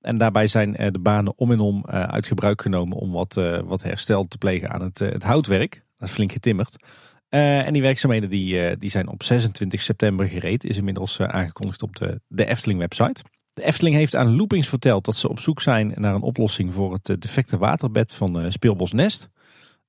En 0.00 0.18
daarbij 0.18 0.46
zijn 0.46 0.72
de 0.72 0.98
banen 0.98 1.32
om 1.36 1.52
en 1.52 1.60
om 1.60 1.86
uit 1.86 2.26
gebruik 2.26 2.62
genomen 2.62 2.96
om 2.96 3.12
wat, 3.12 3.34
wat 3.64 3.82
herstel 3.82 4.28
te 4.28 4.38
plegen 4.38 4.70
aan 4.70 4.82
het, 4.82 4.98
het 4.98 5.22
houtwerk. 5.22 5.82
Dat 5.98 6.08
is 6.08 6.14
flink 6.14 6.32
getimmerd. 6.32 6.84
en 7.28 7.72
die 7.72 7.82
werkzaamheden 7.82 8.30
die, 8.30 8.76
die 8.76 8.90
zijn 8.90 9.08
op 9.08 9.22
26 9.22 9.82
september 9.82 10.28
gereed. 10.28 10.64
Is 10.64 10.76
inmiddels 10.76 11.20
aangekondigd 11.20 11.82
op 11.82 11.96
de, 11.96 12.20
de 12.26 12.46
Efteling 12.46 12.80
website. 12.80 13.22
De 13.54 13.64
Efteling 13.64 13.96
heeft 13.96 14.16
aan 14.16 14.36
Loopings 14.36 14.68
verteld 14.68 15.04
dat 15.04 15.16
ze 15.16 15.28
op 15.28 15.40
zoek 15.40 15.60
zijn 15.60 15.92
naar 15.96 16.14
een 16.14 16.22
oplossing 16.22 16.72
voor 16.72 16.92
het 16.92 17.22
defecte 17.22 17.58
waterbed 17.58 18.14
van 18.14 18.52
Speelbos 18.52 18.92
Nest. 18.92 19.30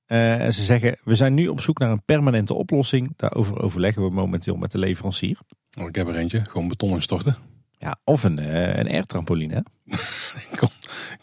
Uh, 0.06 0.48
ze 0.50 0.62
zeggen, 0.62 0.98
we 1.04 1.14
zijn 1.14 1.34
nu 1.34 1.48
op 1.48 1.60
zoek 1.60 1.78
naar 1.78 1.90
een 1.90 2.04
permanente 2.04 2.54
oplossing. 2.54 3.12
Daarover 3.16 3.62
overleggen 3.62 4.02
we 4.02 4.10
momenteel 4.10 4.56
met 4.56 4.70
de 4.70 4.78
leverancier. 4.78 5.38
Oh, 5.78 5.88
ik 5.88 5.94
heb 5.94 6.08
er 6.08 6.16
eentje, 6.16 6.42
gewoon 6.50 6.68
beton 6.68 6.90
instorten. 6.90 7.36
Ja, 7.78 7.96
of 8.04 8.22
een, 8.22 8.38
uh, 8.38 8.76
een 8.76 8.88
airtrampoline. 8.88 9.64
Kom, 10.58 10.68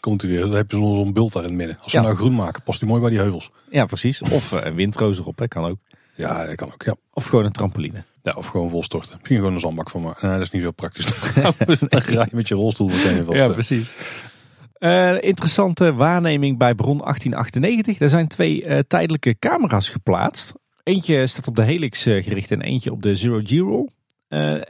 komt 0.00 0.22
u 0.22 0.28
weer, 0.28 0.40
dan 0.40 0.54
heb 0.54 0.70
je 0.70 0.76
zo'n 0.76 1.12
bult 1.12 1.32
daar 1.32 1.42
in 1.42 1.48
het 1.48 1.58
midden. 1.58 1.78
Als 1.80 1.92
we 1.92 2.00
nou 2.00 2.16
groen 2.16 2.34
maken, 2.34 2.62
past 2.62 2.80
die 2.80 2.88
mooi 2.88 3.00
bij 3.00 3.10
die 3.10 3.18
heuvels. 3.18 3.50
Ja, 3.70 3.86
precies. 3.86 4.22
Of 4.22 4.52
uh, 4.52 4.64
een 4.64 4.74
windroos 4.74 5.18
erop, 5.18 5.38
hè, 5.38 5.48
kan 5.48 5.64
ook. 5.64 5.78
Ja, 6.14 6.46
dat 6.46 6.54
kan 6.54 6.72
ook, 6.72 6.82
ja. 6.82 6.96
Of 7.12 7.26
gewoon 7.26 7.44
een 7.44 7.52
trampoline. 7.52 8.04
Ja, 8.22 8.32
of 8.36 8.46
gewoon 8.46 8.70
volstorten. 8.70 9.14
Misschien 9.16 9.36
gewoon 9.36 9.54
een 9.54 9.60
zandbak 9.60 9.90
van 9.90 10.02
me. 10.02 10.14
Nee, 10.20 10.32
dat 10.32 10.40
is 10.40 10.50
niet 10.50 10.62
zo 10.62 10.70
praktisch. 10.70 11.06
dan 11.88 12.02
ga 12.02 12.26
je 12.28 12.36
met 12.36 12.48
je 12.48 12.54
rolstoel 12.54 12.88
meteen 12.88 13.24
vast. 13.24 13.38
Ja, 13.38 13.48
precies. 13.48 13.94
Uh, 14.78 15.22
interessante 15.22 15.94
waarneming 15.94 16.58
bij 16.58 16.74
Bron 16.74 16.98
1898. 16.98 18.00
Er 18.00 18.08
zijn 18.08 18.28
twee 18.28 18.64
uh, 18.64 18.78
tijdelijke 18.78 19.38
camera's 19.38 19.88
geplaatst. 19.88 20.52
Eentje 20.82 21.26
staat 21.26 21.48
op 21.48 21.56
de 21.56 21.62
Helix 21.62 22.06
uh, 22.06 22.24
gericht 22.24 22.50
en 22.50 22.60
eentje 22.60 22.92
op 22.92 23.02
de 23.02 23.14
Zero 23.14 23.40
G-Roll. 23.44 23.88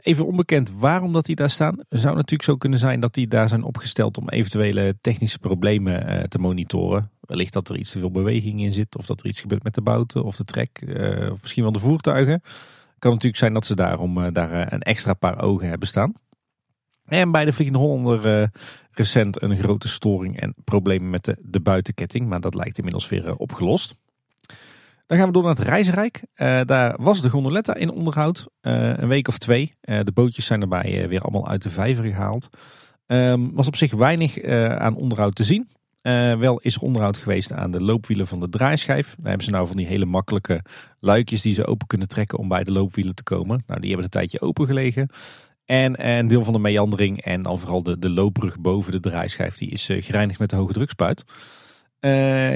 even 0.01 0.25
onbekend 0.25 0.71
waarom 0.77 1.13
dat 1.13 1.25
die 1.25 1.35
daar 1.35 1.49
staan. 1.49 1.75
Zou 1.89 2.15
natuurlijk 2.15 2.43
zo 2.43 2.55
kunnen 2.55 2.79
zijn 2.79 2.99
dat 2.99 3.13
die 3.13 3.27
daar 3.27 3.47
zijn 3.49 3.63
opgesteld 3.63 4.17
om 4.17 4.29
eventuele 4.29 4.95
technische 5.01 5.39
problemen 5.39 6.29
te 6.29 6.37
monitoren. 6.37 7.11
Wellicht 7.21 7.53
dat 7.53 7.69
er 7.69 7.77
iets 7.77 7.91
te 7.91 7.99
veel 7.99 8.11
beweging 8.11 8.63
in 8.63 8.73
zit, 8.73 8.97
of 8.97 9.05
dat 9.05 9.19
er 9.19 9.27
iets 9.27 9.41
gebeurt 9.41 9.63
met 9.63 9.75
de 9.75 9.81
bouten 9.81 10.23
of 10.23 10.35
de 10.35 10.43
trek, 10.43 10.83
of 11.31 11.41
misschien 11.41 11.63
wel 11.63 11.71
de 11.71 11.79
voertuigen. 11.79 12.41
Kan 13.03 13.11
natuurlijk 13.11 13.41
zijn 13.41 13.53
dat 13.53 13.65
ze 13.65 13.75
daarom 13.75 14.33
daar 14.33 14.73
een 14.73 14.81
extra 14.81 15.13
paar 15.13 15.41
ogen 15.41 15.67
hebben 15.67 15.87
staan. 15.87 16.13
En 17.05 17.31
bij 17.31 17.45
de 17.45 17.53
Vliegende 17.53 17.81
Hollander 17.81 18.41
uh, 18.41 18.47
recent 18.91 19.41
een 19.41 19.57
grote 19.57 19.87
storing 19.87 20.39
en 20.39 20.55
problemen 20.63 21.09
met 21.09 21.25
de, 21.25 21.37
de 21.41 21.59
buitenketting. 21.59 22.27
Maar 22.27 22.41
dat 22.41 22.55
lijkt 22.55 22.77
inmiddels 22.77 23.09
weer 23.09 23.35
opgelost. 23.35 23.95
Dan 25.05 25.17
gaan 25.17 25.27
we 25.27 25.33
door 25.33 25.43
naar 25.43 25.55
het 25.55 25.67
Reizenrijk. 25.67 26.21
Uh, 26.35 26.61
daar 26.65 27.01
was 27.01 27.21
de 27.21 27.29
gondoletta 27.29 27.75
in 27.75 27.91
onderhoud. 27.91 28.47
een 28.61 29.07
week 29.07 29.27
of 29.27 29.37
twee. 29.37 29.73
de 29.81 30.11
bootjes 30.13 30.45
zijn 30.45 30.61
erbij 30.61 31.07
weer 31.07 31.21
allemaal 31.21 31.47
uit 31.47 31.61
de 31.61 31.69
vijver 31.69 32.03
gehaald. 32.03 32.49
Um, 33.07 33.53
was 33.53 33.67
op 33.67 33.75
zich 33.75 33.93
weinig 33.93 34.43
aan 34.77 34.95
onderhoud 34.95 35.35
te 35.35 35.43
zien. 35.43 35.69
Wel 36.39 36.59
is 36.59 36.75
er 36.75 36.81
onderhoud 36.81 37.17
geweest 37.17 37.53
aan 37.53 37.71
de 37.71 37.81
loopwielen 37.81 38.27
van 38.27 38.39
de 38.39 38.49
draaischijf. 38.49 39.15
Daar 39.15 39.27
hebben 39.27 39.45
ze 39.45 39.51
nou 39.51 39.67
van 39.67 39.77
die 39.77 39.85
hele 39.85 40.05
makkelijke 40.05 40.61
luikjes 40.99 41.41
die 41.41 41.53
ze 41.53 41.65
open 41.65 41.87
kunnen 41.87 42.07
trekken 42.07 42.37
om 42.37 42.47
bij 42.47 42.63
de 42.63 42.71
loopwielen 42.71 43.15
te 43.15 43.23
komen. 43.23 43.63
Nou, 43.67 43.79
die 43.79 43.87
hebben 43.87 44.05
een 44.05 44.11
tijdje 44.11 44.41
open 44.41 44.65
gelegen. 44.65 45.09
En 45.65 46.07
een 46.07 46.27
deel 46.27 46.43
van 46.43 46.53
de 46.53 46.59
meandering 46.59 47.21
en 47.21 47.41
dan 47.41 47.59
vooral 47.59 47.83
de, 47.83 47.99
de 47.99 48.09
loopbrug 48.09 48.59
boven 48.59 48.91
de 48.91 48.99
draaischijf, 48.99 49.57
die 49.57 49.69
is 49.69 49.89
eh, 49.89 50.03
gereinigd 50.03 50.39
met 50.39 50.49
de 50.49 50.55
hoge 50.55 50.73
drukspuit. 50.73 51.23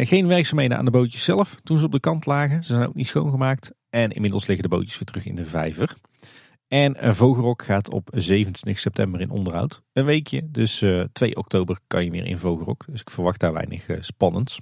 Geen 0.07 0.27
werkzaamheden 0.27 0.77
aan 0.77 0.85
de 0.85 0.91
bootjes 0.91 1.23
zelf 1.23 1.55
toen 1.63 1.79
ze 1.79 1.85
op 1.85 1.91
de 1.91 1.99
kant 1.99 2.25
lagen. 2.25 2.63
Ze 2.63 2.73
zijn 2.73 2.87
ook 2.87 2.95
niet 2.95 3.07
schoongemaakt. 3.07 3.71
En 3.89 4.11
inmiddels 4.11 4.47
liggen 4.47 4.69
de 4.69 4.75
bootjes 4.75 4.97
weer 4.97 5.07
terug 5.07 5.25
in 5.25 5.35
de 5.35 5.45
vijver. 5.45 5.95
En 6.67 7.05
een 7.05 7.15
Vogelrok 7.15 7.63
gaat 7.63 7.89
op 7.89 8.09
27 8.13 8.79
september 8.81 9.21
in 9.21 9.29
onderhoud. 9.29 9.81
Een 9.93 10.05
weekje, 10.05 10.51
dus 10.51 10.81
uh, 10.81 11.01
eh, 11.01 11.07
2 11.13 11.35
oktober 11.35 11.79
kan 11.87 12.03
je 12.03 12.11
weer 12.11 12.25
in 12.25 12.37
Vogelrok. 12.37 12.85
Dus 12.87 13.01
ik 13.01 13.09
verwacht 13.09 13.39
daar 13.39 13.53
weinig 13.53 13.87
uh, 13.87 13.97
spannends. 14.01 14.59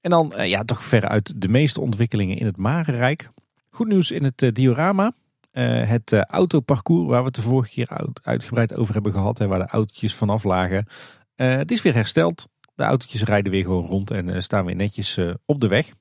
En 0.00 0.10
dan 0.10 0.32
ja, 0.36 0.64
toch 0.64 0.84
veruit 0.84 1.40
de 1.40 1.48
meeste 1.48 1.80
ontwikkelingen 1.80 2.36
in 2.36 2.46
het 2.46 2.56
Marenrijk. 2.56 3.30
Goed 3.68 3.88
nieuws 3.88 4.10
in 4.10 4.24
het 4.24 4.54
diorama. 4.54 5.12
Het 5.50 6.12
uh, 6.12 6.20
autoparcours 6.20 7.08
waar 7.08 7.20
we 7.20 7.26
het 7.26 7.34
de 7.34 7.42
vorige 7.42 7.70
keer 7.70 8.10
uitgebreid 8.22 8.74
over 8.74 8.94
hebben 8.94 9.12
gehad. 9.12 9.38
Hè, 9.38 9.46
waar 9.46 9.58
de 9.58 9.66
autootjes 9.66 10.14
vanaf 10.14 10.44
lagen. 10.44 10.86
Het 11.34 11.70
is 11.70 11.82
weer 11.82 11.94
hersteld. 11.94 12.48
De 12.74 12.82
autootjes 12.82 13.22
rijden 13.22 13.52
weer 13.52 13.62
gewoon 13.62 13.86
rond 13.86 14.10
en 14.10 14.42
staan 14.42 14.64
weer 14.64 14.76
netjes 14.76 15.18
op 15.44 15.60
de 15.60 15.68
weg. 15.68 15.92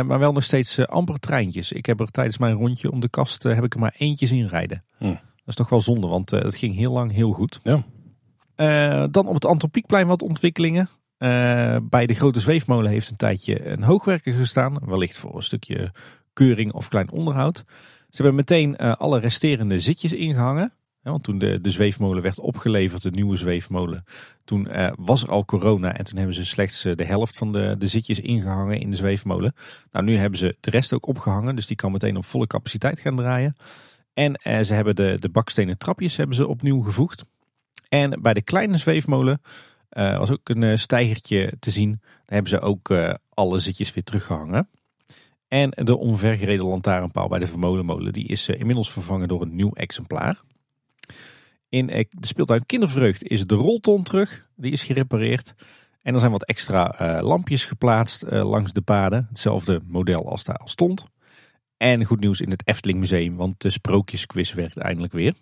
Maar 0.00 0.18
wel 0.18 0.32
nog 0.32 0.44
steeds 0.44 0.86
amper 0.86 1.18
treintjes. 1.18 1.72
Ik 1.72 1.86
heb 1.86 2.00
er 2.00 2.10
tijdens 2.10 2.38
mijn 2.38 2.54
rondje 2.54 2.90
om 2.90 3.00
de 3.00 3.08
kast 3.08 3.42
heb 3.42 3.64
ik 3.64 3.74
er 3.74 3.80
maar 3.80 3.94
eentje 3.98 4.26
zien 4.26 4.48
rijden. 4.48 4.84
Hm. 4.98 5.04
Dat 5.04 5.18
is 5.46 5.54
toch 5.54 5.68
wel 5.68 5.80
zonde, 5.80 6.06
want 6.06 6.30
het 6.30 6.56
ging 6.56 6.74
heel 6.74 6.92
lang 6.92 7.12
heel 7.12 7.32
goed. 7.32 7.60
Ja. 7.62 7.82
dan 9.06 9.26
op 9.26 9.34
het 9.34 9.46
Antropiekplein 9.46 10.06
wat 10.06 10.22
ontwikkelingen. 10.22 10.88
bij 11.82 12.06
de 12.06 12.14
grote 12.14 12.40
zweefmolen 12.40 12.90
heeft 12.90 13.10
een 13.10 13.16
tijdje 13.16 13.66
een 13.66 13.82
hoogwerker 13.82 14.32
gestaan. 14.32 14.78
Wellicht 14.84 15.18
voor 15.18 15.36
een 15.36 15.42
stukje 15.42 15.92
keuring 16.32 16.72
of 16.72 16.88
klein 16.88 17.10
onderhoud. 17.10 17.64
Ze 18.08 18.22
hebben 18.22 18.34
meteen 18.34 18.76
alle 18.76 19.18
resterende 19.18 19.78
zitjes 19.78 20.12
ingehangen. 20.12 20.72
Want 21.10 21.22
toen 21.22 21.38
de, 21.38 21.60
de 21.60 21.70
zweefmolen 21.70 22.22
werd 22.22 22.38
opgeleverd, 22.38 23.02
de 23.02 23.10
nieuwe 23.10 23.36
zweefmolen, 23.36 24.04
toen 24.44 24.68
uh, 24.70 24.92
was 24.96 25.22
er 25.22 25.30
al 25.30 25.44
corona 25.44 25.96
en 25.96 26.04
toen 26.04 26.16
hebben 26.16 26.34
ze 26.34 26.44
slechts 26.44 26.84
uh, 26.84 26.96
de 26.96 27.04
helft 27.04 27.36
van 27.36 27.52
de, 27.52 27.74
de 27.78 27.86
zitjes 27.86 28.20
ingehangen 28.20 28.80
in 28.80 28.90
de 28.90 28.96
zweefmolen. 28.96 29.54
Nou, 29.90 30.04
nu 30.04 30.16
hebben 30.16 30.38
ze 30.38 30.56
de 30.60 30.70
rest 30.70 30.92
ook 30.92 31.06
opgehangen, 31.06 31.56
dus 31.56 31.66
die 31.66 31.76
kan 31.76 31.92
meteen 31.92 32.16
op 32.16 32.24
volle 32.24 32.46
capaciteit 32.46 33.00
gaan 33.00 33.16
draaien. 33.16 33.56
En 34.12 34.38
ze 34.64 34.74
hebben 34.74 34.96
de, 34.96 35.16
de 35.18 35.28
bakstenen 35.28 35.78
trapjes 35.78 36.16
hebben 36.16 36.36
ze 36.36 36.46
opnieuw 36.46 36.80
gevoegd. 36.80 37.24
En 37.88 38.22
bij 38.22 38.34
de 38.34 38.42
kleine 38.42 38.76
zweefmolen 38.76 39.40
was 39.88 40.30
ook 40.30 40.48
een 40.48 40.78
stijgertje 40.78 41.52
te 41.58 41.70
zien. 41.70 41.90
Daar 42.00 42.10
hebben 42.24 42.50
ze 42.50 42.60
ook 42.60 42.92
alle 43.28 43.58
zitjes 43.58 43.94
weer 43.94 44.04
teruggehangen. 44.04 44.68
En 45.52 45.70
de 45.70 45.96
omvergereden 45.96 46.66
lantaarnpaal 46.66 47.28
bij 47.28 47.38
de 47.38 47.46
Vermolenmolen 47.46 48.12
die 48.12 48.26
is 48.26 48.48
eh, 48.48 48.60
inmiddels 48.60 48.92
vervangen 48.92 49.28
door 49.28 49.42
een 49.42 49.54
nieuw 49.54 49.72
exemplaar. 49.72 50.40
In 51.72 51.90
eh, 51.90 52.04
de 52.10 52.26
speeltuin 52.26 52.66
Kindervreugd 52.66 53.22
is 53.22 53.46
de 53.46 53.54
rolton 53.54 54.02
terug. 54.02 54.46
Die 54.56 54.72
is 54.72 54.82
gerepareerd. 54.82 55.54
En 56.02 56.14
er 56.14 56.20
zijn 56.20 56.32
wat 56.32 56.44
extra 56.44 57.00
uh, 57.00 57.22
lampjes 57.22 57.64
geplaatst 57.64 58.24
uh, 58.24 58.48
langs 58.50 58.72
de 58.72 58.80
paden. 58.80 59.26
Hetzelfde 59.28 59.80
model 59.86 60.30
als 60.30 60.44
daar 60.44 60.56
al 60.56 60.68
stond. 60.68 61.06
En 61.76 62.04
goed 62.04 62.20
nieuws 62.20 62.40
in 62.40 62.50
het 62.50 62.62
Efteling 62.64 62.98
Museum, 62.98 63.36
want 63.36 63.60
de 63.60 63.70
sprookjesquiz 63.70 64.52
werkt 64.52 64.76
eindelijk 64.76 65.12
weer. 65.12 65.34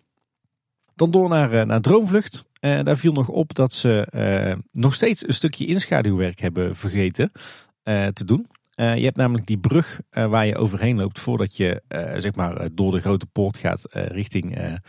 Dan 0.94 1.10
door 1.10 1.28
naar, 1.28 1.66
naar 1.66 1.80
Droomvlucht. 1.80 2.44
daar 2.60 2.96
viel 2.96 3.12
nog 3.12 3.28
op 3.28 3.54
dat 3.54 3.72
ze 3.72 4.06
nog 4.72 4.94
steeds 4.94 5.26
een 5.26 5.34
stukje 5.34 5.66
inschaduwwerk 5.66 6.40
hebben 6.40 6.76
vergeten 6.76 7.32
te 8.12 8.24
doen. 8.24 8.46
Je 8.70 9.04
hebt 9.04 9.16
namelijk 9.16 9.46
die 9.46 9.58
brug 9.58 10.00
waar 10.10 10.46
je 10.46 10.56
overheen 10.56 10.96
loopt 10.96 11.18
voordat 11.18 11.56
je 11.56 11.82
zeg 12.16 12.34
maar 12.34 12.68
door 12.72 12.92
de 12.92 13.00
grote 13.00 13.26
poort 13.26 13.56
gaat 13.56 13.84
richting 13.90 14.80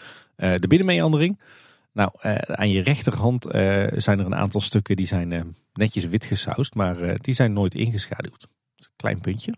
de 0.41 0.67
binnenmeandering. 0.67 1.39
Nou, 1.93 2.11
aan 2.45 2.69
je 2.69 2.81
rechterhand 2.81 3.43
zijn 3.95 4.19
er 4.19 4.25
een 4.25 4.35
aantal 4.35 4.61
stukken 4.61 4.95
die 4.95 5.05
zijn 5.05 5.55
netjes 5.73 6.07
wit 6.07 6.25
gesausd, 6.25 6.75
maar 6.75 7.21
die 7.21 7.33
zijn 7.33 7.53
nooit 7.53 7.75
ingeschaduwd. 7.75 8.47
Klein 8.95 9.19
puntje. 9.19 9.53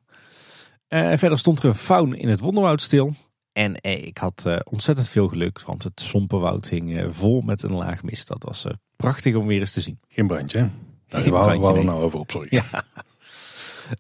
verder 0.88 1.40
stond 1.40 1.60
er 1.60 1.66
een 1.66 1.76
faun 1.76 2.16
in 2.16 2.30
het 2.30 2.40
Wonderwoud 2.40 2.82
stil. 2.82 3.14
En 3.52 3.84
ik 3.84 4.18
had 4.18 4.46
ontzettend 4.64 5.10
veel 5.10 5.28
geluk, 5.28 5.62
want 5.62 5.84
het 5.84 6.02
Sompenwoud 6.02 6.70
hing 6.70 7.06
vol 7.10 7.42
met 7.42 7.64
een 7.64 7.74
laag 7.74 8.04
mist. 8.04 8.28
Dat 8.28 8.44
was 8.44 8.66
prachtig 8.96 9.36
om 9.36 9.48
weer 9.48 9.60
eens 9.60 9.74
te 9.74 9.82
zien. 9.82 10.00
Geen 10.08 10.28
brandje, 10.28 10.60
hè? 10.60 10.70
Daar 11.08 11.30
waren 11.30 11.74
we 11.74 11.84
nou 11.84 12.04
over 12.04 12.20
op, 12.20 12.32
sorry. 12.32 12.48
Ja. 12.50 12.66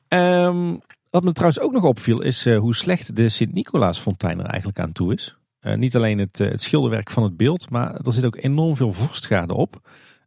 Ehm, 0.07 0.75
wat 1.09 1.23
me 1.23 1.31
trouwens 1.31 1.59
ook 1.59 1.71
nog 1.71 1.83
opviel 1.83 2.21
is 2.21 2.45
hoe 2.45 2.75
slecht 2.75 3.15
de 3.15 3.29
Sint-Nicolaasfontein 3.29 4.39
er 4.39 4.45
eigenlijk 4.45 4.79
aan 4.79 4.91
toe 4.91 5.13
is. 5.13 5.37
Niet 5.63 5.95
alleen 5.95 6.17
het, 6.17 6.37
het 6.37 6.61
schilderwerk 6.61 7.09
van 7.09 7.23
het 7.23 7.37
beeld, 7.37 7.69
maar 7.69 7.95
er 7.95 8.13
zit 8.13 8.25
ook 8.25 8.35
enorm 8.35 8.75
veel 8.75 8.93
vorstschade 8.93 9.53
op. 9.53 9.81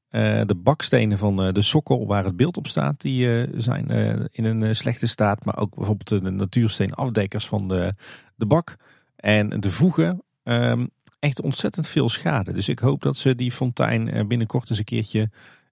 Eh, 0.09 0.41
de 0.47 0.55
bakstenen 0.55 1.19
van 1.19 1.37
de 1.53 1.63
sokkel 1.63 2.07
waar 2.07 2.25
het 2.25 2.37
beeld 2.37 2.57
op 2.57 2.67
staat, 2.67 3.01
die 3.01 3.47
zijn 3.61 3.89
in 4.31 4.45
een 4.45 4.77
slechte 4.77 5.07
staat. 5.07 5.45
Maar 5.45 5.59
ook 5.59 5.75
bijvoorbeeld 5.75 6.23
de 6.25 6.31
natuursteenafdekkers 6.31 7.47
van 7.47 7.69
de, 7.69 7.95
de 8.35 8.47
bak 8.47 8.77
en 9.17 9.61
de 9.61 9.71
voegen. 9.71 10.23
Um, 10.45 10.91
echt 11.19 11.41
ontzettend 11.41 11.89
veel 11.89 12.09
schade. 12.09 12.53
Dus 12.53 12.69
ik 12.69 12.79
hoop 12.79 13.03
dat 13.03 13.17
ze 13.17 13.35
die 13.35 13.53
fontein 13.53 14.29
binnenkort 14.29 14.71
eens 14.71 14.79
een 14.79 14.85
keertje 14.85 15.31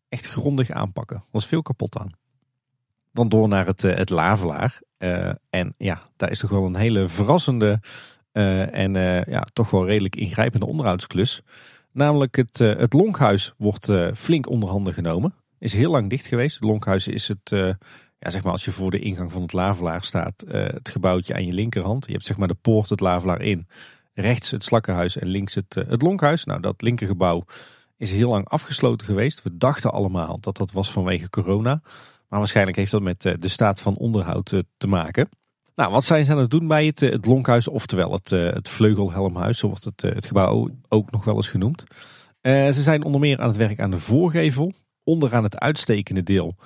echt 0.09 0.27
grondig 0.27 0.70
aanpakken. 0.70 1.24
Was 1.31 1.47
veel 1.47 1.62
kapot 1.62 1.99
aan. 1.99 2.11
Dan 3.12 3.28
door 3.28 3.49
naar 3.49 3.66
het, 3.66 3.82
het 3.82 4.11
Lavelaar. 4.11 4.81
en 5.51 5.74
ja, 5.78 6.03
daar 6.16 6.31
is 6.31 6.39
toch 6.39 6.51
wel 6.51 6.65
een 6.65 6.74
hele 6.74 7.09
verrassende 7.09 7.81
en 8.35 8.93
ja, 9.27 9.47
toch 9.52 9.70
wel 9.70 9.86
redelijk 9.86 10.16
ingrijpende 10.16 10.66
onderhoudsklus. 10.66 11.43
Namelijk 11.93 12.36
het, 12.36 12.61
uh, 12.61 12.77
het 12.77 12.93
Lonkhuis 12.93 13.52
wordt 13.56 13.93
flink 14.15 14.48
onderhanden 14.48 14.94
genomen. 14.94 15.35
Is 15.59 15.73
heel 15.73 15.90
lang 15.90 16.11
dicht 16.11 16.27
geweest. 16.27 16.55
Het 16.55 16.65
Lonkhuis 16.65 17.09
is 17.09 17.28
het, 17.28 17.51
ja, 18.19 18.31
zeg 18.31 18.43
maar 18.43 18.52
als 18.52 18.65
je 18.65 18.73
voor 18.73 18.90
de 18.90 18.98
ingang 18.98 19.32
van 19.32 19.43
het 19.43 19.52
Lavelaar 19.52 20.02
staat, 20.05 20.44
het 20.48 20.89
gebouwtje 20.89 21.35
aan 21.35 21.47
je 21.47 21.52
linkerhand. 21.52 22.06
Je 22.06 22.12
hebt 22.12 22.24
zeg 22.24 22.36
maar 22.36 22.48
de 22.48 22.55
poort 22.55 22.89
het 22.89 23.01
Lavelaar 23.01 23.40
in. 23.40 23.69
Rechts 24.15 24.51
het 24.51 24.65
Slakkenhuis 24.65 25.16
en 25.16 25.27
links 25.27 25.55
het, 25.55 25.74
het 25.74 26.02
Lonkhuis. 26.02 26.44
Nou, 26.44 26.61
dat 26.61 26.82
linkergebouw 26.82 27.44
is 27.97 28.12
heel 28.12 28.31
lang 28.31 28.48
afgesloten 28.48 29.06
geweest. 29.06 29.43
We 29.43 29.56
dachten 29.56 29.93
allemaal 29.93 30.40
dat 30.40 30.56
dat 30.56 30.73
was 30.73 30.93
vanwege 30.93 31.31
corona. 31.31 31.81
Maar 32.28 32.39
waarschijnlijk 32.39 32.77
heeft 32.77 32.90
dat 32.90 33.02
met 33.02 33.23
de 33.23 33.48
staat 33.48 33.81
van 33.81 33.97
onderhoud 33.97 34.62
te 34.77 34.86
maken. 34.86 35.28
Nou, 35.74 35.90
wat 35.90 36.05
zijn 36.05 36.24
ze 36.24 36.32
aan 36.32 36.38
het 36.38 36.51
doen 36.51 36.66
bij 36.66 36.86
het, 36.86 37.02
eh, 37.02 37.10
het 37.10 37.26
Lonkhuis, 37.26 37.68
oftewel 37.68 38.12
het, 38.12 38.32
eh, 38.32 38.52
het 38.52 38.68
Vleugelhelmhuis, 38.68 39.59
zo 39.59 39.68
wordt 39.68 39.84
het, 39.84 40.05
eh, 40.05 40.14
het 40.14 40.26
gebouw 40.26 40.68
ook 40.88 41.10
nog 41.10 41.24
wel 41.24 41.34
eens 41.34 41.48
genoemd. 41.48 41.84
ze 42.44 42.82
zijn 42.82 43.05
onder 43.05 43.20
meer 43.20 43.40
aan 43.40 43.48
het 43.48 43.56
werk 43.56 43.80
aan 43.80 43.90
de 43.90 43.98
voorgevel. 43.98 44.72
Onderaan 45.05 45.42
het 45.42 45.59
uitstekende 45.59 46.22
deel, 46.22 46.56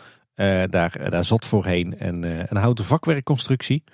daar, 0.70 1.10
daar 1.10 1.24
zat 1.24 1.46
voorheen 1.46 2.06
een, 2.06 2.22
een 2.22 2.56
houten 2.56 2.84
vakwerkconstructie 2.84 3.84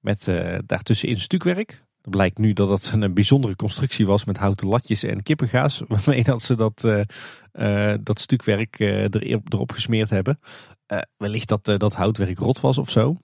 met 0.00 0.24
daartussenin 0.66 1.20
stukwerk. 1.20 1.82
Het 2.02 2.10
blijkt 2.10 2.38
nu 2.38 2.52
dat 2.52 2.68
het 2.68 2.92
een 2.92 3.14
bijzondere 3.14 3.56
constructie 3.56 4.06
was 4.06 4.24
met 4.24 4.36
houten 4.36 4.68
latjes 4.68 5.02
en 5.02 5.22
kippengaas. 5.22 5.82
Waarmee 5.88 6.22
dat 6.24 6.42
ze 6.42 6.54
dat, 6.54 6.88
dat 8.02 8.20
stukwerk 8.20 8.78
erop, 8.78 9.52
erop 9.52 9.72
gesmeerd 9.72 10.10
hebben. 10.10 10.40
wellicht 11.16 11.48
dat 11.48 11.64
dat 11.64 11.94
houtwerk 11.94 12.38
rot 12.38 12.60
was 12.60 12.78
of 12.78 12.90
zo. 12.90 13.16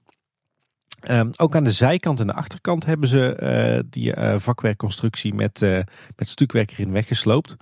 Um, 1.08 1.30
ook 1.36 1.56
aan 1.56 1.64
de 1.64 1.72
zijkant 1.72 2.20
en 2.20 2.26
de 2.26 2.32
achterkant 2.32 2.86
hebben 2.86 3.08
ze 3.08 3.40
uh, 3.42 3.90
die 3.90 4.16
uh, 4.16 4.38
vakwerkconstructie 4.38 5.34
met, 5.34 5.62
uh, 5.62 5.80
met 6.16 6.28
stukwerk 6.28 6.70
erin 6.70 6.92
weggesloopt. 6.92 7.56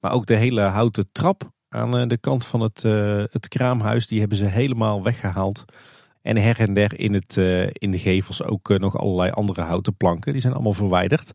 Maar 0.00 0.12
ook 0.12 0.26
de 0.26 0.36
hele 0.36 0.60
houten 0.60 1.08
trap 1.12 1.50
aan 1.68 2.08
de 2.08 2.18
kant 2.18 2.46
van 2.46 2.60
het, 2.60 2.82
het 3.32 3.48
kraamhuis, 3.48 4.06
die 4.06 4.20
hebben 4.20 4.38
ze 4.38 4.44
helemaal 4.44 5.02
weggehaald. 5.02 5.64
En 6.22 6.36
her 6.36 6.60
en 6.60 6.74
der 6.74 6.98
in, 6.98 7.14
het, 7.14 7.36
in 7.72 7.90
de 7.90 7.98
gevels 7.98 8.42
ook 8.42 8.78
nog 8.78 8.98
allerlei 8.98 9.30
andere 9.30 9.62
houten 9.62 9.96
planken. 9.96 10.32
Die 10.32 10.40
zijn 10.40 10.54
allemaal 10.54 10.72
verwijderd. 10.72 11.28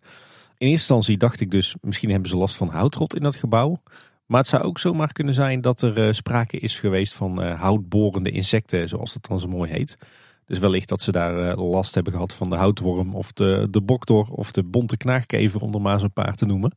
In 0.57 0.68
eerste 0.68 0.68
instantie 0.68 1.18
dacht 1.18 1.41
ik 1.41 1.52
dus, 1.52 1.76
misschien 1.81 2.11
hebben 2.11 2.30
ze 2.30 2.38
last 2.38 2.57
van 2.57 2.69
houtrot 2.69 3.15
in 3.15 3.23
dat 3.23 3.36
gebouw. 3.36 3.81
Maar 4.26 4.40
het 4.40 4.49
zou 4.49 4.64
ook 4.64 4.80
zomaar 4.80 5.11
kunnen 5.11 5.34
zijn 5.34 5.61
dat 5.61 5.81
er 5.81 6.15
sprake 6.15 6.57
is 6.57 6.80
geweest 6.80 7.14
van 7.14 7.44
houtborende 7.44 8.31
insecten, 8.31 8.88
zoals 8.88 9.14
dat 9.14 9.26
dan 9.26 9.40
zo 9.40 9.48
mooi 9.48 9.72
heet. 9.72 9.98
Dus 10.50 10.60
wellicht 10.60 10.90
dat 10.90 11.02
ze 11.02 11.12
daar 11.12 11.50
eh, 11.50 11.70
last 11.70 11.94
hebben 11.94 12.14
gehad 12.14 12.34
van 12.34 12.50
de 12.50 12.56
houtworm 12.56 13.16
of 13.16 13.32
de, 13.32 13.68
de 13.72 13.82
boktor 13.82 14.28
of 14.32 14.52
de 14.52 14.64
bonte 14.64 14.98
knaagkever, 14.98 15.62
om 15.62 15.74
er 15.74 15.82
maar 15.82 16.00
zo'n 16.00 16.14
paar 16.14 16.36
te 16.36 16.46
noemen. 16.46 16.76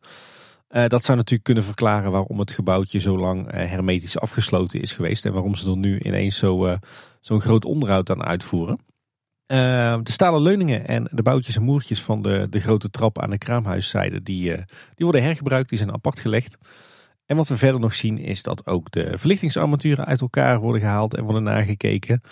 Uh, 0.70 0.86
dat 0.86 1.04
zou 1.04 1.16
natuurlijk 1.16 1.44
kunnen 1.44 1.64
verklaren 1.64 2.10
waarom 2.10 2.38
het 2.38 2.50
gebouwtje 2.50 2.98
zo 2.98 3.18
lang 3.18 3.46
uh, 3.46 3.52
hermetisch 3.52 4.18
afgesloten 4.18 4.80
is 4.80 4.92
geweest. 4.92 5.24
En 5.24 5.32
waarom 5.32 5.54
ze 5.54 5.70
er 5.70 5.76
nu 5.76 6.00
ineens 6.00 6.36
zo, 6.36 6.76
zo'n 7.20 7.40
groot 7.40 7.64
onderhoud 7.64 8.10
aan 8.10 8.22
uitvoeren. 8.22 8.78
de 9.46 10.00
stalen 10.04 10.42
leuningen 10.42 10.86
en 10.86 11.08
de 11.10 11.22
boutjes 11.22 11.56
en 11.56 11.62
moertjes 11.62 12.02
van 12.02 12.22
de, 12.22 12.46
de 12.50 12.60
grote 12.60 12.90
trap 12.90 13.20
aan 13.20 13.30
de 13.30 13.38
kraamhuiszijde, 13.38 14.22
die, 14.22 14.50
die 14.94 15.06
worden 15.06 15.22
hergebruikt, 15.22 15.68
die 15.68 15.78
zijn 15.78 15.92
apart 15.92 16.20
gelegd. 16.20 16.56
En 17.26 17.36
wat 17.36 17.48
we 17.48 17.56
verder 17.56 17.80
nog 17.80 17.94
zien 17.94 18.18
is 18.18 18.42
dat 18.42 18.66
ook 18.66 18.90
de 18.90 19.18
verlichtingsarmaturen 19.18 20.04
uit 20.04 20.20
elkaar 20.20 20.60
worden 20.60 20.80
gehaald 20.80 21.14
en 21.14 21.24
worden 21.24 21.42
nagekeken 21.42 22.22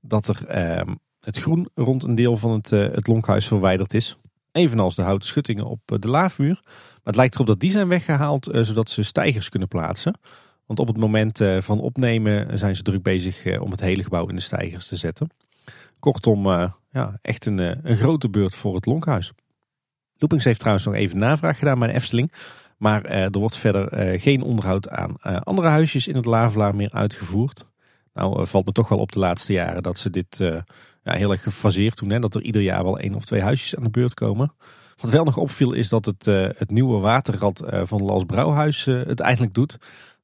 dat 0.00 0.28
er 0.28 0.46
ehm, 0.46 0.94
het 1.20 1.38
groen 1.38 1.68
rond 1.74 2.04
een 2.04 2.14
deel 2.14 2.36
van 2.36 2.50
het, 2.50 2.70
uh, 2.70 2.92
het 2.92 3.06
lonkhuis 3.06 3.46
verwijderd 3.46 3.94
is. 3.94 4.16
Evenals 4.52 4.94
de 4.94 5.02
houten 5.02 5.28
schuttingen 5.28 5.64
op 5.64 5.80
eh, 5.84 5.98
de 5.98 6.08
laafmuur. 6.08 6.60
Maar 6.64 7.00
het 7.02 7.16
lijkt 7.16 7.34
erop 7.34 7.46
dat 7.46 7.60
die 7.60 7.70
zijn 7.70 7.88
weggehaald 7.88 8.54
uh, 8.54 8.62
zodat 8.62 8.90
ze 8.90 9.02
stijgers 9.02 9.48
kunnen 9.48 9.68
plaatsen. 9.68 10.18
Want 10.66 10.78
op 10.78 10.86
het 10.86 10.96
moment 10.96 11.40
van 11.58 11.80
opnemen 11.80 12.58
zijn 12.58 12.76
ze 12.76 12.82
druk 12.82 13.02
bezig 13.02 13.60
om 13.60 13.70
het 13.70 13.80
hele 13.80 14.02
gebouw 14.02 14.26
in 14.26 14.34
de 14.34 14.40
stijgers 14.40 14.86
te 14.86 14.96
zetten. 14.96 15.30
Kortom, 15.98 16.46
ja, 16.90 17.18
echt 17.22 17.46
een, 17.46 17.58
een 17.58 17.96
grote 17.96 18.28
beurt 18.28 18.54
voor 18.54 18.74
het 18.74 18.86
lonkhuis. 18.86 19.32
Loopings 20.16 20.44
heeft 20.44 20.58
trouwens 20.58 20.86
nog 20.86 20.94
even 20.94 21.18
navraag 21.18 21.58
gedaan 21.58 21.78
bij 21.78 21.88
de 21.88 21.94
Efteling. 21.94 22.32
Maar 22.76 23.04
er 23.04 23.38
wordt 23.38 23.56
verder 23.56 24.20
geen 24.20 24.42
onderhoud 24.42 24.88
aan 24.88 25.20
andere 25.42 25.68
huisjes 25.68 26.08
in 26.08 26.16
het 26.16 26.24
Lavelaar 26.24 26.76
meer 26.76 26.90
uitgevoerd. 26.92 27.64
Nou 28.12 28.46
valt 28.46 28.66
me 28.66 28.72
toch 28.72 28.88
wel 28.88 28.98
op 28.98 29.12
de 29.12 29.18
laatste 29.18 29.52
jaren 29.52 29.82
dat 29.82 29.98
ze 29.98 30.10
dit 30.10 30.38
uh, 30.40 30.60
ja, 31.02 31.12
heel 31.12 31.30
erg 31.30 31.42
gefaseerd 31.42 31.98
doen. 31.98 32.10
Hè? 32.10 32.18
Dat 32.18 32.34
er 32.34 32.42
ieder 32.42 32.62
jaar 32.62 32.84
wel 32.84 32.98
één 32.98 33.14
of 33.14 33.24
twee 33.24 33.40
huisjes 33.40 33.76
aan 33.76 33.82
de 33.82 33.90
beurt 33.90 34.14
komen. 34.14 34.54
Wat 34.96 35.10
wel 35.10 35.24
nog 35.24 35.36
opviel 35.36 35.72
is 35.72 35.88
dat 35.88 36.04
het, 36.04 36.26
uh, 36.26 36.48
het 36.56 36.70
nieuwe 36.70 37.00
waterrad 37.00 37.62
van 37.66 38.02
Las 38.02 38.24
Brouwhuis 38.24 38.84
het 38.84 39.20
eindelijk 39.20 39.54
doet. 39.54 39.78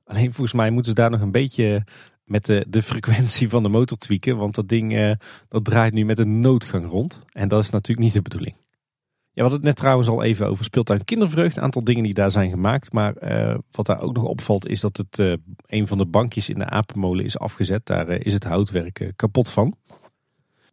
Alleen 0.04 0.32
volgens 0.32 0.52
mij 0.52 0.70
moeten 0.70 0.90
ze 0.90 1.00
daar 1.00 1.10
nog 1.10 1.20
een 1.20 1.32
beetje 1.32 1.84
met 2.24 2.46
de, 2.46 2.66
de 2.68 2.82
frequentie 2.82 3.48
van 3.48 3.62
de 3.62 3.68
motor 3.68 3.98
tweaken. 3.98 4.36
Want 4.36 4.54
dat 4.54 4.68
ding 4.68 5.16
dat 5.48 5.64
draait 5.64 5.92
nu 5.92 6.04
met 6.04 6.18
een 6.18 6.40
noodgang 6.40 6.90
rond. 6.90 7.22
En 7.32 7.48
dat 7.48 7.62
is 7.62 7.70
natuurlijk 7.70 8.06
niet 8.06 8.14
de 8.14 8.22
bedoeling. 8.22 8.54
Ja, 9.36 9.42
we 9.42 9.48
hadden 9.48 9.66
het 9.66 9.76
net 9.76 9.84
trouwens 9.84 10.08
al 10.08 10.22
even 10.22 10.46
over 10.46 10.64
speeltuin 10.64 11.04
kindervreugd. 11.04 11.56
Een 11.56 11.62
aantal 11.62 11.84
dingen 11.84 12.02
die 12.02 12.14
daar 12.14 12.30
zijn 12.30 12.50
gemaakt. 12.50 12.92
Maar 12.92 13.14
uh, 13.22 13.54
wat 13.70 13.86
daar 13.86 14.00
ook 14.00 14.14
nog 14.14 14.24
opvalt 14.24 14.66
is 14.66 14.80
dat 14.80 14.96
het 14.96 15.18
uh, 15.18 15.34
een 15.66 15.86
van 15.86 15.98
de 15.98 16.06
bankjes 16.06 16.48
in 16.48 16.58
de 16.58 16.64
apenmolen 16.64 17.24
is 17.24 17.38
afgezet. 17.38 17.86
Daar 17.86 18.08
uh, 18.08 18.20
is 18.20 18.32
het 18.32 18.44
houtwerk 18.44 19.12
kapot 19.16 19.50
van. 19.50 19.76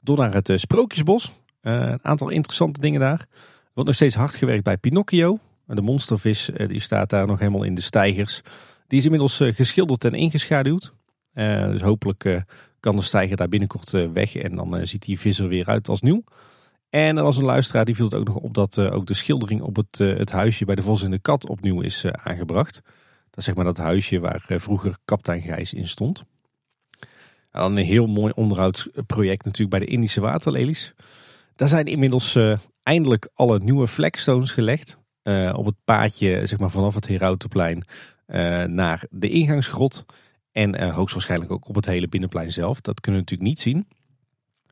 Door 0.02 0.18
naar 0.18 0.34
het 0.34 0.52
Sprookjesbos. 0.56 1.42
een 1.62 2.04
aantal 2.04 2.30
interessante 2.30 2.80
dingen 2.80 3.00
daar. 3.00 3.20
Er 3.20 3.72
wordt 3.74 3.90
nog 3.90 3.96
steeds 3.96 4.16
hard 4.16 4.36
gewerkt 4.36 4.64
bij 4.64 4.78
Pinocchio. 4.78 5.38
De 5.66 5.82
monstervis 5.82 6.50
die 6.68 6.80
staat 6.80 7.10
daar 7.10 7.28
nog 7.28 7.40
helemaal 7.40 7.64
in 7.64 7.76
de 7.76 7.82
stijgers. 7.82 8.42
Die 8.88 8.98
is 9.00 9.06
inmiddels 9.06 9.38
geschilderd 9.44 10.06
en 10.06 10.14
ingeschaduwd. 10.14 10.94
dus 11.34 11.82
hopelijk 11.82 12.44
kan 12.80 12.96
de 12.96 13.02
stijger 13.02 13.38
daar 13.38 13.50
binnenkort 13.50 13.92
weg. 14.14 14.36
En 14.36 14.56
dan 14.56 14.86
ziet 14.88 15.06
die 15.06 15.20
vis 15.20 15.40
er 15.40 15.48
weer 15.48 15.68
uit 15.68 15.90
als 15.90 16.02
nieuw. 16.02 16.24
En 16.94 17.18
er 17.18 17.24
was 17.24 17.38
een 17.38 17.44
luisteraar 17.44 17.86
die 17.86 17.96
viel 17.96 18.06
het 18.06 18.14
ook 18.14 18.28
nog 18.28 18.36
op 18.36 18.54
dat 18.54 18.78
uh, 18.78 18.94
ook 18.94 19.06
de 19.06 19.14
schildering 19.14 19.62
op 19.62 19.76
het, 19.76 20.00
uh, 20.00 20.18
het 20.18 20.32
huisje 20.32 20.66
bij 20.66 20.76
de 20.76 20.82
Vos 20.82 21.04
en 21.04 21.12
de 21.12 21.20
Kat 21.20 21.48
opnieuw 21.48 21.82
is 21.82 22.04
uh, 22.04 22.12
aangebracht. 22.12 22.82
Dat 23.30 23.38
is 23.38 23.46
zeg 23.46 23.56
maar 23.56 23.66
dat 23.66 23.78
huisje 23.78 24.20
waar 24.20 24.46
vroeger 24.48 24.98
kapitein 25.06 25.42
Gijs 25.42 25.74
in 25.74 25.88
stond. 25.88 26.24
En 27.52 27.62
een 27.62 27.78
heel 27.78 28.08
mooi 28.08 28.32
onderhoudsproject 28.36 29.46
natuurlijk 29.46 29.70
bij 29.70 29.80
de 29.80 29.92
Indische 29.92 30.22
waterlelies. 30.22 30.94
Daar 31.56 31.68
zijn 31.68 31.86
inmiddels 31.86 32.38
eindelijk 32.84 33.30
alle 33.34 33.60
nieuwe 33.60 33.88
flagstones 33.88 34.52
gelegd. 34.52 34.98
op 35.54 35.66
het 35.66 35.76
paadje 35.86 36.46
zeg 36.46 36.60
maar, 36.60 36.70
vanaf 36.70 36.96
het 36.96 37.08
Herautenplein 37.08 37.84
naar 38.68 39.06
de 39.10 39.30
ingangsgrot. 39.30 40.06
En 40.52 40.90
hoogstwaarschijnlijk 40.90 41.52
ook 41.52 41.68
op 41.68 41.76
het 41.76 41.86
hele 41.86 42.08
binnenplein 42.08 42.52
zelf. 42.52 42.82
Dat 42.82 43.00
kunnen 43.00 43.22
we 43.22 43.30
natuurlijk 43.30 43.50
niet 43.50 43.60
zien. 43.60 43.88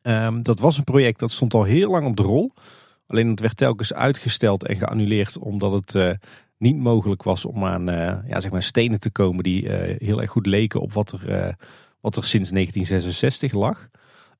Um, 0.03 0.43
dat 0.43 0.59
was 0.59 0.77
een 0.77 0.83
project 0.83 1.19
dat 1.19 1.31
stond 1.31 1.53
al 1.53 1.63
heel 1.63 1.89
lang 1.89 2.07
op 2.07 2.17
de 2.17 2.23
rol. 2.23 2.53
Alleen 3.07 3.29
het 3.29 3.39
werd 3.39 3.57
telkens 3.57 3.93
uitgesteld 3.93 4.65
en 4.65 4.75
geannuleerd 4.75 5.37
omdat 5.37 5.71
het 5.71 5.95
uh, 5.95 6.11
niet 6.57 6.77
mogelijk 6.77 7.23
was 7.23 7.45
om 7.45 7.65
aan 7.65 7.89
uh, 7.89 8.17
ja, 8.27 8.41
zeg 8.41 8.51
maar 8.51 8.63
stenen 8.63 8.99
te 8.99 9.11
komen 9.11 9.43
die 9.43 9.63
uh, 9.63 9.97
heel 9.97 10.21
erg 10.21 10.29
goed 10.29 10.45
leken 10.45 10.81
op 10.81 10.93
wat 10.93 11.11
er, 11.11 11.55
wat 11.99 12.17
er 12.17 12.23
sinds 12.23 12.49
1966 12.49 13.51
lag. 13.53 13.87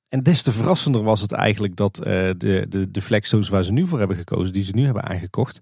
En 0.10 0.20
des 0.20 0.42
te 0.42 0.52
verrassender 0.52 1.04
was 1.04 1.22
het 1.22 1.32
eigenlijk 1.32 1.76
dat 1.76 1.96
de, 1.96 2.66
de, 2.70 2.92
de 2.92 3.48
waar 3.50 3.64
ze 3.64 3.72
nu 3.72 3.88
voor 3.88 4.00
hebben 4.00 4.18
gekozen, 4.18 4.54
die 4.54 4.64
ze 4.64 4.72
nu 4.72 4.86
hebben 4.86 5.04
aangekocht, 5.04 5.60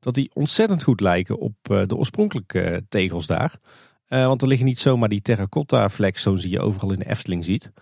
dat 0.00 0.14
die 0.14 0.30
ontzettend 0.34 0.82
goed 0.82 1.00
lijken 1.00 1.38
op 1.38 1.54
de 1.62 1.96
oorspronkelijke 1.96 2.84
tegels 2.88 3.26
daar. 3.26 3.54
want 4.08 4.42
er 4.42 4.48
liggen 4.48 4.66
niet 4.66 4.80
zomaar 4.80 5.08
die 5.08 5.22
terracotta 5.22 5.88
flagstones 5.88 6.42
die 6.42 6.50
je 6.50 6.60
overal 6.60 6.92
in 6.92 6.98
de 6.98 7.08
Efteling 7.08 7.44
ziet. 7.44 7.72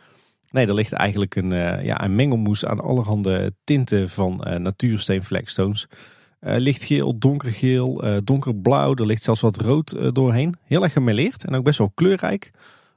Nee, 0.50 0.66
er 0.66 0.74
ligt 0.74 0.92
eigenlijk 0.92 1.36
een, 1.36 1.52
uh, 1.52 1.84
ja, 1.84 2.04
een 2.04 2.14
mengelmoes 2.14 2.64
aan 2.64 2.80
allerhande 2.80 3.54
tinten 3.64 4.08
van 4.08 4.44
uh, 4.46 4.54
natuursteen 4.54 5.24
flagstones. 5.24 5.86
lichtgeel, 6.40 7.18
donkergeel, 7.18 8.02
donkerblauw. 8.24 8.94
Er 8.94 9.06
ligt 9.06 9.22
zelfs 9.22 9.40
wat 9.40 9.60
rood 9.60 10.14
doorheen. 10.14 10.56
Heel 10.64 10.82
erg 10.82 10.92
gemêleerd 10.92 11.44
en 11.44 11.54
ook 11.54 11.64
best 11.64 11.78
wel 11.78 11.92
kleurrijk. 11.94 12.50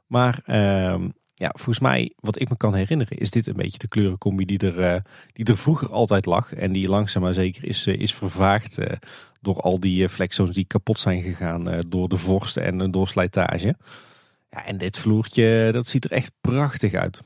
Maar 0.07 0.41
ehm, 0.45 1.10
ja, 1.34 1.49
volgens 1.53 1.80
mij, 1.80 2.14
wat 2.15 2.40
ik 2.40 2.49
me 2.49 2.57
kan 2.57 2.76
herinneren, 2.76 3.18
is 3.18 3.32
dit 3.32 3.48
een 3.48 3.56
beetje 3.56 3.78
de 3.78 3.88
kleurencombi 3.88 4.45
die 4.45 4.72
er, 4.72 5.03
die 5.34 5.45
er 5.45 5.57
vroeger 5.57 5.91
altijd 5.91 6.26
lag. 6.26 6.53
En 6.53 6.72
die 6.72 6.88
langzaam 6.88 7.22
maar 7.23 7.34
zeker 7.34 7.65
is, 7.65 7.88
is 7.88 8.14
vervaagd 8.15 8.78
door 9.41 9.61
al 9.61 9.80
die 9.80 10.10
flexzones 10.10 10.56
die 10.56 10.65
kapot 10.65 10.99
zijn 10.99 11.22
gegaan 11.22 11.84
door 11.90 12.10
de 12.10 12.18
vorst 12.18 12.57
en 12.57 12.91
door 12.91 13.07
slijtage. 13.07 13.76
Ja, 14.49 14.65
en 14.65 14.78
dit 14.78 14.99
vloertje, 14.99 15.69
dat 15.72 15.88
ziet 15.88 16.06
er 16.06 16.11
echt 16.11 16.32
prachtig 16.41 16.94
uit. 16.94 17.22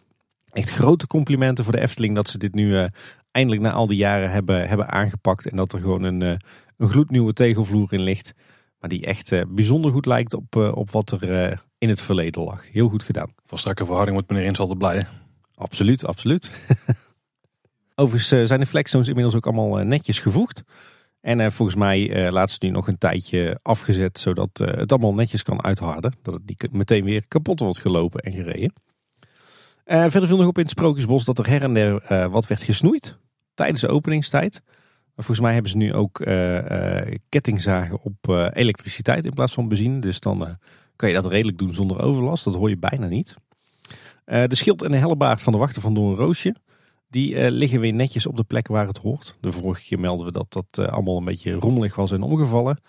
Echt 0.56 0.70
grote 0.70 1.08
complimenten 1.08 1.64
voor 1.64 1.74
de 1.74 1.82
Efteling 1.82 2.16
dat 2.16 2.30
ze 2.30 2.38
dit 2.38 2.54
nu 2.54 2.70
uh, 2.70 2.86
eindelijk 3.32 3.62
na 3.62 3.72
al 3.72 3.88
die 3.88 3.98
jaren 3.98 4.32
hebben, 4.32 4.68
hebben 4.68 4.92
aangepakt. 4.92 5.50
En 5.50 5.56
dat 5.56 5.74
er 5.74 5.80
gewoon 5.80 6.04
een, 6.04 6.22
uh, 6.22 6.36
een 6.78 6.90
gloednieuwe 6.90 7.34
tegelvloer 7.34 7.94
in 7.94 8.02
ligt. 8.02 8.34
Maar 8.80 8.90
die 8.90 9.06
echt 9.06 9.32
uh, 9.32 9.42
bijzonder 9.48 9.92
goed 9.92 10.06
lijkt 10.06 10.34
op, 10.34 10.56
op 10.56 10.92
wat 10.92 11.12
er 11.12 11.64
in 11.78 11.90
het 11.90 12.02
verleden 12.02 12.44
lag. 12.44 12.72
Heel 12.72 12.90
goed 12.90 13.04
gedaan. 13.04 13.34
Van 13.46 13.58
strakke 13.58 13.84
verhouding 13.86 14.16
wordt 14.16 14.32
meneer 14.32 14.48
Ins 14.48 14.60
altijd 14.60 14.78
blij. 14.78 15.08
Absoluut, 15.56 16.06
absoluut. 16.06 16.52
Overigens 17.96 18.48
zijn 18.48 18.60
de 18.60 18.66
flexzones 18.66 19.08
inmiddels 19.08 19.36
ook 19.36 19.46
allemaal 19.46 19.86
netjes 19.86 20.20
gevoegd. 20.20 20.64
En 21.22 21.52
volgens 21.52 21.78
mij 21.78 22.32
laat 22.32 22.52
ze 22.52 22.58
nu 22.60 22.70
nog 22.70 22.88
een 22.88 22.98
tijdje 22.98 23.60
afgezet, 23.62 24.20
zodat 24.20 24.50
het 24.58 24.92
allemaal 24.92 25.14
netjes 25.14 25.44
kan 25.44 25.64
uitharden. 25.64 26.14
Dat 26.22 26.34
het 26.34 26.44
niet 26.46 26.72
meteen 26.72 27.04
weer 27.04 27.28
kapot 27.28 27.60
wordt 27.60 27.80
gelopen 27.80 28.20
en 28.20 28.32
gereden. 28.32 28.74
Verder 29.86 30.28
viel 30.28 30.38
nog 30.38 30.48
op 30.48 30.58
in 30.58 30.64
het 30.64 30.72
Sprookjesbos 30.72 31.26
dat 31.26 31.40
er 31.40 31.48
her 31.48 31.62
en 31.62 31.74
der 31.74 32.30
wat 32.30 32.48
werd 32.48 32.64
gesnoeid 32.64 33.18
tijdens 33.54 33.82
de 33.82 33.88
openingstijd. 33.88 34.62
Maar 35.16 35.26
volgens 35.26 35.40
mij 35.40 35.54
hebben 35.54 35.72
ze 35.72 35.78
nu 35.78 35.94
ook 35.94 36.18
kettingzagen 37.30 38.00
op 38.02 38.50
elektriciteit 38.54 39.26
in 39.26 39.34
plaats 39.34 39.54
van 39.54 39.68
benzine. 39.68 40.00
Dus 40.00 40.20
dan 40.20 40.58
kan 40.96 41.10
je 41.10 41.16
dat 41.16 41.26
redelijk 41.26 41.58
doen 41.58 41.74
zonder 41.74 42.02
overlast. 42.02 42.44
Dat 42.44 42.56
hoor 42.56 42.70
je 42.70 42.78
bijna 42.78 43.08
niet. 43.08 43.36
de 44.26 44.56
schild 44.56 44.84
en 44.84 44.92
de 44.92 44.98
hellebaard 44.98 45.42
van 45.42 45.54
de 45.54 45.60
wachter 45.60 45.82
van 45.82 45.94
Doornroosje 45.94 46.56
die 47.10 47.34
uh, 47.34 47.50
liggen 47.50 47.80
weer 47.80 47.94
netjes 47.94 48.26
op 48.26 48.38
de 48.38 48.44
plek 48.44 48.68
waar 48.68 48.88
het 48.88 48.98
hoort. 48.98 49.38
De 49.42 49.52
vorige 49.52 49.84
keer 49.84 50.00
melden 50.00 50.26
we 50.26 50.32
dat 50.32 50.54
dat 50.54 50.90
allemaal 50.90 51.18
een 51.18 51.26
beetje 51.26 51.54
rommelig 51.54 51.96
was 51.96 52.12
en 52.12 52.22
omgevallen. 52.22 52.80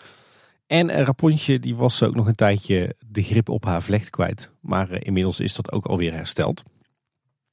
En 0.66 0.90
Rapontje 0.90 1.58
die 1.58 1.76
was 1.76 2.02
ook 2.02 2.14
nog 2.14 2.26
een 2.26 2.34
tijdje 2.34 2.96
de 3.06 3.22
grip 3.22 3.48
op 3.48 3.64
haar 3.64 3.82
vlecht 3.82 4.10
kwijt. 4.10 4.52
Maar 4.60 5.04
inmiddels 5.04 5.40
is 5.40 5.54
dat 5.54 5.72
ook 5.72 5.86
alweer 5.86 6.12
hersteld. 6.12 6.62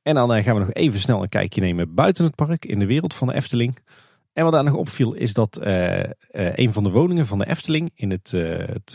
En 0.03 0.15
dan 0.15 0.43
gaan 0.43 0.53
we 0.53 0.59
nog 0.59 0.73
even 0.73 0.99
snel 0.99 1.21
een 1.21 1.30
kijkje 1.30 1.61
nemen 1.61 1.93
buiten 1.93 2.25
het 2.25 2.35
park 2.35 2.65
in 2.65 2.80
de 2.80 2.85
wereld 2.85 3.13
van 3.13 3.27
de 3.27 3.34
Efteling. 3.34 3.77
En 4.34 4.43
wat 4.43 4.53
daar 4.53 4.63
nog 4.63 4.73
opviel 4.75 5.13
is 5.13 5.34
dat 5.34 5.59
een 6.31 6.73
van 6.73 6.84
de 6.84 6.89
woningen 6.89 7.25
van 7.25 7.38
de 7.38 7.47
Efteling 7.47 7.91
in 7.95 8.11
het, 8.11 8.34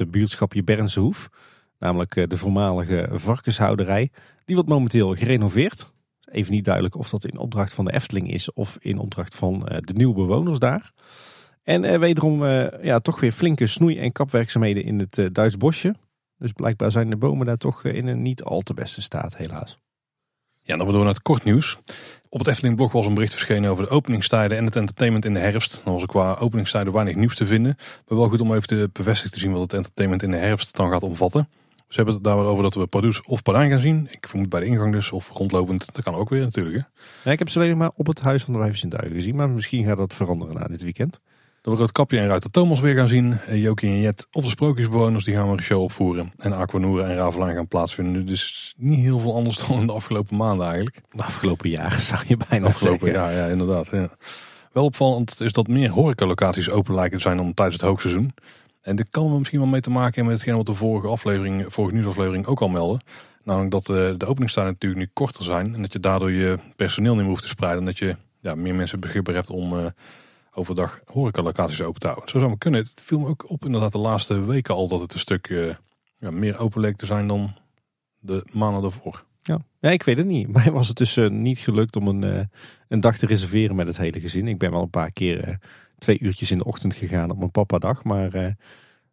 buurtschapje 0.09 0.62
Bernse 0.62 1.01
Hoef, 1.01 1.28
namelijk 1.78 2.30
de 2.30 2.36
voormalige 2.36 3.09
varkenshouderij, 3.12 4.10
die 4.44 4.55
wordt 4.55 4.70
momenteel 4.70 5.14
gerenoveerd. 5.14 5.93
Even 6.24 6.52
niet 6.52 6.64
duidelijk 6.64 6.97
of 6.97 7.10
dat 7.10 7.24
in 7.24 7.39
opdracht 7.39 7.74
van 7.74 7.85
de 7.85 7.93
Efteling 7.93 8.32
is 8.32 8.52
of 8.52 8.76
in 8.80 8.98
opdracht 8.98 9.35
van 9.35 9.66
eh, 9.66 9.78
de 9.80 9.93
nieuwe 9.93 10.14
bewoners 10.14 10.59
daar. 10.59 10.93
En 11.62 12.01
wederom 12.01 12.44
ja, 12.82 12.98
toch 12.98 13.20
weer 13.20 13.32
flinke 13.32 13.66
snoei- 13.66 13.98
en 13.98 14.12
kapwerkzaamheden 14.12 14.85
in 14.85 14.98
het 14.98 15.35
Duits 15.35 15.56
bosje. 15.56 15.94
Dus 16.39 16.52
blijkbaar 16.52 16.90
zijn 16.90 17.10
de 17.10 17.16
bomen 17.16 17.47
daar 17.47 17.56
toch 17.56 17.85
in 17.85 18.06
een 18.06 18.22
niet 18.22 18.43
al 18.43 18.60
te 18.60 18.74
beste 18.74 19.01
staat, 19.01 19.36
helaas. 19.36 19.78
Ja, 20.69 20.77
dan 20.77 20.86
we 20.86 20.93
naar 20.93 21.07
het 21.07 21.23
kort 21.23 21.45
nieuws. 21.45 21.78
Op 22.28 22.39
het 22.39 22.49
Efteling 22.49 22.77
blog 22.77 22.93
was 22.93 23.07
een 23.07 23.15
bericht 23.15 23.32
verschenen 23.32 23.70
over 23.70 23.85
de 23.85 23.90
openingstijden 23.90 24.59
en 24.59 24.65
het 24.65 24.77
entertainment 24.77 25.24
in 25.24 25.35
de 25.35 25.40
herfst. 25.40 25.81
Dan 25.85 25.93
was 25.93 26.03
er 26.03 26.09
qua 26.09 26.35
openingstijden 26.35 26.93
weinig 26.93 27.15
nieuws 27.15 27.35
te 27.35 27.47
vinden. 27.47 27.77
Maar 28.09 28.19
wel 28.19 28.28
goed 28.28 28.40
om 28.40 28.55
even 28.55 28.66
te 28.66 28.90
bevestigen 28.93 29.32
te 29.32 29.39
zien 29.39 29.53
wat 29.53 29.61
het 29.61 29.73
entertainment 29.73 30.23
in 30.23 30.31
de 30.31 30.36
herfst 30.36 30.77
dan 30.77 30.90
gaat 30.90 31.03
omvatten. 31.03 31.49
Ze 31.77 31.97
hebben 31.97 32.15
het 32.15 32.24
daar 32.24 32.36
over 32.36 32.62
dat 32.62 32.74
we 32.74 32.86
Pardoes 32.86 33.23
of 33.23 33.43
Pardijn 33.43 33.70
gaan 33.70 33.78
zien. 33.78 34.09
Ik 34.11 34.28
vermoed 34.28 34.49
bij 34.49 34.61
de 34.61 34.66
ingang 34.66 34.93
dus, 34.93 35.12
of 35.12 35.31
rondlopend. 35.32 35.95
Dat 35.95 36.05
kan 36.05 36.15
ook 36.15 36.28
weer 36.28 36.40
natuurlijk. 36.40 36.77
Hè? 36.77 36.82
Ja, 37.24 37.31
ik 37.31 37.39
heb 37.39 37.49
ze 37.49 37.59
alleen 37.59 37.77
maar 37.77 37.90
op 37.95 38.07
het 38.07 38.20
Huis 38.20 38.43
van 38.43 38.53
de 38.53 38.59
Wijven 38.59 38.89
Duigen 38.89 39.15
gezien. 39.15 39.36
Maar 39.36 39.51
misschien 39.51 39.85
gaat 39.85 39.97
dat 39.97 40.15
veranderen 40.15 40.55
na 40.55 40.66
dit 40.66 40.82
weekend. 40.82 41.20
We 41.69 41.82
het 41.82 41.93
Kapje 41.93 42.19
en 42.19 42.27
Ruiter 42.27 42.51
Thomas 42.51 42.81
weer 42.81 42.95
gaan 42.95 43.09
zien. 43.09 43.39
Jokie 43.51 43.90
en 43.90 44.01
Jet 44.01 44.27
of 44.32 44.45
de 44.45 44.51
Sprookjesbewoners 44.51 45.24
die 45.24 45.35
gaan 45.35 45.51
we 45.51 45.57
een 45.57 45.62
show 45.62 45.82
opvoeren. 45.82 46.32
En 46.36 46.53
Aquanura 46.53 47.05
en 47.05 47.16
Ravelijn 47.16 47.55
gaan 47.55 47.69
plaatsvinden. 47.69 48.27
Dus 48.27 48.74
niet 48.77 48.99
heel 48.99 49.19
veel 49.19 49.35
anders 49.35 49.57
dan 49.66 49.81
in 49.81 49.86
de 49.86 49.93
afgelopen 49.93 50.36
maanden 50.36 50.66
eigenlijk. 50.66 51.01
De 51.11 51.23
afgelopen 51.23 51.70
jaren 51.70 52.03
zou 52.03 52.20
je 52.27 52.36
bijna 52.49 52.66
afgelopen 52.66 53.07
zeggen. 53.07 53.23
jaar, 53.23 53.35
ja 53.35 53.47
inderdaad. 53.47 53.89
Ja. 53.90 54.09
Wel 54.73 54.85
opvallend 54.85 55.40
is 55.40 55.53
dat 55.53 55.69
meer 55.69 55.90
horecalocaties 55.90 56.70
open 56.70 56.95
lijken 56.95 57.16
te 57.16 57.23
zijn 57.23 57.36
dan 57.36 57.55
tijdens 57.55 57.77
het 57.77 57.86
hoogseizoen. 57.86 58.35
En 58.82 58.97
dit 58.97 59.11
kan 59.11 59.32
er 59.32 59.39
misschien 59.39 59.59
wel 59.59 59.69
mee 59.69 59.81
te 59.81 59.90
maken 59.90 60.15
hebben 60.15 60.24
met 60.24 60.35
hetgeen 60.35 60.57
wat 60.57 60.66
de 60.66 60.74
vorige 60.74 61.07
aflevering, 61.07 61.65
vorige 61.69 61.95
nieuwsaflevering 61.95 62.47
ook 62.47 62.61
al 62.61 62.69
melden. 62.69 63.01
Namelijk 63.45 63.70
dat 63.70 63.86
de, 63.86 64.15
de 64.16 64.27
openingstijden 64.27 64.73
natuurlijk 64.73 65.01
nu 65.01 65.11
korter 65.12 65.45
zijn. 65.45 65.74
En 65.74 65.82
dat 65.82 65.93
je 65.93 66.01
daardoor 66.01 66.32
je 66.32 66.59
personeel 66.77 67.12
niet 67.12 67.20
meer 67.20 67.31
hoeft 67.31 67.43
te 67.43 67.49
spreiden. 67.49 67.81
En 67.81 67.86
dat 67.86 67.99
je 67.99 68.16
ja, 68.40 68.55
meer 68.55 68.74
mensen 68.74 69.01
beschikbaar 69.01 69.35
hebt 69.35 69.51
om 69.51 69.73
uh, 69.73 69.86
overdag 70.59 71.01
horecalocaties 71.05 71.82
open 71.82 72.01
te 72.01 72.06
houden. 72.06 72.28
Zo 72.28 72.39
zou 72.39 72.51
het 72.51 72.60
kunnen. 72.60 72.80
Het 72.80 73.02
viel 73.05 73.18
me 73.18 73.26
ook 73.26 73.51
op 73.51 73.64
inderdaad 73.64 73.93
de 73.93 73.98
laatste 73.98 74.44
weken 74.44 74.74
al 74.74 74.89
dat 74.89 75.01
het 75.01 75.12
een 75.12 75.18
stuk 75.18 75.48
uh, 75.48 75.74
ja, 76.18 76.30
meer 76.30 76.59
open 76.59 76.80
leek 76.80 76.97
te 76.97 77.06
zijn 77.06 77.26
dan 77.26 77.55
de 78.18 78.44
maanden 78.52 78.82
daarvoor. 78.82 79.24
Ja. 79.43 79.59
ja, 79.80 79.90
ik 79.90 80.02
weet 80.02 80.16
het 80.16 80.26
niet. 80.26 80.48
Mij 80.56 80.70
was 80.70 80.89
het 80.89 80.97
dus 80.97 81.16
uh, 81.16 81.30
niet 81.30 81.59
gelukt 81.59 81.97
om 81.97 82.09
een, 82.09 82.24
uh, 82.24 82.44
een 82.89 83.01
dag 83.01 83.18
te 83.18 83.26
reserveren 83.26 83.76
met 83.76 83.86
het 83.86 83.97
hele 83.97 84.20
gezin. 84.20 84.48
Ik 84.48 84.59
ben 84.59 84.70
wel 84.70 84.82
een 84.82 84.90
paar 84.90 85.12
keer 85.12 85.59
twee 85.98 86.18
uurtjes 86.20 86.51
in 86.51 86.59
de 86.59 86.64
ochtend 86.64 86.94
gegaan 86.94 87.30
op 87.30 87.39
mijn 87.39 87.51
papa 87.51 87.78
dag. 87.78 88.05
Maar 88.05 88.56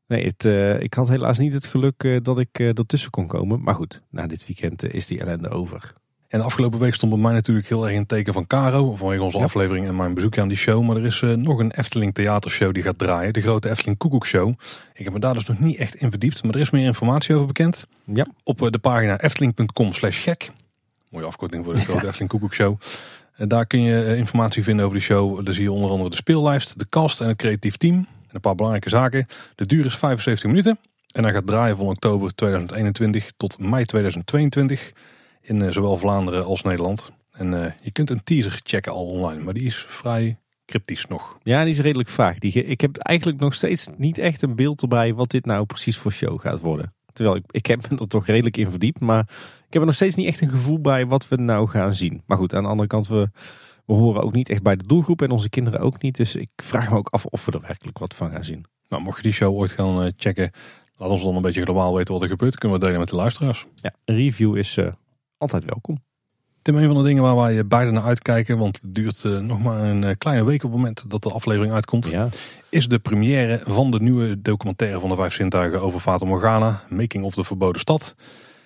nee, 0.07 0.26
het, 0.26 0.45
ik 0.81 0.93
had 0.93 1.07
helaas 1.07 1.38
niet 1.38 1.53
het 1.53 1.65
geluk 1.65 2.19
dat 2.22 2.39
ik 2.39 2.59
ertussen 2.59 3.11
kon 3.11 3.27
komen. 3.27 3.61
Maar 3.61 3.76
goed, 3.76 4.01
na 4.09 4.27
dit 4.27 4.45
weekend 4.45 4.93
is 4.93 5.07
die 5.07 5.19
ellende 5.19 5.49
over. 5.49 5.93
En 6.27 6.39
de 6.39 6.45
afgelopen 6.45 6.80
week 6.80 6.93
stond 6.93 7.11
bij 7.14 7.22
mij 7.22 7.34
natuurlijk 7.34 7.68
heel 7.68 7.84
erg 7.84 7.93
in 7.93 7.99
het 7.99 8.07
teken 8.07 8.34
van 8.34 8.47
Caro. 8.47 8.95
Vanwege 8.95 9.23
onze 9.23 9.38
ja. 9.38 9.43
aflevering 9.43 9.88
en 9.88 9.95
mijn 9.95 10.14
bezoekje 10.14 10.41
aan 10.41 10.47
die 10.47 10.57
show. 10.57 10.84
Maar 10.84 10.95
er 10.95 11.06
is 11.06 11.22
uh, 11.22 11.34
nog 11.34 11.60
een 11.60 11.72
Efteling 11.72 12.14
theatershow 12.14 12.73
die 12.73 12.84
gaat 12.84 12.97
draaien. 12.97 13.34
De 13.34 13.41
grote 13.41 13.69
Efteling 13.69 13.97
Koekoekshow. 13.97 14.53
Ik 14.93 15.03
heb 15.03 15.14
me 15.14 15.19
daar 15.19 15.34
dus 15.34 15.45
nog 15.45 15.60
niet 15.60 15.77
echt 15.77 15.95
in 15.95 16.10
verdiept. 16.10 16.43
Maar 16.43 16.53
er 16.53 16.60
is 16.60 16.69
meer 16.69 16.85
informatie 16.85 17.35
over 17.35 17.47
bekend. 17.47 17.85
Ja. 18.03 18.27
Op 18.43 18.61
uh, 18.61 18.69
de 18.69 18.77
pagina 18.77 19.19
efteling.com 19.19 19.93
slash 19.93 20.23
gek. 20.23 20.52
Mooie 21.10 21.26
afkorting 21.26 21.65
voor 21.65 21.73
de 21.73 21.80
grote 21.85 22.02
ja. 22.02 22.07
Efteling 22.07 22.30
Koekoekshow. 22.30 22.80
En 23.35 23.47
daar 23.47 23.65
kun 23.65 23.81
je 23.81 24.06
uh, 24.06 24.18
informatie 24.18 24.64
vinden 24.64 24.85
over 24.85 24.97
de 24.97 25.03
show. 25.03 25.45
Daar 25.45 25.53
zie 25.53 25.64
je 25.64 25.72
onder 25.72 25.89
andere 25.89 26.10
de 26.10 26.15
speellijst, 26.15 26.80
de 26.80 26.85
cast 26.89 27.22
en 27.22 27.27
het 27.27 27.38
creatief 27.38 27.77
team. 27.77 27.95
En 27.95 28.06
een 28.31 28.41
paar 28.41 28.56
belangrijke 28.56 28.89
zaken. 28.89 29.26
De 29.56 29.65
duur 29.65 29.85
is 29.85 29.95
75 29.95 30.49
minuten. 30.49 30.77
En 31.11 31.23
hij 31.23 31.34
gaat 31.34 31.47
draaien 31.47 31.77
van 31.77 31.85
oktober 31.85 32.35
2021 32.35 33.31
tot 33.38 33.60
mei 33.60 33.85
2022 33.85 34.91
in 35.47 35.61
uh, 35.61 35.72
zowel 35.72 35.97
Vlaanderen 35.97 36.45
als 36.45 36.61
Nederland. 36.61 37.11
En 37.31 37.51
uh, 37.51 37.65
je 37.81 37.91
kunt 37.91 38.09
een 38.09 38.23
teaser 38.23 38.59
checken 38.63 38.91
al 38.91 39.05
online, 39.05 39.43
maar 39.43 39.53
die 39.53 39.65
is 39.65 39.76
vrij 39.76 40.39
cryptisch 40.65 41.05
nog. 41.05 41.38
Ja, 41.43 41.63
die 41.63 41.73
is 41.73 41.80
redelijk 41.80 42.09
vaag. 42.09 42.39
Die, 42.39 42.53
ik 42.53 42.81
heb 42.81 42.97
eigenlijk 42.97 43.39
nog 43.39 43.53
steeds 43.53 43.89
niet 43.97 44.17
echt 44.17 44.41
een 44.41 44.55
beeld 44.55 44.81
erbij 44.81 45.13
wat 45.13 45.31
dit 45.31 45.45
nou 45.45 45.65
precies 45.65 45.97
voor 45.97 46.11
show 46.11 46.39
gaat 46.39 46.59
worden. 46.59 46.93
Terwijl 47.13 47.35
ik, 47.35 47.43
ik 47.51 47.65
heb 47.65 47.89
me 47.89 47.97
er 47.97 48.07
toch 48.07 48.26
redelijk 48.26 48.57
in 48.57 48.69
verdiept, 48.69 48.99
maar 48.99 49.22
ik 49.67 49.73
heb 49.73 49.81
er 49.81 49.85
nog 49.88 49.95
steeds 49.95 50.15
niet 50.15 50.27
echt 50.27 50.41
een 50.41 50.49
gevoel 50.49 50.80
bij 50.80 51.05
wat 51.05 51.27
we 51.27 51.35
nou 51.35 51.67
gaan 51.67 51.93
zien. 51.93 52.22
Maar 52.26 52.38
goed, 52.38 52.53
aan 52.53 52.63
de 52.63 52.69
andere 52.69 52.89
kant, 52.89 53.07
we, 53.07 53.30
we 53.85 53.93
horen 53.93 54.23
ook 54.23 54.34
niet 54.34 54.49
echt 54.49 54.63
bij 54.63 54.76
de 54.76 54.85
doelgroep 54.88 55.22
en 55.22 55.31
onze 55.31 55.49
kinderen 55.49 55.80
ook 55.80 56.01
niet. 56.01 56.15
Dus 56.15 56.35
ik 56.35 56.49
vraag 56.55 56.89
me 56.89 56.97
ook 56.97 57.09
af 57.09 57.26
of 57.26 57.45
we 57.45 57.51
er 57.51 57.61
werkelijk 57.61 57.97
wat 57.97 58.15
van 58.15 58.31
gaan 58.31 58.45
zien. 58.45 58.65
Nou, 58.88 59.03
mocht 59.03 59.17
je 59.17 59.23
die 59.23 59.31
show 59.31 59.55
ooit 59.55 59.72
gaan 59.72 60.05
uh, 60.05 60.11
checken, 60.17 60.51
laat 60.97 61.09
ons 61.09 61.23
dan 61.23 61.35
een 61.35 61.41
beetje 61.41 61.61
globaal 61.61 61.95
weten 61.95 62.13
wat 62.13 62.23
er 62.23 62.30
gebeurt. 62.30 62.57
Kunnen 62.57 62.80
we 62.80 62.85
delen 62.85 62.99
met 62.99 63.09
de 63.09 63.15
luisteraars. 63.15 63.65
Ja, 63.76 63.93
een 64.05 64.15
review 64.15 64.57
is 64.57 64.77
uh, 64.77 64.88
altijd 65.37 65.65
welkom. 65.65 66.03
Tim, 66.65 66.75
een 66.75 66.87
van 66.87 66.97
de 66.97 67.07
dingen 67.07 67.23
waar 67.23 67.35
wij 67.35 67.67
beide 67.67 67.91
naar 67.91 68.03
uitkijken, 68.03 68.57
want 68.57 68.81
het 68.81 68.95
duurt 68.95 69.23
uh, 69.23 69.39
nog 69.39 69.63
maar 69.63 69.79
een 69.79 70.01
uh, 70.01 70.09
kleine 70.17 70.45
week 70.45 70.63
op 70.63 70.69
het 70.69 70.79
moment 70.79 71.09
dat 71.09 71.23
de 71.23 71.31
aflevering 71.31 71.73
uitkomt, 71.73 72.05
ja. 72.05 72.29
is 72.69 72.87
de 72.87 72.99
première 72.99 73.61
van 73.63 73.91
de 73.91 73.99
nieuwe 73.99 74.41
documentaire 74.41 74.99
van 74.99 75.09
de 75.09 75.15
Vijf 75.15 75.33
Zintuigen 75.33 75.81
over 75.81 75.99
Fata 75.99 76.25
Morgana, 76.25 76.83
Making 76.89 77.23
of 77.23 77.33
the 77.33 77.43
Verboden 77.43 77.79
Stad. 77.79 78.15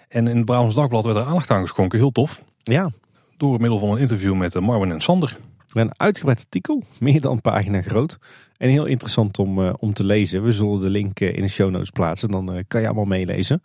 En 0.07 0.27
in 0.27 0.35
het 0.35 0.45
Brabants 0.45 0.75
Dagblad 0.75 1.05
werd 1.05 1.17
er 1.17 1.25
aandacht 1.25 1.51
aan 1.51 1.61
geschonken, 1.61 1.99
heel 1.99 2.11
tof. 2.11 2.43
Ja. 2.63 2.91
Door 3.37 3.59
middel 3.59 3.79
van 3.79 3.89
een 3.89 3.97
interview 3.97 4.35
met 4.35 4.55
uh, 4.55 4.61
Marvin 4.61 4.91
en 4.91 5.01
Sander. 5.01 5.37
Een 5.73 5.99
uitgebreid 5.99 6.39
artikel, 6.39 6.83
meer 6.99 7.21
dan 7.21 7.31
een 7.31 7.41
pagina 7.41 7.81
groot. 7.81 8.19
En 8.57 8.69
heel 8.69 8.85
interessant 8.85 9.39
om, 9.39 9.59
uh, 9.59 9.73
om 9.77 9.93
te 9.93 10.03
lezen. 10.03 10.43
We 10.43 10.51
zullen 10.51 10.79
de 10.79 10.89
link 10.89 11.19
uh, 11.19 11.35
in 11.35 11.41
de 11.41 11.47
show 11.47 11.69
notes 11.69 11.89
plaatsen, 11.89 12.31
dan 12.31 12.63
kan 12.67 12.81
je 12.81 12.87
allemaal 12.87 13.05
meelezen. 13.05 13.61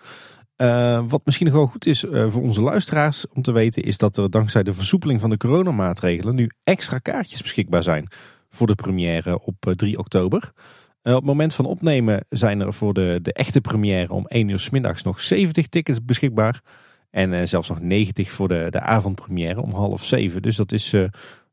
Uh, 0.56 1.04
wat 1.08 1.20
misschien 1.24 1.46
nog 1.46 1.54
wel 1.54 1.66
goed 1.66 1.86
is 1.86 2.04
uh, 2.04 2.30
voor 2.30 2.42
onze 2.42 2.62
luisteraars 2.62 3.28
om 3.28 3.42
te 3.42 3.52
weten, 3.52 3.82
is 3.82 3.98
dat 3.98 4.16
er 4.16 4.30
dankzij 4.30 4.62
de 4.62 4.72
versoepeling 4.72 5.20
van 5.20 5.30
de 5.30 5.36
coronamaatregelen 5.36 6.34
nu 6.34 6.50
extra 6.64 6.98
kaartjes 6.98 7.42
beschikbaar 7.42 7.82
zijn 7.82 8.08
voor 8.50 8.66
de 8.66 8.74
première 8.74 9.40
op 9.40 9.66
uh, 9.66 9.74
3 9.74 9.98
oktober. 9.98 10.52
op 11.02 11.14
het 11.14 11.24
moment 11.24 11.54
van 11.54 11.64
opnemen 11.64 12.24
zijn 12.28 12.60
er 12.60 12.74
voor 12.74 12.94
de, 12.94 13.18
de 13.22 13.32
echte 13.32 13.60
première 13.60 14.12
om 14.12 14.26
1 14.26 14.48
uur 14.48 14.60
s 14.60 14.70
middags 14.70 15.02
nog 15.02 15.20
70 15.20 15.66
tickets 15.66 16.04
beschikbaar. 16.04 16.62
En 17.10 17.48
zelfs 17.48 17.68
nog 17.68 17.80
90 17.80 18.30
voor 18.30 18.48
de, 18.48 18.66
de 18.70 18.80
avondpremière 18.80 19.62
om 19.62 19.72
half 19.72 20.04
7. 20.04 20.42
Dus 20.42 20.56
dat 20.56 20.72
is 20.72 20.94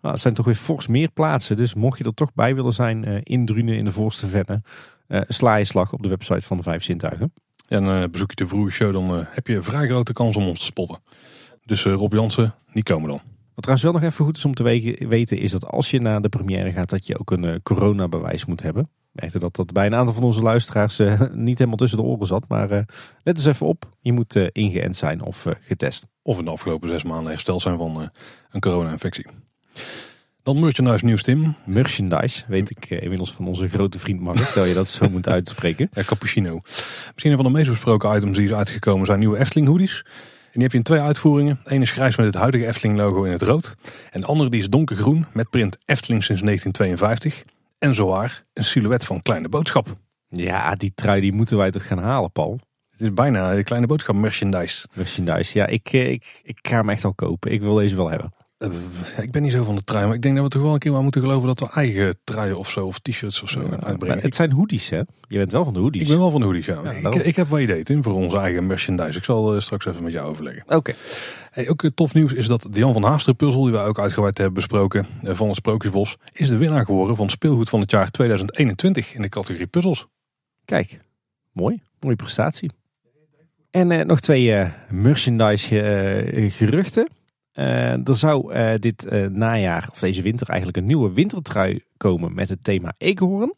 Nou, 0.02 0.18
zijn 0.18 0.34
toch 0.34 0.46
weer 0.46 0.56
fors 0.56 0.88
meer 0.88 1.12
plaatsen. 1.12 1.58
Dus 1.58 1.74
mocht 1.74 1.98
je 1.98 2.04
er 2.04 2.14
toch 2.14 2.34
bij 2.34 2.56
willen 2.56 2.74
zijn 2.74 3.08
uh, 3.08 3.20
in 3.24 3.46
de 3.84 3.92
voorste 3.92 4.28
venne, 4.28 4.62
sla 5.28 5.56
je 5.56 5.66
slag 5.66 5.94
op 5.94 6.04
de 6.04 6.10
website 6.10 6.48
van 6.48 6.58
de 6.58 6.64
Vijf 6.64 6.84
Zintuigen. 6.84 7.34
En 7.72 7.84
uh, 7.84 8.04
bezoek 8.12 8.30
je 8.30 8.36
de 8.36 8.48
vroege 8.48 8.72
show, 8.72 8.94
dan 8.94 9.26
heb 9.30 9.48
je 9.48 9.62
vrij 9.62 9.88
grote 9.88 10.14
kans 10.14 10.36
om 10.36 10.48
ons 10.48 10.60
te 10.60 10.66
spotten. 10.66 11.00
Dus 11.66 11.84
Rob 11.84 12.14
Jansen, 12.14 12.56
niet 12.72 12.84
komen 12.84 13.10
dan. 13.10 13.22
Wat 13.54 13.64
trouwens 13.64 13.84
wel 13.84 13.92
nog 13.92 14.02
even 14.02 14.26
goed 14.26 14.38
is 14.38 14.46
om 14.46 14.54
te 14.54 14.64
weten, 15.08 15.38
is 15.38 15.52
dat 15.52 15.68
als 15.68 15.92
je 15.92 16.00
naar 16.00 16.22
de 16.22 16.30
première 16.30 16.72
gaat, 16.72 16.90
dat 16.90 17.08
je 17.08 17.20
ook 17.20 17.32
een 17.32 17.62
coronabewijs 17.64 18.46
moet 18.46 18.62
hebben. 18.62 18.90
Merkte 19.12 19.40
dat 19.40 19.56
dat 19.56 19.72
bij 19.72 19.86
een 19.86 19.96
aantal 19.96 20.14
van 20.14 20.24
onze 20.24 20.42
luisteraars 20.42 20.98
niet 21.34 21.58
helemaal 21.58 21.78
tussen 21.78 21.98
de 21.98 22.04
oren 22.04 22.28
zat. 22.28 22.48
Maar 22.48 22.70
let 23.24 23.38
eens 23.38 23.46
even 23.46 23.68
op, 23.68 23.96
je 24.00 24.14
moet 24.14 24.36
ingeënt 24.36 24.98
zijn 24.98 25.22
of 25.22 25.46
getest. 25.62 26.08
Of 26.22 26.38
in 26.40 26.46
de 26.46 26.52
afgelopen 26.52 26.90
zes 26.90 27.04
maanden 27.04 27.32
hersteld 27.32 27.62
zijn 27.62 27.78
van 27.78 28.10
een 28.50 28.62
corona-infectie. 28.62 29.26
Dan 30.44 30.60
merchandise 30.60 31.06
nieuws, 31.06 31.24
Tim. 31.24 31.56
Merchandise, 31.66 32.44
weet 32.48 32.70
ik 32.70 32.86
eh, 32.86 33.02
inmiddels 33.02 33.34
van 33.34 33.48
onze 33.48 33.68
grote 33.68 34.00
vriend 34.00 34.20
Mark, 34.20 34.38
terwijl 34.38 34.66
je 34.66 34.74
dat 34.74 34.88
zo 34.88 35.10
moet 35.10 35.28
uitspreken. 35.28 35.90
Ja, 35.94 36.04
cappuccino. 36.04 36.60
Misschien 36.64 37.32
een 37.32 37.36
van 37.36 37.46
de 37.46 37.52
meest 37.52 37.70
besproken 37.70 38.16
items 38.16 38.38
die 38.38 38.46
is 38.46 38.54
uitgekomen 38.54 39.06
zijn 39.06 39.20
nieuwe 39.20 39.38
Efteling 39.38 39.68
hoodies. 39.68 40.04
En 40.06 40.50
die 40.52 40.62
heb 40.62 40.72
je 40.72 40.78
in 40.78 40.84
twee 40.84 41.00
uitvoeringen. 41.00 41.60
Eén 41.64 41.82
is 41.82 41.92
grijs 41.92 42.16
met 42.16 42.26
het 42.26 42.36
huidige 42.36 42.68
Efteling 42.68 42.98
logo 42.98 43.24
in 43.24 43.32
het 43.32 43.42
rood. 43.42 43.76
En 44.12 44.22
de 44.22 44.28
andere 44.28 44.50
die 44.50 44.60
is 44.60 44.70
donkergroen 44.70 45.26
met 45.34 45.50
print 45.50 45.78
Efteling 45.86 46.24
sinds 46.24 46.42
1952. 46.42 47.44
En 47.80 47.96
zowaar 47.96 48.44
een 48.54 48.64
silhouet 48.64 49.06
van 49.06 49.22
Kleine 49.22 49.50
Boodschap. 49.50 49.96
Ja, 50.28 50.76
die 50.76 50.92
trui 50.96 51.22
die 51.22 51.34
moeten 51.34 51.58
wij 51.58 51.72
toch 51.72 51.88
gaan 51.88 52.00
halen, 52.00 52.32
Paul. 52.32 52.60
Het 52.90 53.02
is 53.02 53.14
bijna 53.14 53.54
een 53.54 53.64
Kleine 53.64 53.88
Boodschap 53.88 54.16
merchandise. 54.16 54.88
Merchandise, 54.94 55.58
ja, 55.58 55.68
ik, 55.68 55.94
eh, 55.94 56.12
ik, 56.12 56.42
ik 56.44 56.60
ga 56.62 56.76
hem 56.76 56.90
echt 56.90 57.04
al 57.04 57.14
kopen. 57.14 57.52
Ik 57.52 57.62
wil 57.62 57.76
deze 57.76 57.96
wel 57.96 58.10
hebben. 58.10 58.34
Uh, 58.62 58.70
ik 59.18 59.32
ben 59.32 59.42
niet 59.42 59.52
zo 59.52 59.64
van 59.64 59.76
de 59.76 59.84
trui, 59.84 60.06
maar 60.06 60.16
ik 60.16 60.22
denk 60.22 60.36
dat 60.36 60.44
we 60.44 60.50
toch 60.50 60.62
wel 60.62 60.74
een 60.74 60.80
keer 60.80 60.92
maar 60.92 61.02
moeten 61.02 61.22
geloven 61.22 61.48
dat 61.48 61.60
we 61.60 61.70
eigen 61.70 62.16
truien 62.24 62.58
of 62.58 62.70
zo, 62.70 62.86
of 62.86 63.00
t-shirts 63.00 63.42
of 63.44 63.50
zo 63.50 63.70
uitbrengen. 63.80 64.24
het 64.24 64.36
zijn 64.36 64.52
hoodies, 64.52 64.90
hè? 64.90 65.02
Je 65.28 65.38
bent 65.38 65.52
wel 65.52 65.64
van 65.64 65.74
de 65.74 65.80
hoodies. 65.80 66.02
Ik 66.02 66.08
ben 66.08 66.18
wel 66.20 66.32
van 66.32 66.40
de 66.40 66.46
hoodies, 66.46 66.66
ja. 66.66 66.82
ik, 66.92 67.16
ik, 67.16 67.36
heb 67.36 67.50
wel 67.50 67.60
idee, 67.60 67.84
Tim, 67.84 68.04
voor 68.04 68.14
onze 68.14 68.38
eigen 68.38 68.68
merchandise. 68.68 69.18
Ik 69.18 69.24
zal 69.24 69.56
uh, 69.56 69.62
straks 69.62 69.86
even 69.86 70.04
met 70.04 70.12
jou 70.12 70.30
overleggen. 70.30 70.64
Oké. 70.68 70.94
Hey, 71.52 71.70
ook 71.70 71.90
tof 71.96 72.14
nieuws 72.14 72.34
is 72.34 72.48
dat 72.48 72.68
de 72.72 72.80
Jan 72.80 72.94
van 72.94 73.04
Haaster 73.04 73.34
puzzel, 73.34 73.64
die 73.64 73.72
wij 73.72 73.86
ook 73.86 74.00
uitgebreid 74.00 74.38
hebben 74.38 74.56
besproken, 74.56 75.08
van 75.24 75.48
het 75.48 75.56
Sprookjesbos, 75.56 76.18
is 76.34 76.50
de 76.50 76.58
winnaar 76.58 76.86
geworden 76.86 77.16
van 77.16 77.30
speelgoed 77.30 77.70
van 77.70 77.80
het 77.80 77.92
jaar 77.92 78.12
2021 78.12 79.14
in 79.14 79.22
de 79.22 79.30
categorie 79.30 79.68
puzzels. 79.68 80.08
Kijk, 80.66 81.00
mooi. 81.52 81.82
Mooie 82.00 82.16
prestatie. 82.16 82.72
En 83.72 84.08
nog 84.08 84.20
twee 84.20 84.68
merchandise 84.90 86.50
geruchten. 86.50 87.08
Uh, 87.54 88.08
er 88.08 88.16
zou 88.16 88.54
uh, 88.54 88.76
dit 88.76 89.06
uh, 89.12 89.28
najaar, 89.28 89.88
of 89.92 90.00
deze 90.00 90.22
winter 90.22 90.48
eigenlijk, 90.48 90.78
een 90.78 90.86
nieuwe 90.86 91.14
wintertrui 91.14 91.84
komen 91.98 92.34
met 92.34 92.50
het 92.50 92.64
thema 92.64 92.94
eekhoorn. 92.98 93.54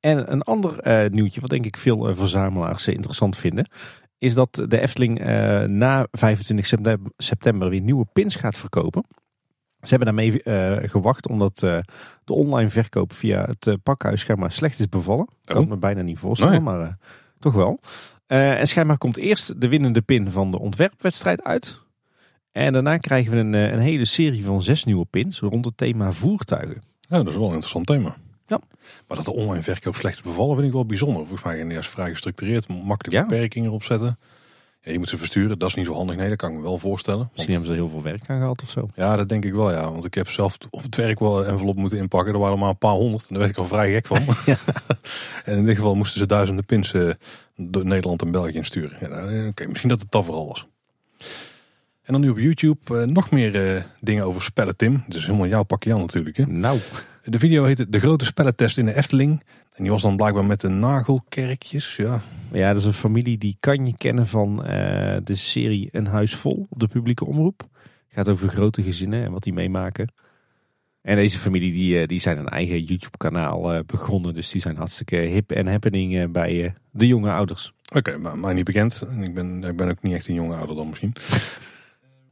En 0.00 0.32
een 0.32 0.42
ander 0.42 0.80
nieuwtje, 1.10 1.40
wat 1.40 1.50
denk 1.50 1.66
ik 1.66 1.76
veel 1.76 2.14
verzamelaars 2.14 2.88
interessant 2.88 3.36
vinden, 3.36 3.70
is 4.18 4.34
dat 4.34 4.64
de 4.68 4.80
Efteling 4.80 5.18
na 5.66 6.06
25 6.10 6.96
september, 7.16 7.68
weer 7.68 7.80
nieuwe 7.80 8.06
pins 8.12 8.36
gaat 8.36 8.56
verkopen. 8.56 9.04
Ze 9.80 9.94
hebben 9.94 10.06
daarmee 10.06 10.40
gewacht 10.88 11.28
omdat 11.28 11.58
de 12.24 12.32
online 12.32 12.70
verkoop 12.70 13.12
via 13.12 13.48
het 13.48 13.82
pakhuis 13.82 14.20
schijnbaar 14.20 14.52
slecht 14.52 14.78
is 14.78 14.88
bevallen. 14.88 15.28
Ik 15.42 15.52
kan 15.54 15.62
oh. 15.62 15.68
me 15.68 15.76
bijna 15.76 16.02
niet 16.02 16.18
voorstellen, 16.18 16.62
maar 16.62 16.98
toch 17.38 17.54
wel. 17.54 17.80
en 18.26 18.68
schijnbaar 18.68 18.98
komt 18.98 19.16
eerst 19.16 19.60
de 19.60 19.68
winnende 19.68 20.02
pin 20.02 20.30
van 20.30 20.50
de 20.50 20.58
ontwerpwedstrijd 20.58 21.42
uit. 21.42 21.86
En 22.58 22.72
daarna 22.72 22.96
krijgen 22.96 23.32
we 23.32 23.38
een, 23.38 23.54
eh, 23.54 23.72
een 23.72 23.78
hele 23.78 24.04
serie 24.04 24.44
van 24.44 24.62
zes 24.62 24.84
nieuwe 24.84 25.04
pins 25.04 25.40
rond 25.40 25.64
het 25.64 25.76
thema 25.76 26.12
voertuigen. 26.12 26.82
Ja, 27.00 27.16
dat 27.16 27.26
is 27.26 27.34
wel 27.34 27.44
een 27.44 27.50
interessant 27.50 27.86
thema. 27.86 28.16
Ja. 28.46 28.60
Maar 29.06 29.16
dat 29.16 29.26
de 29.26 29.32
online 29.32 29.62
verkoop 29.62 29.96
slecht 29.96 30.22
bevallen 30.22 30.54
vind 30.54 30.66
ik 30.66 30.72
wel 30.72 30.86
bijzonder. 30.86 31.26
Volgens 31.26 31.42
mij 31.42 31.58
is 31.58 31.88
vrij 31.88 32.10
gestructureerd, 32.10 32.68
makkelijk 32.68 33.16
ja. 33.16 33.26
beperkingen 33.26 33.68
erop 33.68 33.84
zetten. 33.84 34.18
Ja, 34.82 34.92
je 34.92 34.98
moet 34.98 35.08
ze 35.08 35.18
versturen, 35.18 35.58
dat 35.58 35.68
is 35.68 35.74
niet 35.74 35.86
zo 35.86 35.94
handig. 35.94 36.16
Nee, 36.16 36.28
dat 36.28 36.36
kan 36.36 36.50
ik 36.50 36.56
me 36.56 36.62
wel 36.62 36.78
voorstellen. 36.78 37.18
Want... 37.18 37.32
Misschien 37.32 37.54
hebben 37.54 37.70
ze 37.70 37.76
heel 37.76 37.88
veel 37.88 38.02
werk 38.02 38.30
aan 38.30 38.38
gehad 38.38 38.62
of 38.62 38.70
zo. 38.70 38.88
Ja, 38.94 39.16
dat 39.16 39.28
denk 39.28 39.44
ik 39.44 39.52
wel, 39.52 39.70
ja. 39.72 39.92
Want 39.92 40.04
ik 40.04 40.14
heb 40.14 40.28
zelf 40.28 40.58
op 40.70 40.82
het 40.82 40.96
werk 40.96 41.18
wel 41.18 41.40
een 41.40 41.46
envelop 41.46 41.76
moeten 41.76 41.98
inpakken. 41.98 42.34
Er 42.34 42.40
waren 42.40 42.58
maar 42.58 42.68
een 42.68 42.78
paar 42.78 42.90
honderd. 42.90 43.22
En 43.22 43.28
daar 43.28 43.38
werd 43.38 43.50
ik 43.50 43.58
al 43.58 43.66
vrij 43.66 43.92
gek 43.92 44.06
van. 44.06 44.22
ja. 44.46 44.58
en 45.44 45.56
in 45.56 45.64
dit 45.64 45.76
geval 45.76 45.94
moesten 45.94 46.18
ze 46.18 46.26
duizenden 46.26 46.64
pins 46.64 46.92
uh, 46.92 47.12
door 47.56 47.84
Nederland 47.84 48.22
en 48.22 48.30
België 48.30 48.52
insturen. 48.52 48.96
Ja, 49.00 49.08
nou, 49.08 49.48
Oké, 49.48 49.66
misschien 49.66 49.88
dat 49.88 50.00
het 50.00 50.10
dat 50.10 50.24
vooral 50.24 50.46
was. 50.46 50.66
En 52.08 52.14
dan 52.14 52.22
nu 52.22 52.30
op 52.30 52.38
YouTube 52.38 53.00
uh, 53.00 53.02
nog 53.02 53.30
meer 53.30 53.74
uh, 53.74 53.82
dingen 54.00 54.24
over 54.24 54.42
spellen, 54.42 54.76
Tim. 54.76 55.02
Dus 55.08 55.26
helemaal 55.26 55.46
jouw 55.46 55.62
pakje 55.62 55.92
aan 55.92 56.00
natuurlijk. 56.00 56.36
Hè? 56.36 56.46
Nou. 56.46 56.78
De 57.24 57.38
video 57.38 57.64
heette 57.64 57.88
De 57.88 57.98
Grote 57.98 58.24
Spellentest 58.24 58.78
in 58.78 58.84
de 58.84 58.94
Efteling. 58.94 59.42
En 59.74 59.82
die 59.82 59.90
was 59.90 60.02
dan 60.02 60.16
blijkbaar 60.16 60.44
met 60.44 60.60
de 60.60 60.68
nagelkerkjes. 60.68 61.96
Ja, 61.96 62.20
ja 62.52 62.68
dat 62.68 62.80
is 62.80 62.84
een 62.84 62.92
familie 62.92 63.38
die 63.38 63.56
kan 63.60 63.86
je 63.86 63.96
kennen 63.96 64.26
van 64.26 64.60
uh, 64.62 65.16
de 65.24 65.34
serie 65.34 65.88
Een 65.92 66.06
Huis 66.06 66.34
Vol 66.34 66.66
op 66.70 66.80
de 66.80 66.88
publieke 66.88 67.24
omroep. 67.24 67.60
Het 67.82 68.14
gaat 68.14 68.28
over 68.28 68.48
grote 68.48 68.82
gezinnen 68.82 69.24
en 69.24 69.32
wat 69.32 69.42
die 69.42 69.52
meemaken. 69.52 70.12
En 71.02 71.16
deze 71.16 71.38
familie 71.38 71.72
die, 71.72 72.06
die 72.06 72.20
zijn 72.20 72.38
een 72.38 72.48
eigen 72.48 72.78
YouTube 72.78 73.16
kanaal 73.16 73.82
begonnen. 73.86 74.34
Dus 74.34 74.50
die 74.50 74.60
zijn 74.60 74.76
hartstikke 74.76 75.16
hip 75.16 75.50
en 75.50 75.66
happening 75.66 76.32
bij 76.32 76.74
de 76.90 77.06
jonge 77.06 77.30
ouders. 77.30 77.72
Oké, 77.94 78.16
maar 78.16 78.38
mij 78.38 78.54
niet 78.54 78.64
bekend. 78.64 79.02
Ik 79.20 79.34
ben, 79.34 79.64
ik 79.64 79.76
ben 79.76 79.88
ook 79.88 80.02
niet 80.02 80.14
echt 80.14 80.28
een 80.28 80.34
jonge 80.34 80.56
ouder 80.56 80.76
dan 80.76 80.88
misschien. 80.88 81.12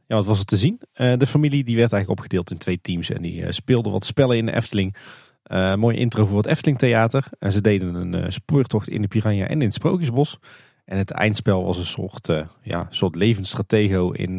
Ja, 0.07 0.15
wat 0.15 0.25
was 0.25 0.39
er 0.39 0.45
te 0.45 0.57
zien? 0.57 0.81
Uh, 0.95 1.17
de 1.17 1.27
familie 1.27 1.63
die 1.63 1.75
werd 1.75 1.91
eigenlijk 1.91 2.19
opgedeeld 2.19 2.51
in 2.51 2.57
twee 2.57 2.79
teams 2.81 3.09
en 3.09 3.21
die 3.21 3.41
uh, 3.41 3.47
speelden 3.49 3.91
wat 3.91 4.05
spellen 4.05 4.37
in 4.37 4.45
de 4.45 4.55
Efteling. 4.55 4.95
Uh, 5.51 5.75
mooie 5.75 5.97
intro 5.97 6.25
voor 6.25 6.37
het 6.37 6.45
Efteling 6.45 6.77
Theater. 6.77 7.25
En 7.39 7.51
ze 7.51 7.61
deden 7.61 7.95
een 7.95 8.31
spoortocht 8.33 8.89
in 8.89 9.01
de 9.01 9.07
Piranha 9.07 9.45
en 9.45 9.61
in 9.61 9.67
het 9.67 9.73
Sprookjesbos. 9.73 10.39
En 10.85 10.97
het 10.97 11.11
eindspel 11.11 11.63
was 11.63 11.77
een 11.77 11.85
soort, 11.85 12.31
ja, 12.61 12.87
soort 12.89 13.15
levensstratego 13.15 14.11
in 14.11 14.37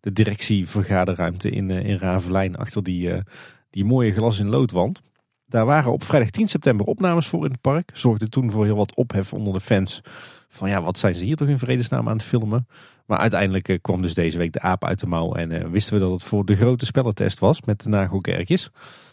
de 0.00 0.12
directievergaderruimte 0.12 1.50
in, 1.50 1.70
in 1.70 1.96
Ravelijn. 1.96 2.56
Achter 2.56 2.82
die, 2.82 3.22
die 3.70 3.84
mooie 3.84 4.12
glas 4.12 4.38
in 4.38 4.48
loodwand. 4.48 5.02
Daar 5.46 5.66
waren 5.66 5.92
op 5.92 6.04
vrijdag 6.04 6.30
10 6.30 6.48
september 6.48 6.86
opnames 6.86 7.26
voor 7.26 7.44
in 7.44 7.50
het 7.50 7.60
park. 7.60 7.90
Zorgde 7.92 8.28
toen 8.28 8.50
voor 8.50 8.64
heel 8.64 8.76
wat 8.76 8.94
ophef 8.94 9.32
onder 9.32 9.52
de 9.52 9.60
fans. 9.60 10.00
Van 10.48 10.68
ja, 10.68 10.82
wat 10.82 10.98
zijn 10.98 11.14
ze 11.14 11.24
hier 11.24 11.36
toch 11.36 11.48
in 11.48 11.58
vredesnaam 11.58 12.08
aan 12.08 12.16
het 12.16 12.26
filmen? 12.26 12.66
Maar 13.06 13.18
uiteindelijk 13.18 13.68
eh, 13.68 13.78
kwam 13.80 14.02
dus 14.02 14.14
deze 14.14 14.38
week 14.38 14.52
de 14.52 14.60
aap 14.60 14.84
uit 14.84 15.00
de 15.00 15.06
mouw 15.06 15.34
en 15.34 15.50
uh, 15.50 15.64
wisten 15.64 15.94
we 15.94 16.00
dat 16.00 16.10
het 16.10 16.24
voor 16.24 16.44
de 16.44 16.56
grote 16.56 16.86
spellentest 16.86 17.38
was 17.38 17.62
met 17.62 17.82
de 17.82 17.88
nagelkerkjes. 17.88 18.70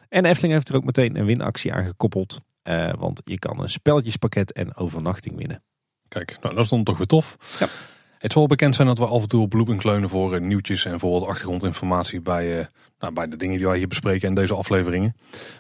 En 0.10 0.26
Efteling 0.26 0.54
heeft 0.54 0.70
er 0.70 0.76
ook 0.76 0.84
meteen 0.84 1.18
een 1.18 1.26
winactie 1.26 1.74
aan 1.74 1.86
gekoppeld. 1.86 2.42
Uh, 2.64 2.94
want 2.98 3.22
je 3.26 3.40
kan 3.40 3.62
een 3.62 3.70
spelletjespakket 3.70 4.52
en 4.52 4.76
overnachting 4.76 5.38
winnen. 5.38 5.64
Kijk, 6.08 6.38
nou 6.42 6.56
dat 6.56 6.64
is 6.64 6.70
dan 6.70 6.84
toch 6.84 6.98
weer 6.98 7.08
tof. 7.08 7.58
Ja. 7.60 7.68
Het 8.18 8.32
zal 8.32 8.48
bekend 8.48 8.76
zijn 8.76 8.88
dat 8.88 8.98
we 8.98 9.06
af 9.06 9.22
en 9.22 9.28
toe 9.28 9.42
op 9.42 9.54
looping 9.54 9.80
kleunen 9.80 10.10
voor 10.10 10.42
nieuwtjes 10.42 10.86
en 10.86 11.00
voor 11.00 11.12
wat 11.20 11.30
achtergrondinformatie 11.30 12.22
bij, 12.22 12.68
nou, 13.00 13.14
bij 13.14 13.28
de 13.28 13.38
dingen 13.38 13.58
die 13.58 13.68
wij 13.68 13.78
hier 13.78 13.88
bespreken 13.88 14.28
in 14.28 14.36
deze 14.36 14.54
afleveringen. 14.54 15.16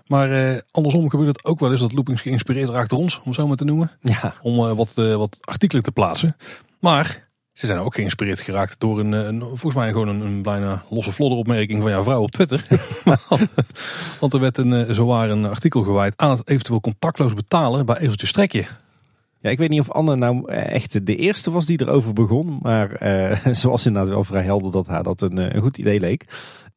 Maar 0.07 0.61
andersom 0.71 1.09
gebeurt 1.09 1.35
het 1.35 1.45
ook 1.45 1.59
wel 1.59 1.71
eens 1.71 1.79
dat 1.79 1.93
loopings 1.93 2.21
geïnspireerd 2.21 2.69
raakt 2.69 2.89
door 2.89 2.99
ons, 2.99 3.21
om 3.23 3.33
zo 3.33 3.47
maar 3.47 3.57
te 3.57 3.65
noemen. 3.65 3.91
Ja. 4.01 4.35
Om 4.41 4.75
wat, 4.75 4.93
wat 4.93 5.37
artikelen 5.41 5.83
te 5.83 5.91
plaatsen. 5.91 6.35
Maar 6.79 7.30
ze 7.51 7.67
zijn 7.67 7.79
ook 7.79 7.95
geïnspireerd 7.95 8.41
geraakt 8.41 8.79
door 8.79 8.99
een, 8.99 9.11
een 9.11 9.39
volgens 9.39 9.75
mij 9.75 9.91
gewoon 9.91 10.07
een, 10.07 10.21
een 10.21 10.41
bijna 10.41 10.83
losse 10.89 11.11
vlodder 11.11 11.37
opmerking 11.37 11.81
van 11.81 11.91
jouw 11.91 12.03
vrouw 12.03 12.21
op 12.21 12.31
Twitter. 12.31 12.65
Want 14.19 14.33
er 14.33 14.39
werd 14.39 14.57
een, 14.57 14.73
eh, 14.73 14.93
zowaar 14.93 15.29
een 15.29 15.45
artikel 15.45 15.83
gewijd 15.83 16.13
aan 16.17 16.29
het 16.29 16.49
eventueel 16.49 16.79
contactloos 16.79 17.33
betalen 17.33 17.85
bij 17.85 17.97
Eveltje 17.97 18.27
Strekje. 18.27 18.65
Ja, 19.39 19.49
ik 19.49 19.57
weet 19.57 19.69
niet 19.69 19.79
of 19.79 19.91
Anne 19.91 20.15
nou 20.15 20.51
eh, 20.51 20.73
echt 20.73 21.05
de 21.05 21.15
eerste 21.15 21.51
was 21.51 21.65
die 21.65 21.81
erover 21.81 22.13
begon. 22.13 22.59
Maar 22.61 22.89
ze 23.59 23.69
was 23.69 23.85
inderdaad 23.85 24.11
wel 24.13 24.23
vrij 24.23 24.43
helder 24.43 24.71
dat 24.71 24.87
haar 24.87 25.03
dat 25.03 25.21
een, 25.21 25.61
goed 25.61 25.77
idee 25.77 25.99
leek. 25.99 26.25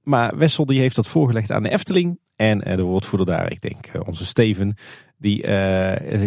Maar 0.02 0.36
Wessel 0.36 0.66
die 0.66 0.80
heeft 0.80 0.96
dat 0.96 1.08
voorgelegd 1.08 1.52
aan 1.52 1.62
de 1.62 1.70
Efteling. 1.70 2.18
En 2.36 2.58
de 2.58 2.82
woordvoerder 2.82 3.26
daar, 3.26 3.52
ik 3.52 3.60
denk 3.60 4.06
onze 4.06 4.24
Steven, 4.24 4.76
die 5.16 5.42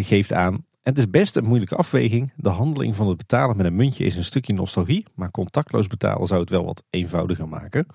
geeft 0.03 0.33
aan 0.33 0.65
het 0.87 0.97
is 0.97 1.09
best 1.09 1.35
een 1.35 1.45
moeilijke 1.45 1.75
afweging. 1.75 2.33
De 2.35 2.49
handeling 2.49 2.95
van 2.95 3.07
het 3.07 3.17
betalen 3.17 3.57
met 3.57 3.65
een 3.65 3.75
muntje 3.75 4.05
is 4.05 4.15
een 4.15 4.23
stukje 4.23 4.53
nostalgie, 4.53 5.05
maar 5.15 5.31
contactloos 5.31 5.87
betalen 5.87 6.27
zou 6.27 6.39
het 6.39 6.49
wel 6.49 6.65
wat 6.65 6.83
eenvoudiger 6.89 7.47
maken. 7.47 7.87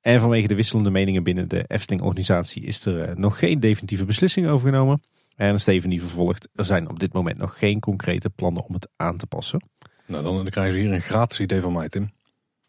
En 0.00 0.20
vanwege 0.20 0.48
de 0.48 0.54
wisselende 0.54 0.90
meningen 0.90 1.22
binnen 1.22 1.48
de 1.48 1.64
Efteling-organisatie 1.66 2.62
is 2.62 2.84
er 2.84 3.02
eh, 3.02 3.16
nog 3.16 3.38
geen 3.38 3.60
definitieve 3.60 4.04
beslissing 4.04 4.48
over 4.48 4.68
genomen. 4.68 5.02
En 5.36 5.60
Steven 5.60 5.90
die 5.90 6.00
vervolgt, 6.00 6.48
er 6.54 6.64
zijn 6.64 6.88
op 6.88 6.98
dit 6.98 7.12
moment 7.12 7.38
nog 7.38 7.58
geen 7.58 7.80
concrete 7.80 8.30
plannen 8.30 8.64
om 8.64 8.74
het 8.74 8.88
aan 8.96 9.16
te 9.16 9.26
passen. 9.26 9.62
Nou, 10.06 10.22
dan, 10.22 10.48
krijgen 10.48 10.74
ze 10.74 10.80
hier 10.80 10.92
een 10.92 11.00
gratis 11.00 11.40
idee 11.40 11.60
van 11.60 11.72
mij, 11.72 11.88
Tim. 11.88 12.10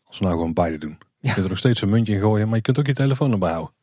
Als 0.03 0.17
we 0.19 0.25
nou 0.25 0.37
gewoon 0.37 0.53
beide 0.53 0.77
doen. 0.77 0.97
Je 1.19 1.33
kunt 1.33 1.43
er 1.43 1.49
nog 1.49 1.57
steeds 1.57 1.81
een 1.81 1.89
muntje 1.89 2.13
in 2.13 2.19
gooien, 2.19 2.47
maar 2.47 2.55
je 2.55 2.61
kunt 2.61 2.79
ook 2.79 2.87
je 2.87 2.93
telefoon 2.93 3.31
erbij 3.31 3.51
houden. 3.51 3.73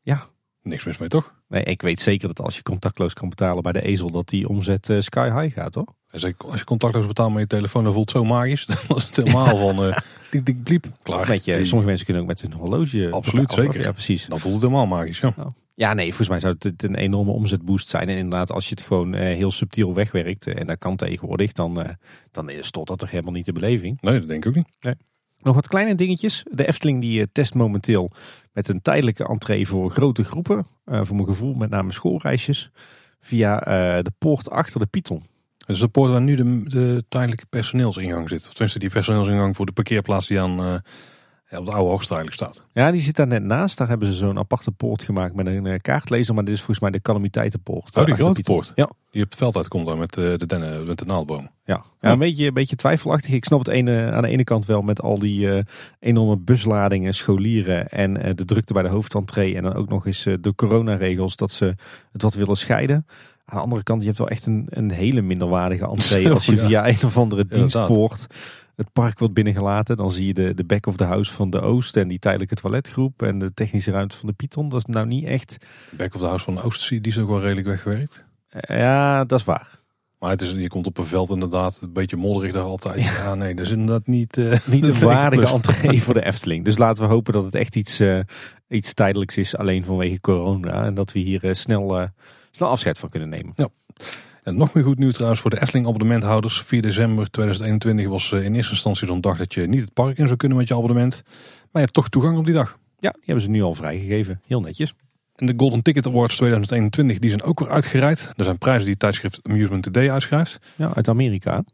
Ja, 0.00 0.28
Niks 0.62 0.84
mis 0.84 0.98
mee, 0.98 1.08
toch? 1.08 1.34
Nee, 1.48 1.62
ik 1.62 1.82
weet 1.82 2.00
zeker 2.00 2.28
dat 2.28 2.40
als 2.40 2.56
je 2.56 2.62
contactloos 2.62 3.12
kan 3.12 3.28
betalen 3.28 3.62
bij 3.62 3.72
de 3.72 3.82
ezel, 3.82 4.10
dat 4.10 4.28
die 4.28 4.48
omzet 4.48 4.90
eh, 4.90 5.00
sky 5.00 5.30
high 5.40 5.54
gaat, 5.54 5.74
hoor. 5.74 5.94
En 6.10 6.20
zeker 6.20 6.50
als 6.50 6.58
je 6.58 6.64
contactloos 6.64 7.06
betaalt 7.06 7.32
met 7.32 7.40
je 7.40 7.46
telefoon, 7.46 7.84
dan 7.84 7.92
voelt 7.92 8.12
het 8.12 8.18
zo 8.18 8.24
magisch. 8.24 8.66
Dan 8.88 8.96
is 8.96 9.06
het 9.06 9.16
helemaal 9.16 9.58
van 9.58 9.84
eh 9.84 9.96
dik 10.30 10.46
dik 10.46 10.62
bliep. 10.62 10.86
Klaar. 11.02 11.28
Met 11.28 11.44
je, 11.44 11.64
sommige 11.64 11.88
mensen 11.88 12.04
kunnen 12.04 12.22
ook 12.22 12.28
met 12.28 12.40
hun 12.40 12.52
horloge 12.52 13.08
Absoluut, 13.10 13.46
betalen. 13.46 13.72
zeker. 13.72 13.86
Ja, 13.86 13.92
precies. 13.92 14.26
Dan 14.26 14.40
voelt 14.40 14.54
het 14.54 14.62
helemaal 14.62 14.86
magisch, 14.86 15.18
ja. 15.18 15.34
Ja, 15.74 15.94
nee, 15.94 16.06
volgens 16.06 16.28
mij 16.28 16.40
zou 16.40 16.54
het 16.58 16.82
een 16.82 16.94
enorme 16.94 17.30
omzetboost 17.30 17.88
zijn. 17.88 18.08
En 18.08 18.16
inderdaad, 18.16 18.52
als 18.52 18.68
je 18.68 18.74
het 18.74 18.84
gewoon 18.84 19.14
eh, 19.14 19.36
heel 19.36 19.50
subtiel 19.50 19.94
wegwerkt, 19.94 20.46
en 20.46 20.66
dat 20.66 20.78
kan 20.78 20.96
tegenwoordig, 20.96 21.52
dan, 21.52 21.96
dan 22.30 22.50
stort 22.60 22.88
dat 22.88 22.98
toch 22.98 23.10
helemaal 23.10 23.32
niet 23.32 23.44
de 23.46 23.52
beleving. 23.52 23.98
Nee, 24.00 24.18
dat 24.18 24.28
denk 24.28 24.44
ik 24.44 24.48
ook 24.48 24.64
niet. 24.80 24.96
Nog 25.42 25.54
wat 25.54 25.68
kleine 25.68 25.94
dingetjes. 25.94 26.44
De 26.50 26.68
Efteling 26.68 27.00
die 27.00 27.32
test 27.32 27.54
momenteel 27.54 28.10
met 28.52 28.68
een 28.68 28.82
tijdelijke 28.82 29.26
entree 29.26 29.68
voor 29.68 29.90
grote 29.90 30.24
groepen. 30.24 30.66
eh, 30.84 31.00
voor 31.04 31.16
mijn 31.16 31.28
gevoel 31.28 31.54
met 31.54 31.70
name 31.70 31.92
schoolreisjes. 31.92 32.70
Via 33.20 33.60
eh, 33.60 34.02
de 34.02 34.12
poort 34.18 34.50
achter 34.50 34.80
de 34.80 34.86
Python. 34.86 35.22
Het 35.58 35.68
is 35.68 35.80
de 35.80 35.88
poort 35.88 36.10
waar 36.10 36.20
nu 36.20 36.36
de, 36.36 36.62
de 36.64 37.04
tijdelijke 37.08 37.46
personeelsingang 37.46 38.28
zit. 38.28 38.40
Of 38.40 38.50
tenminste 38.50 38.78
die 38.78 38.90
personeelsingang 38.90 39.56
voor 39.56 39.66
de 39.66 39.72
parkeerplaats 39.72 40.26
die 40.26 40.40
aan 40.40 40.64
eh, 40.64 40.74
ja, 41.50 41.58
op 41.58 41.66
de 41.66 41.72
oude 41.72 41.88
hoogste 41.90 42.14
eigenlijk 42.14 42.42
staat. 42.52 42.66
Ja, 42.72 42.90
die 42.90 43.02
zit 43.02 43.16
daar 43.16 43.26
net 43.26 43.42
naast. 43.42 43.78
Daar 43.78 43.88
hebben 43.88 44.08
ze 44.08 44.14
zo'n 44.14 44.38
aparte 44.38 44.70
poort 44.72 45.02
gemaakt 45.02 45.34
met 45.34 45.46
een 45.46 45.66
eh, 45.66 45.78
kaartlezer. 45.78 46.34
Maar 46.34 46.44
dit 46.44 46.52
is 46.54 46.58
volgens 46.60 46.80
mij 46.80 46.90
de 46.90 47.00
calamiteitenpoort. 47.00 47.96
Oh, 47.96 48.04
die 48.04 48.14
eh, 48.14 48.20
grote 48.20 48.40
poort. 48.40 48.72
Ja, 48.74 48.90
Die 49.10 49.22
op 49.22 49.30
het 49.30 49.38
veld 49.38 49.56
uitkomt 49.56 49.86
daar 49.86 49.98
met 49.98 50.16
eh, 50.16 50.24
de 50.36 50.46
dennen, 50.46 50.86
met 50.86 50.98
de 50.98 51.04
naaldboom. 51.04 51.50
ja. 51.64 51.84
ja 52.00 52.12
een, 52.12 52.18
beetje, 52.18 52.46
een 52.46 52.54
beetje 52.54 52.76
twijfelachtig. 52.76 53.32
Ik 53.32 53.44
snap 53.44 53.58
het 53.58 53.68
ene, 53.68 54.10
aan 54.12 54.22
de 54.22 54.28
ene 54.28 54.44
kant 54.44 54.66
wel 54.66 54.82
met 54.82 55.02
al 55.02 55.18
die 55.18 55.52
eh, 55.52 55.62
enorme 56.00 56.36
busladingen, 56.36 57.14
scholieren 57.14 57.88
en 57.88 58.16
eh, 58.22 58.34
de 58.34 58.44
drukte 58.44 58.72
bij 58.72 58.82
de 58.82 58.88
hoofdentree. 58.88 59.56
En 59.56 59.62
dan 59.62 59.74
ook 59.74 59.88
nog 59.88 60.06
eens 60.06 60.26
eh, 60.26 60.34
de 60.40 60.54
coronaregels 60.54 61.36
dat 61.36 61.50
ze 61.52 61.74
het 62.12 62.22
wat 62.22 62.34
willen 62.34 62.56
scheiden. 62.56 63.06
Aan 63.44 63.56
de 63.56 63.62
andere 63.62 63.82
kant, 63.82 64.00
je 64.00 64.06
hebt 64.06 64.18
wel 64.18 64.28
echt 64.28 64.46
een, 64.46 64.66
een 64.68 64.90
hele 64.90 65.20
minderwaardige 65.20 65.84
entree. 65.90 66.26
Zo, 66.26 66.32
Als 66.34 66.46
je 66.46 66.56
via 66.56 66.88
een 66.88 67.04
of 67.04 67.16
andere 67.16 67.46
dienstpoort 67.46 68.26
het 68.80 68.92
park 68.92 69.18
wordt 69.18 69.34
binnengelaten. 69.34 69.96
Dan 69.96 70.10
zie 70.10 70.26
je 70.26 70.34
de, 70.34 70.54
de 70.54 70.64
back 70.64 70.86
of 70.86 70.96
the 70.96 71.04
house 71.04 71.32
van 71.32 71.50
de 71.50 71.60
Oost 71.60 71.96
en 71.96 72.08
die 72.08 72.18
tijdelijke 72.18 72.54
toiletgroep. 72.54 73.22
En 73.22 73.38
de 73.38 73.54
technische 73.54 73.90
ruimte 73.90 74.16
van 74.16 74.28
de 74.28 74.34
Python. 74.34 74.68
Dat 74.68 74.78
is 74.78 74.84
nou 74.84 75.06
niet 75.06 75.24
echt... 75.24 75.56
Back 75.90 76.14
of 76.14 76.20
the 76.20 76.26
house 76.26 76.44
van 76.44 76.54
de 76.54 76.62
Oostzee, 76.62 77.00
die 77.00 77.12
is 77.12 77.18
ook 77.18 77.28
wel 77.28 77.40
redelijk 77.40 77.66
weggewerkt. 77.66 78.24
eh, 78.48 78.78
ja, 78.78 79.24
dat 79.24 79.38
is 79.38 79.44
waar. 79.44 79.78
Maar 80.18 80.30
het 80.30 80.42
is, 80.42 80.50
je 80.52 80.68
komt 80.68 80.86
op 80.86 80.98
een 80.98 81.06
veld 81.06 81.30
inderdaad, 81.30 81.78
een 81.82 81.92
beetje 81.92 82.16
modderig 82.16 82.52
daar 82.52 82.62
altijd. 82.62 83.02
Ja, 83.04 83.34
nee, 83.34 83.54
dat 83.54 83.66
is 83.66 83.72
inderdaad 83.72 84.06
niet... 84.06 84.36
eh, 84.36 84.66
niet 84.66 84.84
de 84.84 84.92
een 84.92 85.00
waardige 85.14 85.42
plus. 85.42 85.52
entree 85.52 86.02
voor 86.02 86.14
de 86.14 86.24
Efteling. 86.24 86.64
Dus 86.64 86.78
laten 86.78 87.02
we 87.02 87.08
hopen 87.08 87.32
dat 87.32 87.44
het 87.44 87.54
echt 87.54 87.76
iets, 87.76 88.00
eh, 88.00 88.20
iets 88.68 88.94
tijdelijks 88.94 89.36
is, 89.36 89.56
alleen 89.56 89.84
vanwege 89.84 90.20
corona. 90.20 90.84
En 90.84 90.94
dat 90.94 91.12
we 91.12 91.18
hier 91.18 91.48
snel, 91.56 92.08
snel 92.50 92.68
afscheid 92.68 92.98
van 92.98 93.08
kunnen 93.08 93.28
nemen. 93.28 93.54
En 94.50 94.56
nog 94.56 94.72
meer 94.72 94.84
goed 94.84 94.98
nieuws 94.98 95.14
trouwens 95.14 95.40
voor 95.40 95.50
de 95.50 95.60
Efteling 95.60 95.86
abonnementhouders. 95.86 96.62
4 96.62 96.82
december 96.82 97.30
2021 97.30 98.08
was 98.08 98.32
eh, 98.32 98.44
in 98.44 98.54
eerste 98.54 98.72
instantie 98.72 99.06
zo'n 99.06 99.20
dag 99.20 99.36
dat 99.36 99.54
je 99.54 99.66
niet 99.66 99.80
het 99.80 99.92
park 99.92 100.18
in 100.18 100.26
zou 100.26 100.36
kunnen 100.36 100.58
met 100.58 100.68
je 100.68 100.74
abonnement. 100.74 101.22
Maar 101.24 101.68
je 101.72 101.78
hebt 101.78 101.92
toch 101.92 102.08
toegang 102.08 102.38
op 102.38 102.44
die 102.44 102.54
dag. 102.54 102.78
Ja, 102.98 103.10
die 103.10 103.22
hebben 103.24 103.44
ze 103.44 103.50
nu 103.50 103.62
al 103.62 103.74
vrijgegeven. 103.74 104.40
Heel 104.46 104.60
netjes. 104.60 104.94
En 105.34 105.46
de 105.46 105.54
Golden 105.56 105.82
Ticket 105.82 106.06
Awards 106.06 106.36
2021 106.36 107.18
die 107.18 107.30
zijn 107.30 107.42
ook 107.42 107.58
weer 107.58 107.70
uitgereikt. 107.70 108.32
Er 108.36 108.44
zijn 108.44 108.58
prijzen 108.58 108.82
die 108.82 108.90
het 108.90 108.98
tijdschrift 108.98 109.40
Amusement 109.42 109.82
Today 109.82 110.10
uitschrijft. 110.10 110.58
Ja, 110.76 110.94
uit 110.94 111.08
Amerika. 111.08 111.64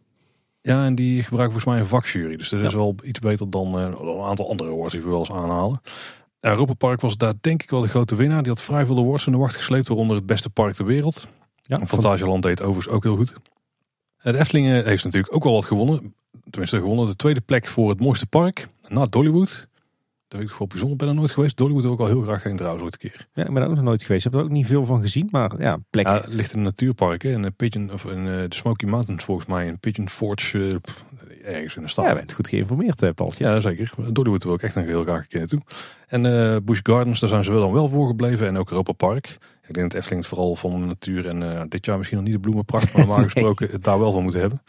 Ja, 0.60 0.84
en 0.84 0.94
die 0.94 1.22
gebruiken 1.22 1.60
volgens 1.60 1.64
mij 1.64 1.78
een 1.78 2.00
vakjury. 2.00 2.36
Dus 2.36 2.48
dat 2.48 2.60
is 2.60 2.74
wel 2.74 2.94
iets 3.04 3.18
beter 3.18 3.50
dan 3.50 3.78
eh, 3.78 3.82
een 3.82 4.22
aantal 4.22 4.50
andere 4.50 4.70
awards 4.70 4.92
die 4.92 5.02
we 5.02 5.08
wel 5.08 5.18
eens 5.18 5.32
aanhalen. 5.32 5.80
Europa 6.40 6.74
Park 6.74 7.00
was 7.00 7.16
daar 7.16 7.34
denk 7.40 7.62
ik 7.62 7.70
wel 7.70 7.80
de 7.80 7.88
grote 7.88 8.14
winnaar. 8.14 8.42
Die 8.42 8.52
had 8.52 8.62
vrij 8.62 8.86
veel 8.86 8.98
awards 8.98 9.26
in 9.26 9.32
de 9.32 9.38
wacht 9.38 9.56
gesleept, 9.56 9.88
waaronder 9.88 10.16
het 10.16 10.26
beste 10.26 10.50
park 10.50 10.74
ter 10.74 10.84
wereld. 10.84 11.28
Ja, 11.66 11.86
Fantasieland 11.86 12.42
deed 12.42 12.62
overigens 12.62 12.94
ook 12.94 13.02
heel 13.02 13.16
goed. 13.16 13.32
Eh, 14.16 14.32
De 14.32 14.38
Efteling 14.38 14.66
eh, 14.66 14.84
heeft 14.84 15.04
natuurlijk 15.04 15.34
ook 15.34 15.44
wel 15.44 15.52
wat 15.52 15.64
gewonnen. 15.64 16.14
Tenminste 16.50 16.78
gewonnen. 16.78 17.06
De 17.06 17.16
tweede 17.16 17.40
plek 17.40 17.66
voor 17.66 17.88
het 17.88 18.00
mooiste 18.00 18.26
park. 18.26 18.68
Na 18.88 19.04
Dollywood. 19.06 19.66
Dat 20.28 20.38
vind 20.38 20.50
ik 20.52 20.58
wel 20.58 20.66
bijzonder. 20.68 20.96
Ben 20.96 21.08
er 21.08 21.14
nooit 21.14 21.30
geweest. 21.30 21.56
Dollywood 21.56 21.82
wil 21.82 21.92
ik 21.92 21.98
al 22.00 22.06
heel 22.06 22.20
graag 22.22 22.42
heen 22.42 22.56
trouwens 22.56 22.84
ooit 22.84 22.92
een 22.92 23.10
keer. 23.10 23.26
Ja, 23.34 23.44
ik 23.46 23.52
ben 23.52 23.62
er 23.62 23.68
ook 23.68 23.74
nog 23.74 23.84
nooit 23.84 24.02
geweest. 24.02 24.26
Ik 24.26 24.32
heb 24.32 24.40
er 24.40 24.46
ook 24.46 24.52
niet 24.52 24.66
veel 24.66 24.84
van 24.84 25.00
gezien. 25.00 25.28
Maar 25.30 25.60
ja, 25.60 25.78
plek. 25.90 26.06
Ja, 26.06 26.14
het 26.14 26.26
ligt 26.32 26.52
in 26.52 26.58
een 26.58 26.64
natuurpark. 26.64 27.22
Hè. 27.22 27.30
In, 27.30 27.42
een 27.42 27.54
Pigeon, 27.54 27.92
of 27.92 28.04
in 28.04 28.18
eh, 28.18 28.24
de 28.24 28.46
Smoky 28.54 28.86
Mountains 28.86 29.24
volgens 29.24 29.46
mij. 29.46 29.66
In 29.66 29.78
Pigeon 29.78 30.08
Forge. 30.08 30.80
eh, 31.44 31.54
ergens 31.54 31.76
in 31.76 31.82
de 31.82 31.88
stad. 31.88 32.04
Ja, 32.04 32.10
je 32.10 32.16
bent 32.16 32.32
goed 32.32 32.48
geïnformeerd, 32.48 33.02
eh, 33.02 33.10
Paultje. 33.14 33.44
Ja, 33.44 33.60
zeker. 33.60 33.90
Dollywood 34.12 34.44
wil 34.44 34.54
ik 34.54 34.62
echt 34.62 34.74
nog 34.74 34.84
heel 34.84 35.02
graag 35.02 35.20
een 35.20 35.28
keer 35.28 35.38
naartoe. 35.38 35.60
En 36.06 36.26
eh 36.26 36.56
Busch 36.62 36.80
Gardens, 36.82 37.20
daar 37.20 37.28
zijn 37.28 37.44
ze 37.44 37.52
wel 37.52 37.60
dan 37.60 37.72
wel 37.72 37.88
voor 37.88 38.06
gebleven. 38.06 38.46
En 38.46 38.56
ook 38.58 38.70
Europa 38.70 38.92
Park. 38.92 39.38
Ik 39.68 39.74
denk 39.74 39.90
dat 39.90 40.00
Efteling 40.00 40.22
het 40.22 40.34
vooral 40.34 40.56
van 40.56 40.80
de 40.80 40.86
natuur. 40.86 41.28
En 41.28 41.42
eh, 41.42 41.62
dit 41.68 41.86
jaar 41.86 41.96
misschien 41.96 42.18
nog 42.18 42.26
niet 42.26 42.36
de 42.36 42.40
bloemenpracht. 42.40 42.92
Maar 42.92 43.06
normaal 43.06 43.24
gesproken 43.30 43.68
het 43.70 43.84
daar 43.84 43.98
wel 43.98 44.12
van 44.12 44.22
moeten 44.22 44.40
hebben. 44.40 44.62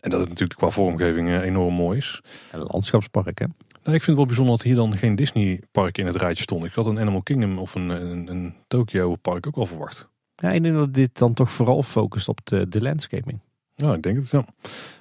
En 0.00 0.10
dat 0.10 0.20
het 0.20 0.28
natuurlijk 0.28 0.58
qua 0.58 0.70
vormgeving 0.70 1.28
eh, 1.28 1.42
enorm 1.42 1.74
mooi 1.74 1.98
is. 1.98 2.22
Een 2.52 2.60
landschapspark, 2.60 3.38
hè. 3.38 3.46
Nou, 3.82 3.96
ik 3.96 4.02
vind 4.02 4.06
het 4.06 4.16
wel 4.16 4.26
bijzonder 4.26 4.56
dat 4.56 4.66
hier 4.66 4.74
dan 4.74 4.96
geen 4.96 5.16
Disney 5.16 5.62
park 5.72 5.98
in 5.98 6.06
het 6.06 6.16
rijtje 6.16 6.42
stond. 6.42 6.64
Ik 6.64 6.72
had 6.72 6.86
een 6.86 6.98
Animal 6.98 7.22
Kingdom 7.22 7.58
of 7.58 7.74
een, 7.74 7.88
een, 7.88 8.30
een 8.30 8.54
Tokyo 8.68 9.16
park 9.16 9.46
ook 9.46 9.56
wel 9.56 9.66
verwacht. 9.66 10.08
Ja, 10.36 10.50
ik 10.50 10.62
denk 10.62 10.74
dat 10.74 10.94
dit 10.94 11.18
dan 11.18 11.34
toch 11.34 11.52
vooral 11.52 11.82
focust 11.82 12.28
op 12.28 12.40
de, 12.44 12.68
de 12.68 12.80
landscaping. 12.80 13.38
Ja, 13.74 13.94
ik 13.94 14.02
denk 14.02 14.16
het. 14.16 14.30
Ja. 14.30 14.44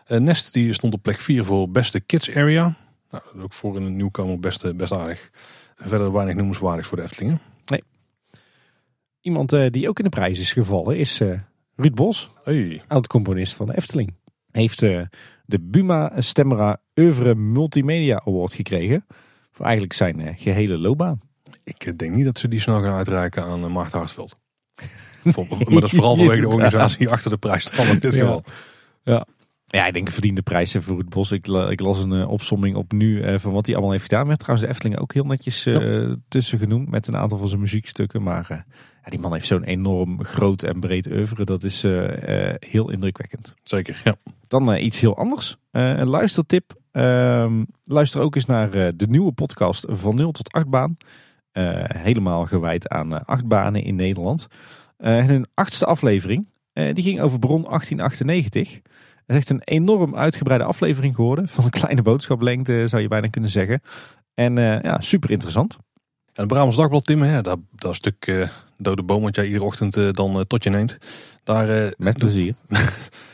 Eh, 0.05 0.19
Nest 0.19 0.53
die 0.53 0.73
stond 0.73 0.93
op 0.93 1.01
plek 1.01 1.19
4 1.19 1.45
voor 1.45 1.69
beste 1.69 1.99
kids 1.99 2.35
area. 2.35 2.75
Nou, 3.11 3.23
ook 3.41 3.53
voor 3.53 3.75
een 3.75 3.95
nieuwkomer 3.95 4.39
best, 4.39 4.75
best 4.77 4.93
aardig. 4.93 5.29
Verder 5.75 6.11
weinig 6.11 6.35
noemenswaardigs 6.35 6.87
voor 6.87 6.97
de 6.97 7.03
Eftelingen. 7.03 7.39
Iemand 9.21 9.53
eh, 9.53 9.69
die 9.69 9.89
ook 9.89 9.97
in 9.97 10.03
de 10.03 10.09
prijs 10.09 10.39
is 10.39 10.53
gevallen 10.53 10.97
is 10.97 11.21
eh, 11.21 11.39
Ruud 11.75 11.93
Bos. 11.95 12.29
Hey, 12.43 12.81
oud-componist 12.87 13.53
van 13.53 13.65
de 13.65 13.77
Efteling. 13.77 14.13
Heeft 14.51 14.83
eh, 14.83 15.01
de 15.45 15.59
Buma 15.59 16.11
Stemra 16.17 16.77
Oeuvre 16.95 17.35
Multimedia 17.35 18.21
Award 18.25 18.53
gekregen. 18.53 19.05
Voor 19.51 19.65
eigenlijk 19.65 19.93
zijn 19.95 20.19
eh, 20.19 20.33
gehele 20.37 20.77
loopbaan. 20.77 21.19
ik 21.63 21.97
denk 21.99 22.15
niet 22.15 22.25
dat 22.25 22.39
ze 22.39 22.47
die 22.47 22.59
snel 22.59 22.79
gaan 22.79 22.93
uitreiken 22.93 23.43
aan 23.43 23.71
Maarten 23.71 23.97
Hartveld. 23.97 24.37
Maar 25.35 25.69
dat 25.69 25.83
is 25.83 25.91
vooral 25.91 26.15
vanwege 26.15 26.41
de 26.41 26.47
organisatie 26.47 27.09
achter 27.09 27.29
de 27.31 27.37
prijs 27.37 27.69
in 27.69 27.99
dit 27.99 28.13
Ja. 28.13 28.19
geval. 28.19 28.43
Ja, 29.71 29.85
ik 29.87 29.93
denk 29.93 30.09
verdiende 30.11 30.41
prijs 30.41 30.73
eh, 30.75 30.81
voor 30.81 30.95
Ruud 30.95 31.09
Bos. 31.09 31.31
Ik, 31.31 31.47
ik 31.47 31.79
las 31.79 32.03
een 32.03 32.25
opsomming 32.25 32.75
op 32.75 32.91
nu 32.91 33.39
van 33.39 33.51
wat 33.51 33.65
hij 33.65 33.75
allemaal 33.75 33.91
heeft 33.93 34.03
gedaan. 34.03 34.27
Werd 34.27 34.39
trouwens 34.39 34.67
de 34.67 34.73
Efteling 34.73 34.99
ook 34.99 35.13
heel 35.13 35.23
netjes 35.25 35.67
tussen 36.27 36.59
genoemd 36.59 36.89
met 36.89 37.07
een 37.07 37.15
aantal 37.15 37.37
van 37.37 37.47
zijn 37.47 37.59
muziekstukken. 37.61 38.23
Maar 38.23 38.47
ja, 38.49 38.65
die 39.09 39.19
man 39.19 39.33
heeft 39.33 39.45
zo'n 39.45 39.63
enorm 39.63 40.23
groot 40.23 40.63
en 40.63 40.79
breed 40.79 41.07
oeuvre. 41.07 41.45
Dat 41.45 41.63
is 41.63 41.83
eh, 41.83 42.49
eh, 42.49 42.55
heel 42.59 42.89
indrukwekkend. 42.89 43.55
Zeker, 43.63 44.01
ja. 44.03 44.15
Dan 44.47 44.73
eh, 44.73 44.83
iets 44.83 44.99
heel 44.99 45.17
anders. 45.17 45.57
Een 45.71 46.07
luistertip. 46.07 46.73
Ehm, 46.91 47.63
luister 47.85 48.21
ook 48.21 48.35
eens 48.35 48.45
naar 48.45 48.71
de 48.71 49.07
nieuwe 49.07 49.31
podcast 49.31 49.85
van 49.89 50.15
0 50.15 50.31
tot 50.31 50.51
8 50.51 50.69
baan. 50.69 50.97
Helemaal 51.87 52.45
gewijd 52.45 52.87
aan 52.87 53.25
achtbanen 53.25 53.83
in 53.83 53.95
Nederland. 53.95 54.47
En 54.97 55.25
hun 55.25 55.45
achtste 55.53 55.85
aflevering, 55.85 56.47
die 56.73 57.03
ging 57.03 57.21
over 57.21 57.39
Bron 57.39 57.63
1898. 57.63 58.73
Het 58.73 58.81
is 59.25 59.35
echt 59.35 59.49
een 59.49 59.61
enorm 59.63 60.15
uitgebreide 60.15 60.65
aflevering 60.65 61.15
geworden. 61.15 61.47
Van 61.47 61.63
een 61.63 61.69
kleine 61.69 62.01
boodschaplengte 62.01 62.83
zou 62.87 63.01
je 63.01 63.07
bijna 63.07 63.27
kunnen 63.27 63.49
zeggen. 63.49 63.81
En 64.33 64.55
ja, 64.55 65.01
super 65.01 65.31
interessant. 65.31 65.77
En 66.39 66.45
het 66.45 66.53
Brabants 66.53 66.77
Dagblad, 66.77 67.05
Tim, 67.05 67.21
hè, 67.21 67.41
dat, 67.41 67.59
dat 67.71 67.95
stuk 67.95 68.27
eh, 68.27 68.47
dode 68.77 69.03
boom 69.03 69.21
wat 69.21 69.35
jij 69.35 69.45
iedere 69.45 69.63
ochtend 69.63 69.97
eh, 69.97 70.11
dan 70.11 70.35
eh, 70.35 70.41
tot 70.41 70.63
je 70.63 70.69
neemt. 70.69 70.97
Daar, 71.43 71.93
Met 71.97 72.17
plezier. 72.17 72.55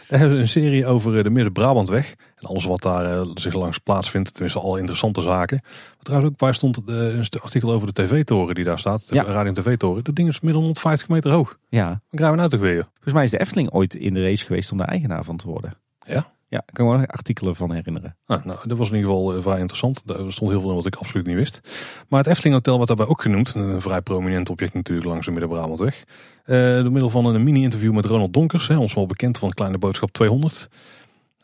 Daar 0.07 0.19
hebben 0.19 0.39
een 0.39 0.47
serie 0.47 0.85
over 0.85 1.23
de 1.23 1.29
Midden-Brabantweg. 1.29 2.15
En 2.35 2.47
alles 2.47 2.65
wat 2.65 2.81
daar 2.81 3.25
zich 3.33 3.53
langs 3.53 3.77
plaatsvindt. 3.77 4.33
Tenminste, 4.33 4.59
alle 4.59 4.77
interessante 4.79 5.21
zaken. 5.21 5.59
Wat 5.63 6.03
trouwens 6.05 6.31
ook 6.31 6.37
bij 6.37 6.51
stond 6.53 6.81
een 6.85 7.25
artikel 7.41 7.71
over 7.71 7.93
de 7.93 8.03
tv-toren 8.03 8.55
die 8.55 8.63
daar 8.63 8.79
staat. 8.79 9.09
De 9.09 9.15
Ja. 9.15 9.23
radio- 9.23 9.53
en 9.53 9.53
tv-toren. 9.53 10.03
Dat 10.03 10.15
ding 10.15 10.29
is 10.29 10.39
dan 10.39 10.51
150 10.51 11.07
meter 11.09 11.31
hoog. 11.31 11.57
Ja, 11.69 11.85
Dan 11.87 11.99
krijgen 12.09 12.31
we 12.31 12.37
nou 12.37 12.49
toch 12.49 12.59
weer. 12.59 12.83
volgens 12.93 13.13
mij 13.13 13.23
is 13.23 13.31
de 13.31 13.39
Efteling 13.39 13.71
ooit 13.71 13.95
in 13.95 14.13
de 14.13 14.21
race 14.23 14.45
geweest 14.45 14.71
om 14.71 14.77
de 14.77 14.83
eigenaar 14.83 15.23
van 15.23 15.37
te 15.37 15.47
worden. 15.47 15.73
Ja? 16.07 16.33
Ja, 16.47 16.63
ik 16.65 16.73
kan 16.73 16.85
me 16.85 16.97
nog 16.97 17.07
artikelen 17.07 17.55
van 17.55 17.71
herinneren. 17.71 18.17
Nou, 18.25 18.41
nou, 18.43 18.59
dat 18.67 18.77
was 18.77 18.89
in 18.89 18.95
ieder 18.95 19.09
geval 19.09 19.35
eh, 19.35 19.41
vrij 19.41 19.59
interessant. 19.59 20.01
Daar 20.05 20.31
stond 20.31 20.51
heel 20.51 20.59
veel 20.61 20.69
in 20.69 20.75
wat 20.75 20.85
ik 20.85 20.95
absoluut 20.95 21.25
niet 21.25 21.35
wist. 21.35 21.59
Maar 22.09 22.19
het 22.19 22.27
Efteling 22.27 22.55
Hotel 22.55 22.73
wordt 22.75 22.87
daarbij 22.87 23.07
ook 23.07 23.21
genoemd. 23.21 23.53
Een 23.53 23.81
vrij 23.81 24.01
prominent 24.01 24.49
object 24.49 24.73
natuurlijk 24.73 25.07
langs 25.07 25.25
de 25.25 25.31
Midden-Brabantweg. 25.31 26.03
Eh 26.43 26.55
door 26.55 26.91
middel 26.91 27.09
van 27.09 27.25
een 27.25 27.43
mini-interview 27.43 27.93
met 27.93 28.05
Ronald 28.05 28.33
Donkers. 28.33 28.67
Hè, 28.67 28.77
ons 28.77 28.93
wel 28.93 29.05
bekend 29.05 29.37
van 29.37 29.51
Kleine 29.51 29.77
Boodschap 29.77 30.11
200. 30.11 30.67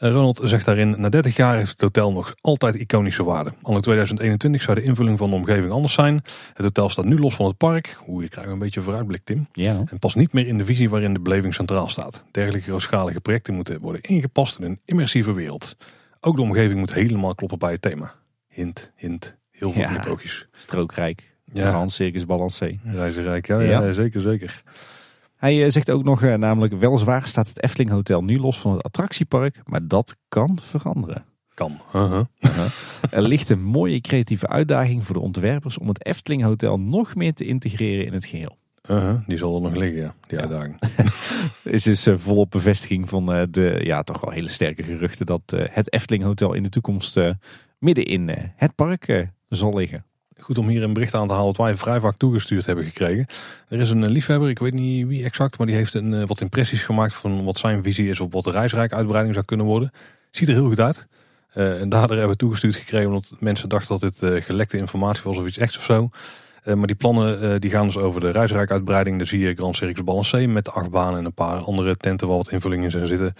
Ronald 0.09 0.39
zegt 0.43 0.65
daarin, 0.65 0.95
na 0.97 1.09
30 1.09 1.35
jaar 1.35 1.57
heeft 1.57 1.71
het 1.71 1.81
hotel 1.81 2.11
nog 2.11 2.33
altijd 2.41 2.75
iconische 2.75 3.23
waarde. 3.23 3.53
Al 3.61 3.75
in 3.75 3.81
2021 3.81 4.61
zou 4.61 4.75
de 4.79 4.83
invulling 4.83 5.17
van 5.17 5.29
de 5.29 5.35
omgeving 5.35 5.71
anders 5.71 5.93
zijn. 5.93 6.15
Het 6.53 6.65
hotel 6.65 6.89
staat 6.89 7.05
nu 7.05 7.19
los 7.19 7.35
van 7.35 7.45
het 7.45 7.57
park. 7.57 7.97
Oeh, 8.07 8.23
je 8.23 8.29
krijgt 8.29 8.51
een 8.51 8.59
beetje 8.59 8.81
vooruitblik, 8.81 9.21
Tim. 9.23 9.47
Ja. 9.53 9.83
En 9.89 9.99
past 9.99 10.15
niet 10.15 10.33
meer 10.33 10.47
in 10.47 10.57
de 10.57 10.65
visie 10.65 10.89
waarin 10.89 11.13
de 11.13 11.19
beleving 11.19 11.53
centraal 11.53 11.89
staat. 11.89 12.23
Dergelijke 12.31 12.67
grootschalige 12.67 13.21
projecten 13.21 13.53
moeten 13.53 13.79
worden 13.79 14.01
ingepast 14.01 14.59
in 14.59 14.65
een 14.65 14.79
immersieve 14.85 15.33
wereld. 15.33 15.77
Ook 16.19 16.35
de 16.35 16.41
omgeving 16.41 16.79
moet 16.79 16.93
helemaal 16.93 17.35
kloppen 17.35 17.59
bij 17.59 17.71
het 17.71 17.81
thema. 17.81 18.13
Hint, 18.47 18.91
hint. 18.95 19.37
Heel 19.51 19.71
veel 19.71 19.81
Ja. 19.81 19.87
knipoogjes. 19.87 20.47
Strookrijk. 20.55 21.29
Ja. 21.53 21.69
Hans 21.69 21.95
Circus 21.95 22.25
Balancé. 22.25 22.77
Reizenrijk, 22.83 23.47
ja, 23.47 23.59
ja. 23.59 23.81
ja 23.85 23.91
zeker, 23.91 24.21
zeker. 24.21 24.63
Hij 25.41 25.69
zegt 25.69 25.91
ook 25.91 26.03
nog 26.03 26.21
namelijk, 26.21 26.73
weliswaar 26.73 27.27
staat 27.27 27.47
het 27.47 27.63
Efteling 27.63 27.89
Hotel 27.89 28.23
nu 28.23 28.39
los 28.39 28.59
van 28.59 28.71
het 28.71 28.83
attractiepark, 28.83 29.61
maar 29.65 29.87
dat 29.87 30.15
kan 30.29 30.59
veranderen. 30.61 31.25
Kan. 31.53 31.81
Uh-huh. 31.95 32.25
er 33.11 33.21
ligt 33.21 33.49
een 33.49 33.63
mooie 33.63 34.01
creatieve 34.01 34.47
uitdaging 34.47 35.05
voor 35.05 35.15
de 35.15 35.21
ontwerpers 35.21 35.77
om 35.77 35.87
het 35.87 36.05
Efteling 36.05 36.43
Hotel 36.43 36.79
nog 36.79 37.15
meer 37.15 37.33
te 37.33 37.45
integreren 37.45 38.05
in 38.05 38.13
het 38.13 38.25
geheel. 38.25 38.57
Uh-huh. 38.89 39.19
Die 39.27 39.37
zal 39.37 39.55
er 39.55 39.61
nog 39.61 39.75
liggen, 39.75 40.01
ja, 40.01 40.15
die 40.27 40.37
ja. 40.37 40.43
uitdaging. 40.43 40.79
is 41.77 41.83
dus 41.83 42.07
uh, 42.07 42.17
volop 42.17 42.51
bevestiging 42.51 43.09
van 43.09 43.25
de 43.51 43.79
ja, 43.83 44.03
toch 44.03 44.21
wel 44.21 44.33
hele 44.33 44.49
sterke 44.49 44.83
geruchten 44.83 45.25
dat 45.25 45.41
het 45.55 45.93
Efteling 45.93 46.23
Hotel 46.23 46.53
in 46.53 46.63
de 46.63 46.69
toekomst 46.69 47.19
midden 47.79 48.05
in 48.05 48.29
het 48.55 48.75
park 48.75 49.29
zal 49.49 49.77
liggen. 49.77 50.05
Goed 50.41 50.57
om 50.57 50.67
hier 50.67 50.83
een 50.83 50.93
bericht 50.93 51.13
aan 51.13 51.27
te 51.27 51.33
halen 51.33 51.47
wat 51.47 51.57
wij 51.57 51.77
vrij 51.77 51.99
vaak 51.99 52.17
toegestuurd 52.17 52.65
hebben 52.65 52.85
gekregen. 52.85 53.25
Er 53.67 53.79
is 53.79 53.89
een 53.89 54.07
liefhebber, 54.07 54.49
ik 54.49 54.59
weet 54.59 54.73
niet 54.73 55.07
wie 55.07 55.23
exact, 55.23 55.57
maar 55.57 55.67
die 55.67 55.75
heeft 55.75 55.93
een, 55.93 56.27
wat 56.27 56.41
impressies 56.41 56.83
gemaakt 56.83 57.13
van 57.13 57.43
wat 57.43 57.57
zijn 57.57 57.83
visie 57.83 58.09
is 58.09 58.19
op 58.19 58.33
wat 58.33 58.43
de 58.43 58.51
reisrijk 58.51 58.93
uitbreiding 58.93 59.33
zou 59.33 59.45
kunnen 59.45 59.65
worden. 59.65 59.91
Ziet 60.31 60.47
er 60.47 60.53
heel 60.53 60.67
goed 60.67 60.79
uit. 60.79 61.07
Uh, 61.55 61.81
en 61.81 61.89
daardoor 61.89 62.17
hebben 62.17 62.31
we 62.31 62.35
toegestuurd 62.35 62.75
gekregen 62.75 63.07
omdat 63.07 63.31
mensen 63.39 63.69
dachten 63.69 63.99
dat 63.99 64.19
dit 64.19 64.31
uh, 64.31 64.41
gelekte 64.41 64.77
informatie 64.77 65.23
was 65.23 65.37
of 65.37 65.47
iets 65.47 65.57
echt 65.57 65.77
of 65.77 65.83
zo. 65.83 66.09
Uh, 66.65 66.73
maar 66.73 66.87
die 66.87 66.95
plannen 66.95 67.61
die 67.61 67.69
gaan 67.69 67.85
dus 67.85 67.97
over 67.97 68.21
de 68.21 68.29
reisrijkuitbreiding. 68.29 69.17
Daar 69.17 69.27
zie 69.27 69.39
je 69.39 69.53
Grand 69.53 69.75
Circus 69.75 70.03
Balancé 70.03 70.45
met 70.45 70.65
de 70.65 70.71
achtbanen 70.71 71.19
en 71.19 71.25
een 71.25 71.33
paar 71.33 71.59
andere 71.59 71.97
tenten 71.97 72.27
waar 72.27 72.37
wat 72.37 72.51
invullingen 72.51 72.85
in 72.85 72.91
zijn 72.91 73.07
zitten. 73.07 73.33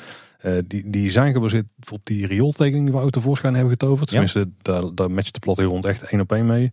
die, 0.68 0.90
die 0.90 1.12
zijn 1.12 1.34
gebaseerd 1.34 1.66
op 1.92 2.00
die 2.04 2.28
riooltekening 2.28 2.86
die 2.86 2.94
we 2.94 3.02
ook 3.02 3.10
tevoorschijn 3.10 3.54
hebben 3.54 3.72
getoverd. 3.72 4.10
Tenminste, 4.10 4.50
daar, 4.62 4.84
daar 4.96 5.12
matcht 5.12 5.34
de 5.34 5.40
plattegrond 5.40 5.86
echt 5.86 6.04
één 6.04 6.22
op 6.22 6.32
één 6.32 6.46
mee. 6.46 6.72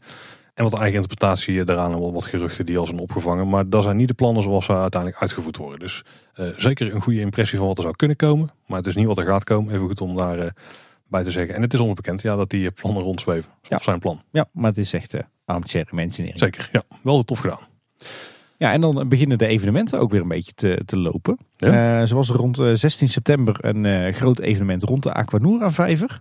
En 0.55 0.65
wat 0.65 0.79
eigen 0.79 1.01
interpretatie 1.01 1.65
daaraan 1.65 1.93
en 1.93 2.13
wat 2.13 2.25
geruchten 2.25 2.67
die 2.67 2.79
al 2.79 2.87
zijn 2.87 2.99
opgevangen. 2.99 3.49
Maar 3.49 3.69
dat 3.69 3.83
zijn 3.83 3.97
niet 3.97 4.09
de 4.09 4.15
plannen 4.15 4.43
zoals 4.43 4.65
ze 4.65 4.73
uiteindelijk 4.73 5.21
uitgevoerd 5.21 5.57
worden. 5.57 5.79
Dus 5.79 6.05
zeker 6.57 6.95
een 6.95 7.03
goede 7.03 7.21
impressie 7.21 7.59
van 7.59 7.67
wat 7.67 7.77
er 7.77 7.83
zou 7.83 7.97
kunnen 7.97 8.17
komen. 8.17 8.51
Maar 8.67 8.79
het 8.79 8.87
is 8.87 8.95
niet 8.95 9.07
wat 9.07 9.19
er 9.19 9.27
gaat 9.27 9.45
komen. 9.45 9.75
Even 9.75 9.87
goed 9.87 10.01
om 10.01 10.17
daar 10.17 10.55
bij 11.09 11.23
te 11.23 11.31
zeggen. 11.31 11.55
En 11.55 11.63
het 11.63 11.75
is 11.75 11.81
ons 11.81 11.95
bekend 11.95 12.23
ja, 12.23 12.37
dat 12.37 12.51
die 12.51 12.71
plannen 12.71 13.03
rondzweven. 13.03 13.53
Ja. 13.63 13.79
zijn 13.79 13.99
plan. 13.99 14.23
Ja, 14.31 14.49
maar 14.53 14.69
het 14.69 14.79
is 14.79 14.93
echt 14.93 15.15
uh, 15.15 15.21
armchair 15.45 15.89
engineering. 15.97 16.39
Zeker, 16.39 16.69
ja. 16.73 16.83
Wel 17.03 17.23
tof 17.23 17.39
gedaan. 17.39 17.61
Ja, 18.57 18.73
en 18.73 18.81
dan 18.81 19.09
beginnen 19.09 19.39
de 19.39 19.47
evenementen 19.47 20.01
ook 20.01 20.11
weer 20.11 20.21
een 20.21 20.29
beetje 20.29 20.53
te, 20.53 20.83
te 20.85 20.99
lopen. 20.99 21.39
Ja. 21.57 22.01
Uh, 22.01 22.07
zoals 22.07 22.29
er 22.29 22.37
rond 22.37 22.57
16 22.57 23.07
eh, 23.07 23.13
september 23.13 23.65
een 23.65 23.85
uh, 23.85 24.15
groot 24.15 24.39
evenement 24.39 24.83
rond 24.83 25.03
de 25.03 25.13
Aquanura 25.13 25.71
vijver. 25.71 26.21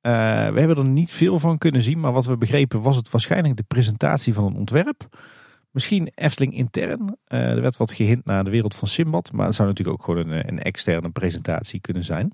we 0.00 0.10
hebben 0.54 0.76
er 0.76 0.88
niet 0.88 1.12
veel 1.12 1.38
van 1.38 1.58
kunnen 1.58 1.82
zien, 1.82 2.00
maar 2.00 2.12
wat 2.12 2.26
we 2.26 2.36
begrepen 2.36 2.82
was 2.82 2.96
het 2.96 3.10
waarschijnlijk 3.10 3.56
de 3.56 3.64
presentatie 3.68 4.34
van 4.34 4.44
een 4.44 4.56
ontwerp. 4.56 5.08
Misschien 5.70 6.10
Efteling 6.14 6.54
intern. 6.54 7.16
er 7.24 7.60
werd 7.60 7.76
wat 7.76 7.92
gehint 7.92 8.24
naar 8.24 8.44
de 8.44 8.50
wereld 8.50 8.74
van 8.74 8.88
Simbad, 8.88 9.32
maar 9.32 9.46
het 9.46 9.54
zou 9.54 9.68
natuurlijk 9.68 9.98
ook 9.98 10.04
gewoon 10.04 10.28
een, 10.28 10.48
een 10.48 10.62
externe 10.62 11.10
presentatie 11.10 11.80
kunnen 11.80 12.04
zijn. 12.04 12.32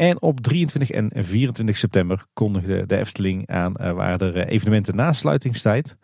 En 0.00 0.22
op 0.22 0.40
23 0.40 0.90
en 0.90 1.10
24 1.14 1.76
september 1.76 2.24
kondigde 2.32 2.86
de 2.86 2.96
Efteling 2.96 3.48
aan 3.48 3.74
uh, 3.80 3.92
waar 3.92 4.20
er 4.20 4.36
eh, 4.36 4.52
evenementen 4.54 4.96
na 4.96 5.12
sluitingstijd 5.12 5.96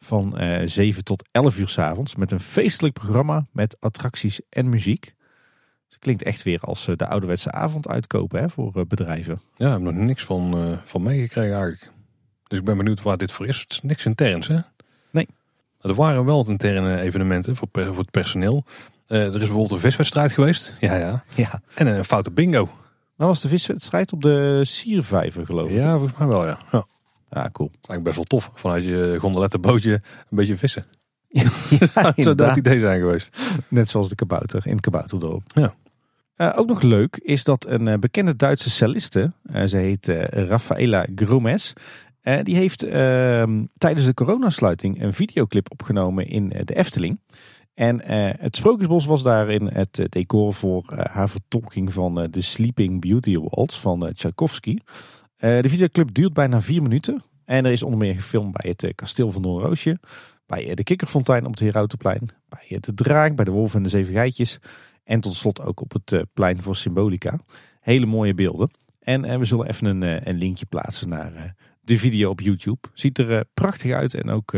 van 0.00 0.34
uh, 0.36 0.62
eh, 0.62 0.68
7 0.68 1.04
tot 1.04 1.28
11 1.30 1.58
uur 1.58 1.68
s 1.68 1.78
avonds 1.78 2.16
met 2.16 2.30
een 2.30 2.40
feestelijk 2.40 2.94
programma 2.94 3.46
met 3.52 3.76
attracties 3.80 4.40
en 4.48 4.68
muziek. 4.68 5.00
Dus 5.04 5.14
het 5.88 5.98
klinkt 5.98 6.22
echt 6.22 6.42
weer 6.42 6.60
als 6.60 6.84
de 6.96 7.06
ouderwetse 7.06 7.52
avond 7.52 7.88
uitkopen 7.88 8.40
hè, 8.40 8.48
voor 8.48 8.86
bedrijven. 8.86 9.40
Ja, 9.54 9.66
ik 9.66 9.72
heb 9.72 9.80
nog 9.80 9.94
niks 9.94 10.24
van, 10.24 10.78
van 10.84 11.02
meegekregen 11.02 11.52
eigenlijk. 11.52 11.90
Dus 12.46 12.58
ik 12.58 12.64
ben 12.64 12.76
benieuwd 12.76 13.02
waar 13.02 13.16
dit 13.16 13.32
voor 13.32 13.46
is. 13.46 13.60
Het 13.60 13.70
is 13.70 13.80
niks 13.82 14.04
interns 14.04 14.48
hè? 14.48 14.58
Nee. 15.10 15.28
Er 15.80 15.94
waren 15.94 16.24
wel 16.24 16.48
interne 16.48 17.00
evenementen 17.00 17.56
voor, 17.56 17.68
voor 17.72 17.98
het 17.98 18.10
personeel. 18.10 18.64
er 19.06 19.26
is 19.26 19.38
bijvoorbeeld 19.38 19.70
een 19.70 19.80
viswedstrijd 19.80 20.32
geweest. 20.32 20.74
Ja, 20.80 20.94
ja. 20.96 21.24
ja. 21.34 21.62
En 21.74 21.86
een 21.86 22.04
foute 22.04 22.30
bingo. 22.30 22.70
Dat 23.20 23.28
was 23.28 23.40
de 23.40 23.48
viswedstrijd 23.48 24.12
op 24.12 24.22
de 24.22 24.60
Siervijver 24.64 25.46
geloof 25.46 25.70
ik. 25.70 25.76
Ja, 25.76 25.96
volgens 25.96 26.18
mij 26.18 26.28
wel 26.28 26.46
ja. 26.46 26.58
Ja, 26.72 26.86
ja 27.30 27.50
cool. 27.52 27.70
Eigenlijk 27.70 28.02
best 28.02 28.16
wel 28.16 28.24
tof. 28.24 28.50
Vanuit 28.54 28.84
je 28.84 29.16
gondolettenbootje 29.18 29.92
een 29.92 30.36
beetje 30.36 30.56
vissen. 30.56 30.84
ja, 31.28 32.12
zou 32.16 32.34
dat 32.34 32.56
idee 32.56 32.80
zijn 32.80 33.00
geweest. 33.00 33.36
Net 33.68 33.88
zoals 33.88 34.08
de 34.08 34.14
kabouter 34.14 34.66
in 34.66 34.72
het 34.72 34.80
kabouterdorp. 34.80 35.42
Ja. 35.46 35.74
Uh, 36.36 36.52
ook 36.56 36.66
nog 36.66 36.82
leuk 36.82 37.16
is 37.16 37.44
dat 37.44 37.66
een 37.66 37.86
uh, 37.86 37.94
bekende 37.94 38.36
Duitse 38.36 38.70
celliste, 38.70 39.32
uh, 39.52 39.64
ze 39.64 39.76
heet 39.76 40.06
Rafaela 40.30 41.06
Gromes, 41.14 41.72
die 42.42 42.56
heeft 42.56 42.82
ehm, 42.82 43.64
tijdens 43.78 44.06
de 44.06 44.14
coronasluiting 44.14 45.02
een 45.02 45.14
videoclip 45.14 45.70
opgenomen 45.70 46.26
in 46.26 46.48
de 46.48 46.74
Efteling. 46.74 47.18
En 47.80 48.00
uh, 48.10 48.30
het 48.38 48.56
Sprookjesbos 48.56 49.06
was 49.06 49.22
daarin 49.22 49.66
het 49.66 49.98
eh, 49.98 50.06
decor 50.08 50.54
voor 50.54 50.84
uh, 50.92 51.04
haar 51.04 51.28
vertolking 51.28 51.92
van 51.92 52.28
de 52.30 52.40
Sleeping 52.40 53.00
Beauty 53.00 53.38
Waltz 53.38 53.78
van 53.78 54.12
Tchaikovsky. 54.12 54.78
de 55.36 55.68
videoclip 55.68 56.14
duurt 56.14 56.32
bijna 56.32 56.60
vier 56.60 56.82
minuten. 56.82 57.22
En 57.44 57.64
er 57.64 57.72
is 57.72 57.82
onder 57.82 57.98
meer 57.98 58.14
gefilmd 58.14 58.52
bij 58.52 58.70
het 58.70 58.94
kasteel 58.94 59.32
van 59.32 59.42
Noorroosje. 59.42 59.98
Bij 60.46 60.74
de 60.74 60.82
Kikkerfontein 60.82 61.44
op 61.44 61.50
het 61.50 61.60
Herautenplein. 61.60 62.28
Bij 62.48 62.78
de 62.80 62.94
Draak, 62.94 63.36
bij 63.36 63.44
de 63.44 63.50
Wolf 63.50 63.74
en 63.74 63.82
de 63.82 63.88
Zeven 63.88 64.12
Geitjes. 64.12 64.58
En 65.04 65.20
tot 65.20 65.34
slot 65.34 65.60
ook 65.60 65.80
op 65.80 65.92
het 65.92 66.24
plein 66.32 66.62
voor 66.62 66.76
Symbolica. 66.76 67.38
Hele 67.80 68.06
mooie 68.06 68.34
beelden. 68.34 68.70
En 68.98 69.38
we 69.38 69.44
zullen 69.44 69.66
even 69.66 69.86
een, 69.86 70.28
een 70.28 70.38
linkje 70.38 70.66
plaatsen 70.66 71.08
naar 71.08 71.54
de 71.80 71.98
video 71.98 72.30
op 72.30 72.40
YouTube. 72.40 72.88
Ziet 72.94 73.18
er 73.18 73.44
prachtig 73.54 73.92
uit 73.92 74.14
en 74.14 74.30
ook 74.30 74.52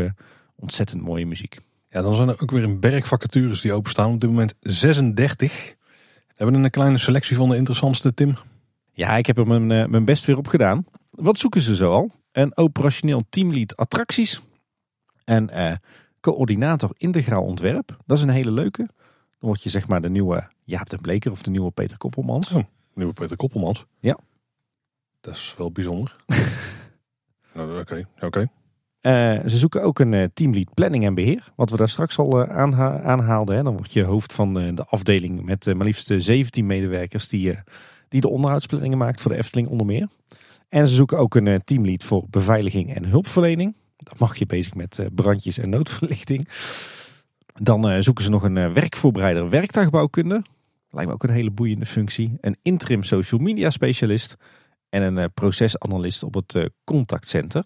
ontzettend 0.55 1.01
mooie 1.01 1.25
muziek. 1.25 1.59
Ja, 1.93 2.01
dan 2.01 2.15
zijn 2.15 2.27
er 2.27 2.41
ook 2.41 2.51
weer 2.51 2.63
een 2.63 2.79
berg 2.79 3.07
vacatures 3.07 3.61
die 3.61 3.73
openstaan. 3.73 4.13
Op 4.13 4.21
dit 4.21 4.29
moment 4.29 4.55
36. 4.59 5.75
We 6.27 6.33
hebben 6.35 6.63
een 6.63 6.69
kleine 6.69 6.97
selectie 6.97 7.35
van 7.35 7.49
de 7.49 7.55
interessantste, 7.55 8.13
Tim. 8.13 8.37
Ja, 8.93 9.17
ik 9.17 9.25
heb 9.25 9.37
er 9.37 9.47
mijn, 9.47 9.71
eh, 9.71 9.87
mijn 9.87 10.05
best 10.05 10.25
weer 10.25 10.37
op 10.37 10.47
gedaan. 10.47 10.85
Wat 11.09 11.37
zoeken 11.37 11.61
ze 11.61 11.75
zo 11.75 11.91
al? 11.91 12.11
Een 12.31 12.57
operationeel 12.57 13.23
teamlead 13.29 13.75
attracties. 13.75 14.41
En 15.23 15.49
uh, 15.53 15.71
coördinator 16.19 16.89
integraal 16.97 17.43
ontwerp. 17.43 17.97
Dat 18.05 18.17
is 18.17 18.23
een 18.23 18.29
hele 18.29 18.51
leuke. 18.51 18.89
Dan 19.39 19.49
word 19.49 19.63
je 19.63 19.69
zeg 19.69 19.87
maar 19.87 20.01
de 20.01 20.09
nieuwe 20.09 20.47
Jaap 20.63 20.89
den 20.89 21.01
Bleker 21.01 21.31
of 21.31 21.41
de 21.41 21.51
nieuwe 21.51 21.71
Peter 21.71 21.97
Koppelmans. 21.97 22.51
Oh, 22.51 22.63
nieuwe 22.93 23.13
Peter 23.13 23.35
Koppelmans? 23.35 23.85
Ja. 23.99 24.17
Dat 25.21 25.35
is 25.35 25.55
wel 25.57 25.71
bijzonder. 25.71 26.15
nou, 27.53 27.79
oké, 27.79 28.07
oké. 28.19 28.49
Uh, 29.03 29.39
ze 29.47 29.57
zoeken 29.57 29.81
ook 29.81 29.99
een 29.99 30.11
uh, 30.11 30.25
teamlead 30.33 30.73
planning 30.73 31.05
en 31.05 31.13
beheer. 31.13 31.51
Wat 31.55 31.69
we 31.69 31.77
daar 31.77 31.89
straks 31.89 32.17
al 32.17 32.41
uh, 32.41 32.49
aanha 32.49 33.01
aanhaalden. 33.01 33.55
Hè. 33.55 33.63
Dan 33.63 33.75
word 33.75 33.93
je 33.93 34.03
hoofd 34.03 34.33
van 34.33 34.53
de 34.53 34.85
afdeling 34.85 35.43
met 35.45 35.65
maar 35.65 35.85
liefst 35.85 36.13
17 36.17 36.65
medewerkers 36.65 37.27
die, 37.27 37.59
die 38.07 38.21
de 38.21 38.29
onderhoudsplanningen 38.29 38.97
maakt 38.97 39.21
voor 39.21 39.31
de 39.31 39.37
Efteling 39.37 39.67
onder 39.67 39.85
meer. 39.85 40.07
En 40.69 40.87
ze 40.87 40.95
zoeken 40.95 41.17
ook 41.17 41.35
een 41.35 41.61
teamlead 41.63 42.03
voor 42.03 42.25
beveiliging 42.29 42.95
en 42.95 43.05
hulpverlening. 43.05 43.75
Dan 43.97 44.15
mag 44.17 44.35
je 44.35 44.45
bezig 44.45 44.73
met 44.73 44.99
brandjes 45.15 45.57
en 45.57 45.69
noodverlichting. 45.69 46.47
Dan 47.53 48.03
zoeken 48.03 48.23
ze 48.23 48.29
nog 48.29 48.43
een 48.43 48.73
werkvoorbereider 48.73 49.49
werktuigbouwkunde. 49.49 50.41
Lijkt 50.89 51.09
me 51.09 51.15
ook 51.15 51.23
een 51.23 51.29
hele 51.29 51.51
boeiende 51.51 51.85
functie. 51.85 52.37
Een 52.41 52.57
interim 52.61 53.03
social 53.03 53.41
media 53.41 53.69
specialist. 53.69 54.35
En 54.89 55.01
een 55.01 55.33
procesanalist 55.33 56.23
op 56.23 56.33
het 56.33 56.69
contactcenter. 56.83 57.63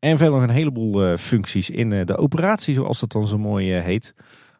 En 0.00 0.16
verder 0.16 0.34
nog 0.34 0.48
een 0.48 0.54
heleboel 0.54 1.10
uh, 1.10 1.16
functies 1.16 1.70
in 1.70 1.90
uh, 1.90 2.04
de 2.04 2.18
operatie, 2.18 2.74
zoals 2.74 3.00
dat 3.00 3.12
dan 3.12 3.28
zo 3.28 3.38
mooi 3.38 3.78
uh, 3.78 3.84
heet. 3.84 4.14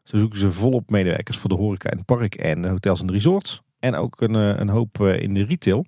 Zo 0.05 0.17
zoeken 0.17 0.39
ze 0.39 0.53
volop 0.53 0.91
medewerkers 0.91 1.39
voor 1.39 1.49
de 1.49 1.57
horeca 1.57 1.91
in 1.91 1.97
het 1.97 2.07
park 2.07 2.35
en 2.35 2.63
de 2.63 2.69
hotels 2.69 3.01
en 3.01 3.11
resorts. 3.11 3.63
En 3.79 3.95
ook 3.95 4.21
een, 4.21 4.35
een 4.35 4.69
hoop 4.69 5.01
in 5.01 5.35
de 5.35 5.45
retail. 5.45 5.85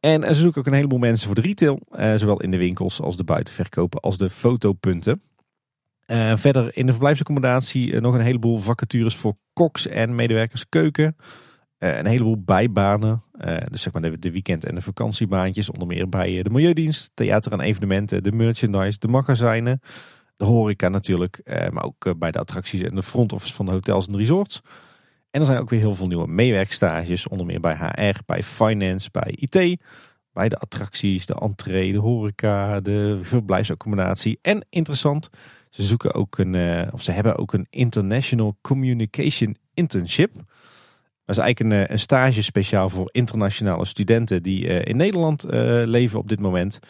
En 0.00 0.34
ze 0.34 0.40
zoeken 0.40 0.60
ook 0.60 0.66
een 0.66 0.72
heleboel 0.72 0.98
mensen 0.98 1.26
voor 1.26 1.34
de 1.34 1.40
retail. 1.40 1.78
zowel 2.16 2.40
in 2.40 2.50
de 2.50 2.56
winkels 2.56 3.00
als 3.00 3.16
de 3.16 3.24
buitenverkopen 3.24 4.00
als 4.00 4.16
de 4.16 4.30
fotopunten. 4.30 5.22
verder 6.34 6.76
in 6.76 6.86
de 6.86 6.92
verblijfsaccommodatie 6.92 8.00
nog 8.00 8.14
een 8.14 8.20
heleboel 8.20 8.58
vacatures 8.58 9.16
voor 9.16 9.36
koks 9.52 9.86
en 9.86 10.14
medewerkers 10.14 10.68
keuken. 10.68 11.16
Uh, 11.78 11.96
een 11.96 12.06
heleboel 12.06 12.42
bijbanen. 12.42 13.22
Uh, 13.40 13.56
dus 13.70 13.82
zeg 13.82 13.92
maar 13.92 14.20
de, 14.20 14.30
weekend- 14.30 14.64
en 14.64 14.74
de 14.74 14.80
vakantiebaantjes. 14.80 15.70
Onder 15.70 15.88
meer 15.88 16.08
bij 16.08 16.36
eh, 16.36 16.44
de 16.44 16.50
Milieudienst, 16.50 17.10
theater 17.14 17.52
en 17.52 17.60
evenementen, 17.60 18.22
de 18.22 18.32
merchandise, 18.32 18.98
de 18.98 19.08
magazijnen. 19.08 19.80
De 20.36 20.44
horeca 20.44 20.88
natuurlijk. 20.88 21.40
Maar 21.70 21.84
ook 21.84 22.18
bij 22.18 22.30
de 22.30 22.38
attracties 22.38 22.80
en 22.80 22.94
de 22.94 23.02
front 23.02 23.32
office 23.32 23.54
van 23.54 23.66
de 23.66 23.72
hotels 23.72 24.06
en 24.06 24.16
resorts. 24.16 24.62
En 25.30 25.40
er 25.40 25.46
zijn 25.46 25.58
ook 25.58 25.70
weer 25.70 25.80
heel 25.80 25.94
veel 25.94 26.06
nieuwe 26.06 26.26
meewerkstages. 26.26 27.28
Onder 27.28 27.46
meer 27.46 27.60
bij 27.60 27.76
HR, 27.76 28.18
bij 28.26 28.42
finance, 28.42 29.08
bij 29.10 29.36
IT. 29.36 29.80
Bij 30.32 30.48
de 30.48 30.56
attracties, 30.56 31.26
de 31.26 31.34
entree, 31.34 31.92
de 31.92 31.98
horeca, 31.98 32.80
de 32.80 33.18
verblijfsaccommodatie. 33.22 34.38
En 34.42 34.66
interessant, 34.70 35.30
ze 35.70 35.82
zoeken 35.82 36.14
ook 36.14 36.38
een, 36.38 36.92
of 36.92 37.02
ze 37.02 37.10
hebben 37.10 37.36
ook 37.36 37.52
een 37.52 37.66
International 37.70 38.56
Communication 38.60 39.56
Internship. 39.74 40.30
Dat 41.24 41.36
is 41.36 41.42
eigenlijk 41.42 41.60
een, 41.60 41.86
eh, 41.86 41.90
een 41.90 41.98
stage 41.98 42.42
speciaal 42.42 42.88
voor 42.88 43.08
internationale 43.12 43.84
studenten 43.84 44.42
die 44.42 44.68
eh, 44.68 44.90
in 44.90 44.96
Nederland 44.96 45.44
eh, 45.44 45.82
leven 45.84 46.18
op 46.18 46.28
dit 46.28 46.40
moment. 46.40 46.80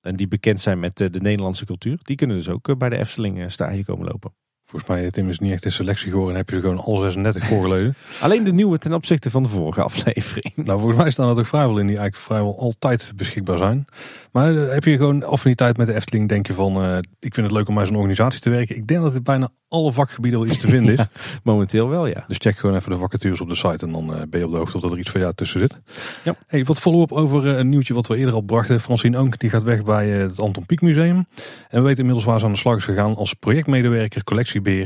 en 0.00 0.16
die 0.16 0.28
bekend 0.28 0.60
zijn 0.60 0.80
met 0.80 0.96
de 0.96 1.20
Nederlandse 1.20 1.66
cultuur, 1.66 1.98
die 2.02 2.16
kunnen 2.16 2.36
dus 2.36 2.48
ook 2.48 2.78
bij 2.78 2.88
de 2.88 2.96
Efteling 2.96 3.52
stage 3.52 3.84
komen 3.84 4.06
lopen. 4.06 4.34
Volgens 4.72 4.90
mij, 4.90 5.10
Tim, 5.10 5.28
is 5.28 5.38
niet 5.38 5.52
echt 5.52 5.64
een 5.64 5.72
selectie 5.72 6.10
geworden 6.10 6.32
en 6.32 6.38
heb 6.38 6.48
je 6.48 6.54
ze 6.54 6.60
gewoon 6.60 6.78
alle 6.78 7.00
36 7.00 7.44
voorgeleden. 7.44 7.94
Alleen 8.20 8.44
de 8.44 8.52
nieuwe 8.52 8.78
ten 8.78 8.92
opzichte 8.92 9.30
van 9.30 9.42
de 9.42 9.48
vorige 9.48 9.82
aflevering. 9.82 10.52
Nou, 10.56 10.78
volgens 10.78 11.00
mij 11.00 11.10
staan 11.10 11.28
er 11.28 11.34
toch 11.34 11.46
vrijwel 11.46 11.78
in 11.78 11.86
die 11.86 11.96
eigenlijk 11.96 12.26
vrijwel 12.26 12.58
altijd 12.58 13.12
beschikbaar 13.16 13.58
zijn. 13.58 13.86
Maar 14.30 14.52
uh, 14.52 14.72
heb 14.72 14.84
je 14.84 14.96
gewoon 14.96 15.24
affiniteit 15.24 15.76
met 15.76 15.86
de 15.86 15.94
Efteling, 15.94 16.28
denk 16.28 16.46
je 16.46 16.54
van, 16.54 16.84
uh, 16.84 16.96
ik 16.96 17.34
vind 17.34 17.46
het 17.46 17.56
leuk 17.56 17.68
om 17.68 17.74
bij 17.74 17.86
zo'n 17.86 17.96
organisatie 17.96 18.40
te 18.40 18.50
werken. 18.50 18.76
Ik 18.76 18.86
denk 18.86 19.02
dat 19.02 19.14
het 19.14 19.24
bijna 19.24 19.48
alle 19.68 19.92
vakgebieden 19.92 20.40
wel 20.40 20.48
iets 20.48 20.58
te 20.58 20.68
vinden 20.68 20.92
is. 20.92 20.98
ja, 21.02 21.08
momenteel 21.42 21.88
wel, 21.88 22.06
ja. 22.06 22.24
Dus 22.28 22.36
check 22.36 22.58
gewoon 22.58 22.76
even 22.76 22.90
de 22.90 22.98
vacatures 22.98 23.40
op 23.40 23.48
de 23.48 23.54
site 23.54 23.86
en 23.86 23.92
dan 23.92 24.10
uh, 24.10 24.22
ben 24.28 24.40
je 24.40 24.46
op 24.46 24.52
de 24.52 24.58
hoogte 24.58 24.76
of 24.76 24.82
er 24.82 24.98
iets 24.98 25.10
voor 25.10 25.20
jou 25.20 25.34
tussen 25.34 25.60
zit. 25.60 25.80
Ja. 26.24 26.34
Hey, 26.46 26.64
wat 26.64 26.78
follow-up 26.78 27.12
over 27.12 27.46
een 27.46 27.68
nieuwtje 27.68 27.94
wat 27.94 28.06
we 28.06 28.16
eerder 28.16 28.34
al 28.34 28.40
brachten. 28.40 28.80
Francine 28.80 29.18
Oonk, 29.18 29.38
die 29.38 29.50
gaat 29.50 29.62
weg 29.62 29.84
bij 29.84 30.08
het 30.08 30.40
Anton 30.40 30.66
Pieck 30.66 30.80
Museum. 30.80 31.26
En 31.68 31.80
we 31.80 31.80
weten 31.80 31.98
inmiddels 31.98 32.24
waar 32.24 32.38
ze 32.38 32.44
aan 32.44 32.52
de 32.52 32.58
slag 32.58 32.76
is 32.76 32.84
gegaan 32.84 33.16
als 33.16 33.34
projectmedewerker 33.34 34.24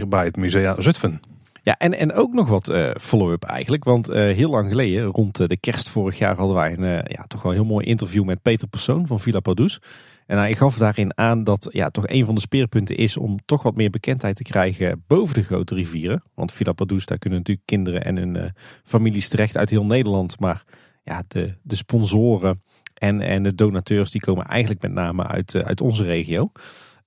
bij 0.08 0.24
het 0.24 0.36
Musea 0.36 0.80
Zutphen. 0.80 1.20
Ja, 1.62 1.76
en, 1.78 1.94
en 1.94 2.12
ook 2.12 2.32
nog 2.32 2.48
wat 2.48 2.68
uh, 2.70 2.90
follow-up 3.00 3.44
eigenlijk. 3.44 3.84
Want 3.84 4.10
uh, 4.10 4.14
heel 4.14 4.50
lang 4.50 4.68
geleden, 4.68 5.04
rond 5.04 5.40
uh, 5.40 5.46
de 5.46 5.56
kerst 5.56 5.88
vorig 5.88 6.18
jaar, 6.18 6.36
hadden 6.36 6.56
wij 6.56 6.78
een 6.78 7.04
ja, 7.08 7.24
toch 7.28 7.42
wel 7.42 7.52
heel 7.52 7.64
mooi 7.64 7.86
interview 7.86 8.24
met 8.24 8.42
Peter 8.42 8.68
Persoon 8.68 9.06
van 9.06 9.20
Villa 9.20 9.40
Padus. 9.40 9.80
En 10.26 10.38
hij 10.38 10.54
gaf 10.54 10.76
daarin 10.76 11.18
aan 11.18 11.44
dat 11.44 11.68
ja, 11.70 11.90
toch 11.90 12.08
een 12.08 12.24
van 12.24 12.34
de 12.34 12.40
speerpunten 12.40 12.96
is 12.96 13.16
om 13.16 13.38
toch 13.44 13.62
wat 13.62 13.76
meer 13.76 13.90
bekendheid 13.90 14.36
te 14.36 14.42
krijgen 14.42 15.04
boven 15.06 15.34
de 15.34 15.42
grote 15.42 15.74
rivieren. 15.74 16.22
Want 16.34 16.52
Villa 16.52 16.72
Padus, 16.72 17.06
daar 17.06 17.18
kunnen 17.18 17.38
natuurlijk 17.38 17.66
kinderen 17.66 18.04
en 18.04 18.16
hun 18.16 18.52
families 18.84 19.28
terecht 19.28 19.56
uit 19.56 19.70
heel 19.70 19.84
Nederland. 19.84 20.40
Maar 20.40 20.64
ja, 21.04 21.22
de, 21.28 21.54
de 21.62 21.76
sponsoren 21.76 22.62
en, 22.94 23.20
en 23.20 23.42
de 23.42 23.54
donateurs 23.54 24.10
die 24.10 24.20
komen 24.20 24.46
eigenlijk 24.46 24.82
met 24.82 24.92
name 24.92 25.26
uit, 25.26 25.54
uit 25.64 25.80
onze 25.80 26.04
regio. 26.04 26.50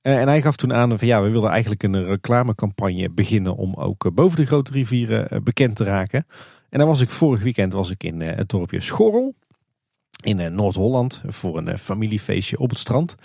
Eh, 0.01 0.19
en 0.19 0.27
hij 0.27 0.41
gaf 0.41 0.55
toen 0.55 0.73
aan 0.73 0.99
van 0.99 1.07
ja, 1.07 1.21
we 1.21 1.29
wilden 1.29 1.49
eigenlijk 1.49 1.83
een 1.83 2.05
reclamecampagne 2.05 3.09
beginnen 3.09 3.55
om 3.55 3.73
ook 3.75 4.05
eh, 4.05 4.11
boven 4.11 4.37
de 4.37 4.45
grote 4.45 4.71
rivieren 4.71 5.29
eh, 5.29 5.39
bekend 5.41 5.75
te 5.75 5.83
raken. 5.83 6.25
En 6.69 6.79
dan 6.79 6.87
was 6.87 7.01
ik 7.01 7.09
vorig 7.09 7.41
weekend 7.41 7.73
was 7.73 7.89
ik 7.89 8.03
in 8.03 8.21
het 8.21 8.49
dorpje 8.49 8.79
Schorrel 8.79 9.35
in 10.23 10.55
Noord-Holland 10.55 11.21
voor 11.27 11.57
een 11.57 11.79
familiefeestje 11.79 12.59
op 12.59 12.69
het 12.69 12.79
strand. 12.79 13.15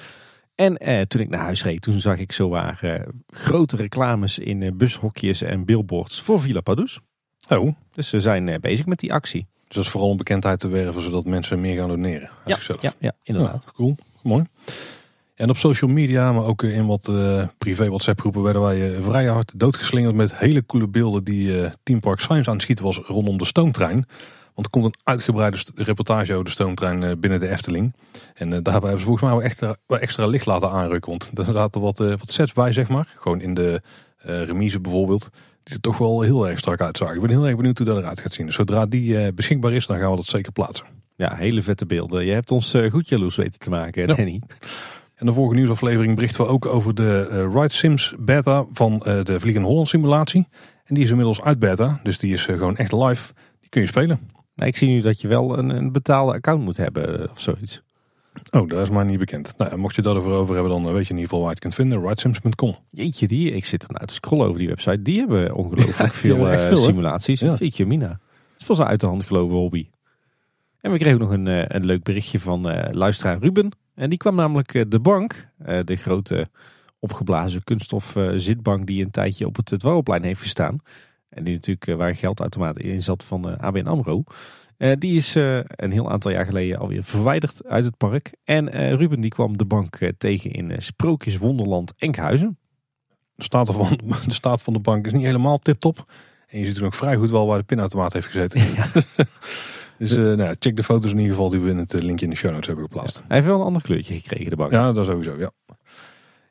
En 0.55 0.77
eh, 0.77 1.01
toen 1.01 1.21
ik 1.21 1.29
naar 1.29 1.41
huis 1.41 1.63
reed, 1.65 1.83
toen 1.83 2.01
zag 2.01 2.19
ik 2.19 2.33
zo 2.33 2.49
waar 2.49 3.07
grote 3.27 3.77
reclames 3.77 4.39
in 4.39 4.77
bushokjes 4.77 5.43
en 5.43 5.65
billboards 5.65 6.21
voor 6.21 6.41
Villa 6.41 6.61
Padus. 6.61 7.01
Oh. 7.49 7.75
Dus 7.93 8.09
ze 8.09 8.21
zijn 8.21 8.61
bezig 8.61 8.87
met 8.87 8.99
die 8.99 9.13
actie. 9.13 9.47
Dus 9.67 9.77
dat 9.77 9.85
is 9.85 9.91
vooral 9.91 10.11
om 10.11 10.17
bekendheid 10.17 10.61
te 10.61 10.69
werven, 10.69 11.03
zodat 11.03 11.25
mensen 11.25 11.61
meer 11.61 11.77
gaan 11.77 11.89
doneren. 11.89 12.31
Ja, 12.47 12.59
ja, 12.81 12.93
ja, 12.99 13.13
inderdaad. 13.23 13.65
cool, 13.73 13.97
mooi. 14.23 14.45
En 15.35 15.49
op 15.49 15.57
social 15.57 15.91
media, 15.91 16.33
maar 16.33 16.45
ook 16.45 16.63
in 16.63 16.87
wat 16.87 17.09
uh, 17.11 17.47
privé 17.59 17.89
WhatsApp 17.89 18.21
groepen 18.21 18.43
werden 18.43 18.63
wij 18.63 18.91
uh, 18.91 19.03
vrij 19.03 19.27
hard 19.27 19.53
doodgeslingerd 19.57 20.15
met 20.15 20.37
hele 20.37 20.67
coole 20.67 20.89
beelden 20.89 21.25
die 21.25 21.61
uh, 21.61 21.71
Team 21.83 22.01
Park 22.01 22.21
Science 22.21 22.49
aan 22.49 22.55
het 22.55 22.63
schieten 22.63 22.85
was 22.85 22.97
rondom 22.97 23.39
de 23.39 23.45
stoomtrein. 23.45 24.07
Want 24.55 24.67
er 24.67 24.71
komt 24.71 24.85
een 24.85 24.95
uitgebreide 25.03 25.59
reportage 25.75 26.33
over 26.33 26.45
de 26.45 26.51
stoomtrein 26.51 27.21
binnen 27.21 27.41
de 27.41 27.49
Efteling. 27.49 27.95
En 28.35 28.51
daarbij 28.51 28.73
hebben 28.73 28.99
ze 28.99 29.05
volgens 29.05 29.25
mij 29.25 29.35
wel 29.35 29.43
extra, 29.43 29.77
wel 29.87 29.99
extra 29.99 30.27
licht 30.27 30.47
laten 30.47 30.71
aanrukken. 30.71 31.11
Want 31.11 31.31
er 31.49 31.55
zaten 31.55 31.81
wat, 31.81 31.99
wat 31.99 32.31
sets 32.31 32.53
bij, 32.53 32.73
zeg 32.73 32.89
maar. 32.89 33.13
Gewoon 33.17 33.41
in 33.41 33.55
de 33.55 33.83
remise 34.23 34.81
bijvoorbeeld. 34.81 35.29
Die 35.63 35.75
er 35.75 35.81
toch 35.81 35.99
wel 35.99 36.21
heel 36.21 36.49
erg 36.49 36.59
strak 36.59 36.81
uitzagen. 36.81 37.15
Ik 37.15 37.21
ben 37.21 37.31
heel 37.31 37.47
erg 37.47 37.57
benieuwd 37.57 37.79
hoe 37.79 37.87
dat 37.87 37.99
eruit 37.99 38.21
gaat 38.21 38.33
zien. 38.33 38.47
Dus 38.47 38.55
zodra 38.55 38.87
die 38.87 39.33
beschikbaar 39.33 39.73
is, 39.73 39.87
dan 39.87 39.99
gaan 39.99 40.11
we 40.11 40.17
dat 40.17 40.27
zeker 40.27 40.53
plaatsen. 40.53 40.87
Ja, 41.17 41.35
hele 41.35 41.63
vette 41.63 41.87
beelden. 41.87 42.25
Je 42.25 42.33
hebt 42.33 42.51
ons 42.51 42.75
goed 42.91 43.09
jaloers 43.09 43.37
weten 43.37 43.61
te 43.61 43.71
maken, 43.71 44.07
Danny. 44.07 44.41
En 45.15 45.27
de 45.27 45.33
vorige 45.33 45.55
nieuwsaflevering 45.55 46.15
berichten 46.15 46.45
we 46.45 46.51
ook 46.51 46.67
over 46.67 46.95
de 46.95 47.29
uh, 47.31 47.61
Ride 47.61 47.75
Sims 47.75 48.15
beta 48.19 48.65
van 48.73 48.93
uh, 48.93 49.25
de 49.25 49.41
Vliegende 49.41 49.69
Holland 49.69 49.89
simulatie. 49.89 50.49
En 50.85 50.95
die 50.95 51.05
is 51.05 51.11
inmiddels 51.11 51.43
uit 51.43 51.59
beta, 51.59 52.01
dus 52.03 52.19
die 52.19 52.33
is 52.33 52.47
uh, 52.47 52.57
gewoon 52.57 52.77
echt 52.77 52.93
live. 52.93 53.33
Die 53.61 53.69
kun 53.69 53.81
je 53.81 53.87
spelen. 53.87 54.21
Nou, 54.55 54.69
ik 54.69 54.77
zie 54.77 54.89
nu 54.89 55.01
dat 55.01 55.21
je 55.21 55.29
wel 55.29 55.59
een, 55.59 55.69
een 55.69 55.93
betaalde 55.93 56.33
account 56.33 56.65
moet 56.65 56.77
hebben 56.77 57.31
of 57.31 57.41
zoiets. 57.41 57.83
Oh, 58.51 58.69
dat 58.69 58.83
is 58.83 58.91
maar 58.91 59.05
niet 59.05 59.19
bekend. 59.19 59.55
Nou, 59.57 59.77
mocht 59.77 59.95
je 59.95 60.03
dat 60.03 60.17
ervoor 60.17 60.33
over 60.33 60.55
hebben, 60.55 60.73
dan 60.73 60.93
weet 60.93 61.07
je 61.07 61.15
in 61.15 61.19
ieder 61.19 61.23
geval 61.23 61.39
waar 61.39 61.49
je 61.49 61.55
het 61.55 61.63
kunt 61.63 61.75
vinden. 61.75 62.09
Ridesims.com. 62.09 62.77
Jeetje, 62.89 63.27
die, 63.27 63.51
ik 63.51 63.65
zit 63.65 63.83
er 63.83 63.93
nou 63.93 64.07
te 64.07 64.15
scrollen 64.15 64.47
over 64.47 64.59
die 64.59 64.69
website. 64.69 65.03
Die 65.03 65.19
hebben 65.19 65.55
ongelooflijk 65.55 66.13
veel, 66.25 66.59
veel 66.59 66.77
simulaties. 66.77 67.41
Ja. 67.41 67.57
Jeetje, 67.59 67.87
Mina. 67.87 68.09
Het 68.09 68.61
is 68.61 68.67
pas 68.67 68.79
een 68.79 68.85
uit 68.85 69.01
de 69.01 69.07
hand 69.07 69.25
gelopen 69.25 69.57
hobby. 69.57 69.89
En 70.81 70.91
we 70.91 70.99
kregen 70.99 71.19
nog 71.19 71.31
een, 71.31 71.77
een 71.77 71.85
leuk 71.85 72.03
berichtje 72.03 72.41
van 72.41 72.91
luisteraar 72.93 73.39
Ruben. 73.39 73.73
En 73.95 74.09
die 74.09 74.19
kwam 74.19 74.35
namelijk 74.35 74.75
eh, 74.75 74.83
de 74.89 75.01
bank, 75.01 75.49
eh, 75.59 75.81
de 75.85 75.97
grote 75.97 76.49
opgeblazen 76.99 77.65
kunststof 77.65 78.17
eh, 78.17 78.31
zitbank 78.37 78.87
die 78.87 79.05
een 79.05 79.11
tijdje 79.11 79.47
op 79.47 79.57
het 79.57 79.67
dwarrelplein 79.79 80.23
heeft 80.23 80.41
gestaan. 80.41 80.79
En 81.29 81.45
die 81.45 81.55
natuurlijk 81.55 81.99
waar 81.99 82.15
geldautomaat 82.15 82.79
in 82.79 83.03
zat 83.03 83.25
van 83.25 83.59
ABN 83.59 83.87
AMRO. 83.87 84.25
die 84.99 85.17
is 85.17 85.35
een 85.35 85.91
heel 85.91 86.11
aantal 86.11 86.31
jaar 86.31 86.45
geleden 86.45 86.79
alweer 86.79 87.05
verwijderd 87.05 87.65
uit 87.65 87.85
het 87.85 87.97
park. 87.97 88.33
En 88.45 88.97
Ruben 88.97 89.21
die 89.21 89.31
kwam 89.31 89.57
de 89.59 89.65
bank 89.65 89.99
tegen 90.19 90.51
in 90.51 90.83
Sprookjes 90.83 91.37
Wonderland 91.37 91.93
Enkhuizen. 91.97 92.59
De 93.35 93.43
staat, 93.43 93.73
van, 93.73 94.01
de 94.27 94.33
staat 94.33 94.63
van 94.63 94.73
de 94.73 94.79
bank 94.79 95.07
is 95.07 95.13
niet 95.13 95.25
helemaal 95.25 95.59
tip-top. 95.59 96.13
En 96.47 96.59
je 96.59 96.67
ziet 96.67 96.77
er 96.77 96.85
ook 96.85 96.95
vrij 96.95 97.17
goed 97.17 97.31
wel 97.31 97.47
waar 97.47 97.59
de 97.59 97.65
pinautomaat 97.65 98.13
heeft 98.13 98.27
gezeten. 98.27 98.61
Ja. 98.75 98.87
Dus 99.99 100.13
uh, 100.13 100.35
nou, 100.35 100.57
check 100.59 100.77
de 100.77 100.85
foto's 100.85 101.11
in 101.11 101.17
ieder 101.17 101.35
geval 101.35 101.51
die 101.51 101.61
we 101.61 101.71
in 101.71 101.79
het 101.79 101.95
eh, 101.95 102.01
linkje 102.01 102.25
in 102.25 102.31
de 102.31 102.37
show 102.37 102.51
notes 102.51 102.67
hebben 102.67 102.85
geplaatst. 102.85 103.17
Hij 103.17 103.37
heeft 103.37 103.47
wel 103.49 103.59
een 103.61 103.67
ander 103.67 103.83
kleurtje 103.83 104.15
gekregen, 104.15 104.51
de 104.51 104.57
bank. 104.57 104.73
Ja, 104.73 104.93
dat 104.93 105.07
sowieso, 105.07 105.37
ja. 105.39 105.51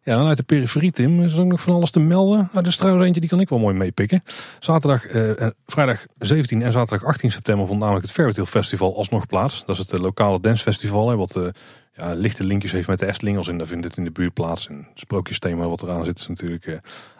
Ja, 0.05 0.17
dan 0.17 0.27
uit 0.27 0.37
de 0.37 0.43
periferie, 0.43 0.91
Tim, 0.91 1.23
is 1.23 1.33
er 1.33 1.39
ook 1.39 1.47
nog 1.47 1.61
van 1.61 1.73
alles 1.73 1.91
te 1.91 1.99
melden. 1.99 2.49
Nou, 2.53 2.67
is 2.67 2.77
trouwens 2.77 3.05
eentje, 3.05 3.21
die 3.21 3.29
kan 3.29 3.39
ik 3.39 3.49
wel 3.49 3.59
mooi 3.59 3.75
meepikken. 3.75 4.23
Zaterdag, 4.59 5.15
uh, 5.15 5.47
vrijdag 5.65 6.05
17 6.17 6.61
en 6.61 6.71
zaterdag 6.71 7.07
18 7.07 7.31
september 7.31 7.67
vond 7.67 7.79
namelijk 7.79 8.05
het 8.05 8.13
Fairytale 8.13 8.47
Festival 8.47 8.95
alsnog 8.95 9.27
plaats. 9.27 9.65
Dat 9.65 9.79
is 9.79 9.91
het 9.91 10.01
lokale 10.01 10.39
dancefestival, 10.39 11.09
hè, 11.09 11.15
wat 11.15 11.51
ja, 11.95 12.13
lichte 12.13 12.43
linkjes 12.43 12.71
heeft 12.71 12.87
met 12.87 12.99
de 12.99 13.05
Efteling. 13.05 13.37
Als 13.37 13.47
in, 13.47 13.57
daar 13.57 13.67
vindt 13.67 13.85
het 13.85 13.97
in 13.97 14.03
de 14.03 14.11
buurt 14.11 14.33
plaats. 14.33 14.67
En 14.67 14.75
het 14.75 14.99
sprookjesthema 14.99 15.67
wat 15.67 15.83
eraan 15.83 16.05
zit 16.05 16.19
is 16.19 16.27
natuurlijk 16.27 16.65
uh, 16.65 16.75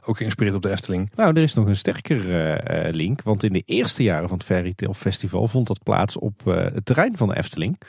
ook 0.06 0.18
geïnspireerd 0.18 0.56
op 0.56 0.62
de 0.62 0.70
Efteling. 0.70 1.12
Nou, 1.16 1.34
er 1.34 1.44
is 1.44 1.54
nog 1.54 1.68
een 1.68 1.76
sterker 1.76 2.18
uh, 2.86 2.94
link. 2.94 3.22
Want 3.22 3.44
in 3.44 3.54
de 3.54 3.64
eerste 3.66 4.04
jaren 4.04 4.28
van 4.30 4.38
het 4.38 4.48
Fairy 4.48 4.74
Tale 4.74 4.94
Festival 4.94 5.48
vond 5.48 5.68
dat 5.68 5.84
plaats 5.84 6.18
op 6.18 6.42
uh, 6.46 6.56
het 6.56 6.86
terrein 6.86 7.18
van 7.18 7.28
de 7.28 7.38
Efteling. 7.38 7.82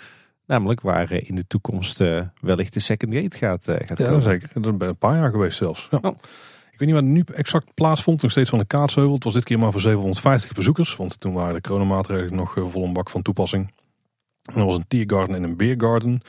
Namelijk 0.46 0.80
waar 0.80 1.12
in 1.12 1.34
de 1.34 1.46
toekomst 1.46 1.98
wellicht 2.40 2.72
de 2.74 2.80
Second 2.80 3.14
Gate 3.14 3.36
gaat, 3.36 3.64
gaat 3.64 3.98
ja, 3.98 4.06
komen. 4.06 4.22
zeker. 4.22 4.48
Dat 4.52 4.64
is 4.64 4.86
een 4.86 4.96
paar 4.96 5.16
jaar 5.16 5.30
geweest 5.30 5.56
zelfs. 5.56 5.88
Ja. 5.90 5.98
Oh. 6.02 6.16
Ik 6.72 6.80
weet 6.80 6.88
niet 6.88 6.98
waar 6.98 7.08
het 7.08 7.12
nu 7.12 7.34
exact 7.34 7.74
plaatsvond. 7.74 8.22
Nog 8.22 8.30
steeds 8.30 8.50
van 8.50 8.58
de 8.58 8.64
Kaatsheuvel. 8.64 9.14
Het 9.14 9.24
was 9.24 9.32
dit 9.32 9.44
keer 9.44 9.58
maar 9.58 9.72
voor 9.72 9.80
750 9.80 10.52
bezoekers. 10.52 10.96
Want 10.96 11.20
toen 11.20 11.32
waren 11.32 11.54
de 11.54 11.60
coronamaatregelen 11.60 12.34
nog 12.34 12.54
vol 12.70 12.84
een 12.84 12.92
bak 12.92 13.10
van 13.10 13.22
toepassing. 13.22 13.72
er 14.42 14.64
was 14.64 14.76
een 14.76 14.88
tiergarden 14.88 15.36
en 15.36 15.42
een 15.42 15.56
beergarden. 15.56 16.20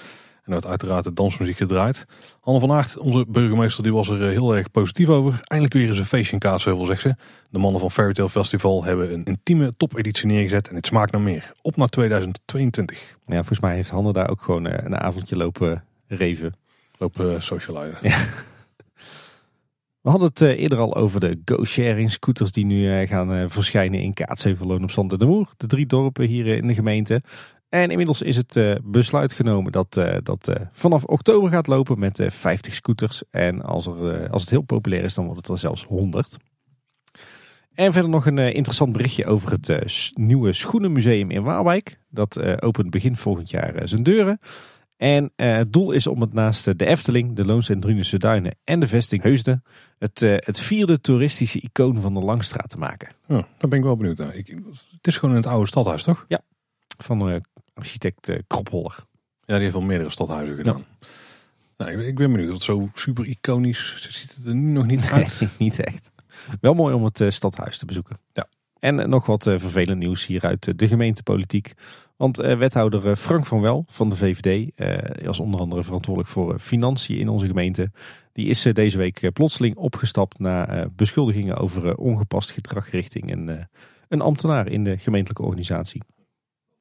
En 0.46 0.52
werd 0.52 0.66
uiteraard 0.66 1.04
de 1.04 1.14
dansmuziek 1.14 1.58
gedraaid. 1.58 2.06
Anne 2.42 2.60
van 2.60 2.72
Aert, 2.72 2.98
onze 2.98 3.26
burgemeester, 3.28 3.84
die 3.84 3.94
was 3.94 4.10
er 4.10 4.22
eh, 4.22 4.30
heel 4.30 4.56
erg 4.56 4.72
positief 4.72 5.10
over. 5.10 5.40
Eindelijk 5.44 5.74
weer 5.74 5.88
eens 5.88 6.00
een 6.00 6.06
feestje 6.06 6.34
in 6.34 6.40
Kaatsheuvel, 6.40 6.86
zegt 6.86 7.02
ze. 7.02 7.16
De 7.50 7.58
mannen 7.58 7.82
van 7.82 7.92
Fairytale 7.92 8.30
Festival 8.30 8.84
hebben 8.84 9.14
een 9.14 9.24
intieme 9.24 9.74
topeditie 9.78 10.28
neergezet. 10.28 10.70
En 10.70 10.76
het 10.76 10.86
smaakt 10.86 11.12
naar 11.12 11.22
meer. 11.22 11.52
Op 11.62 11.76
naar 11.76 11.88
2022. 11.88 13.00
Ja, 13.26 13.36
volgens 13.36 13.60
mij 13.60 13.76
heeft 13.76 13.90
Hanne 13.90 14.14
daar 14.14 14.30
ook 14.30 14.42
gewoon 14.42 14.68
eh, 14.68 14.86
een 14.86 14.98
avondje 14.98 15.36
lopen 15.36 15.84
reven. 16.08 16.54
Lopen 16.98 17.32
uh, 17.32 17.40
socializen. 17.40 17.98
Ja. 18.02 18.18
We 20.02 20.12
hadden 20.12 20.30
het 20.30 20.42
eerder 20.42 20.78
al 20.78 20.96
over 20.96 21.20
de 21.20 21.42
go-sharing 21.46 22.12
scooters 22.12 22.52
die 22.52 22.66
nu 22.66 23.06
gaan 23.06 23.50
verschijnen 23.50 24.02
in 24.02 24.14
Kaatsheuvel, 24.14 24.68
Loon 24.68 24.84
op 24.84 24.92
Zand 24.92 25.12
en 25.12 25.18
de 25.18 25.26
Moer. 25.26 25.54
De 25.58 25.68
drie 25.68 25.86
dorpen 25.86 26.28
hier 26.28 26.48
in 26.48 26.68
de 26.68 26.74
gemeente. 26.74 27.22
En 27.76 27.90
inmiddels 27.90 28.22
is 28.22 28.36
het 28.36 28.56
uh, 28.56 28.76
besluit 28.84 29.34
genomen 29.34 29.72
dat 29.72 29.98
uh, 29.98 30.18
dat 30.24 30.48
uh, 30.50 30.56
vanaf 30.72 31.04
oktober 31.04 31.50
gaat 31.50 31.68
lopen 31.68 32.00
met 32.00 32.26
50 32.28 32.74
scooters. 32.74 33.24
En 33.30 33.62
als, 33.62 33.86
er, 33.86 34.30
als 34.30 34.42
het 34.42 34.50
heel 34.50 34.62
populair 34.62 35.04
is, 35.04 35.14
dan 35.14 35.26
wordt 35.26 35.40
het 35.40 35.50
er 35.50 35.58
zelfs 35.58 35.84
100. 35.84 36.38
En 37.74 37.94
verder 37.94 38.12
nog 38.12 38.26
een 38.26 38.38
interessant 38.38 38.92
berichtje 38.92 39.26
over 39.26 39.52
het 39.52 40.12
nieuwe 40.14 40.54
Schoenenmuseum 40.54 41.32
in 41.32 41.44
Waalwijk. 41.44 42.00
Dat 42.10 42.62
opent 42.62 42.90
begin 42.90 43.16
volgend 43.16 43.50
jaar 43.50 43.88
zijn 43.88 44.04
deuren. 44.04 44.40
En 44.98 45.32
het 45.36 45.74
doel 45.74 45.92
is 45.92 46.08
om 46.08 46.22
het 46.22 46.34
naast 46.34 46.80
de 46.80 46.86
Efteling, 46.86 47.36
de 47.36 47.46
Loons 47.46 47.70
en 47.70 47.80
Drunense 47.80 48.18
Duinen 48.18 48.56
en 48.64 48.80
de 48.80 48.88
vesting 48.88 49.24
Heusden... 49.24 49.64
Het, 49.98 50.20
het 50.20 50.60
vierde 50.60 51.02
toeristische 51.02 51.60
icoon 51.62 52.02
van 52.02 52.14
de 52.14 52.20
Langstraat 52.20 52.70
te 52.70 52.78
maken. 52.78 53.10
Ja, 53.28 53.48
daar 53.58 53.70
ben 53.70 53.80
ik 53.80 53.86
wel 53.86 53.98
benieuwd 53.98 54.18
naar. 54.18 54.36
Ik, 54.36 54.48
het 54.92 55.08
is 55.08 55.18
gewoon 55.18 55.36
in 55.36 55.42
het 55.42 55.52
oude 55.52 55.68
stadhuis, 55.68 56.04
toch? 56.04 56.26
Ja, 56.28 56.42
van 56.98 57.42
architect 57.76 58.30
uh, 58.30 58.40
Kropholler. 58.48 59.06
Ja, 59.42 59.54
die 59.54 59.64
heeft 59.64 59.74
wel 59.74 59.82
meerdere 59.82 60.10
stadhuizen 60.10 60.56
gedaan. 60.56 60.86
Nou, 61.78 61.92
ik, 61.92 62.00
ik, 62.00 62.16
ben 62.16 62.32
benieuwd, 62.32 62.50
wat 62.50 62.62
zo 62.64 62.90
super 62.94 63.26
iconisch 63.26 64.08
ziet 64.10 64.36
het 64.36 64.46
er 64.46 64.56
nu 64.56 64.72
nog 64.72 64.86
niet 64.86 65.06
uit. 65.06 65.40
Nee, 65.40 65.50
niet 65.68 65.80
echt. 65.80 66.12
Wel 66.62 66.74
mooi 66.74 66.94
om 66.94 67.04
het 67.04 67.20
uh, 67.20 67.30
stadhuis 67.30 67.78
te 67.78 67.86
bezoeken. 67.86 68.18
Ja. 68.34 68.48
En 68.80 69.00
uh, 69.00 69.06
nog 69.06 69.26
wat 69.26 69.44
vervelend 69.44 70.00
nieuws 70.00 70.26
hier 70.26 70.42
uit 70.42 70.80
de 70.80 70.88
gemeentepolitiek. 70.88 71.74
Want 72.16 72.38
wethouder 72.38 73.16
Frank 73.16 73.46
van 73.46 73.62
Wel 73.62 73.86
van 73.88 74.10
de 74.10 74.16
VVD, 74.16 74.72
als 75.28 75.40
onder 75.40 75.60
andere 75.60 75.84
verantwoordelijk 75.84 76.34
voor 76.34 76.60
financiën 76.60 77.18
in 77.18 77.30
onze 77.30 77.48
gemeente, 77.48 77.92
die 78.34 78.48
is 78.48 78.62
deze 78.74 78.98
week 78.98 79.30
plotseling 79.34 79.76
opgestapt 79.76 80.40
na 80.40 80.88
beschuldigingen 80.96 81.58
over 81.58 81.96
ongepast 81.96 82.52
gedrag 82.52 82.90
richting 82.90 83.32
een, 83.32 83.68
een 84.08 84.22
ambtenaar 84.22 84.68
in 84.68 84.84
de 84.84 84.98
gemeentelijke 84.98 85.44
organisatie. 85.44 86.02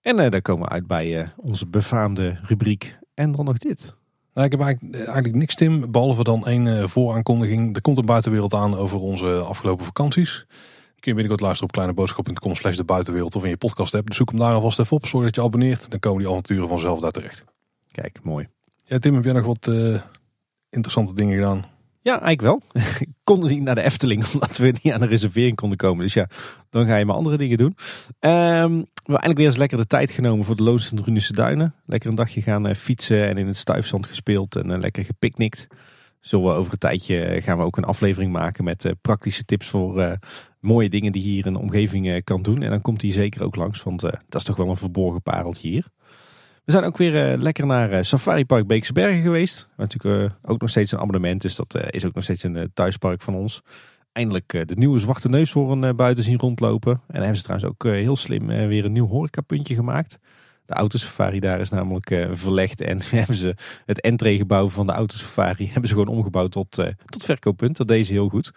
En 0.05 0.17
daar 0.31 0.43
komen 0.43 0.65
we 0.65 0.71
uit 0.71 0.87
bij 0.87 1.33
onze 1.37 1.67
befaamde 1.67 2.39
rubriek 2.43 2.99
en 3.15 3.33
dan 3.33 3.45
nog 3.45 3.59
dit. 3.59 3.95
Nou, 4.35 4.47
ik 4.47 4.53
heb 4.53 4.61
eigenlijk, 4.61 4.95
eigenlijk, 4.95 5.35
niks, 5.35 5.55
Tim. 5.55 5.93
Behalve 5.93 6.25
dan 6.25 6.47
één 6.47 6.89
vooraankondiging. 6.89 7.75
Er 7.75 7.81
komt 7.83 7.99
een 7.99 8.07
buitenwereld 8.07 8.55
aan 8.55 8.77
over 8.77 9.01
onze 9.01 9.39
afgelopen 9.39 9.85
vakanties 9.85 10.47
kun 11.05 11.13
je 11.13 11.21
binnenkort 11.21 11.41
luisteren 11.41 11.69
op 11.69 11.75
kleineboodschap.com 11.75 12.55
slash 12.55 12.77
de 12.77 12.85
buitenwereld 12.85 13.37
of 13.37 13.45
in 13.45 13.49
je 13.49 13.57
podcast 13.57 13.93
hebt. 13.93 14.07
Dus 14.07 14.17
zoek 14.17 14.31
hem 14.31 14.39
daar 14.39 14.55
alvast 14.55 14.79
even 14.79 14.97
op. 14.97 15.07
Zorg 15.07 15.25
dat 15.25 15.35
je 15.35 15.43
abonneert. 15.43 15.91
Dan 15.91 15.99
komen 15.99 16.19
die 16.19 16.31
avonturen 16.31 16.69
vanzelf 16.69 17.01
daar 17.01 17.11
terecht. 17.11 17.45
Kijk, 17.93 18.19
mooi. 18.23 18.49
Ja, 18.85 18.99
Tim, 18.99 19.15
heb 19.15 19.25
jij 19.25 19.33
nog 19.33 19.47
wat 19.47 19.67
uh, 19.67 20.01
interessante 20.71 21.15
dingen 21.15 21.35
gedaan? 21.35 21.65
Ja, 22.05 22.21
eigenlijk 22.21 22.41
wel. 22.41 22.83
ik 23.01 23.09
kon 23.25 23.47
niet 23.47 23.63
naar 23.63 23.75
de 23.75 23.83
Efteling 23.83 24.25
omdat 24.33 24.57
we 24.57 24.75
niet 24.83 24.93
aan 24.93 25.01
de 25.01 25.07
reservering 25.07 25.57
konden 25.57 25.79
komen. 25.79 26.05
Dus 26.05 26.15
ja, 26.15 26.29
dan 26.71 26.87
ga 26.87 26.97
je 26.97 27.05
maar 27.05 27.17
andere 27.17 27.37
dingen 27.37 27.59
doen. 27.59 27.77
Um, 28.21 28.79
we 29.05 29.11
hebben 29.11 29.23
eindelijk 29.23 29.37
weer 29.37 29.47
eens 29.47 29.57
lekker 29.57 29.79
de 29.79 29.87
tijd 29.87 30.11
genomen 30.11 30.45
voor 30.45 30.57
de 30.57 30.63
Loons 30.63 30.93
en 30.93 31.35
Duinen. 31.35 31.75
Lekker 31.87 32.11
een 32.11 32.15
dagje 32.15 32.43
gaan 32.43 32.69
uh, 32.69 32.75
fietsen 32.75 33.29
en 33.29 33.37
in 33.37 33.47
het 33.47 33.57
stuifzand 33.57 34.07
gespeeld 34.07 34.57
en 34.57 34.71
uh, 34.71 34.79
lekker 34.79 35.05
gepicnict. 35.05 35.67
Zullen 36.21 36.45
we 36.45 36.53
over 36.53 36.73
een 36.73 36.79
tijdje 36.79 37.41
gaan 37.43 37.59
we 37.59 37.65
ook 37.65 37.77
een 37.77 37.85
aflevering 37.85 38.33
maken 38.33 38.65
met 38.65 38.95
praktische 39.01 39.45
tips 39.45 39.69
voor 39.69 40.19
mooie 40.65 40.89
dingen 40.89 41.13
die 41.13 41.23
hier 41.23 41.47
in 41.47 41.53
de 41.53 41.59
omgeving 41.59 42.09
eh, 42.09 42.23
kan 42.25 42.43
doen. 42.43 42.63
En 42.63 42.71
dan 42.71 42.81
komt 42.81 43.03
hij 43.03 43.11
zeker 43.11 43.43
ook 43.43 43.57
langs, 43.57 43.83
want 43.83 44.03
eh, 44.03 44.11
dat 44.29 44.41
is 44.41 44.47
toch 44.47 44.57
wel 44.57 44.69
een 44.69 44.77
verborgen 44.77 45.23
pareltje 45.23 45.69
hier. 45.69 45.87
We 46.65 46.73
zijn 46.73 46.85
ook 46.85 46.97
weer 46.97 47.33
eh, 47.33 47.41
lekker 47.41 47.67
naar 47.67 48.05
Safari 48.05 48.45
Park 48.45 48.67
Beekse 48.67 48.93
Bergen 48.93 49.23
geweest. 49.23 49.69
Natuurlijk 49.77 50.35
ook 50.43 50.61
nog 50.61 50.71
steeds 50.71 50.93
een 50.93 50.99
abonnement, 50.99 51.43
dus 51.43 51.57
dat 51.57 51.79
is 51.91 52.05
ook 52.05 52.15
nog 52.15 52.25
steeds 52.25 52.43
een 52.43 52.71
thuispark 52.75 53.23
van 53.23 53.35
ons. 53.35 53.63
Eindelijk 54.13 54.49
de 54.49 54.75
nieuwe 54.75 54.99
zwarte 54.99 55.29
neushoorn 55.29 55.97
buiten 55.97 56.25
zien 56.25 56.39
rondlopen. 56.39 57.01
En 57.09 57.19
hebben 57.19 57.37
ze 57.37 57.43
trouwens 57.43 57.71
ook 57.71 57.85
heel 57.85 58.17
slim 58.17 58.47
weer 58.47 58.85
een 58.85 58.93
nieuw 58.93 59.09
horecapuntje 59.09 59.75
gemaakt. 59.75 60.19
De 60.67 60.75
autosafari 60.75 61.41
daar 61.41 61.61
is 61.61 61.71
namelijk 61.71 62.27
verlegd 62.31 62.81
en 62.81 63.01
hebben 63.11 63.37
ze 63.37 63.55
het 63.87 64.01
entreegebouw 64.01 64.69
van 64.69 64.87
de 64.87 64.93
autosafari 64.93 65.67
hebben 65.73 65.89
ze 65.89 65.95
gewoon 65.95 66.17
omgebouwd 66.17 66.51
tot, 66.51 66.79
uh, 66.79 66.87
tot 67.05 67.25
verkooppunt. 67.25 67.77
Dat 67.77 67.89
deze 67.89 68.13
heel 68.13 68.29
goed. 68.29 68.53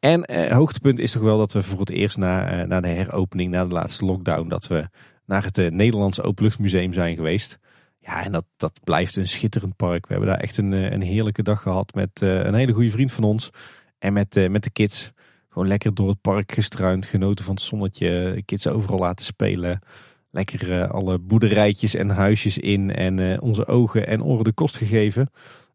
En 0.00 0.32
uh, 0.32 0.52
hoogtepunt 0.52 0.98
is 0.98 1.12
toch 1.12 1.22
wel 1.22 1.38
dat 1.38 1.52
we 1.52 1.62
voor 1.62 1.80
het 1.80 1.90
eerst 1.90 2.16
na, 2.16 2.64
na 2.64 2.80
de 2.80 2.88
heropening, 2.88 3.50
na 3.50 3.66
de 3.66 3.74
laatste 3.74 4.04
lockdown, 4.04 4.48
dat 4.48 4.66
we 4.66 4.88
naar 5.28 5.44
het 5.44 5.72
Nederlandse 5.72 6.22
Openluchtmuseum 6.22 6.92
zijn 6.92 7.16
geweest. 7.16 7.58
Ja, 7.98 8.24
en 8.24 8.32
dat, 8.32 8.44
dat 8.56 8.80
blijft 8.84 9.16
een 9.16 9.28
schitterend 9.28 9.76
park. 9.76 10.06
We 10.06 10.12
hebben 10.12 10.30
daar 10.30 10.40
echt 10.40 10.56
een, 10.56 10.72
een 10.72 11.02
heerlijke 11.02 11.42
dag 11.42 11.62
gehad 11.62 11.94
met 11.94 12.20
een 12.20 12.54
hele 12.54 12.72
goede 12.72 12.90
vriend 12.90 13.12
van 13.12 13.24
ons. 13.24 13.50
En 13.98 14.12
met, 14.12 14.48
met 14.50 14.62
de 14.62 14.70
kids. 14.70 15.12
Gewoon 15.48 15.68
lekker 15.68 15.94
door 15.94 16.08
het 16.08 16.20
park 16.20 16.52
gestruind, 16.52 17.06
genoten 17.06 17.44
van 17.44 17.54
het 17.54 17.62
zonnetje, 17.62 18.42
kids 18.44 18.66
overal 18.66 18.98
laten 18.98 19.24
spelen. 19.24 19.80
Lekker 20.30 20.88
alle 20.88 21.18
boerderijtjes 21.18 21.94
en 21.94 22.08
huisjes 22.08 22.58
in 22.58 22.94
en 22.94 23.40
onze 23.40 23.66
ogen 23.66 24.06
en 24.06 24.22
oren 24.22 24.44
de 24.44 24.52
kost 24.52 24.76
gegeven. 24.76 25.30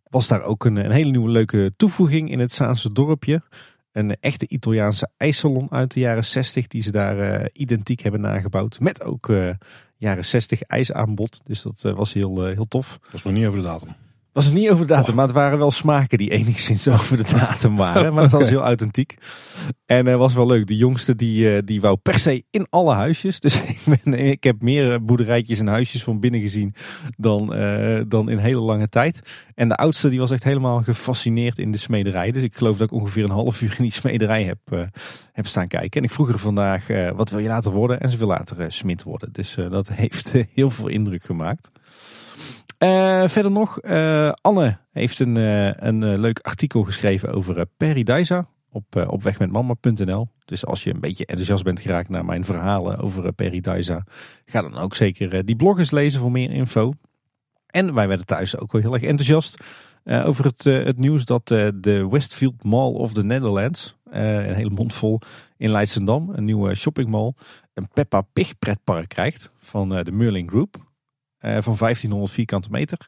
Was 0.10 0.28
daar 0.28 0.44
ook 0.44 0.66
een, 0.66 0.76
een 0.76 0.92
hele 0.92 1.12
nieuwe 1.12 1.30
leuke 1.30 1.74
toevoeging 1.76 2.32
in 2.32 2.40
het 2.40 2.52
Zaanse 2.52 2.92
dorpje. 2.92 3.42
Een 3.94 4.18
echte 4.20 4.48
Italiaanse 4.48 5.10
ijssalon 5.18 5.72
uit 5.72 5.94
de 5.94 6.00
jaren 6.00 6.26
60 6.26 6.68
die 6.68 6.82
ze 6.82 6.92
daar 6.92 7.42
uh, 7.42 7.46
identiek 7.54 8.00
hebben 8.00 8.22
nagebouwd. 8.22 8.80
Met 8.80 9.04
ook 9.04 9.32
jaren 9.98 10.26
60 10.26 10.62
ijsaanbod. 10.62 11.42
Dus 11.44 11.62
dat 11.62 11.82
was 11.82 12.14
heel, 12.14 12.46
heel 12.46 12.68
tof. 12.68 12.98
Dat 13.02 13.12
was 13.12 13.24
nog 13.24 13.34
niet 13.34 13.46
over 13.46 13.60
de 13.60 13.66
datum 13.66 13.96
was 14.34 14.46
het 14.46 14.54
niet 14.54 14.70
over 14.70 14.88
de 14.88 14.94
datum, 14.94 15.10
oh. 15.10 15.16
maar 15.16 15.26
het 15.26 15.36
waren 15.36 15.58
wel 15.58 15.72
smaken 15.72 16.18
die 16.18 16.32
enigszins 16.32 16.88
over 16.98 17.18
de 17.18 17.34
datum 17.34 17.76
waren. 17.76 18.14
Maar 18.14 18.24
het 18.24 18.32
was 18.32 18.50
heel 18.56 18.62
authentiek. 18.62 19.18
En 19.86 20.06
het 20.06 20.18
was 20.18 20.34
wel 20.34 20.46
leuk. 20.46 20.68
De 20.68 20.76
jongste 20.76 21.16
die, 21.16 21.56
eh, 21.56 21.62
die 21.66 21.82
wou 21.82 21.98
per 21.98 22.20
se 22.20 22.44
in 22.50 22.68
alle 22.70 22.94
huisjes. 22.94 23.40
Dus 23.40 23.64
ik, 23.74 23.80
ben, 23.86 24.14
ik 24.14 24.44
heb 24.44 24.62
meer 24.62 25.06
boerderijtjes 25.06 25.60
en 25.60 25.68
huisjes 25.68 26.04
van 26.04 26.20
binnen 26.20 26.42
gezien 26.42 26.74
dan, 27.18 27.60
uh, 27.60 28.02
dan 28.08 28.30
in 28.30 28.38
hele 28.38 28.60
lange 28.60 28.90
tijd. 28.90 29.20
En 29.56 29.68
de 29.68 29.76
oudste 29.76 30.10
die 30.10 30.20
was 30.20 30.32
echt 30.32 30.44
helemaal 30.44 30.82
gefascineerd 30.82 31.60
in 31.60 31.72
de 31.72 31.78
smederij. 31.78 32.32
Dus 32.32 32.44
ik 32.44 32.56
geloof 32.56 32.78
dat 32.78 32.92
ik 32.92 33.00
ongeveer 33.00 33.24
een 33.24 33.30
half 33.30 33.62
uur 33.62 33.76
in 33.78 33.84
die 33.84 33.92
smederij 33.92 34.44
heb, 34.44 34.60
uh, 34.74 34.82
heb 35.32 35.48
staan 35.48 35.68
kijken. 35.68 36.02
En 36.02 36.08
ik 36.08 36.14
vroeg 36.14 36.30
er 36.30 36.40
vandaag, 36.40 36.88
wat 37.16 37.30
wil 37.30 37.40
je 37.40 37.48
later 37.48 37.72
worden? 37.72 38.00
En 38.00 38.12
ze 38.12 38.18
wil 38.18 38.28
later 38.28 38.72
smid 38.72 39.04
worden. 39.04 39.32
Dus 39.32 39.58
dat 39.70 39.88
heeft 39.88 40.34
heel 40.54 40.70
veel 40.70 40.88
indruk 40.88 41.24
gemaakt. 41.24 41.72
Uh, 42.84 43.28
verder 43.28 43.52
nog, 43.52 43.84
uh, 43.84 44.32
Anne 44.42 44.78
heeft 44.92 45.20
een, 45.20 45.36
uh, 45.36 45.74
een 45.76 46.20
leuk 46.20 46.40
artikel 46.40 46.84
geschreven 46.84 47.34
over 47.34 47.66
Paradisa 47.78 48.46
op, 48.70 49.06
op 49.08 49.24
wegmetmama.nl. 49.24 50.28
Dus 50.46 50.66
als 50.66 50.84
je 50.84 50.94
een 50.94 51.00
beetje 51.00 51.26
enthousiast 51.26 51.64
bent 51.64 51.80
geraakt 51.80 52.10
naar 52.10 52.26
mijn 52.26 52.46
verhalen 52.46 53.00
over 53.00 53.34
Paradisa, 53.34 54.06
ga 54.46 54.62
dan 54.62 54.78
ook 54.78 54.96
zeker 54.96 55.46
die 55.46 55.56
blog 55.56 55.80
eens 55.80 55.92
lezen 55.92 56.20
voor 56.20 56.32
meer 56.32 56.52
info. 56.52 56.92
En 57.68 57.94
wij 57.94 58.08
werden 58.08 58.26
thuis 58.26 58.58
ook 58.58 58.72
wel 58.72 58.82
heel 58.82 58.94
erg 58.94 59.04
enthousiast 59.04 59.64
over 60.06 60.46
het, 60.46 60.64
het 60.64 61.00
nieuws 61.00 61.26
dat 61.26 61.48
de 61.48 62.08
Westfield 62.12 62.64
Mall 62.64 62.94
of 62.94 63.14
the 63.14 63.24
Netherlands, 63.24 63.98
een 64.10 64.54
hele 64.54 64.70
mond 64.70 64.94
vol 64.94 65.20
in 65.58 65.72
Leidschendam, 65.72 66.30
een 66.34 66.46
nieuwe 66.46 66.76
shoppingmall, 66.76 67.34
een 67.74 67.88
Peppa 67.94 68.22
Pig 68.22 68.60
pretpark 68.60 69.10
krijgt 69.10 69.52
van 69.58 69.90
de 69.90 70.12
Merlin 70.12 70.50
Group. 70.50 70.92
Eh, 71.44 71.52
van 71.52 71.76
1500 71.78 72.32
vierkante 72.32 72.70
meter. 72.72 73.08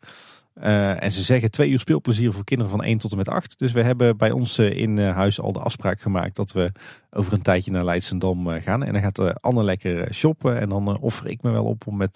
Uh, 0.56 1.03
en 1.03 1.12
ze 1.12 1.24
zeggen 1.24 1.52
twee 1.52 1.70
uur 1.70 1.80
speelplezier 1.80 2.34
voor 2.34 2.44
kinderen 2.44 2.72
van 2.72 2.84
1 2.84 2.98
tot 2.98 3.12
en 3.12 3.18
met 3.18 3.30
8. 3.30 3.60
Dus 3.60 3.72
we 3.72 3.82
hebben 3.82 4.18
bij 4.18 4.32
ons 4.32 4.60
uh, 4.60 4.78
in 4.78 4.99
huis 4.99 5.40
al 5.40 5.52
de 5.52 5.60
afspraak 5.60 6.02
gemaakt 6.02 6.36
dat 6.36 6.52
we 6.52 6.72
over 7.10 7.34
een 7.34 7.41
tijdje 7.41 7.72
naar 7.72 7.84
Leidsendam 7.84 8.48
gaan. 8.48 8.84
En 8.84 8.94
dan 8.94 9.02
gaat 9.02 9.41
Anne 9.41 9.64
lekker 9.64 10.14
shoppen. 10.14 10.60
En 10.60 10.70
dan 10.70 10.99
offer 10.99 11.28
ik 11.28 11.44
me 11.44 11.52
wel 11.52 11.66
op 11.66 11.88
om 11.88 11.98
met 11.98 12.16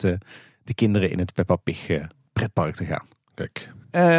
de 0.64 0.74
kinderen 0.76 1.12
in 1.12 1.20
het 1.20 1.34
Peppa 1.34 1.56
Pig 1.56 1.88
pretpark 2.34 2.76
te 2.76 2.86
gaan. 2.86 3.08
Kijk. 3.34 3.72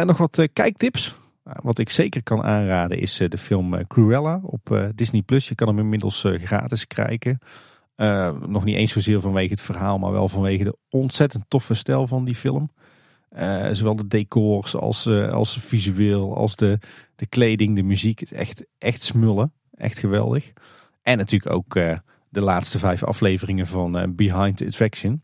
nog 0.05 0.17
wat 0.17 0.47
kijktips. 0.53 1.15
Wat 1.43 1.79
ik 1.79 1.89
zeker 1.89 2.23
kan 2.23 2.43
aanraden 2.43 2.99
is 2.99 3.17
de 3.27 3.37
film 3.37 3.87
Cruella 3.87 4.39
op 4.43 4.91
Disney+. 4.95 5.21
Plus. 5.21 5.47
Je 5.47 5.55
kan 5.55 5.67
hem 5.67 5.79
inmiddels 5.79 6.25
gratis 6.27 6.87
krijgen. 6.87 7.39
Uh, 8.01 8.31
nog 8.47 8.63
niet 8.63 8.75
eens 8.75 8.91
zozeer 8.91 9.21
vanwege 9.21 9.51
het 9.51 9.61
verhaal, 9.61 9.97
maar 9.97 10.11
wel 10.11 10.29
vanwege 10.29 10.63
de 10.63 10.77
ontzettend 10.89 11.45
toffe 11.47 11.73
stijl 11.73 12.07
van 12.07 12.25
die 12.25 12.35
film. 12.35 12.71
Uh, 13.37 13.67
zowel 13.71 13.95
de 13.95 14.07
decors 14.07 14.75
als, 14.75 15.05
uh, 15.05 15.31
als 15.31 15.57
visueel, 15.57 16.35
als 16.35 16.55
de, 16.55 16.79
de 17.15 17.27
kleding, 17.27 17.75
de 17.75 17.83
muziek. 17.83 18.19
Het 18.19 18.31
is 18.31 18.37
echt, 18.37 18.65
echt 18.77 19.01
smullen. 19.01 19.53
Echt 19.73 19.97
geweldig. 19.97 20.51
En 21.01 21.17
natuurlijk 21.17 21.51
ook 21.51 21.73
de 22.29 22.41
laatste 22.41 22.79
vijf 22.79 23.03
afleveringen 23.03 23.67
van 23.67 24.15
Behind 24.15 24.57
the 24.57 24.65
Attraction. 24.65 25.23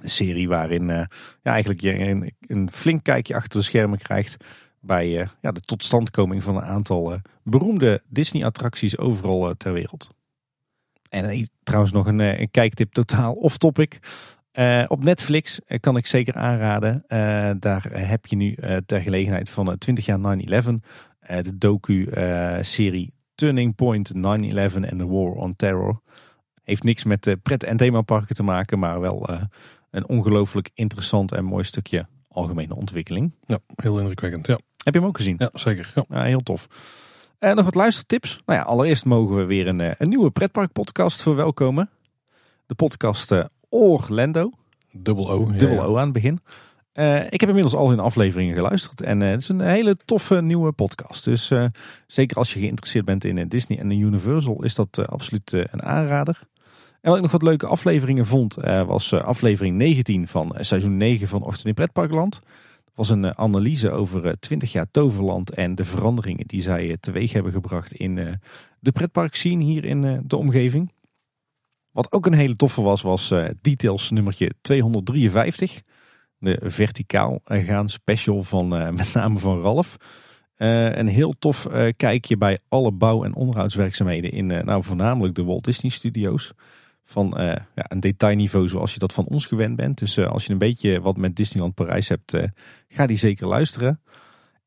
Een 0.00 0.10
serie 0.10 0.48
waarin 0.48 0.86
ja, 0.86 1.08
eigenlijk 1.42 1.80
je 1.80 1.98
een, 1.98 2.34
een, 2.40 2.70
flink 2.70 3.02
kijkje 3.02 3.34
achter 3.34 3.58
de 3.58 3.64
schermen 3.64 3.98
krijgt. 3.98 4.36
Bij 4.80 5.08
ja, 5.40 5.52
de 5.52 5.60
totstandkoming 5.60 6.42
van 6.42 6.56
een 6.56 6.62
aantal 6.62 7.20
beroemde 7.42 8.02
Disney-attracties 8.08 8.98
overal 8.98 9.54
ter 9.56 9.72
wereld. 9.72 10.15
En 11.08 11.48
trouwens 11.62 11.92
nog 11.92 12.06
een, 12.06 12.20
eh, 12.20 12.40
een 12.40 12.50
kijktip 12.50 12.92
totaal 12.92 13.32
off 13.32 13.58
topic. 13.58 13.98
Uh, 14.52 14.84
op 14.88 15.04
Netflix 15.04 15.60
eh, 15.64 15.80
kan 15.80 15.96
ik 15.96 16.06
zeker 16.06 16.34
aanraden. 16.34 17.04
Uh, 17.08 17.50
daar 17.58 17.86
heb 17.92 18.26
je 18.26 18.36
nu 18.36 18.56
ter 18.86 19.00
gelegenheid 19.00 19.50
van 19.50 19.78
20 19.78 20.06
jaar 20.06 20.18
9-11 20.18 20.80
de 21.20 21.58
docu-serie 21.58 23.14
Turning 23.34 23.74
Point 23.74 24.12
9-11 24.14 24.18
and 24.20 24.98
the 24.98 25.06
War 25.06 25.30
on 25.30 25.56
Terror. 25.56 26.00
Heeft 26.62 26.82
niks 26.82 27.04
met 27.04 27.36
pret- 27.42 27.64
en 27.64 27.76
themaparken 27.76 28.34
te 28.34 28.42
maken, 28.42 28.78
maar 28.78 29.00
wel 29.00 29.28
een 29.90 30.08
ongelooflijk 30.08 30.70
interessant 30.74 31.32
en 31.32 31.44
mooi 31.44 31.64
stukje 31.64 32.06
algemene 32.28 32.74
ontwikkeling. 32.74 33.32
Ja, 33.46 33.58
heel 33.74 33.98
indrukwekkend. 33.98 34.46
Ja. 34.46 34.58
Heb 34.84 34.94
je 34.94 35.00
hem 35.00 35.08
ook 35.08 35.16
gezien? 35.16 35.36
Ja, 35.38 35.50
zeker. 35.52 35.92
Ja. 36.08 36.22
heel 36.22 36.42
tof. 36.42 36.66
En 37.38 37.56
nog 37.56 37.64
wat 37.64 37.74
luistertips. 37.74 38.40
Nou 38.46 38.58
ja, 38.58 38.64
allereerst 38.64 39.04
mogen 39.04 39.36
we 39.36 39.44
weer 39.44 39.66
een, 39.66 39.80
eh, 39.80 39.90
een 39.98 40.08
nieuwe 40.08 40.30
pretparkpodcast 40.30 41.22
verwelkomen. 41.22 41.90
De 42.66 42.74
podcast 42.74 43.32
uh, 43.32 43.44
Orlando. 43.68 44.50
Dubbel 44.92 45.30
O. 45.30 45.50
Dubbel 45.50 45.84
O 45.84 45.96
aan 45.96 46.04
het 46.04 46.12
begin. 46.12 46.40
Uh, 46.94 47.24
ik 47.24 47.40
heb 47.40 47.48
inmiddels 47.48 47.74
al 47.74 47.88
hun 47.88 48.00
afleveringen 48.00 48.54
geluisterd. 48.54 49.00
En 49.02 49.20
het 49.20 49.40
is 49.40 49.48
een 49.48 49.60
hele 49.60 49.96
toffe 50.04 50.40
nieuwe 50.40 50.72
podcast. 50.72 51.24
Dus 51.24 51.52
zeker 52.06 52.36
als 52.36 52.52
je 52.52 52.58
geïnteresseerd 52.58 53.04
bent 53.04 53.24
in 53.24 53.48
Disney 53.48 53.78
en 53.78 53.90
Universal 53.90 54.62
is 54.62 54.74
dat 54.74 55.08
absoluut 55.08 55.52
een 55.52 55.82
aanrader. 55.82 56.40
En 57.00 57.08
wat 57.10 57.16
ik 57.16 57.22
nog 57.22 57.32
wat 57.32 57.42
leuke 57.42 57.66
afleveringen 57.66 58.26
vond 58.26 58.54
was 58.86 59.12
aflevering 59.12 59.76
19 59.76 60.28
van 60.28 60.54
seizoen 60.60 60.96
9 60.96 61.28
van 61.28 61.42
Ochtend 61.42 61.66
in 61.66 61.74
Pretparkland 61.74 62.40
was 62.96 63.08
een 63.08 63.24
eh, 63.24 63.30
analyse 63.34 63.90
over 63.90 64.38
20 64.38 64.68
eh, 64.68 64.74
jaar 64.74 64.90
Toverland 64.90 65.50
en 65.50 65.74
de 65.74 65.84
veranderingen 65.84 66.46
die 66.46 66.62
zij 66.62 66.90
eh, 66.90 66.96
teweeg 67.00 67.32
hebben 67.32 67.52
gebracht 67.52 67.92
in 67.92 68.38
de 68.80 68.92
pretpark 68.92 69.34
scene 69.34 69.64
hier 69.64 69.84
in 69.84 70.22
de 70.26 70.36
omgeving. 70.36 70.92
Wat 71.90 72.12
ook 72.12 72.26
een 72.26 72.34
hele 72.34 72.56
toffe 72.56 72.82
was, 72.82 73.02
was 73.02 73.34
Details 73.60 74.10
nummertje 74.10 74.52
253. 74.60 75.82
De 76.38 76.60
verticaal 76.62 77.40
gaan 77.44 77.88
special 77.88 78.42
van 78.42 78.68
met 78.96 79.14
name 79.14 79.38
van 79.38 79.60
Ralf. 79.60 79.96
een 80.56 81.06
heel 81.06 81.34
tof 81.38 81.66
kijkje 81.96 82.36
bij 82.36 82.58
alle 82.68 82.92
bouw- 82.92 83.24
en 83.24 83.34
onderhoudswerkzaamheden 83.34 84.30
in 84.30 84.46
nou, 84.46 84.82
voornamelijk 84.82 85.34
de 85.34 85.44
Walt 85.44 85.64
Disney 85.64 85.90
Studios 85.90 86.52
van 87.08 87.32
ja, 87.74 87.84
een 87.88 88.00
detailniveau 88.00 88.68
zoals 88.68 88.92
je 88.92 88.98
dat 88.98 89.12
van 89.12 89.24
ons 89.24 89.46
gewend 89.46 89.76
bent. 89.76 89.98
Dus 89.98 90.18
als 90.18 90.46
je 90.46 90.52
een 90.52 90.58
beetje 90.58 91.00
wat 91.00 91.16
met 91.16 91.36
Disneyland 91.36 91.74
Parijs 91.74 92.08
hebt, 92.08 92.36
ga 92.88 93.06
die 93.06 93.16
zeker 93.16 93.46
luisteren. 93.46 94.00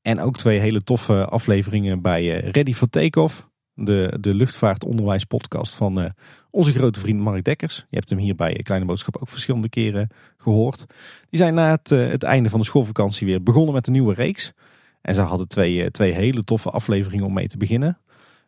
En 0.02 0.20
ook 0.20 0.38
twee 0.38 0.60
hele 0.60 0.82
toffe 0.82 1.26
afleveringen 1.26 2.02
bij 2.02 2.40
Ready 2.40 2.74
for 2.74 2.90
Takeoff. 2.90 3.48
De, 3.74 4.18
de 4.20 4.34
luchtvaartonderwijs 4.36 5.24
podcast 5.24 5.76
van 5.76 6.14
onze 6.52 6.72
grote 6.72 7.00
vriend 7.00 7.20
Mark 7.20 7.44
Dekkers. 7.44 7.86
Je 7.90 7.98
hebt 7.98 8.10
hem 8.10 8.20
hier 8.20 8.36
bij 8.36 8.54
Kleine 8.54 8.86
Boodschap 8.86 9.18
ook 9.18 9.30
verschillende 9.30 9.70
keren 9.70 10.10
gehoord. 10.38 10.86
Die 11.30 11.40
zijn 11.40 11.54
na 11.54 11.72
het, 11.72 11.90
het 11.90 12.24
einde 12.24 12.50
van 12.50 12.60
de 12.60 12.66
schoolvakantie 12.66 13.28
weer 13.28 13.44
begonnen 13.44 13.74
met 13.74 13.88
een 13.88 13.94
nieuwe 13.94 14.14
reeks. 14.14 14.54
En 15.02 15.16
ze 15.16 15.22
hadden 15.22 15.48
twee, 15.48 15.92
twee 15.92 16.14
hele 16.14 16.44
toffe 16.44 16.70
afleveringen 16.70 17.26
om 17.26 17.34
mee 17.34 17.48
te 17.48 17.58
beginnen. 17.58 18.00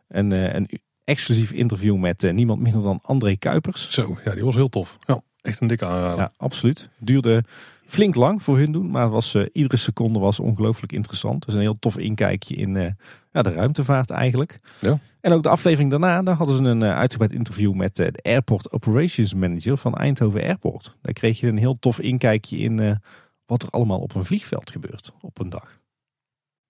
Een, 0.08 0.56
een 0.56 0.68
exclusief 1.04 1.52
interview 1.52 1.96
met 1.96 2.32
niemand 2.32 2.60
minder 2.60 2.82
dan 2.82 3.00
André 3.02 3.36
Kuipers. 3.36 3.90
Zo, 3.90 4.18
ja, 4.24 4.34
die 4.34 4.44
was 4.44 4.54
heel 4.54 4.68
tof. 4.68 4.98
Ja, 5.04 5.22
echt 5.40 5.60
een 5.60 5.68
dikke 5.68 5.86
aanrader. 5.86 6.18
Ja, 6.18 6.32
absoluut. 6.36 6.90
Duurde 6.98 7.44
flink 7.86 8.14
lang 8.14 8.42
voor 8.42 8.58
hun 8.58 8.72
doen, 8.72 8.90
maar 8.90 9.10
was, 9.10 9.34
iedere 9.52 9.76
seconde 9.76 10.18
was 10.18 10.40
ongelooflijk 10.40 10.92
interessant. 10.92 11.44
Dus 11.44 11.54
een 11.54 11.60
heel 11.60 11.78
tof 11.78 11.98
inkijkje 11.98 12.54
in 12.54 12.96
ja, 13.32 13.42
de 13.42 13.52
ruimtevaart 13.52 14.10
eigenlijk. 14.10 14.60
Ja. 14.80 14.98
En 15.20 15.32
ook 15.32 15.42
de 15.42 15.48
aflevering 15.48 15.90
daarna, 15.90 16.22
daar 16.22 16.36
hadden 16.36 16.56
ze 16.56 16.62
een 16.62 16.82
uh, 16.82 16.96
uitgebreid 16.96 17.32
interview 17.32 17.74
met 17.74 17.96
de 17.96 18.12
Airport 18.22 18.72
Operations 18.72 19.34
Manager 19.34 19.76
van 19.76 19.94
Eindhoven 19.94 20.42
Airport. 20.42 20.96
Daar 21.02 21.12
kreeg 21.12 21.40
je 21.40 21.46
een 21.46 21.58
heel 21.58 21.78
tof 21.78 22.00
inkijkje 22.00 22.56
in 22.56 23.00
wat 23.46 23.62
er 23.62 23.70
allemaal 23.70 24.00
op 24.00 24.14
een 24.14 24.24
vliegveld 24.24 24.70
gebeurt 24.70 25.12
op 25.20 25.40
een 25.40 25.48
dag. 25.48 25.80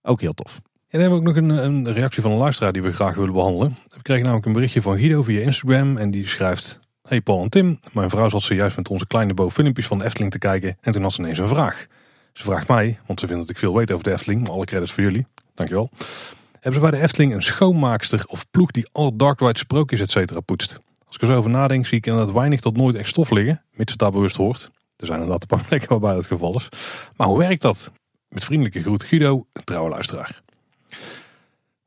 Ook 0.03 0.21
heel 0.21 0.35
tof. 0.35 0.61
En 0.93 1.01
dan 1.01 1.11
hebben 1.11 1.33
we 1.33 1.39
ook 1.39 1.45
nog 1.45 1.59
een, 1.59 1.65
een, 1.65 1.93
reactie 1.93 2.23
van 2.23 2.31
een 2.31 2.39
luisteraar 2.39 2.73
die 2.73 2.83
we 2.83 2.93
graag 2.93 3.15
willen 3.15 3.33
behandelen. 3.33 3.77
We 3.91 4.03
kregen 4.03 4.23
namelijk 4.23 4.47
een 4.47 4.53
berichtje 4.53 4.83
van 4.83 4.99
Guido 4.99 5.23
via 5.23 5.41
Instagram 5.41 5.97
en 5.97 6.11
die 6.11 6.27
schrijft... 6.29 6.79
Hey 7.09 7.21
Paul 7.21 7.43
en 7.43 7.49
Tim, 7.49 7.81
mijn 7.93 8.11
vrouw 8.11 8.29
zat 8.29 8.43
zojuist 8.43 8.77
met 8.77 8.89
onze 8.89 9.07
kleine 9.07 9.35
Bo 9.35 9.51
filmpjes 9.51 9.87
van 9.87 9.99
de 9.99 10.05
Efteling 10.05 10.33
te 10.33 10.39
kijken 10.39 10.77
en 10.81 10.93
toen 10.93 11.03
had 11.03 11.13
ze 11.13 11.21
ineens 11.21 11.39
een 11.39 11.49
vraag. 11.49 11.87
Ze 12.33 12.43
vraagt 12.43 12.69
mij, 12.69 12.99
want 13.07 13.21
ze 13.21 13.27
vindt 13.27 13.41
dat 13.41 13.51
ik 13.51 13.59
veel 13.59 13.75
weet 13.75 13.91
over 13.91 14.05
de 14.05 14.13
Efteling, 14.13 14.41
maar 14.41 14.51
alle 14.51 14.65
credits 14.65 14.93
voor 14.93 15.03
jullie. 15.03 15.27
Dankjewel 15.55 15.91
hebben 16.53 16.73
ze 16.73 16.81
bij 16.81 16.91
de 16.91 17.01
Efteling 17.05 17.33
een 17.33 17.43
schoonmaakster 17.43 18.25
of 18.27 18.51
ploeg 18.51 18.71
die 18.71 18.89
alle 18.93 19.17
dark 19.17 19.41
ride 19.41 19.59
sprookjes 19.59 20.01
et 20.01 20.11
cetera 20.11 20.41
poetst. 20.41 20.79
Als 21.07 21.15
ik 21.15 21.21
er 21.21 21.27
zo 21.27 21.35
over 21.35 21.51
nadenk, 21.51 21.87
zie 21.87 21.99
ik 21.99 22.07
inderdaad 22.07 22.35
weinig 22.35 22.61
tot 22.61 22.77
nooit 22.77 22.95
echt 22.97 23.09
stof 23.09 23.31
liggen, 23.31 23.63
mits 23.71 23.91
het 23.91 24.01
daar 24.01 24.11
bewust 24.11 24.37
hoort. 24.37 24.71
Er 24.97 25.07
zijn 25.07 25.21
inderdaad 25.21 25.43
een 25.43 25.57
paar 25.57 25.67
plekken 25.69 25.89
waarbij 25.89 26.15
dat 26.15 26.27
geval 26.27 26.57
is. 26.57 26.69
Maar 27.17 27.27
hoe 27.27 27.39
werkt 27.39 27.63
dat? 27.63 27.93
Met 28.29 28.45
vriendelijke 28.45 28.83
groet 28.83 29.05
Guido, 29.05 29.47
een 29.53 29.65
trouwe 29.65 29.91
luisteraar. 29.91 30.43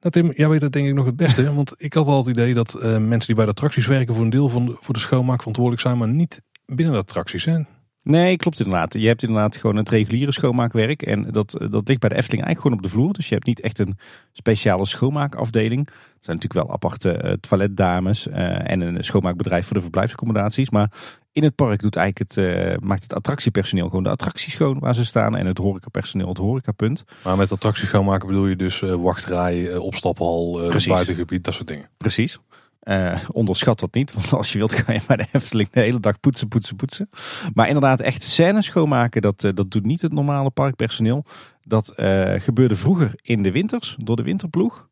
Nou 0.06 0.18
Tim, 0.18 0.32
jij 0.36 0.50
weet 0.50 0.62
het 0.62 0.72
denk 0.72 0.88
ik 0.88 0.94
nog 0.94 1.06
het 1.06 1.16
beste. 1.16 1.54
Want 1.54 1.74
ik 1.78 1.94
had 1.94 2.08
al 2.08 2.18
het 2.18 2.28
idee 2.28 2.54
dat 2.54 2.76
uh, 2.76 2.82
mensen 2.82 3.26
die 3.26 3.36
bij 3.36 3.46
de 3.46 3.52
attracties 3.52 3.88
werken 3.88 4.16
voor 4.16 4.24
een 4.24 4.30
deel 4.30 4.50
van 4.50 4.66
de, 4.66 4.76
voor 4.80 4.94
de 4.94 5.00
schoonmaak 5.00 5.38
verantwoordelijk 5.38 5.82
zijn, 5.82 5.98
maar 5.98 6.08
niet 6.08 6.42
binnen 6.66 6.94
de 6.94 7.00
attracties. 7.00 7.46
Hè? 7.46 7.60
Nee, 8.06 8.38
klopt 8.38 8.60
inderdaad. 8.60 8.94
Je 8.94 9.08
hebt 9.08 9.24
inderdaad 9.24 9.58
gewoon 9.58 9.76
het 9.76 9.90
reguliere 9.90 10.32
schoonmaakwerk. 10.32 11.02
En 11.02 11.32
dat, 11.32 11.52
dat 11.70 11.88
ligt 11.88 12.00
bij 12.00 12.10
de 12.10 12.16
Efteling 12.16 12.44
eigenlijk 12.46 12.60
gewoon 12.60 12.78
op 12.78 12.84
de 12.84 12.90
vloer. 12.90 13.14
Dus 13.14 13.28
je 13.28 13.34
hebt 13.34 13.46
niet 13.46 13.62
echt 13.62 13.80
een 13.80 13.98
speciale 14.32 14.86
schoonmaakafdeling. 14.86 15.88
Er 15.88 15.94
zijn 16.20 16.36
natuurlijk 16.36 16.68
wel 16.68 16.76
aparte 16.76 17.22
uh, 17.24 17.32
toiletdames 17.32 18.28
uh, 18.28 18.72
en 18.72 18.82
een 18.82 19.04
schoonmaakbedrijf 19.04 19.66
voor 19.66 19.76
de 19.76 19.82
verblijfsaccommodaties. 19.82 20.70
Maar 20.70 20.92
in 21.32 21.44
het 21.44 21.56
park 21.56 21.82
doet 21.82 21.96
eigenlijk 21.96 22.32
het, 22.32 22.46
uh, 22.46 22.78
maakt 22.80 23.04
het 23.04 23.14
attractiepersoneel 23.14 23.88
gewoon 23.88 24.04
de 24.04 24.10
attractie 24.10 24.52
schoon 24.52 24.80
waar 24.80 24.96
ze 24.96 25.06
staan. 25.06 25.36
En 25.36 25.46
het 25.46 25.58
horecapersoneel 25.58 26.30
het 26.30 26.38
horecapunt. 26.38 27.04
Maar 27.24 27.38
met 27.38 27.52
attractie 27.52 27.88
schoonmaken 27.88 28.28
bedoel 28.28 28.48
je 28.48 28.56
dus 28.56 28.80
wachtrij, 28.80 29.78
opstappenhal, 29.78 30.72
buitengebied, 30.88 31.44
dat 31.44 31.54
soort 31.54 31.68
dingen? 31.68 31.90
Precies. 31.98 32.40
Uh, 32.86 33.20
onderschat 33.32 33.80
dat 33.80 33.94
niet, 33.94 34.14
want 34.14 34.34
als 34.34 34.52
je 34.52 34.58
wilt 34.58 34.84
kan 34.84 34.94
je 34.94 35.02
bij 35.08 35.18
de 35.18 35.28
Efteling 35.32 35.70
de 35.70 35.80
hele 35.80 36.00
dag 36.00 36.20
poetsen, 36.20 36.48
poetsen, 36.48 36.76
poetsen. 36.76 37.10
Maar 37.54 37.68
inderdaad, 37.68 38.00
echt 38.00 38.24
scènes 38.24 38.66
schoonmaken, 38.66 39.22
dat, 39.22 39.44
uh, 39.44 39.52
dat 39.54 39.72
doet 39.72 39.86
niet 39.86 40.02
het 40.02 40.14
normale 40.14 40.50
parkpersoneel. 40.50 41.26
Dat 41.64 41.94
uh, 41.98 42.34
gebeurde 42.38 42.76
vroeger 42.76 43.12
in 43.22 43.44
de 43.44 43.52
winters, 43.52 43.96
door 44.00 44.16
de 44.16 44.24
winterploeg. 44.24 44.90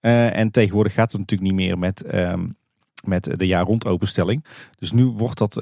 en 0.00 0.50
tegenwoordig 0.50 0.92
gaat 0.92 1.12
het 1.12 1.20
natuurlijk 1.20 1.50
niet 1.50 1.60
meer 1.66 1.78
met, 1.78 2.14
um, 2.14 2.56
met 3.04 3.38
de 3.38 3.46
jaar 3.46 3.64
rond 3.64 3.86
openstelling. 3.86 4.44
Dus 4.78 4.92
nu 4.92 5.04
wordt 5.04 5.38
dat 5.38 5.60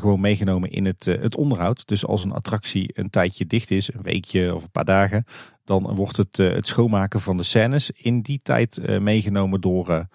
gewoon 0.00 0.20
meegenomen 0.20 0.70
in 0.70 0.84
het, 0.84 1.04
het 1.04 1.36
onderhoud. 1.36 1.86
Dus 1.86 2.06
als 2.06 2.24
een 2.24 2.32
attractie 2.32 2.90
een 2.94 3.10
tijdje 3.10 3.46
dicht 3.46 3.70
is, 3.70 3.92
een 3.92 4.02
weekje 4.02 4.54
of 4.54 4.62
een 4.62 4.70
paar 4.70 4.84
dagen, 4.84 5.24
dan 5.64 5.94
wordt 5.94 6.16
het, 6.16 6.36
het 6.36 6.66
schoonmaken 6.66 7.20
van 7.20 7.36
de 7.36 7.42
scènes 7.42 7.90
in 7.90 8.20
die 8.20 8.40
tijd 8.42 9.00
meegenomen 9.00 9.60
door 9.60 10.06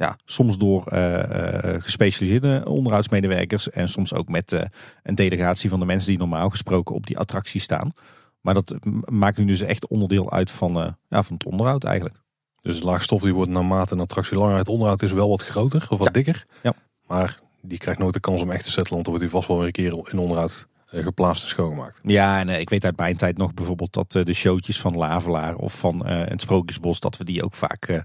ja, 0.00 0.16
soms 0.24 0.58
door 0.58 0.92
uh, 0.92 1.82
gespecialiseerde 1.82 2.62
onderhoudsmedewerkers 2.64 3.70
en 3.70 3.88
soms 3.88 4.14
ook 4.14 4.28
met 4.28 4.52
uh, 4.52 4.62
een 5.02 5.14
delegatie 5.14 5.70
van 5.70 5.80
de 5.80 5.86
mensen 5.86 6.08
die 6.08 6.18
normaal 6.18 6.50
gesproken 6.50 6.94
op 6.94 7.06
die 7.06 7.18
attractie 7.18 7.60
staan. 7.60 7.92
Maar 8.40 8.54
dat 8.54 8.74
maakt 9.04 9.38
nu 9.38 9.44
dus 9.44 9.60
echt 9.60 9.88
onderdeel 9.88 10.32
uit 10.32 10.50
van, 10.50 10.96
ja, 11.08 11.22
van 11.22 11.34
het 11.34 11.44
onderhoud 11.44 11.84
eigenlijk. 11.84 12.16
Dus 12.62 12.78
de 12.78 12.84
laagstof 12.84 13.22
die 13.22 13.34
wordt 13.34 13.50
naarmate 13.50 13.94
een 13.94 14.00
attractie 14.00 14.38
langer 14.38 14.56
het 14.56 14.68
onderhoud 14.68 15.02
is 15.02 15.12
wel 15.12 15.28
wat 15.28 15.42
groter 15.42 15.86
of 15.88 15.98
wat 15.98 16.14
dikker. 16.14 16.46
Ja. 16.62 16.74
Maar 17.06 17.40
die 17.62 17.78
krijgt 17.78 18.00
nooit 18.00 18.14
de 18.14 18.20
kans 18.20 18.42
om 18.42 18.50
echt 18.50 18.64
te 18.64 18.70
settelen, 18.70 18.92
want 18.92 19.04
dan 19.04 19.14
wordt 19.14 19.30
hij 19.30 19.40
vast 19.40 19.48
wel 19.48 19.56
weer 19.56 19.66
een 19.66 19.72
keer 19.72 20.12
in 20.12 20.18
onderhoud 20.18 20.68
geplaatst 20.92 21.42
en 21.42 21.48
schoongemaakt. 21.48 22.00
Ja, 22.02 22.38
en 22.38 22.48
ik 22.48 22.70
weet 22.70 22.84
uit 22.84 22.96
mijn 22.96 23.16
tijd 23.16 23.36
nog 23.36 23.54
bijvoorbeeld 23.54 23.92
dat 23.92 24.12
de 24.12 24.32
showtjes 24.32 24.80
van 24.80 24.96
Lavelaar 24.96 25.54
of 25.56 25.78
van 25.78 26.06
het 26.06 26.40
Sprookjesbos, 26.40 27.00
dat 27.00 27.16
we 27.16 27.24
die 27.24 27.44
ook 27.44 27.54
vaak 27.54 28.02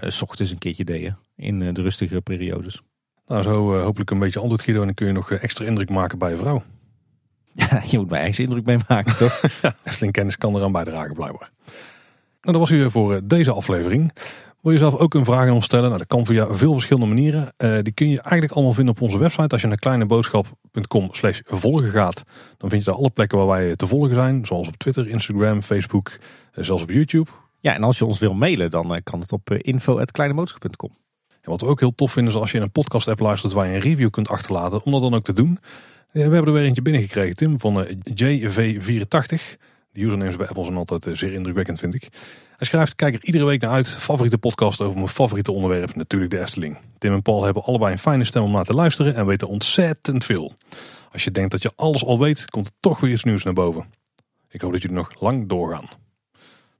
s 0.00 0.22
ochtends 0.22 0.52
een 0.52 0.58
keertje 0.58 0.84
deden 0.84 1.18
in 1.38 1.62
eh, 1.62 1.74
de 1.74 1.82
rustige 1.82 2.20
periodes. 2.20 2.82
Nou, 3.26 3.42
zo 3.42 3.80
hopelijk 3.80 4.10
een 4.10 4.18
beetje 4.18 4.40
antwoord 4.40 4.62
Guido 4.62 4.80
en 4.80 4.86
dan 4.86 4.94
kun 4.94 5.06
je 5.06 5.12
nog 5.12 5.30
eh, 5.30 5.42
extra 5.42 5.64
indruk 5.64 5.90
maken 5.90 6.18
bij 6.18 6.30
je 6.30 6.36
vrouw. 6.36 6.62
Ja, 7.52 7.82
je 7.86 7.98
moet 7.98 8.08
bij 8.08 8.18
ergens 8.18 8.38
indruk 8.38 8.66
mee 8.66 8.78
maken, 8.88 9.16
toch? 9.16 9.42
ja, 9.62 10.10
kennis 10.10 10.38
kan 10.38 10.56
eraan 10.56 10.72
bijdragen, 10.72 11.14
blijkbaar. 11.14 11.50
Nou, 12.40 12.58
dat 12.58 12.68
was 12.68 12.70
weer 12.70 12.90
voor 12.90 13.20
deze 13.24 13.52
aflevering. 13.52 14.12
Wil 14.60 14.72
je 14.72 14.78
zelf 14.78 14.94
ook 14.94 15.14
een 15.14 15.24
vraag 15.24 15.48
aan 15.48 15.54
ons 15.54 15.64
stellen? 15.64 15.86
Nou, 15.86 15.98
dat 15.98 16.06
kan 16.06 16.26
via 16.26 16.54
veel 16.54 16.72
verschillende 16.72 17.06
manieren. 17.06 17.54
Uh, 17.58 17.78
die 17.82 17.92
kun 17.92 18.08
je 18.08 18.20
eigenlijk 18.20 18.52
allemaal 18.52 18.72
vinden 18.72 18.94
op 18.94 19.00
onze 19.00 19.18
website. 19.18 19.48
Als 19.48 19.60
je 19.60 19.66
naar 19.66 19.78
kleineboodschap.com 19.78 21.08
slash 21.10 21.40
volgen 21.44 21.90
gaat, 21.90 22.22
dan 22.56 22.70
vind 22.70 22.84
je 22.84 22.90
daar 22.90 22.98
alle 22.98 23.10
plekken 23.10 23.38
waar 23.38 23.46
wij 23.46 23.76
te 23.76 23.86
volgen 23.86 24.14
zijn. 24.14 24.46
Zoals 24.46 24.68
op 24.68 24.76
Twitter, 24.76 25.08
Instagram, 25.08 25.62
Facebook, 25.62 26.08
uh, 26.10 26.64
zelfs 26.64 26.82
op 26.82 26.90
YouTube. 26.90 27.30
Ja, 27.60 27.74
en 27.74 27.82
als 27.82 27.98
je 27.98 28.04
ons 28.04 28.18
wil 28.18 28.34
mailen, 28.34 28.70
dan 28.70 28.94
uh, 28.94 28.98
kan 29.02 29.20
het 29.20 29.32
op 29.32 29.50
info.kleineboodschap.com 29.50 30.90
wat 31.48 31.60
we 31.60 31.66
ook 31.66 31.80
heel 31.80 31.94
tof 31.94 32.12
vinden 32.12 32.32
is 32.32 32.38
als 32.38 32.50
je 32.50 32.56
in 32.56 32.62
een 32.62 32.70
podcast 32.70 33.08
app 33.08 33.20
luistert 33.20 33.52
waar 33.52 33.66
je 33.66 33.74
een 33.74 33.80
review 33.80 34.10
kunt 34.10 34.28
achterlaten, 34.28 34.82
om 34.82 34.92
dat 34.92 35.00
dan 35.00 35.14
ook 35.14 35.24
te 35.24 35.32
doen. 35.32 35.58
We 36.12 36.20
hebben 36.20 36.44
er 36.44 36.52
weer 36.52 36.64
eentje 36.64 36.82
binnengekregen, 36.82 37.36
Tim, 37.36 37.60
van 37.60 37.84
eh, 37.84 37.96
JV84. 38.14 39.58
Usernames 40.00 40.36
bij 40.36 40.46
Apple 40.46 40.64
zijn 40.64 40.76
altijd 40.76 41.06
eh, 41.06 41.14
zeer 41.14 41.32
indrukwekkend, 41.32 41.78
vind 41.78 41.94
ik. 41.94 42.08
Hij 42.56 42.66
schrijft, 42.66 42.94
kijk 42.94 43.14
er 43.14 43.24
iedere 43.24 43.44
week 43.44 43.60
naar 43.60 43.70
uit. 43.70 43.88
Favoriete 43.88 44.38
podcast 44.38 44.80
over 44.80 44.94
mijn 44.94 45.08
favoriete 45.08 45.52
onderwerp, 45.52 45.94
natuurlijk 45.94 46.30
de 46.30 46.40
Efteling. 46.40 46.78
Tim 46.98 47.12
en 47.12 47.22
Paul 47.22 47.44
hebben 47.44 47.62
allebei 47.62 47.92
een 47.92 47.98
fijne 47.98 48.24
stem 48.24 48.42
om 48.42 48.52
naar 48.52 48.64
te 48.64 48.74
luisteren 48.74 49.14
en 49.14 49.26
weten 49.26 49.48
ontzettend 49.48 50.24
veel. 50.24 50.52
Als 51.12 51.24
je 51.24 51.30
denkt 51.30 51.50
dat 51.50 51.62
je 51.62 51.72
alles 51.76 52.04
al 52.04 52.18
weet, 52.18 52.50
komt 52.50 52.66
er 52.66 52.72
toch 52.80 53.00
weer 53.00 53.12
iets 53.12 53.24
nieuws 53.24 53.42
naar 53.42 53.52
boven. 53.52 53.84
Ik 54.48 54.60
hoop 54.60 54.72
dat 54.72 54.82
jullie 54.82 54.96
nog 54.96 55.20
lang 55.20 55.48
doorgaan. 55.48 55.84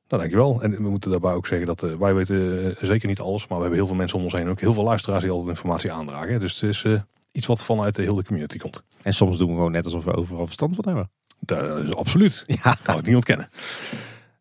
Nou, 0.08 0.22
dankjewel. 0.22 0.62
En 0.62 0.70
we 0.70 0.88
moeten 0.90 1.10
daarbij 1.10 1.32
ook 1.32 1.46
zeggen 1.46 1.66
dat 1.66 1.82
uh, 1.82 1.94
wij 1.94 2.14
weten 2.14 2.36
uh, 2.36 2.76
zeker 2.80 3.08
niet 3.08 3.20
alles, 3.20 3.46
maar 3.46 3.56
we 3.56 3.62
hebben 3.62 3.78
heel 3.78 3.88
veel 3.88 3.96
mensen 3.96 4.18
om 4.18 4.24
ons 4.24 4.32
heen. 4.32 4.48
Ook 4.48 4.60
heel 4.60 4.74
veel 4.74 4.82
luisteraars 4.82 5.22
die 5.22 5.32
altijd 5.32 5.50
informatie 5.50 5.92
aandragen. 5.92 6.40
Dus 6.40 6.60
het 6.60 6.70
is 6.70 6.84
iets 7.32 7.46
wat 7.46 7.64
vanuit 7.64 7.94
de 7.94 8.02
hele 8.02 8.24
community 8.24 8.58
komt. 8.58 8.82
En 9.02 9.12
soms 9.12 9.38
doen 9.38 9.48
we 9.48 9.54
gewoon 9.54 9.72
net 9.72 9.84
alsof 9.84 10.04
we 10.04 10.14
overal 10.14 10.46
verstand 10.46 10.74
van 10.74 10.84
hebben. 10.84 11.10
Dat 11.40 11.84
is 11.84 11.94
absoluut. 11.94 12.44
Ja. 12.46 12.76
Kan 12.82 12.98
ik 12.98 13.06
niet 13.06 13.14
ontkennen. 13.14 13.48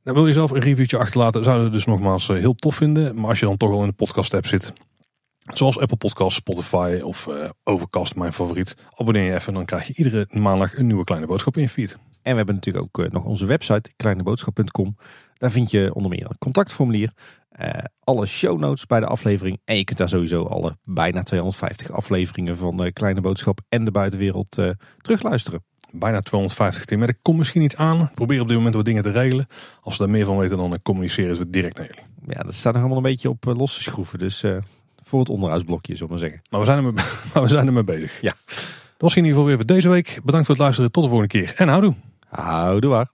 Dan 0.04 0.14
wil 0.14 0.28
je 0.28 0.34
zelf 0.34 0.52
een 0.52 0.62
reviewtje 0.62 0.98
achterlaten, 0.98 1.44
zouden 1.44 1.66
we 1.66 1.72
dus 1.72 1.86
nogmaals 1.86 2.28
heel 2.28 2.56
tof 2.56 2.76
vinden. 2.76 3.16
Maar 3.16 3.30
als 3.30 3.40
je 3.40 3.46
dan 3.46 3.58
toch 3.58 3.72
al 3.72 3.82
in 3.82 3.88
de 3.88 3.94
podcast 3.94 4.34
app 4.34 4.46
zit, 4.46 4.74
zoals 5.54 5.80
Apple 5.80 5.98
Podcasts, 5.98 6.36
Spotify 6.36 7.00
of 7.04 7.30
Overcast, 7.64 8.16
mijn 8.16 8.34
favoriet, 8.34 8.76
abonneer 8.94 9.24
je 9.24 9.34
even. 9.34 9.54
Dan 9.54 9.66
krijg 9.66 9.88
je 9.88 9.94
iedere 9.94 10.28
maandag 10.30 10.78
een 10.78 10.88
nieuwe 10.88 11.04
kleine 11.04 11.28
boodschap 11.28 11.56
in 11.56 11.62
je 11.62 11.70
feed. 11.70 11.98
En 12.22 12.32
we 12.32 12.38
hebben 12.38 12.56
natuurlijk 12.56 13.00
ook 13.00 13.12
nog 13.12 13.24
onze 13.26 13.46
website, 13.46 13.92
kleineboodschap.com. 13.96 14.96
Daar 15.38 15.52
vind 15.52 15.72
je 15.72 15.94
onder 15.94 16.12
meer 16.12 16.26
een 16.30 16.38
contactformulier, 16.38 17.12
uh, 17.62 17.70
alle 18.00 18.26
show 18.26 18.60
notes 18.60 18.86
bij 18.86 19.00
de 19.00 19.06
aflevering. 19.06 19.62
En 19.66 19.78
je 19.78 19.84
kunt 19.84 19.98
daar 19.98 20.10
sowieso 20.10 20.44
alle 20.44 20.78
bijna 20.84 21.24
250 21.24 21.92
afleveringen 21.92 22.58
van 22.58 22.78
de 22.78 22.94
Kleine 22.94 23.22
Boodschap 23.22 23.60
en 23.70 23.86
de 23.86 23.92
buitenwereld 23.92 24.58
uh, 24.58 24.70
terugluisteren. 24.98 25.64
Bijna 25.92 26.20
250 26.20 26.86
Tim. 26.86 27.00
Maar 27.00 27.10
ik 27.10 27.18
kom 27.22 27.38
misschien 27.38 27.62
niet 27.62 27.76
aan. 27.76 28.12
Probeer 28.14 28.42
op 28.42 28.48
dit 28.48 28.58
moment 28.58 28.76
wat 28.76 28.86
dingen 28.86 29.04
te 29.04 29.12
regelen. 29.12 29.48
Als 29.82 29.98
we 29.98 30.04
daar 30.04 30.14
meer 30.14 30.26
van 30.26 30.38
weten, 30.38 30.58
dan 30.58 30.80
communiceren 30.84 31.38
we 31.38 31.50
direct 31.50 31.78
naar 31.78 31.88
jullie. 31.88 32.36
Ja, 32.38 32.44
dat 32.44 32.54
staat 32.54 32.74
nog 32.74 32.82
allemaal 32.82 32.98
een 32.98 33.12
beetje 33.12 33.30
op 33.30 33.46
uh, 33.46 33.56
losse 33.56 33.82
schroeven. 33.82 34.20
Dus 34.20 34.44
voor 35.04 35.20
het 35.20 35.30
onderhoudsblokje, 35.30 35.96
zullen 35.96 36.08
we 36.08 36.20
maar 36.20 36.30
zeggen. 36.30 36.42
Maar 36.50 36.60
we 36.60 36.66
zijn, 36.66 36.78
er 36.78 36.84
mee, 36.84 36.94
maar 37.34 37.44
we 37.44 37.50
zijn 37.50 37.68
er 37.68 37.74
mee 37.74 37.84
bezig. 37.84 38.22
Ja. 38.22 38.34
Dat 38.46 38.56
was 38.98 39.16
in 39.16 39.18
ieder 39.18 39.32
geval 39.32 39.46
weer 39.46 39.56
voor 39.56 39.66
deze 39.66 39.90
week. 39.90 40.20
Bedankt 40.24 40.46
voor 40.46 40.56
het 40.56 40.64
luisteren. 40.64 40.92
Tot 40.92 41.04
de 41.04 41.10
volgende 41.10 41.34
keer. 41.34 41.54
En 41.56 41.68
houdoe. 41.68 41.96
Houdoe 42.28 42.90
waar. 42.90 43.10